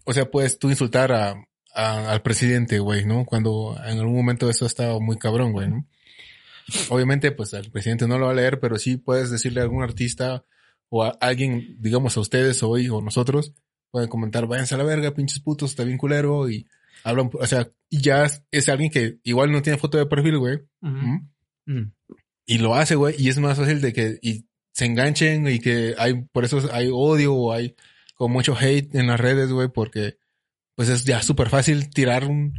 o 0.06 0.14
sea, 0.14 0.30
puedes 0.32 0.60
tú 0.60 0.70
insultar 0.70 1.12
a, 1.12 1.36
a- 1.74 2.12
al 2.12 2.22
presidente, 2.22 2.80
güey, 2.80 3.06
¿no? 3.06 3.26
Cuando 3.26 3.76
en 3.86 4.00
algún 4.00 4.16
momento 4.16 4.50
eso 4.50 4.66
ha 4.66 4.68
estado 4.68 5.02
muy 5.02 5.18
cabrón, 5.18 5.52
güey, 5.52 5.68
¿no? 5.70 5.86
Obviamente, 6.90 7.32
pues 7.32 7.54
al 7.54 7.70
presidente 7.70 8.08
no 8.08 8.18
lo 8.18 8.28
va 8.28 8.32
a 8.32 8.36
leer, 8.36 8.60
pero 8.60 8.78
sí 8.78 8.96
puedes 8.98 9.30
decirle 9.30 9.60
a 9.60 9.64
algún 9.64 9.84
artista 9.84 10.46
o 10.90 11.04
a 11.04 11.10
alguien, 11.20 11.76
digamos 11.80 12.16
a 12.16 12.22
ustedes 12.22 12.64
hoy 12.64 12.88
o 12.88 13.02
nosotros, 13.02 13.54
pueden 13.92 14.10
comentar, 14.10 14.48
váyanse 14.48 14.76
a 14.76 14.78
la 14.78 14.84
verga, 14.84 15.14
pinches 15.14 15.40
putos, 15.40 15.72
está 15.72 15.84
bien 15.84 15.98
culero 15.98 16.50
y 16.50 16.66
hablan, 17.04 17.30
o 17.34 17.46
sea, 17.46 17.70
y 17.90 18.02
ya 18.02 18.26
es, 18.52 18.70
alguien 18.70 18.90
que 18.92 19.20
igual 19.24 19.52
no 19.52 19.62
tiene 19.62 19.78
foto 19.78 19.98
de 19.98 20.06
perfil, 20.06 20.38
güey. 20.38 20.60
¿Mm? 20.82 21.30
mm, 21.66 21.92
Y 22.46 22.58
lo 22.60 22.76
hace, 22.76 22.96
güey, 22.96 23.16
y 23.18 23.30
es 23.30 23.38
más 23.38 23.58
fácil 23.58 23.82
de 23.82 23.94
que 23.94 24.18
y 24.22 24.46
se 24.74 24.86
enganchen 24.86 25.48
y 25.48 25.60
que 25.60 25.94
hay, 25.98 26.24
por 26.32 26.46
eso 26.46 26.62
hay 26.72 26.90
odio 26.92 27.34
o 27.36 27.52
hay 27.54 27.76
como 28.16 28.34
mucho 28.36 28.56
hate 28.60 28.96
en 28.96 29.08
las 29.08 29.20
redes, 29.20 29.52
güey, 29.52 29.68
porque 29.68 30.18
pues 30.76 30.88
es 30.90 31.04
ya 31.06 31.22
súper 31.22 31.50
fácil 31.50 31.90
tirar 31.90 32.26
un- 32.26 32.54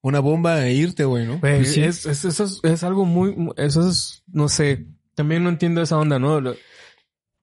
una 0.00 0.20
bomba 0.20 0.64
e 0.66 0.72
irte, 0.74 1.04
güey, 1.04 1.26
¿no? 1.26 1.38
Sí. 1.64 1.82
es, 1.82 2.06
es- 2.06 2.24
eso 2.24 2.44
es, 2.44 2.60
es 2.62 2.82
algo 2.84 3.04
muy, 3.04 3.34
mu- 3.36 3.52
eso 3.56 3.86
es, 3.88 4.22
no 4.26 4.48
sé, 4.48 4.86
también 5.14 5.42
no 5.44 5.50
entiendo 5.50 5.82
esa 5.82 5.98
onda, 5.98 6.18
¿no? 6.18 6.40
Lo- 6.40 6.56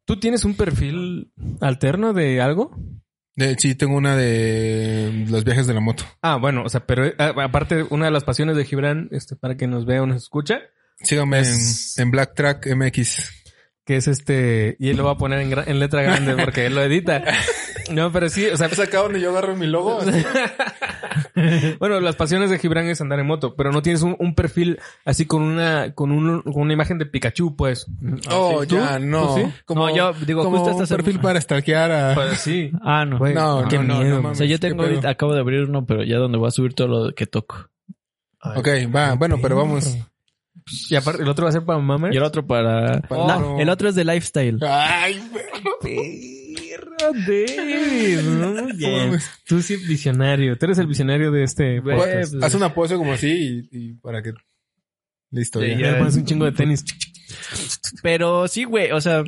¿Tú 0.05 0.19
tienes 0.19 0.45
un 0.45 0.55
perfil 0.55 1.31
alterno 1.61 2.13
de 2.13 2.41
algo? 2.41 2.75
De, 3.35 3.55
sí, 3.59 3.75
tengo 3.75 3.95
una 3.97 4.15
de 4.15 5.25
los 5.29 5.43
viajes 5.43 5.67
de 5.67 5.73
la 5.73 5.81
moto. 5.81 6.05
Ah, 6.21 6.37
bueno, 6.37 6.63
o 6.63 6.69
sea, 6.69 6.85
pero 6.85 7.05
eh, 7.05 7.15
aparte, 7.17 7.85
una 7.89 8.05
de 8.05 8.11
las 8.11 8.23
pasiones 8.23 8.55
de 8.55 8.63
Gibran, 8.65 9.09
este, 9.11 9.35
para 9.35 9.57
que 9.57 9.67
nos 9.67 9.85
vea 9.85 10.01
o 10.01 10.05
nos 10.07 10.17
escucha, 10.23 10.59
Síganme 11.01 11.39
Es- 11.41 11.97
en, 11.97 12.03
en 12.03 12.11
Black 12.11 12.33
Track 12.35 12.67
MX. 12.73 13.44
Que 13.85 13.97
es 13.97 14.07
este, 14.07 14.75
y 14.79 14.89
él 14.89 14.97
lo 14.97 15.03
va 15.05 15.11
a 15.11 15.17
poner 15.17 15.39
en, 15.41 15.51
gra- 15.51 15.63
en 15.67 15.79
letra 15.79 16.01
grande 16.01 16.35
porque 16.43 16.65
él 16.65 16.75
lo 16.75 16.81
edita. 16.81 17.23
No, 17.91 18.11
pero 18.11 18.29
sí, 18.29 18.45
o 18.47 18.57
sea, 18.57 18.65
¿Es 18.67 18.79
acá 18.79 18.97
donde 18.99 19.21
yo 19.21 19.29
agarro 19.29 19.55
mi 19.55 19.67
logo? 19.67 19.99
bueno, 21.79 21.99
las 21.99 22.15
pasiones 22.15 22.49
de 22.49 22.57
Gibran 22.59 22.87
es 22.87 22.99
andar 23.01 23.19
en 23.19 23.27
moto, 23.27 23.55
pero 23.55 23.71
no 23.71 23.81
tienes 23.81 24.01
un, 24.01 24.15
un 24.19 24.33
perfil 24.35 24.79
así 25.05 25.25
con 25.25 25.41
una, 25.43 25.93
con, 25.93 26.11
un- 26.11 26.41
con 26.41 26.61
una 26.63 26.73
imagen 26.73 26.97
de 26.97 27.05
Pikachu, 27.05 27.55
pues. 27.55 27.85
oh, 28.31 28.65
¿Tú? 28.67 28.75
ya, 28.75 28.99
no. 28.99 29.35
¿Tú 29.35 29.41
sí? 29.41 29.53
Como, 29.65 29.87
No, 29.89 29.95
yo 29.95 30.13
digo, 30.25 30.43
como 30.43 30.57
justo 30.59 30.75
un 30.77 30.87
perfil 30.87 31.19
para 31.19 31.39
stalkear 31.39 31.91
a... 31.91 32.13
Pues 32.15 32.39
sí. 32.39 32.71
Ah, 32.83 33.05
no. 33.05 33.17
Güey, 33.17 33.33
No, 33.33 33.67
qué 33.69 33.77
no, 33.77 33.83
no, 33.83 33.99
miedo. 33.99 34.21
no 34.21 34.29
O 34.29 34.35
sea, 34.35 34.45
yo 34.45 34.55
¿Qué 34.55 34.67
tengo 34.69 34.83
ahorita, 34.83 35.09
acabo 35.09 35.33
de 35.33 35.39
abrir 35.41 35.61
uno, 35.63 35.85
pero 35.85 36.03
ya 36.03 36.17
donde 36.17 36.37
voy 36.37 36.47
a 36.47 36.51
subir 36.51 36.73
todo 36.73 36.87
lo 36.87 37.13
que 37.13 37.25
toco. 37.27 37.69
Ok, 38.55 38.67
va, 38.95 39.13
bueno, 39.15 39.37
pero 39.41 39.55
vamos. 39.55 39.97
Y 40.89 40.95
aparte, 40.95 41.21
el 41.21 41.29
otro 41.29 41.43
va 41.45 41.49
a 41.49 41.53
ser 41.53 41.63
para 41.63 41.79
Mamer. 41.79 42.13
Y 42.13 42.17
el 42.17 42.23
otro 42.23 42.45
para... 42.45 43.01
Para- 43.01 43.37
No, 43.39 43.59
el 43.59 43.69
otro 43.69 43.89
es 43.89 43.95
de 43.95 44.03
lifestyle. 44.05 44.59
Ay, 44.63 45.21
Perro, 45.81 47.13
David. 47.13 48.19
¿no? 48.21 49.17
Tú 49.47 49.61
sí, 49.61 49.75
visionario. 49.77 50.57
Tú 50.57 50.65
eres 50.65 50.79
el 50.79 50.87
visionario 50.87 51.31
de 51.31 51.43
este 51.43 51.81
pues- 51.81 52.33
haz 52.41 52.55
una 52.55 52.73
pose 52.73 52.95
como 52.95 53.13
así 53.13 53.67
y, 53.71 53.77
y 53.89 53.93
para 53.95 54.21
que... 54.23 54.33
Listo, 55.31 55.59
Sí, 55.59 55.67
ya. 55.71 55.77
Ya 55.77 55.91
le 55.91 55.97
pones 55.99 56.15
un 56.15 56.25
chingo 56.25 56.45
de 56.45 56.51
tenis. 56.53 56.85
Pero 58.01 58.47
sí, 58.47 58.63
güey, 58.63 58.91
o 58.91 59.01
sea, 59.01 59.23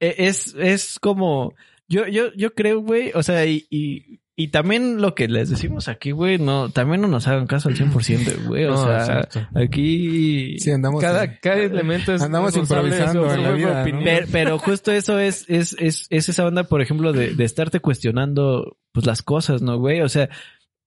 e- 0.00 0.14
es, 0.18 0.54
es 0.58 0.98
como, 0.98 1.54
yo, 1.88 2.06
yo, 2.08 2.32
yo 2.34 2.54
creo, 2.54 2.80
güey, 2.80 3.12
o 3.14 3.22
sea, 3.22 3.46
y, 3.46 3.66
y, 3.70 4.20
y 4.34 4.48
también 4.48 5.02
lo 5.02 5.14
que 5.14 5.28
les 5.28 5.50
decimos 5.50 5.88
aquí, 5.88 6.10
güey, 6.10 6.38
no, 6.38 6.70
también 6.70 7.02
no 7.02 7.08
nos 7.08 7.28
hagan 7.28 7.46
caso 7.46 7.68
al 7.68 7.76
100%, 7.76 8.46
güey, 8.46 8.64
o 8.64 8.70
No, 8.70 8.84
sea, 8.84 8.98
exacto. 8.98 9.48
aquí... 9.54 10.58
Sí, 10.58 10.70
andamos... 10.70 11.02
Cada, 11.02 11.38
cada 11.38 11.58
elemento 11.58 12.14
es 12.14 12.22
Andamos 12.22 12.56
improvisando 12.56 13.32
en 13.32 13.42
la 13.42 13.52
vida, 13.52 13.74
¿no? 13.74 13.82
opinión. 13.82 14.04
Pero, 14.04 14.26
pero 14.32 14.58
justo 14.58 14.90
eso 14.90 15.18
es, 15.18 15.44
es, 15.48 15.76
es, 15.78 16.06
es 16.08 16.28
esa 16.30 16.46
onda, 16.46 16.64
por 16.64 16.80
ejemplo, 16.80 17.12
de, 17.12 17.34
de 17.34 17.44
estarte 17.44 17.80
cuestionando, 17.80 18.78
pues, 18.92 19.04
las 19.04 19.22
cosas, 19.22 19.60
¿no, 19.60 19.78
güey? 19.78 20.00
O 20.00 20.08
sea, 20.08 20.30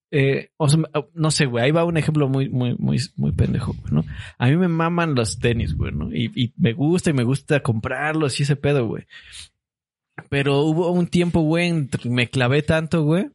eh, 0.10 0.50
o 0.58 0.68
sea, 0.68 0.80
no 1.14 1.30
sé, 1.30 1.46
güey, 1.46 1.66
ahí 1.66 1.72
va 1.72 1.84
un 1.84 1.98
ejemplo 1.98 2.28
muy, 2.28 2.50
muy, 2.50 2.76
muy, 2.80 3.00
muy 3.16 3.32
pendejo, 3.32 3.76
güey, 3.80 3.94
¿no? 3.94 4.06
A 4.40 4.48
mí 4.48 4.56
me 4.56 4.70
maman 4.70 5.14
los 5.14 5.38
tenis, 5.40 5.76
güey, 5.76 5.92
¿no? 5.92 6.12
Y, 6.12 6.32
y 6.36 6.54
me 6.58 6.74
gusta 6.74 7.12
y 7.12 7.14
me 7.14 7.24
gusta 7.24 7.60
comprarlos 7.60 8.40
y 8.40 8.44
ese 8.44 8.56
pedo, 8.56 8.88
güey. 8.88 9.06
Pero 10.36 10.62
hubo 10.64 10.92
un 10.92 11.08
tiempo, 11.08 11.40
güey, 11.42 11.70
en 11.70 11.88
que 11.88 12.10
me 12.10 12.28
clavé 12.30 12.62
tanto, 12.62 13.04
güey, 13.04 13.30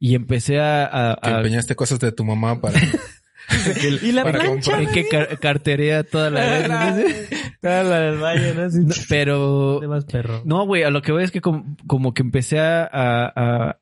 y 0.00 0.16
empecé 0.16 0.58
a... 0.58 1.12
a- 1.12 1.16
Que 1.22 1.30
a- 1.30 1.36
empeñaste 1.36 1.76
cosas 1.76 2.00
de 2.00 2.10
tu 2.10 2.24
mamá 2.24 2.60
para... 2.60 2.80
Y 4.02 4.12
la 4.12 4.22
para 4.24 4.40
plancha. 4.40 4.72
comprar. 4.72 4.92
que 4.94 5.08
car- 5.08 5.38
carterea 5.38 6.04
toda 6.04 6.30
la 6.30 6.40
vez. 6.40 6.68
¿no? 6.68 7.36
Toda 7.60 7.82
la 7.84 8.00
del 8.00 8.18
valle, 8.18 8.54
¿no? 8.54 8.68
No, 8.68 8.94
pero. 9.08 10.42
No, 10.44 10.66
güey, 10.66 10.84
a 10.84 10.90
lo 10.90 11.02
que 11.02 11.12
voy 11.12 11.22
es 11.24 11.30
que 11.30 11.40
com- 11.40 11.76
como 11.86 12.14
que 12.14 12.22
empecé 12.22 12.60
a, 12.60 12.82
a, 12.84 13.32
a- 13.36 13.80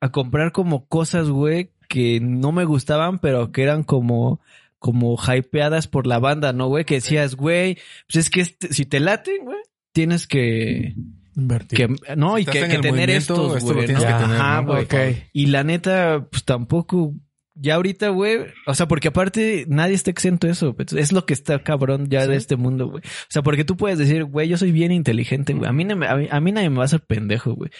a 0.00 0.12
comprar 0.12 0.52
como 0.52 0.86
cosas, 0.86 1.28
güey, 1.28 1.72
que 1.88 2.20
no 2.20 2.52
me 2.52 2.64
gustaban, 2.64 3.18
pero 3.18 3.52
que 3.52 3.62
eran 3.62 3.82
como, 3.82 4.40
como 4.78 5.16
hypeadas 5.18 5.86
por 5.88 6.06
la 6.06 6.18
banda, 6.18 6.52
¿no, 6.52 6.68
güey? 6.68 6.84
Que 6.84 6.96
decías, 6.96 7.34
güey, 7.34 7.76
pues 8.06 8.26
es 8.26 8.30
que 8.30 8.40
este- 8.42 8.72
si 8.72 8.84
te 8.86 9.00
laten, 9.00 9.44
güey, 9.44 9.58
tienes 9.92 10.26
que, 10.26 10.94
Invertir. 11.40 11.76
que 11.76 12.16
no, 12.16 12.38
y 12.38 12.44
que, 12.44 12.52
que 12.52 12.74
el 12.76 12.80
tener 12.80 13.10
estos, 13.10 13.56
esto 13.56 13.72
güey, 13.74 13.86
tienes 13.86 14.04
¿no? 14.04 14.08
que 14.08 14.14
tener, 14.24 14.36
Ajá, 14.40 14.62
¿no? 14.62 14.72
güey. 14.72 14.84
Ok. 14.84 14.94
Y 15.32 15.46
la 15.46 15.64
neta, 15.64 16.26
pues 16.30 16.44
tampoco, 16.44 17.14
ya 17.60 17.74
ahorita, 17.74 18.08
güey, 18.08 18.38
o 18.66 18.74
sea, 18.74 18.88
porque 18.88 19.08
aparte 19.08 19.64
nadie 19.68 19.94
está 19.94 20.10
exento 20.10 20.46
de 20.46 20.54
eso, 20.54 20.74
es 20.96 21.12
lo 21.12 21.26
que 21.26 21.34
está 21.34 21.62
cabrón 21.62 22.08
ya 22.08 22.26
de 22.26 22.36
este 22.36 22.56
mundo, 22.56 22.88
güey. 22.88 23.02
O 23.04 23.26
sea, 23.28 23.42
porque 23.42 23.64
tú 23.64 23.76
puedes 23.76 23.98
decir, 23.98 24.24
güey, 24.24 24.48
yo 24.48 24.56
soy 24.56 24.72
bien 24.72 24.92
inteligente, 24.92 25.52
güey, 25.52 25.68
a 25.68 25.72
mí, 25.72 25.84
no 25.84 25.96
me- 25.96 26.06
a 26.08 26.16
mí, 26.16 26.28
a 26.30 26.40
mí 26.40 26.52
nadie 26.52 26.70
me 26.70 26.76
va 26.76 26.82
a 26.82 26.86
hacer 26.86 27.00
pendejo, 27.00 27.54
güey. 27.54 27.70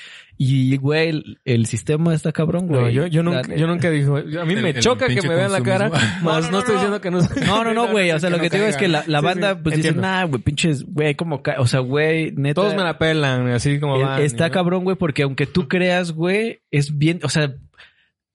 Y, 0.43 0.77
güey, 0.79 1.09
el, 1.11 1.39
el 1.45 1.67
sistema 1.67 2.15
está 2.15 2.33
cabrón, 2.33 2.67
güey. 2.67 2.95
No, 2.95 3.07
yo, 3.07 3.23
nunca, 3.23 3.55
yo 3.55 3.67
nunca 3.67 3.91
dijo, 3.91 4.17
a 4.17 4.23
mí 4.23 4.55
El- 4.55 4.63
me 4.63 4.71
el 4.71 4.81
choca 4.81 5.07
que 5.07 5.21
me 5.21 5.35
vean 5.35 5.53
la 5.53 5.63
cara, 5.63 5.91
más 6.23 6.23
No, 6.23 6.41
no, 6.41 6.51
no, 6.53 6.59
estoy 6.61 6.75
diciendo 6.77 7.01
que 7.01 7.11
no. 7.11 7.21
No, 7.47 7.65
no, 7.65 7.75
no, 7.75 7.89
güey. 7.89 8.11
O 8.13 8.19
sea, 8.19 8.31
Que 8.31 8.37
lo 8.37 8.43
que 8.43 8.49
te 8.49 8.57
digo 8.57 8.69
es 8.69 8.77
que 8.79 8.89
la, 8.89 9.05
la 9.07 9.19
Sí, 9.21 9.25
banda, 9.27 9.53
sí, 9.55 9.61
pues 9.63 9.77
dice, 9.77 9.89
entiendo. 9.89 10.09
nah, 10.09 10.25
güey, 10.25 10.41
pinches, 10.43 10.85
güey, 10.87 11.15
como, 11.15 11.43
ca- 11.43 11.57
o 11.59 11.67
sea, 11.67 11.81
güey, 11.81 12.33
neta. 12.33 12.55
Todos 12.63 12.75
me 12.75 12.83
la 12.83 12.97
pelan, 12.99 13.49
así 13.49 13.79
como 13.81 13.99
van. 13.99 14.23
Está 14.23 14.47
¿no? 14.49 14.53
cabrón, 14.55 14.85
güey, 14.85 14.97
porque 14.97 15.25
aunque 15.25 15.47
tú 15.47 15.69
creas, 15.69 16.13
güey, 16.13 16.61
es 16.71 16.97
bien, 16.97 17.21
o 17.23 17.29
sea, 17.29 17.55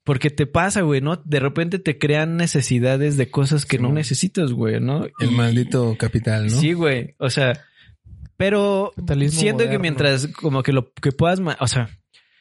porque 0.06 0.30
te 0.30 0.46
pasa, 0.48 0.82
güey, 0.82 1.02
¿no? 1.02 1.18
De 1.18 1.42
repente 1.42 1.78
te 1.80 1.98
crean 1.98 2.38
necesidades 2.38 3.18
de 3.18 3.30
cosas 3.30 3.66
que 3.66 3.80
no 3.80 3.92
necesitas, 3.92 4.54
güey, 4.54 4.80
¿no? 4.80 5.06
El 5.20 5.32
Y- 5.32 5.36
maldito 5.36 5.98
capital, 5.98 6.46
¿no? 6.46 6.52
Sí, 6.62 6.72
güey. 6.72 7.16
O 7.18 7.30
sea, 7.30 7.60
pero 8.38 8.92
Capitalismo 8.96 9.40
siento 9.42 9.70
que 9.70 9.80
mientras 9.80 10.28
como 10.28 10.64
que 10.64 10.72
lo 10.74 10.94
que 10.94 11.12
puedas, 11.12 11.42
o 11.60 11.68
sea, 11.68 11.90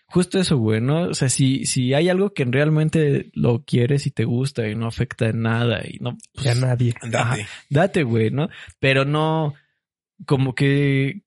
justo 0.06 0.38
eso, 0.38 0.58
güey, 0.58 0.80
¿no? 0.80 1.02
O 1.08 1.14
sea, 1.14 1.28
si, 1.28 1.64
si 1.66 1.94
hay 1.94 2.08
algo 2.08 2.34
que 2.34 2.44
realmente 2.44 3.30
lo 3.32 3.64
quieres 3.64 4.06
y 4.06 4.10
te 4.10 4.24
gusta 4.24 4.68
y 4.68 4.74
no 4.74 4.86
afecta 4.86 5.26
en 5.28 5.42
nada 5.42 5.80
y 5.84 5.98
no, 6.00 6.16
pues, 6.34 6.44
Ya 6.44 6.54
nadie. 6.54 6.94
Andate. 7.00 7.46
date, 7.70 8.02
güey, 8.02 8.30
¿no? 8.30 8.48
Pero 8.78 9.04
no, 9.04 9.54
como 10.26 10.54
que 10.54 11.22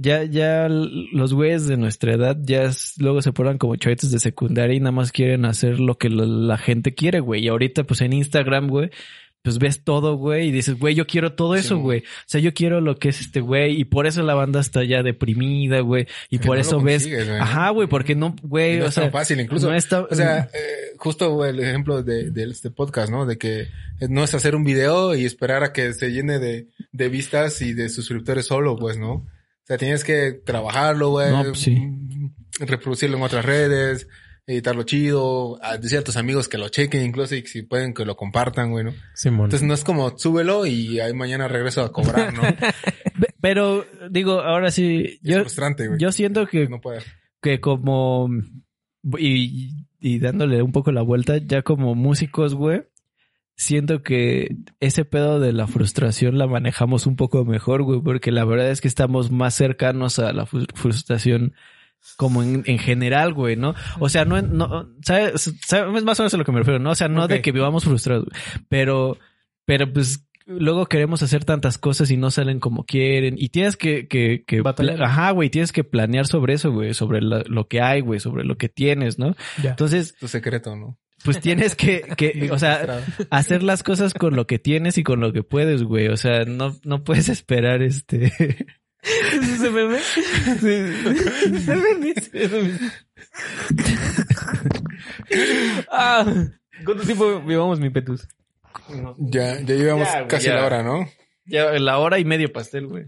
ya, 0.00 0.24
ya 0.24 0.68
los 0.68 1.32
güeyes 1.32 1.66
de 1.66 1.76
nuestra 1.76 2.12
edad 2.14 2.36
ya 2.42 2.64
es- 2.64 2.94
luego 2.98 3.22
se 3.22 3.32
ponen 3.32 3.58
como 3.58 3.76
chavitos 3.76 4.10
de 4.10 4.18
secundaria 4.18 4.74
y 4.76 4.80
nada 4.80 4.92
más 4.92 5.12
quieren 5.12 5.44
hacer 5.44 5.78
lo 5.80 5.96
que 5.98 6.10
la 6.10 6.58
gente 6.58 6.94
quiere, 6.94 7.20
güey. 7.20 7.44
Y 7.44 7.48
ahorita, 7.48 7.84
pues 7.84 8.00
en 8.00 8.12
Instagram, 8.12 8.68
güey, 8.68 8.90
pues 9.42 9.58
ves 9.58 9.84
todo, 9.84 10.16
güey, 10.16 10.48
y 10.48 10.50
dices, 10.52 10.78
güey, 10.78 10.94
yo 10.94 11.06
quiero 11.06 11.34
todo 11.34 11.54
eso, 11.54 11.78
güey. 11.78 12.00
O 12.00 12.24
sea, 12.24 12.40
yo 12.40 12.54
quiero 12.54 12.80
lo 12.80 12.96
que 12.96 13.10
es 13.10 13.20
este 13.20 13.40
güey, 13.40 13.78
y 13.78 13.84
por 13.84 14.06
eso 14.06 14.22
la 14.22 14.32
banda 14.32 14.58
está 14.58 14.82
ya 14.84 15.02
deprimida, 15.02 15.80
güey, 15.80 16.06
y 16.30 16.38
por 16.38 16.56
no 16.56 16.60
eso 16.62 16.80
ves, 16.80 17.06
güey. 17.06 17.28
ajá, 17.38 17.68
güey, 17.68 17.86
porque 17.86 18.14
no, 18.14 18.34
güey, 18.42 18.78
no 18.78 18.86
o 18.86 18.88
es 18.88 18.94
sea, 18.94 19.02
tan 19.04 19.12
fácil, 19.12 19.40
incluso. 19.40 19.68
no 19.68 19.74
está, 19.76 20.00
O 20.10 20.14
sea, 20.14 20.48
eh, 20.54 20.94
justo 20.96 21.44
el 21.44 21.60
ejemplo 21.60 22.02
de, 22.02 22.30
de 22.30 22.44
este 22.44 22.70
podcast, 22.70 23.10
¿no? 23.12 23.26
De 23.26 23.36
que 23.36 23.68
no 24.08 24.24
es 24.24 24.32
hacer 24.34 24.56
un 24.56 24.64
video 24.64 25.14
y 25.14 25.26
esperar 25.26 25.62
a 25.62 25.74
que 25.74 25.92
se 25.92 26.10
llene 26.10 26.38
de, 26.38 26.68
de 26.92 27.08
vistas 27.10 27.60
y 27.60 27.74
de 27.74 27.90
suscriptores 27.90 28.46
solo, 28.46 28.76
pues, 28.76 28.96
¿no? 28.96 29.26
O 29.64 29.66
sea, 29.66 29.78
tienes 29.78 30.04
que 30.04 30.32
trabajarlo, 30.32 31.10
güey. 31.10 31.30
No, 31.30 31.42
pues 31.44 31.58
sí. 31.60 31.78
Reproducirlo 32.60 33.16
en 33.16 33.22
otras 33.22 33.44
redes, 33.44 34.06
editarlo 34.46 34.82
chido, 34.82 35.58
a 35.64 35.78
decir 35.78 35.98
a 35.98 36.04
tus 36.04 36.16
amigos 36.18 36.48
que 36.48 36.58
lo 36.58 36.68
chequen, 36.68 37.02
incluso 37.04 37.34
y 37.34 37.46
si 37.46 37.62
pueden 37.62 37.94
que 37.94 38.04
lo 38.04 38.14
compartan, 38.16 38.70
güey, 38.70 38.84
¿no? 38.84 38.92
Simón. 39.14 39.46
Entonces 39.46 39.66
no 39.66 39.72
es 39.74 39.82
como 39.84 40.16
súbelo 40.18 40.66
y 40.66 41.00
ahí 41.00 41.14
mañana 41.14 41.48
regreso 41.48 41.82
a 41.82 41.92
cobrar, 41.92 42.32
¿no? 42.34 42.42
Es 43.14 43.20
Pe- 43.20 43.34
pero 43.40 43.84
digo, 44.10 44.40
ahora 44.40 44.70
sí, 44.70 45.18
yo, 45.22 45.40
frustrante, 45.40 45.86
güey. 45.88 45.98
yo 46.00 46.10
siento 46.12 46.46
que 46.46 46.66
no 46.68 46.80
puedes. 46.80 47.04
que 47.40 47.60
como 47.60 48.28
y, 49.18 49.86
y 50.00 50.18
dándole 50.18 50.62
un 50.62 50.72
poco 50.72 50.92
la 50.92 51.02
vuelta, 51.02 51.38
ya 51.38 51.62
como 51.62 51.94
músicos, 51.94 52.54
güey, 52.54 52.82
siento 53.56 54.02
que 54.02 54.56
ese 54.80 55.04
pedo 55.04 55.38
de 55.40 55.52
la 55.52 55.66
frustración 55.66 56.38
la 56.38 56.46
manejamos 56.46 57.06
un 57.06 57.16
poco 57.16 57.44
mejor, 57.44 57.82
güey, 57.82 58.00
porque 58.00 58.32
la 58.32 58.44
verdad 58.44 58.70
es 58.70 58.80
que 58.80 58.88
estamos 58.88 59.30
más 59.30 59.54
cercanos 59.54 60.18
a 60.18 60.32
la 60.32 60.46
frustración 60.46 61.54
como 62.16 62.42
en, 62.42 62.64
en 62.66 62.78
general, 62.78 63.32
güey, 63.32 63.56
¿no? 63.56 63.74
O 63.98 64.08
sea, 64.08 64.24
no, 64.24 64.42
no 64.42 64.90
¿sabes? 65.02 65.50
¿sabes 65.64 66.04
más 66.04 66.20
o 66.20 66.22
menos 66.22 66.34
a 66.34 66.36
lo 66.36 66.44
que 66.44 66.52
me 66.52 66.58
refiero, 66.58 66.78
¿no? 66.78 66.90
O 66.90 66.94
sea, 66.94 67.08
no 67.08 67.28
de 67.28 67.40
que 67.42 67.52
vivamos 67.52 67.84
frustrados, 67.84 68.24
güey, 68.26 68.40
pero, 68.68 69.16
pero 69.64 69.90
pues 69.92 70.26
luego 70.46 70.84
queremos 70.86 71.22
hacer 71.22 71.46
tantas 71.46 71.78
cosas 71.78 72.10
y 72.10 72.18
no 72.18 72.30
salen 72.30 72.60
como 72.60 72.84
quieren 72.84 73.36
y 73.38 73.48
tienes 73.48 73.78
que, 73.78 74.06
que, 74.08 74.44
que 74.46 74.62
ajá, 75.00 75.30
güey, 75.30 75.48
tienes 75.48 75.72
que 75.72 75.84
planear 75.84 76.26
sobre 76.26 76.52
eso, 76.54 76.70
güey, 76.72 76.92
sobre 76.92 77.22
la- 77.22 77.44
lo 77.46 77.68
que 77.68 77.80
hay, 77.80 78.02
güey, 78.02 78.20
sobre 78.20 78.44
lo 78.44 78.58
que 78.58 78.68
tienes, 78.68 79.18
¿no? 79.18 79.34
Ya. 79.62 79.70
Entonces, 79.70 80.14
Tu 80.20 80.28
secreto, 80.28 80.76
¿no? 80.76 80.98
Pues 81.24 81.40
tienes 81.40 81.74
que, 81.74 82.02
que, 82.16 82.48
o 82.52 82.58
sea, 82.58 83.02
hacer 83.30 83.62
las 83.62 83.82
cosas 83.82 84.14
con 84.14 84.36
lo 84.36 84.46
que 84.46 84.58
tienes 84.58 84.98
y 84.98 85.02
con 85.02 85.20
lo 85.20 85.32
que 85.32 85.42
puedes, 85.42 85.82
güey. 85.82 86.08
O 86.08 86.16
sea, 86.16 86.44
no, 86.44 86.76
no 86.84 87.02
puedes 87.02 87.28
esperar 87.28 87.82
este. 87.82 88.32
¿Es 89.02 89.48
ese 89.48 89.70
meme? 89.70 89.98
Ah, 95.90 96.24
¿Cuánto 96.84 97.04
tiempo 97.04 97.42
llevamos 97.46 97.80
mi 97.80 97.90
petus? 97.90 98.26
Ya, 99.18 99.60
ya 99.60 99.74
llevamos 99.74 100.08
Ya, 100.12 100.26
casi 100.26 100.46
ya. 100.46 100.54
la 100.56 100.66
hora, 100.66 100.82
¿no? 100.82 101.06
Ya, 101.46 101.72
la 101.78 101.98
hora 101.98 102.18
y 102.18 102.24
medio 102.24 102.52
pastel, 102.52 102.86
güey. 102.86 103.06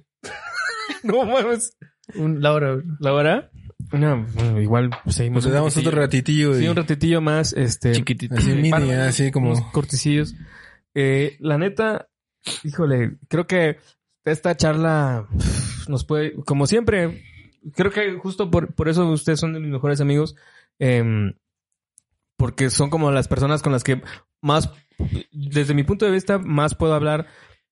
No 1.03 1.25
mames. 1.25 1.77
Un- 2.15 2.41
La 2.43 2.53
hora. 2.53 2.77
¿La 3.01 3.13
hora? 3.13 3.51
No, 3.93 4.27
igual 4.61 4.91
seguimos. 5.07 5.45
Pues 5.45 5.47
le 5.47 5.53
damos 5.53 5.77
otro 5.77 5.93
ratitillo. 5.93 6.55
Sí, 6.55 6.67
un 6.69 6.77
ratitillo 6.77 7.21
más, 7.21 7.53
este. 7.53 7.93
Chiquitito. 7.93 8.35
Así 8.35 8.51
mini, 8.53 8.93
así 8.93 9.31
como... 9.31 9.53
unos 9.53 9.63
cortecillos. 9.73 10.35
Eh, 10.95 11.37
la 11.41 11.59
neta, 11.59 12.09
híjole, 12.65 13.19
creo 13.29 13.47
que 13.47 13.79
esta 14.25 14.57
charla 14.57 15.29
nos 15.89 16.05
puede, 16.05 16.35
como 16.45 16.67
siempre, 16.67 17.23
creo 17.75 17.91
que 17.91 18.15
justo 18.15 18.51
por, 18.51 18.75
por 18.75 18.89
eso 18.89 19.07
ustedes 19.11 19.39
son 19.39 19.53
de 19.53 19.61
mis 19.61 19.71
mejores 19.71 20.01
amigos, 20.01 20.37
em, 20.79 21.35
porque 22.37 22.71
son 22.71 22.91
como 22.91 23.11
las 23.11 23.29
personas 23.29 23.63
con 23.63 23.73
las 23.73 23.85
que 23.85 24.03
más, 24.41 24.71
desde 25.33 25.75
mi 25.75 25.85
punto 25.85 26.07
de 26.07 26.13
vista, 26.13 26.39
más 26.39 26.75
puedo 26.75 26.95
hablar 26.95 27.27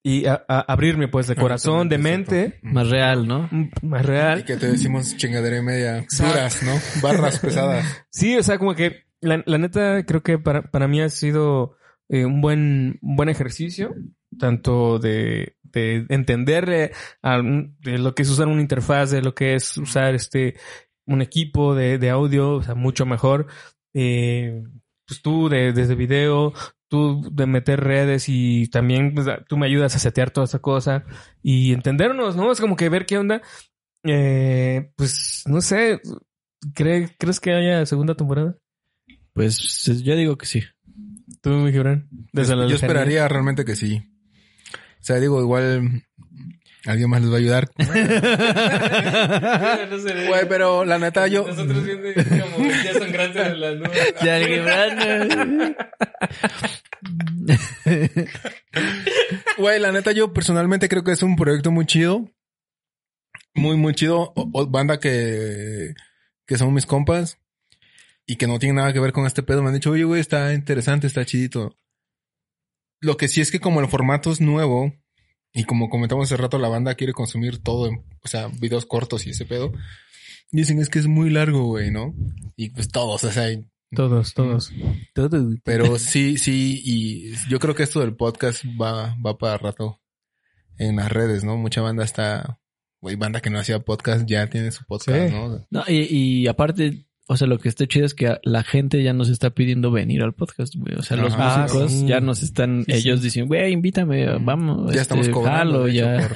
y 0.06 0.26
a- 0.26 0.44
a- 0.46 0.60
abrirme, 0.72 1.08
pues, 1.08 1.26
de 1.26 1.34
corazón, 1.34 1.88
de 1.88 1.98
mente, 1.98 2.58
Más 2.62 2.88
real, 2.90 3.26
¿no? 3.26 3.48
más 3.82 4.02
Y 4.02 4.06
real. 4.06 4.44
que 4.44 4.56
te 4.56 4.66
decimos 4.70 5.16
chingadera 5.16 5.56
y 5.58 5.62
media 5.62 6.06
duras, 6.18 6.62
¿no? 6.62 6.74
Barras 7.02 7.38
pesadas. 7.40 7.84
Sí, 8.10 8.36
o 8.36 8.42
sea, 8.42 8.58
como 8.58 8.74
que 8.74 9.04
la, 9.20 9.42
la 9.46 9.58
neta 9.58 10.04
creo 10.04 10.22
que 10.22 10.38
para, 10.38 10.62
para 10.70 10.86
mí 10.86 11.00
ha 11.00 11.08
sido 11.08 11.76
eh, 12.10 12.26
un 12.26 12.40
buen 12.42 12.98
un 13.02 13.16
buen 13.16 13.30
ejercicio, 13.30 13.94
tanto 14.38 14.98
de, 14.98 15.56
de 15.62 16.04
entender 16.10 16.68
eh, 16.68 16.92
a 17.22 17.40
de 17.42 17.96
lo 17.98 18.14
que 18.14 18.22
es 18.22 18.30
usar 18.30 18.46
una 18.48 18.60
interfaz, 18.60 19.10
de 19.10 19.22
lo 19.22 19.34
que 19.34 19.54
es 19.54 19.78
usar 19.78 20.14
este 20.14 20.54
un 21.06 21.22
equipo 21.22 21.74
de, 21.74 21.96
de 21.98 22.10
audio, 22.10 22.56
o 22.56 22.62
sea, 22.62 22.74
mucho 22.74 23.06
mejor. 23.06 23.46
Eh, 23.94 24.62
pues 25.06 25.22
tú 25.22 25.48
de, 25.48 25.72
desde 25.72 25.94
video, 25.94 26.52
tú 26.94 27.28
de 27.32 27.46
meter 27.46 27.80
redes 27.80 28.26
y 28.28 28.68
también 28.68 29.14
pues, 29.14 29.26
tú 29.48 29.56
me 29.56 29.66
ayudas 29.66 29.96
a 29.96 29.98
setear 29.98 30.30
toda 30.30 30.44
esa 30.44 30.60
cosa 30.60 31.04
y 31.42 31.72
entendernos, 31.72 32.36
¿no? 32.36 32.52
Es 32.52 32.60
como 32.60 32.76
que 32.76 32.88
ver 32.88 33.04
qué 33.04 33.18
onda. 33.18 33.42
Eh, 34.04 34.92
pues 34.96 35.42
no 35.46 35.60
sé, 35.60 36.00
¿cree- 36.74 37.14
¿crees 37.18 37.40
que 37.40 37.52
haya 37.52 37.84
segunda 37.86 38.14
temporada? 38.14 38.56
Pues 39.32 39.84
yo 40.04 40.14
digo 40.14 40.38
que 40.38 40.46
sí. 40.46 40.62
Tú, 41.42 41.50
mi 41.50 41.72
Gibran. 41.72 42.08
Desde 42.32 42.54
la 42.54 42.62
Yo 42.64 42.68
lejanía. 42.74 42.74
esperaría 42.76 43.28
realmente 43.28 43.64
que 43.64 43.74
sí. 43.74 44.02
O 44.72 45.02
sea, 45.06 45.16
digo, 45.16 45.40
igual 45.40 46.04
alguien 46.86 47.08
más 47.10 47.20
les 47.22 47.30
va 47.30 47.34
a 47.34 47.38
ayudar. 47.38 47.70
Güey, 50.28 50.48
pero 50.48 50.84
la 50.84 50.98
neta 50.98 51.26
yo... 51.28 51.46
Nosotros 51.46 51.84
viendo 51.84 52.08
como 52.52 52.66
ya 52.68 52.92
son 52.94 53.12
grandes 53.12 53.46
en 53.46 53.60
las 53.60 53.76
nubes. 53.76 54.14
Ya 54.22 54.38
Gibran, 54.40 55.76
Güey, 59.58 59.80
la 59.80 59.92
neta 59.92 60.12
yo 60.12 60.32
personalmente 60.32 60.88
creo 60.88 61.04
que 61.04 61.12
es 61.12 61.22
un 61.22 61.36
proyecto 61.36 61.70
muy 61.70 61.86
chido. 61.86 62.30
Muy, 63.54 63.76
muy 63.76 63.94
chido. 63.94 64.32
O- 64.36 64.50
o 64.52 64.66
banda 64.66 64.98
que... 65.00 65.94
Que 66.46 66.58
son 66.58 66.74
mis 66.74 66.86
compas. 66.86 67.38
Y 68.26 68.36
que 68.36 68.46
no 68.46 68.58
tienen 68.58 68.76
nada 68.76 68.92
que 68.92 69.00
ver 69.00 69.12
con 69.12 69.26
este 69.26 69.42
pedo. 69.42 69.62
Me 69.62 69.68
han 69.68 69.74
dicho, 69.74 69.90
oye, 69.90 70.04
güey, 70.04 70.20
está 70.20 70.52
interesante, 70.54 71.06
está 71.06 71.24
chidito. 71.24 71.76
Lo 73.00 73.16
que 73.16 73.28
sí 73.28 73.40
es 73.40 73.50
que 73.50 73.60
como 73.60 73.80
el 73.80 73.88
formato 73.88 74.30
es 74.32 74.40
nuevo... 74.40 74.92
Y 75.54 75.64
como 75.64 75.88
comentamos 75.88 76.26
hace 76.26 76.36
rato, 76.36 76.58
la 76.58 76.68
banda 76.68 76.94
quiere 76.96 77.12
consumir 77.12 77.58
todo, 77.62 77.86
en- 77.86 78.02
o 78.22 78.28
sea, 78.28 78.48
videos 78.48 78.84
cortos 78.86 79.26
y 79.26 79.30
ese 79.30 79.46
pedo. 79.46 79.72
Dicen 80.50 80.80
es 80.80 80.88
que 80.90 80.98
es 80.98 81.06
muy 81.06 81.30
largo, 81.30 81.64
güey, 81.64 81.90
¿no? 81.90 82.14
Y 82.56 82.70
pues 82.70 82.88
todos, 82.88 83.22
o 83.24 83.30
sea, 83.30 83.46
Todos, 83.94 84.34
todos. 84.34 84.72
Todo. 85.14 85.48
pero 85.64 85.98
sí, 85.98 86.36
sí, 86.38 86.82
y 86.84 87.32
yo 87.48 87.58
creo 87.60 87.74
que 87.76 87.84
esto 87.84 88.00
del 88.00 88.16
podcast 88.16 88.64
va, 88.80 89.16
va 89.24 89.38
para 89.38 89.56
rato 89.58 90.00
en 90.76 90.96
las 90.96 91.10
redes, 91.12 91.44
¿no? 91.44 91.56
Mucha 91.56 91.80
banda 91.80 92.02
está, 92.04 92.60
güey, 93.00 93.14
banda 93.16 93.40
que 93.40 93.50
no 93.50 93.60
hacía 93.60 93.78
podcast 93.78 94.26
ya 94.28 94.48
tiene 94.48 94.72
su 94.72 94.84
podcast, 94.84 95.28
Sí. 95.30 95.34
¿no? 95.34 95.64
No, 95.70 95.84
y, 95.86 96.06
y 96.42 96.46
aparte, 96.48 97.06
o 97.26 97.36
sea, 97.38 97.46
lo 97.46 97.58
que 97.58 97.68
está 97.70 97.86
chido 97.86 98.04
es 98.04 98.12
que 98.14 98.36
la 98.42 98.62
gente 98.62 99.02
ya 99.02 99.12
nos 99.14 99.28
está 99.30 99.50
pidiendo 99.50 99.90
venir 99.90 100.22
al 100.22 100.34
podcast, 100.34 100.74
güey. 100.76 100.94
O 100.96 101.02
sea, 101.02 101.16
los 101.16 101.32
Ajá. 101.32 101.62
músicos 101.62 101.92
sí. 101.92 102.06
ya 102.06 102.20
nos 102.20 102.42
están, 102.42 102.84
Sí, 102.86 102.92
ellos 102.92 103.20
sí. 103.20 103.24
dicen, 103.24 103.46
güey, 103.46 103.72
invítame, 103.72 104.38
vamos. 104.38 104.92
Ya 104.94 105.00
estamos 105.02 105.26
este, 105.26 105.32
cobrando, 105.32 105.72
jalo, 105.72 105.84
de 105.84 105.92
hecho, 105.92 106.04
ya. 106.04 106.28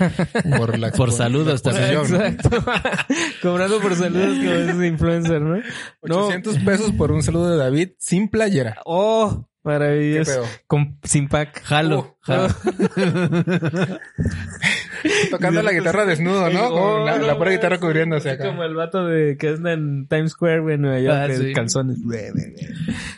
por, 0.42 0.58
por 0.58 0.78
la 0.78 0.90
Por 0.92 1.08
expo- 1.10 1.12
saludos 1.12 1.62
la 1.64 1.72
también. 1.72 1.98
Exacto. 2.00 2.50
Cobrando 3.42 3.80
por 3.80 3.94
saludos 3.94 4.36
como 4.38 4.50
esos 4.50 4.84
influencer, 4.84 5.40
¿no? 5.40 5.56
No. 6.02 6.26
800 6.26 6.58
pesos 6.60 6.92
por 6.92 7.12
un 7.12 7.22
saludo 7.22 7.50
de 7.50 7.56
David 7.56 7.90
sin 7.98 8.28
playera. 8.28 8.78
Oh, 8.84 9.44
¿Qué 9.44 9.47
maravilloso. 9.64 10.30
pedo? 10.32 10.44
Con, 10.66 10.98
sin 11.02 11.28
pack. 11.28 11.62
Jalo, 11.64 12.18
Uh, 12.28 12.32
jalo. 12.32 12.48
Tocando 15.30 15.62
la 15.62 15.72
guitarra 15.72 16.04
desnudo, 16.04 16.50
¿no? 16.50 16.70
Con 16.70 17.04
la, 17.04 17.18
la 17.18 17.36
pura 17.38 17.50
guitarra 17.52 17.78
cubriéndose 17.78 18.30
acá. 18.30 18.46
Como 18.48 18.64
el 18.64 18.74
vato 18.74 19.06
de 19.06 19.36
que 19.36 19.48
anda 19.48 19.72
en 19.72 20.06
Times 20.08 20.32
Square, 20.32 20.60
güey, 20.60 20.74
en 20.74 20.82
Nueva 20.82 21.00
York, 21.00 21.16
Ah, 21.22 21.28
de 21.28 21.36
sí. 21.38 21.52
calzones. 21.52 21.98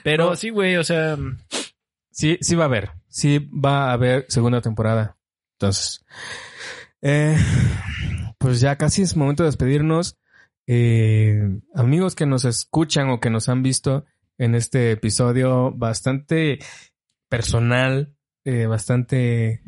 Pero 0.04 0.36
sí, 0.36 0.50
güey, 0.50 0.76
o 0.76 0.84
sea, 0.84 1.16
Sí, 2.10 2.38
sí 2.40 2.54
va 2.54 2.64
a 2.64 2.66
haber. 2.66 2.90
Sí 3.08 3.38
va 3.52 3.90
a 3.90 3.92
haber 3.92 4.26
segunda 4.28 4.60
temporada. 4.60 5.16
Entonces, 5.58 6.04
eh, 7.02 7.36
pues 8.38 8.60
ya 8.60 8.76
casi 8.76 9.02
es 9.02 9.16
momento 9.16 9.42
de 9.42 9.48
despedirnos. 9.48 10.16
Eh, 10.66 11.42
amigos 11.74 12.14
que 12.14 12.26
nos 12.26 12.44
escuchan 12.44 13.08
o 13.10 13.18
que 13.20 13.30
nos 13.30 13.48
han 13.48 13.62
visto 13.62 14.04
en 14.40 14.54
este 14.54 14.92
episodio 14.92 15.70
bastante 15.72 16.58
personal, 17.28 18.14
eh, 18.46 18.64
bastante, 18.64 19.62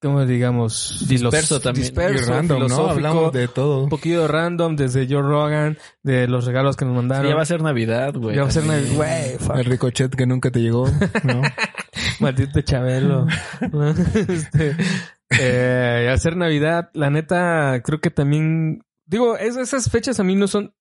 ¿cómo 0.00 0.24
digamos? 0.24 1.04
Disperso 1.06 1.60
también. 1.60 1.84
Y 1.84 1.88
Disperso, 1.90 2.30
random, 2.32 2.66
¿no? 2.66 2.88
Hablamos 2.88 3.32
de 3.32 3.46
todo. 3.46 3.84
un 3.84 3.90
poquito 3.90 4.26
random 4.26 4.74
desde 4.74 5.06
Joe 5.06 5.20
Rogan, 5.20 5.76
de 6.02 6.26
los 6.28 6.46
regalos 6.46 6.76
que 6.76 6.86
nos 6.86 6.94
mandaron. 6.96 7.28
ya 7.28 7.36
va 7.36 7.42
a 7.42 7.46
ser 7.46 7.62
Navidad, 7.62 8.14
güey. 8.14 8.36
Ya 8.36 8.42
va 8.42 8.48
a 8.48 8.52
ser. 8.52 8.64
Navidad. 8.64 8.94
Güey, 8.96 9.38
fuck. 9.38 9.56
El 9.56 9.64
ricochet 9.66 10.14
que 10.16 10.26
nunca 10.26 10.50
te 10.50 10.60
llegó, 10.60 10.88
¿no? 11.22 11.42
Maldito 12.20 12.62
Chabelo. 12.62 13.26
este, 14.28 14.76
eh, 15.38 16.10
hacer 16.10 16.36
Navidad, 16.38 16.88
la 16.94 17.10
neta, 17.10 17.82
creo 17.84 18.00
que 18.00 18.10
también. 18.10 18.82
Digo, 19.04 19.36
es- 19.36 19.56
esas 19.56 19.90
fechas 19.90 20.18
a 20.20 20.24
mí 20.24 20.34
no 20.36 20.48
son 20.48 20.72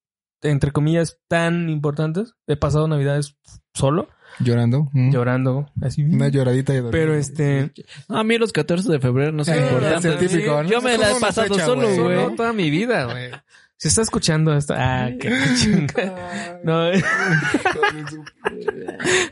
entre 0.41 0.72
comillas, 0.72 1.18
tan 1.28 1.70
importantes. 1.70 2.34
He 2.48 2.56
pasado 2.56 2.88
navidades 2.88 3.36
solo, 3.74 4.10
Llorando. 4.40 4.88
Mm. 4.94 5.11
llorando, 5.11 5.72
así. 5.82 6.03
Una 6.03 6.30
lloradita 6.30 6.72
de 6.72 6.80
dolor. 6.80 6.91
Pero 6.91 7.16
este, 7.16 7.72
A 8.07 8.24
mí 8.24 8.38
los 8.38 8.53
14 8.53 8.90
de 8.91 8.99
febrero 8.99 9.32
no 9.32 9.44
son 9.44 9.56
Eh, 9.56 9.61
importantes. 9.64 10.06
es 10.06 10.22
el 10.22 10.28
típico, 10.30 10.64
¿no? 10.64 10.70
Yo 10.70 10.82
me 10.82 10.98
la 10.98 11.11
he 11.11 11.20
pasado 11.20 11.48
fecha, 11.53 11.66
solo, 11.66 11.82
güey. 11.88 11.99
güey. 11.99 12.16
no 12.16 12.36
toda 12.36 12.53
mi 12.53 12.70
vida, 12.70 13.06
güey. 13.06 13.32
Si 13.78 13.88
está 13.88 14.02
escuchando 14.02 14.53
esto, 14.56 14.74
ah, 14.78 15.10
qué 15.20 15.30
chinga. 15.56 16.60
No, 16.64 16.91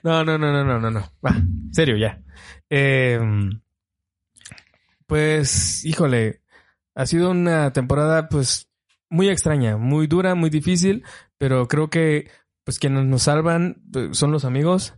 no, 0.04 0.24
no, 0.24 0.38
no, 0.38 0.52
no, 0.52 0.64
no, 0.66 0.80
no, 0.80 0.92
no. 0.92 1.12
Va, 1.26 1.36
serio, 1.72 1.98
ya. 1.98 2.20
Eh, 2.70 3.20
pues, 5.06 5.86
híjole, 5.86 6.42
ha 6.96 7.06
sido 7.06 7.32
una 7.32 7.72
temporada, 7.74 8.30
pues, 8.30 8.67
muy 9.10 9.30
extraña, 9.30 9.78
muy 9.78 10.08
dura, 10.08 10.36
muy 10.36 10.50
difícil, 10.50 11.04
pero 11.38 11.68
creo 11.68 11.90
que, 11.90 12.30
pues, 12.64 12.80
quienes 12.80 13.06
nos 13.06 13.24
salvan 13.24 13.82
pues, 13.92 14.18
son 14.18 14.32
los 14.32 14.46
amigos, 14.46 14.96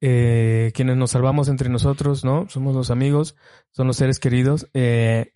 eh, 0.00 0.72
quienes 0.74 0.96
nos 0.96 1.12
salvamos 1.12 1.48
entre 1.48 1.68
nosotros, 1.70 2.24
¿no? 2.24 2.48
Somos 2.48 2.74
los 2.74 2.90
amigos, 2.90 3.36
son 3.70 3.86
los 3.86 3.96
seres 3.96 4.18
queridos. 4.18 4.68
Eh, 4.74 5.32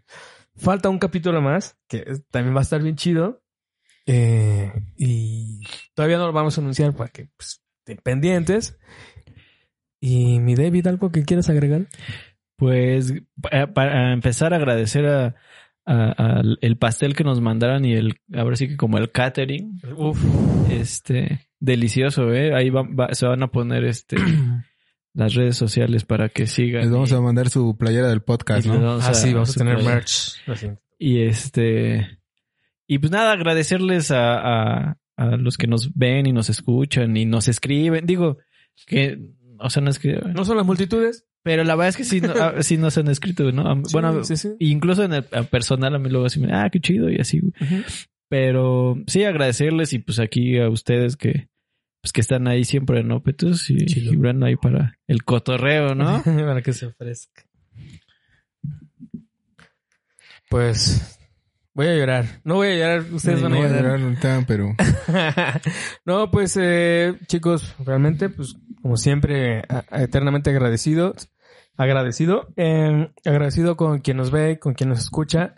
falta 0.56 0.90
un 0.90 0.98
capítulo 0.98 1.40
más, 1.40 1.78
que 1.88 2.04
también 2.30 2.54
va 2.54 2.60
a 2.60 2.62
estar 2.62 2.82
bien 2.82 2.96
chido. 2.96 3.42
Eh, 4.06 4.72
y 4.96 5.60
todavía 5.94 6.18
no 6.18 6.26
lo 6.26 6.32
vamos 6.32 6.58
a 6.58 6.60
anunciar 6.60 6.94
para 6.94 7.10
que 7.10 7.28
pues, 7.36 7.62
estén 7.80 7.98
pendientes. 8.02 8.78
Y 10.00 10.40
mi 10.40 10.54
David, 10.54 10.86
¿algo 10.86 11.10
que 11.12 11.24
quieras 11.24 11.48
agregar? 11.50 11.86
Pues 12.56 13.12
pa- 13.40 13.72
para 13.72 14.12
empezar 14.12 14.52
a 14.52 14.56
agradecer 14.56 15.06
a, 15.06 15.36
a- 15.94 16.42
el 16.60 16.76
pastel 16.76 17.14
que 17.14 17.24
nos 17.24 17.40
mandaron 17.40 17.84
y 17.84 17.94
el, 17.94 18.14
ahora 18.34 18.56
sí 18.56 18.68
que 18.68 18.76
como 18.76 18.98
el 18.98 19.10
catering, 19.10 19.80
Uf. 19.96 20.22
este, 20.70 21.48
delicioso, 21.58 22.32
eh. 22.32 22.54
Ahí 22.54 22.70
va- 22.70 22.82
va- 22.88 23.14
se 23.14 23.26
van 23.26 23.42
a 23.42 23.48
poner 23.48 23.84
este 23.84 24.16
las 25.14 25.34
redes 25.34 25.56
sociales 25.56 26.04
para 26.04 26.28
que 26.28 26.46
sigan. 26.46 26.82
Les 26.82 26.90
vamos 26.90 27.10
y- 27.10 27.14
a 27.14 27.20
mandar 27.20 27.48
su 27.50 27.76
playera 27.76 28.08
del 28.08 28.22
podcast, 28.22 28.66
¿no? 28.66 28.80
vamos 28.80 29.06
Ah, 29.06 29.14
sí, 29.14 29.32
vamos 29.34 29.56
a 29.56 29.58
tener 29.58 29.82
merch. 29.82 30.36
Y 30.98 31.22
este. 31.22 32.18
Y 32.86 32.98
pues 32.98 33.10
nada, 33.12 33.32
agradecerles 33.32 34.10
a, 34.10 34.34
a, 34.90 34.96
a 35.16 35.36
los 35.36 35.56
que 35.56 35.66
nos 35.66 35.94
ven 35.94 36.26
y 36.26 36.32
nos 36.32 36.50
escuchan 36.50 37.16
y 37.16 37.24
nos 37.24 37.48
escriben. 37.48 38.06
Digo, 38.06 38.38
que. 38.86 39.18
O 39.58 39.68
sea, 39.70 39.82
no 39.82 39.90
escriben. 39.90 40.32
No 40.32 40.44
son 40.44 40.56
las 40.56 40.66
multitudes. 40.66 41.26
Pero 41.42 41.64
la 41.64 41.74
verdad 41.74 41.88
es 41.88 41.96
que 41.96 42.04
sí, 42.04 42.20
no- 42.20 42.32
ah, 42.38 42.62
sí 42.62 42.76
nos 42.76 42.98
han 42.98 43.08
escrito, 43.08 43.50
¿no? 43.52 43.62
A- 43.70 43.82
bueno, 43.92 44.22
sí, 44.24 44.36
sí. 44.36 44.50
incluso 44.58 45.04
en 45.04 45.14
el 45.14 45.24
personal 45.50 45.94
a 45.94 45.98
mí 45.98 46.10
luego 46.10 46.26
así 46.26 46.38
me 46.40 46.52
ah, 46.52 46.68
qué 46.70 46.80
chido 46.80 47.08
y 47.10 47.16
así. 47.18 47.40
güey. 47.40 47.52
Pero 48.28 48.96
sí 49.06 49.24
agradecerles 49.24 49.92
y 49.92 49.98
pues 50.00 50.18
aquí 50.18 50.58
a 50.58 50.68
ustedes 50.68 51.16
que 51.16 51.48
pues 52.02 52.12
que 52.12 52.20
están 52.22 52.46
ahí 52.48 52.64
siempre, 52.64 53.02
¿no? 53.04 53.22
Petus 53.22 53.68
y, 53.70 54.16
Brandon 54.16 54.48
ahí 54.48 54.56
para 54.56 54.98
el 55.06 55.22
cotorreo, 55.24 55.94
¿no? 55.94 56.22
Para 56.24 56.62
que 56.62 56.72
se 56.72 56.86
ofrezca. 56.86 57.42
Pues 60.48 61.18
voy 61.74 61.86
a 61.88 61.94
llorar. 61.96 62.24
No 62.44 62.56
voy 62.56 62.68
a 62.68 62.76
llorar, 62.76 63.12
ustedes 63.12 63.38
No 63.42 63.44
van 63.50 63.52
a 63.52 63.56
voy 63.56 63.66
a 63.66 63.68
llorar. 63.70 64.00
llorar 64.00 64.44
pero 64.46 64.74
no, 66.04 66.30
pues 66.30 66.56
eh, 66.60 67.14
chicos, 67.26 67.74
realmente, 67.84 68.28
pues 68.30 68.56
como 68.82 68.96
siempre, 68.96 69.62
eternamente 69.90 70.50
agradecido, 70.50 71.14
agradecido, 71.76 72.48
eh, 72.56 73.10
agradecido 73.24 73.76
con 73.76 74.00
quien 74.00 74.16
nos 74.16 74.30
ve, 74.30 74.58
con 74.58 74.74
quien 74.74 74.88
nos 74.90 75.00
escucha, 75.00 75.54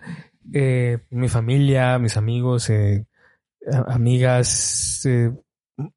eh, 0.53 0.99
mi 1.11 1.29
familia, 1.29 1.99
mis 1.99 2.17
amigos, 2.17 2.69
eh, 2.71 3.07
amigas, 3.87 5.05
eh, 5.07 5.33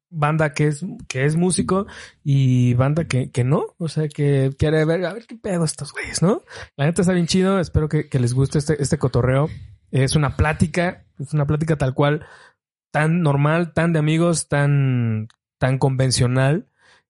banda 0.08 0.52
que 0.52 0.68
es 0.68 0.84
que 1.08 1.24
es 1.24 1.36
músico 1.36 1.86
y 2.24 2.74
banda 2.74 3.06
que, 3.06 3.30
que 3.30 3.44
no, 3.44 3.74
o 3.78 3.88
sea 3.88 4.08
que 4.08 4.50
quiere 4.58 4.84
ver 4.84 5.04
a 5.04 5.12
ver 5.12 5.26
qué 5.26 5.36
pedo 5.36 5.64
estos 5.64 5.92
güeyes, 5.92 6.22
¿no? 6.22 6.42
La 6.76 6.86
neta 6.86 7.02
está 7.02 7.12
bien 7.12 7.26
chido, 7.26 7.60
espero 7.60 7.88
que, 7.88 8.08
que 8.08 8.18
les 8.18 8.34
guste 8.34 8.58
este, 8.58 8.80
este 8.82 8.98
cotorreo. 8.98 9.48
Es 9.90 10.16
una 10.16 10.36
plática, 10.36 11.06
es 11.18 11.32
una 11.34 11.46
plática 11.46 11.76
tal 11.76 11.94
cual, 11.94 12.26
tan 12.90 13.22
normal, 13.22 13.72
tan 13.72 13.92
de 13.92 13.98
amigos, 13.98 14.48
tan, 14.48 15.28
tan 15.58 15.78
convencional. 15.78 16.68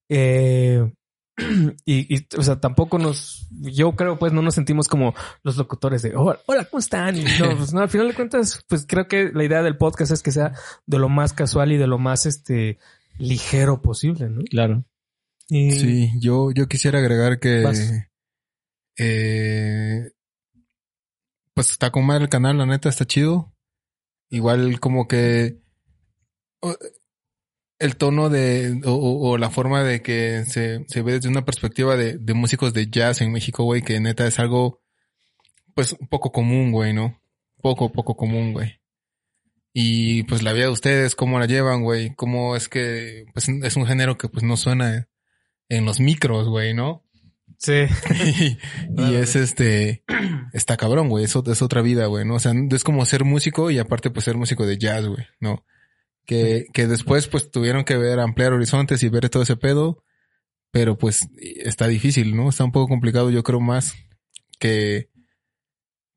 Eh, 0.08 0.92
y, 1.84 2.16
y, 2.16 2.26
o 2.36 2.42
sea, 2.42 2.60
tampoco 2.60 2.98
nos, 2.98 3.48
yo 3.50 3.94
creo, 3.94 4.18
pues, 4.18 4.32
no 4.32 4.42
nos 4.42 4.54
sentimos 4.54 4.88
como 4.88 5.14
los 5.42 5.56
locutores 5.56 6.02
de, 6.02 6.16
hola, 6.16 6.40
hola, 6.46 6.64
¿cómo 6.64 6.80
están? 6.80 7.16
Y 7.16 7.24
no, 7.38 7.56
pues, 7.56 7.74
no, 7.74 7.80
al 7.80 7.88
final 7.88 8.08
de 8.08 8.14
cuentas, 8.14 8.64
pues, 8.68 8.86
creo 8.88 9.06
que 9.06 9.30
la 9.32 9.44
idea 9.44 9.62
del 9.62 9.76
podcast 9.76 10.12
es 10.12 10.22
que 10.22 10.32
sea 10.32 10.52
de 10.86 10.98
lo 10.98 11.08
más 11.08 11.32
casual 11.32 11.72
y 11.72 11.76
de 11.76 11.86
lo 11.86 11.98
más, 11.98 12.26
este, 12.26 12.78
ligero 13.18 13.82
posible, 13.82 14.28
¿no? 14.28 14.42
Claro. 14.44 14.84
Y, 15.48 15.72
sí, 15.72 16.10
yo, 16.18 16.50
yo 16.52 16.66
quisiera 16.66 16.98
agregar 16.98 17.38
que 17.38 17.64
eh, 18.98 20.10
pues 21.54 21.70
está 21.70 21.90
con 21.90 22.04
madre 22.04 22.24
el 22.24 22.30
canal, 22.30 22.58
la 22.58 22.66
neta, 22.66 22.88
está 22.88 23.04
chido. 23.04 23.54
Igual 24.28 24.80
como 24.80 25.06
que 25.06 25.60
el 27.78 27.96
tono 27.96 28.28
de 28.30 28.80
o, 28.84 28.92
o- 28.92 29.30
o 29.30 29.38
la 29.38 29.50
forma 29.50 29.82
de 29.82 30.02
que 30.02 30.44
se, 30.46 30.84
se 30.88 31.02
ve 31.02 31.12
desde 31.14 31.28
una 31.28 31.44
perspectiva 31.44 31.96
de, 31.96 32.18
de 32.18 32.34
músicos 32.34 32.72
de 32.72 32.88
jazz 32.90 33.20
en 33.20 33.32
México, 33.32 33.64
güey, 33.64 33.82
que 33.82 34.00
neta 34.00 34.26
es 34.26 34.38
algo 34.38 34.80
pues 35.74 35.94
un 35.98 36.08
poco 36.08 36.32
común, 36.32 36.72
güey, 36.72 36.92
¿no? 36.94 37.20
Poco, 37.60 37.92
poco 37.92 38.16
común, 38.16 38.52
güey. 38.52 38.80
Y 39.74 40.22
pues 40.22 40.42
la 40.42 40.54
vida 40.54 40.64
de 40.66 40.70
ustedes, 40.72 41.14
cómo 41.14 41.38
la 41.38 41.44
llevan, 41.46 41.82
güey, 41.82 42.14
cómo 42.14 42.56
es 42.56 42.68
que 42.70 43.26
pues 43.34 43.48
es 43.48 43.76
un 43.76 43.86
género 43.86 44.16
que 44.16 44.28
pues 44.28 44.42
no 44.42 44.56
suena 44.56 45.08
en 45.68 45.84
los 45.84 46.00
micros, 46.00 46.48
güey, 46.48 46.72
¿no? 46.74 47.02
sí. 47.58 47.84
y, 48.24 48.58
y 49.02 49.14
es 49.16 49.36
este, 49.36 50.02
está 50.54 50.76
cabrón, 50.78 51.08
güey, 51.10 51.24
es, 51.24 51.36
es 51.36 51.60
otra 51.62 51.82
vida, 51.82 52.06
güey, 52.06 52.24
¿no? 52.24 52.36
O 52.36 52.38
sea, 52.38 52.52
es 52.70 52.84
como 52.84 53.04
ser 53.04 53.24
músico 53.24 53.70
y 53.70 53.78
aparte 53.78 54.10
pues 54.10 54.24
ser 54.24 54.36
músico 54.36 54.66
de 54.66 54.78
jazz, 54.78 55.04
güey, 55.06 55.26
¿no? 55.40 55.64
Que, 56.26 56.66
que 56.72 56.86
después 56.86 57.28
pues 57.28 57.50
tuvieron 57.50 57.84
que 57.84 57.96
ver, 57.96 58.18
ampliar 58.18 58.52
horizontes 58.52 59.02
y 59.02 59.08
ver 59.08 59.30
todo 59.30 59.44
ese 59.44 59.56
pedo, 59.56 60.02
pero 60.72 60.98
pues 60.98 61.28
está 61.40 61.86
difícil, 61.86 62.36
¿no? 62.36 62.48
Está 62.48 62.64
un 62.64 62.72
poco 62.72 62.88
complicado, 62.88 63.30
yo 63.30 63.44
creo 63.44 63.60
más 63.60 63.94
que, 64.58 65.08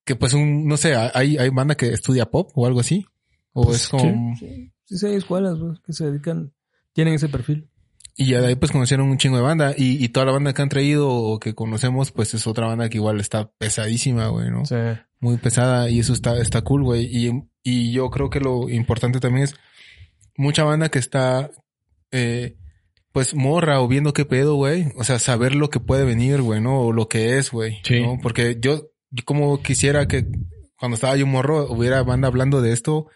que 0.06 0.15
pues 0.15 0.34
un, 0.34 0.68
no 0.68 0.77
sé, 0.77 0.95
hay, 0.95 1.38
hay 1.38 1.49
banda 1.49 1.76
que 1.76 1.90
estudia 1.94 2.26
pop 2.26 2.49
o 2.56 2.65
algo 2.65 2.80
así, 2.80 3.06
o 3.53 3.65
Pues, 3.65 3.84
es 3.84 3.90
como... 3.90 4.36
Sí, 4.36 4.72
sí, 4.86 5.06
hay 5.06 5.15
escuelas 5.15 5.60
güey, 5.60 5.76
que 5.86 5.94
se 5.94 6.06
dedican, 6.06 6.53
tienen 6.94 7.14
ese 7.14 7.30
perfil. 7.30 7.69
Y 8.15 8.31
ya 8.31 8.41
de 8.41 8.48
ahí 8.48 8.56
pues 8.56 8.73
conocieron 8.73 9.10
un 9.10 9.18
chingo 9.18 9.38
de 9.38 9.44
banda. 9.44 9.73
Y, 9.77 10.03
y 10.03 10.10
toda 10.10 10.26
la 10.26 10.34
banda 10.34 10.53
que 10.53 10.61
han 10.61 10.68
traído 10.68 11.07
o 11.07 11.40
que 11.40 11.56
conocemos, 11.56 12.11
pues 12.11 12.34
es 12.34 12.48
otra 12.48 12.68
banda 12.68 12.90
que 12.90 12.98
igual 12.98 13.22
está 13.22 13.49
pesadísima, 13.57 14.27
güey, 14.27 14.49
¿no? 14.52 14.65
Sí. 14.65 14.76
Muy 15.22 15.38
pesada. 15.38 15.90
Y 15.90 15.99
eso 15.99 16.11
está, 16.11 16.38
está 16.38 16.61
cool, 16.61 16.84
güey. 16.84 17.06
Y, 17.06 17.31
y 17.64 17.94
yo 17.94 18.10
creo 18.10 18.30
que 18.30 18.41
lo 18.41 18.68
importante 18.68 19.22
también 19.22 19.45
es 19.45 19.56
mucha 20.40 20.64
banda 20.64 20.90
que 20.90 20.99
está, 20.99 21.52
eh, 22.11 22.56
pues 23.11 23.36
morra 23.36 23.82
o 23.82 23.88
viendo 23.88 24.14
qué 24.14 24.26
pedo, 24.26 24.56
güey. 24.56 24.88
O 24.95 25.03
sea, 25.03 25.20
saber 25.20 25.53
lo 25.53 25.70
que 25.70 25.82
puede 25.82 26.06
venir, 26.06 26.41
güey, 26.41 26.61
¿no? 26.61 26.80
O 26.80 26.94
lo 26.94 27.10
que 27.10 27.38
es, 27.38 27.52
güey. 27.52 27.80
Sí. 27.84 28.02
¿no? 28.02 28.18
Porque 28.22 28.57
yo, 28.60 28.90
yo 29.11 29.26
como 29.26 29.61
quisiera 29.61 30.07
que 30.07 30.26
cuando 30.78 30.95
estaba 30.95 31.18
yo 31.18 31.28
morro 31.28 31.70
hubiera 31.70 32.02
banda 32.03 32.30
hablando 32.30 32.61
de 32.61 32.72
esto 32.72 33.07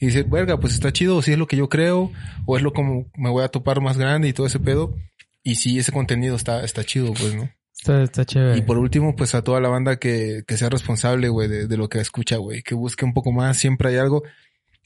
y 0.00 0.06
dice, 0.06 0.24
verga, 0.24 0.58
pues 0.58 0.74
está 0.74 0.92
chido, 0.92 1.16
o 1.16 1.22
si 1.22 1.32
es 1.32 1.38
lo 1.38 1.46
que 1.46 1.56
yo 1.56 1.68
creo, 1.68 2.10
o 2.44 2.56
es 2.56 2.62
lo 2.62 2.72
como 2.72 3.06
me 3.16 3.30
voy 3.30 3.44
a 3.44 3.48
topar 3.48 3.80
más 3.80 3.96
grande 3.96 4.26
y 4.26 4.32
todo 4.32 4.48
ese 4.48 4.58
pedo. 4.58 4.96
Y 5.44 5.54
si 5.56 5.78
ese 5.78 5.92
contenido 5.92 6.34
está, 6.34 6.64
está 6.64 6.82
chido, 6.82 7.12
pues, 7.12 7.36
¿no? 7.36 7.48
Está, 7.72 8.02
está 8.02 8.24
chévere. 8.24 8.58
Y 8.58 8.62
por 8.62 8.78
último, 8.78 9.14
pues 9.14 9.36
a 9.36 9.42
toda 9.42 9.60
la 9.60 9.68
banda 9.68 9.98
que, 10.00 10.42
que 10.46 10.56
sea 10.56 10.70
responsable, 10.70 11.28
güey, 11.28 11.48
de, 11.48 11.68
de 11.68 11.76
lo 11.76 11.88
que 11.88 12.00
escucha, 12.00 12.38
güey, 12.38 12.62
que 12.62 12.74
busque 12.74 13.04
un 13.04 13.14
poco 13.14 13.30
más, 13.30 13.58
siempre 13.58 13.90
hay 13.90 13.96
algo. 13.98 14.24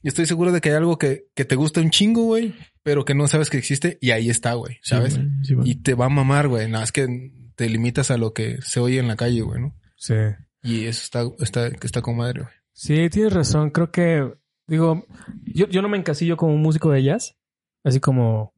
Y 0.01 0.07
estoy 0.07 0.25
seguro 0.25 0.51
de 0.51 0.61
que 0.61 0.69
hay 0.69 0.75
algo 0.75 0.97
que, 0.97 1.27
que 1.35 1.45
te 1.45 1.55
gusta 1.55 1.81
un 1.81 1.89
chingo, 1.89 2.23
güey, 2.23 2.53
pero 2.83 3.05
que 3.05 3.15
no 3.15 3.27
sabes 3.27 3.49
que 3.49 3.57
existe 3.57 3.97
y 4.01 4.11
ahí 4.11 4.29
está, 4.29 4.53
güey, 4.53 4.77
¿sabes? 4.81 5.15
Sí, 5.15 5.21
sí, 5.43 5.55
y 5.63 5.75
te 5.75 5.93
va 5.93 6.05
a 6.05 6.09
mamar, 6.09 6.47
güey, 6.47 6.69
nada, 6.69 6.83
es 6.83 6.91
que 6.91 7.07
te 7.55 7.69
limitas 7.69 8.09
a 8.11 8.17
lo 8.17 8.33
que 8.33 8.61
se 8.61 8.79
oye 8.79 8.99
en 8.99 9.07
la 9.07 9.17
calle, 9.17 9.41
güey, 9.41 9.61
¿no? 9.61 9.75
Sí. 9.97 10.15
Y 10.63 10.85
eso 10.85 11.01
está, 11.03 11.23
está, 11.43 11.71
que 11.71 11.87
está 11.87 12.01
con 12.01 12.17
madre, 12.17 12.41
güey. 12.41 12.53
Sí, 12.71 13.09
tienes 13.09 13.33
razón. 13.33 13.71
Creo 13.71 13.91
que, 13.91 14.33
digo, 14.67 15.05
yo, 15.43 15.67
yo 15.67 15.81
no 15.81 15.89
me 15.89 15.97
encasillo 15.97 16.37
como 16.37 16.53
un 16.53 16.61
músico 16.61 16.91
de 16.91 17.03
jazz, 17.03 17.37
así 17.83 17.99
como, 17.99 18.53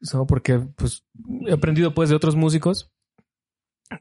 so, 0.00 0.26
porque 0.26 0.60
pues 0.76 1.04
he 1.46 1.52
aprendido 1.52 1.94
pues 1.94 2.08
de 2.10 2.16
otros 2.16 2.36
músicos 2.36 2.92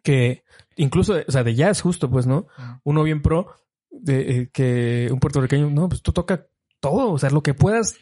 que 0.04 0.44
incluso, 0.76 1.16
o 1.28 1.32
sea, 1.32 1.44
de 1.44 1.56
jazz 1.56 1.82
justo, 1.82 2.10
pues, 2.10 2.28
¿no? 2.28 2.48
Uno 2.84 3.04
bien 3.04 3.22
pro, 3.22 3.56
de 3.94 4.38
eh, 4.40 4.50
que 4.52 5.10
un 5.12 5.20
puertorriqueño, 5.20 5.70
no, 5.70 5.88
pues 5.88 6.02
tú 6.02 6.12
toca 6.12 6.48
todo, 6.80 7.12
o 7.12 7.18
sea, 7.18 7.30
lo 7.30 7.42
que 7.44 7.54
puedas, 7.54 7.96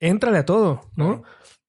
éntrale 0.00 0.38
a 0.38 0.44
todo, 0.44 0.82
¿no? 0.96 1.22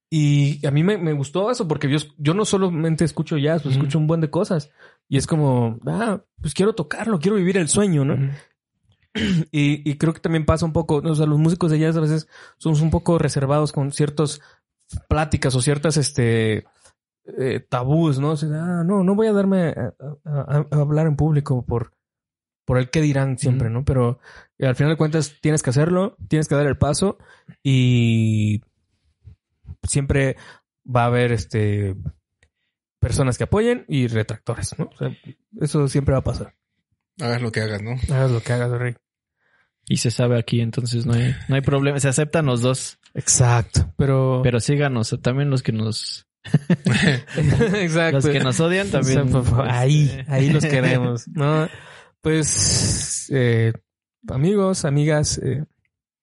Y 0.10 0.66
a 0.66 0.72
mí 0.72 0.84
me, 0.84 0.98
me 0.98 1.14
gustó 1.14 1.50
eso 1.52 1.68
porque 1.68 1.90
yo, 1.90 1.98
yo 2.18 2.34
no 2.34 2.44
solamente 2.46 3.06
escucho 3.06 3.38
jazz, 3.38 3.62
pues 3.64 3.76
escucho 3.76 3.98
un 4.00 4.08
buen 4.08 4.22
de 4.22 4.30
cosas. 4.30 4.70
Y 5.10 5.18
es 5.18 5.28
como, 5.28 5.80
ah, 5.88 6.22
pues 6.42 6.54
quiero 6.54 6.74
tocarlo, 6.76 7.20
quiero 7.20 7.38
vivir 7.38 7.58
el 7.58 7.68
sueño, 7.70 8.04
¿no? 8.06 8.16
Y, 9.52 9.90
y 9.90 9.98
creo 9.98 10.14
que 10.14 10.20
también 10.20 10.46
pasa 10.46 10.66
un 10.66 10.74
poco, 10.74 10.98
o 10.98 11.16
sea, 11.16 11.26
los 11.26 11.40
músicos 11.40 11.72
de 11.72 11.80
jazz 11.80 11.98
a 11.98 12.02
veces 12.02 12.28
somos 12.58 12.82
un 12.82 12.92
poco 12.92 13.18
reservados 13.18 13.72
con 13.72 13.92
ciertas 13.92 14.42
pláticas 15.10 15.56
o 15.56 15.62
ciertas, 15.62 15.98
este, 15.98 16.66
eh, 17.40 17.60
tabús, 17.68 18.20
¿no? 18.20 18.32
O 18.32 18.38
sea, 18.38 18.50
ah, 18.54 18.84
no, 18.84 19.04
no 19.04 19.16
voy 19.16 19.26
a 19.28 19.34
darme 19.34 19.70
a, 19.70 19.94
a- 20.26 20.68
a 20.70 20.76
hablar 20.80 21.08
en 21.08 21.16
público 21.16 21.66
por, 21.66 21.94
por 22.68 22.78
el 22.78 22.90
que 22.90 23.02
dirán 23.02 23.38
siempre, 23.38 23.70
¿no? 23.70 23.86
Pero 23.86 24.20
eh, 24.58 24.68
al 24.68 24.76
final 24.76 24.92
de 24.92 24.98
cuentas 24.98 25.38
tienes 25.40 25.64
que 25.64 25.70
hacerlo, 25.70 26.18
tienes 26.28 26.50
que 26.50 26.56
dar 26.56 26.68
el 26.68 26.78
paso 26.78 27.18
y 27.64 28.62
siempre 29.84 30.36
va 30.86 31.04
a 31.04 31.06
haber 31.06 31.32
este 31.32 31.96
personas 33.00 33.38
que 33.38 33.46
apoyen 33.46 33.86
y 33.88 34.08
retractores, 34.08 34.78
¿no? 34.78 34.90
O 34.94 34.98
sea, 34.98 35.18
eso 35.62 35.88
siempre 35.88 36.12
va 36.12 36.20
a 36.20 36.26
pasar. 36.26 36.56
Hagas 37.22 37.42
lo 37.42 37.54
que 37.54 37.62
hagas, 37.62 37.82
¿no? 37.82 37.92
Hagas 38.14 38.32
lo 38.32 38.42
que 38.42 38.52
hagas, 38.52 38.70
Rey. 38.72 38.96
Y 39.88 39.98
se 39.98 40.12
sabe 40.12 40.38
aquí, 40.38 40.60
entonces 40.60 41.06
no 41.06 41.14
hay, 41.14 41.34
no 41.48 41.56
hay 41.56 41.62
problema. 41.62 42.02
Se 42.02 42.10
aceptan 42.10 42.48
los 42.48 42.60
dos. 42.60 43.00
Exacto, 43.14 43.94
pero... 43.96 44.42
Pero 44.44 44.60
síganos, 44.60 45.18
también 45.22 45.50
los 45.50 45.64
que 45.64 45.72
nos, 45.72 46.28
Exacto. 47.76 48.18
los 48.18 48.26
que 48.28 48.42
nos 48.42 48.60
odian 48.60 48.90
también. 48.90 49.32
Ahí, 49.70 50.26
ahí 50.28 50.50
los 50.50 50.66
queremos, 50.66 51.30
¿no? 51.30 51.70
Pues, 52.32 53.30
eh, 53.32 53.72
amigos, 54.28 54.84
amigas, 54.84 55.38
eh, 55.38 55.64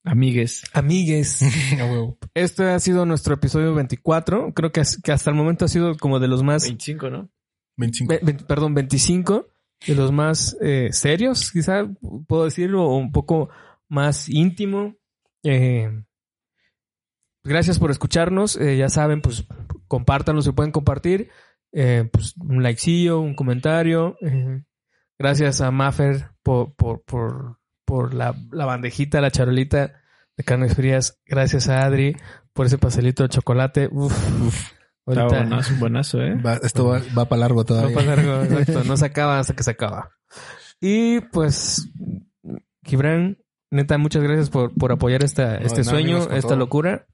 Amigues. 0.05 0.63
amigues, 0.75 1.41
este 2.35 2.65
ha 2.65 2.79
sido 2.79 3.07
nuestro 3.07 3.33
episodio 3.37 3.73
24. 3.75 4.53
Creo 4.53 4.71
que, 4.71 4.81
as- 4.83 5.01
que 5.03 5.13
hasta 5.13 5.31
el 5.31 5.37
momento 5.37 5.65
ha 5.65 5.69
sido 5.69 5.97
como 5.97 6.21
de 6.21 6.29
los 6.29 6.43
más, 6.43 6.65
25, 6.65 7.09
¿no? 7.09 7.31
25. 7.79 8.13
ve- 8.13 8.21
ve- 8.23 8.45
perdón, 8.47 8.75
25, 8.75 9.47
de 9.87 9.95
los 9.95 10.13
más 10.13 10.59
eh, 10.61 10.91
serios, 10.93 11.51
quizá 11.51 11.89
puedo 12.29 12.45
decirlo, 12.45 12.85
o 12.85 12.99
un 12.99 13.11
poco 13.11 13.49
más 13.89 14.29
íntimo. 14.29 14.97
Eh, 15.43 15.91
gracias 17.45 17.79
por 17.79 17.91
escucharnos. 17.91 18.57
Eh, 18.57 18.77
ya 18.77 18.91
saben, 18.91 19.23
pues 19.23 19.47
compártanlo 19.89 20.43
si 20.43 20.53
pueden 20.53 20.71
compartir. 20.71 21.31
Eh, 21.73 22.07
pues 22.13 22.35
un 22.37 22.63
likecillo, 22.63 23.21
un 23.21 23.35
comentario. 23.35 24.19
Gracias 25.19 25.61
a 25.61 25.71
Maffer 25.71 26.31
por, 26.43 26.75
por, 26.75 27.03
por, 27.05 27.59
por 27.85 28.15
la, 28.15 28.35
la 28.51 28.67
bandejita, 28.67 29.21
la 29.21 29.31
charolita 29.31 30.01
de 30.37 30.45
carnes 30.45 30.75
frías. 30.75 31.21
Gracias 31.27 31.69
a 31.69 31.85
Adri 31.85 32.17
por 32.53 32.67
ese 32.67 32.79
pastelito 32.79 33.23
de 33.23 33.29
chocolate. 33.29 33.89
Uf, 33.93 34.13
Está 35.07 35.21
ahorita 35.23 35.39
buenazo, 35.41 35.75
buenazo, 35.79 36.21
¿eh? 36.23 36.35
Va- 36.37 36.59
esto 36.63 36.87
va, 36.87 37.01
va 37.17 37.27
para 37.27 37.41
largo 37.41 37.59
va 37.59 37.65
todavía. 37.65 37.95
para 37.95 38.17
largo, 38.17 38.43
exacto. 38.55 38.85
No 38.85 38.97
se 38.97 39.05
acaba 39.07 39.39
hasta 39.39 39.55
que 39.55 39.63
se 39.63 39.71
acaba. 39.73 40.11
Y 40.81 41.21
pues, 41.21 41.89
Gibran, 42.85 43.39
neta, 43.71 43.99
muchas 43.99 44.23
gracias 44.23 44.51
por, 44.51 44.75
por 44.75 44.93
apoyar 44.93 45.23
esta, 45.23 45.59
No, 45.61 45.67
este 45.67 45.81
nada, 45.81 45.91
sueño, 45.91 46.17
amigos, 46.17 46.35
esta 46.37 46.49
todo. 46.49 46.59
locura. 46.59 47.07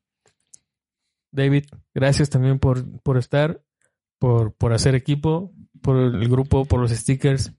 David, 1.32 1.64
gracias 1.94 2.30
también 2.30 2.58
por, 2.58 2.84
por 3.02 3.16
estar, 3.18 3.62
por, 4.18 4.52
por 4.54 4.72
hacer 4.72 4.94
equipo, 4.94 5.52
por 5.82 5.96
el 5.96 6.28
grupo, 6.28 6.64
por 6.64 6.80
los 6.80 6.90
stickers. 6.90 7.52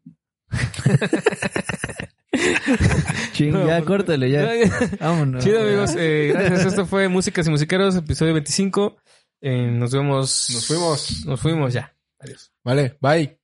Ching, 3.33 3.51
No, 3.51 3.67
ya, 3.67 3.81
córtale, 3.83 4.29
ya. 4.29 4.47
Vámonos. 4.99 5.43
Chido, 5.43 5.61
amigos. 5.61 5.91
eh, 5.97 6.31
gracias. 6.33 6.65
Esto 6.67 6.85
fue 6.85 7.07
Músicas 7.07 7.47
y 7.47 7.49
Musiqueros, 7.49 7.95
episodio 7.95 8.33
25. 8.33 8.97
Eh, 9.41 9.67
nos 9.71 9.91
vemos. 9.91 10.49
Nos 10.51 10.67
fuimos. 10.67 11.25
Nos 11.25 11.39
fuimos 11.39 11.73
ya. 11.73 11.93
Adiós. 12.19 12.51
Vale, 12.63 12.97
bye. 13.01 13.37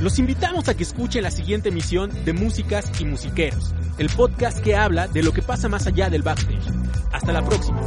Los 0.00 0.18
invitamos 0.18 0.68
a 0.68 0.76
que 0.76 0.82
escuchen 0.82 1.22
la 1.22 1.30
siguiente 1.30 1.70
emisión 1.70 2.10
de 2.24 2.32
Músicas 2.34 2.90
y 3.00 3.04
Musiqueros, 3.06 3.74
el 3.98 4.08
podcast 4.10 4.58
que 4.60 4.76
habla 4.76 5.08
de 5.08 5.22
lo 5.22 5.32
que 5.32 5.42
pasa 5.42 5.68
más 5.68 5.86
allá 5.86 6.10
del 6.10 6.22
backstage. 6.22 6.66
Hasta 7.12 7.32
la 7.32 7.42
próxima. 7.44 7.80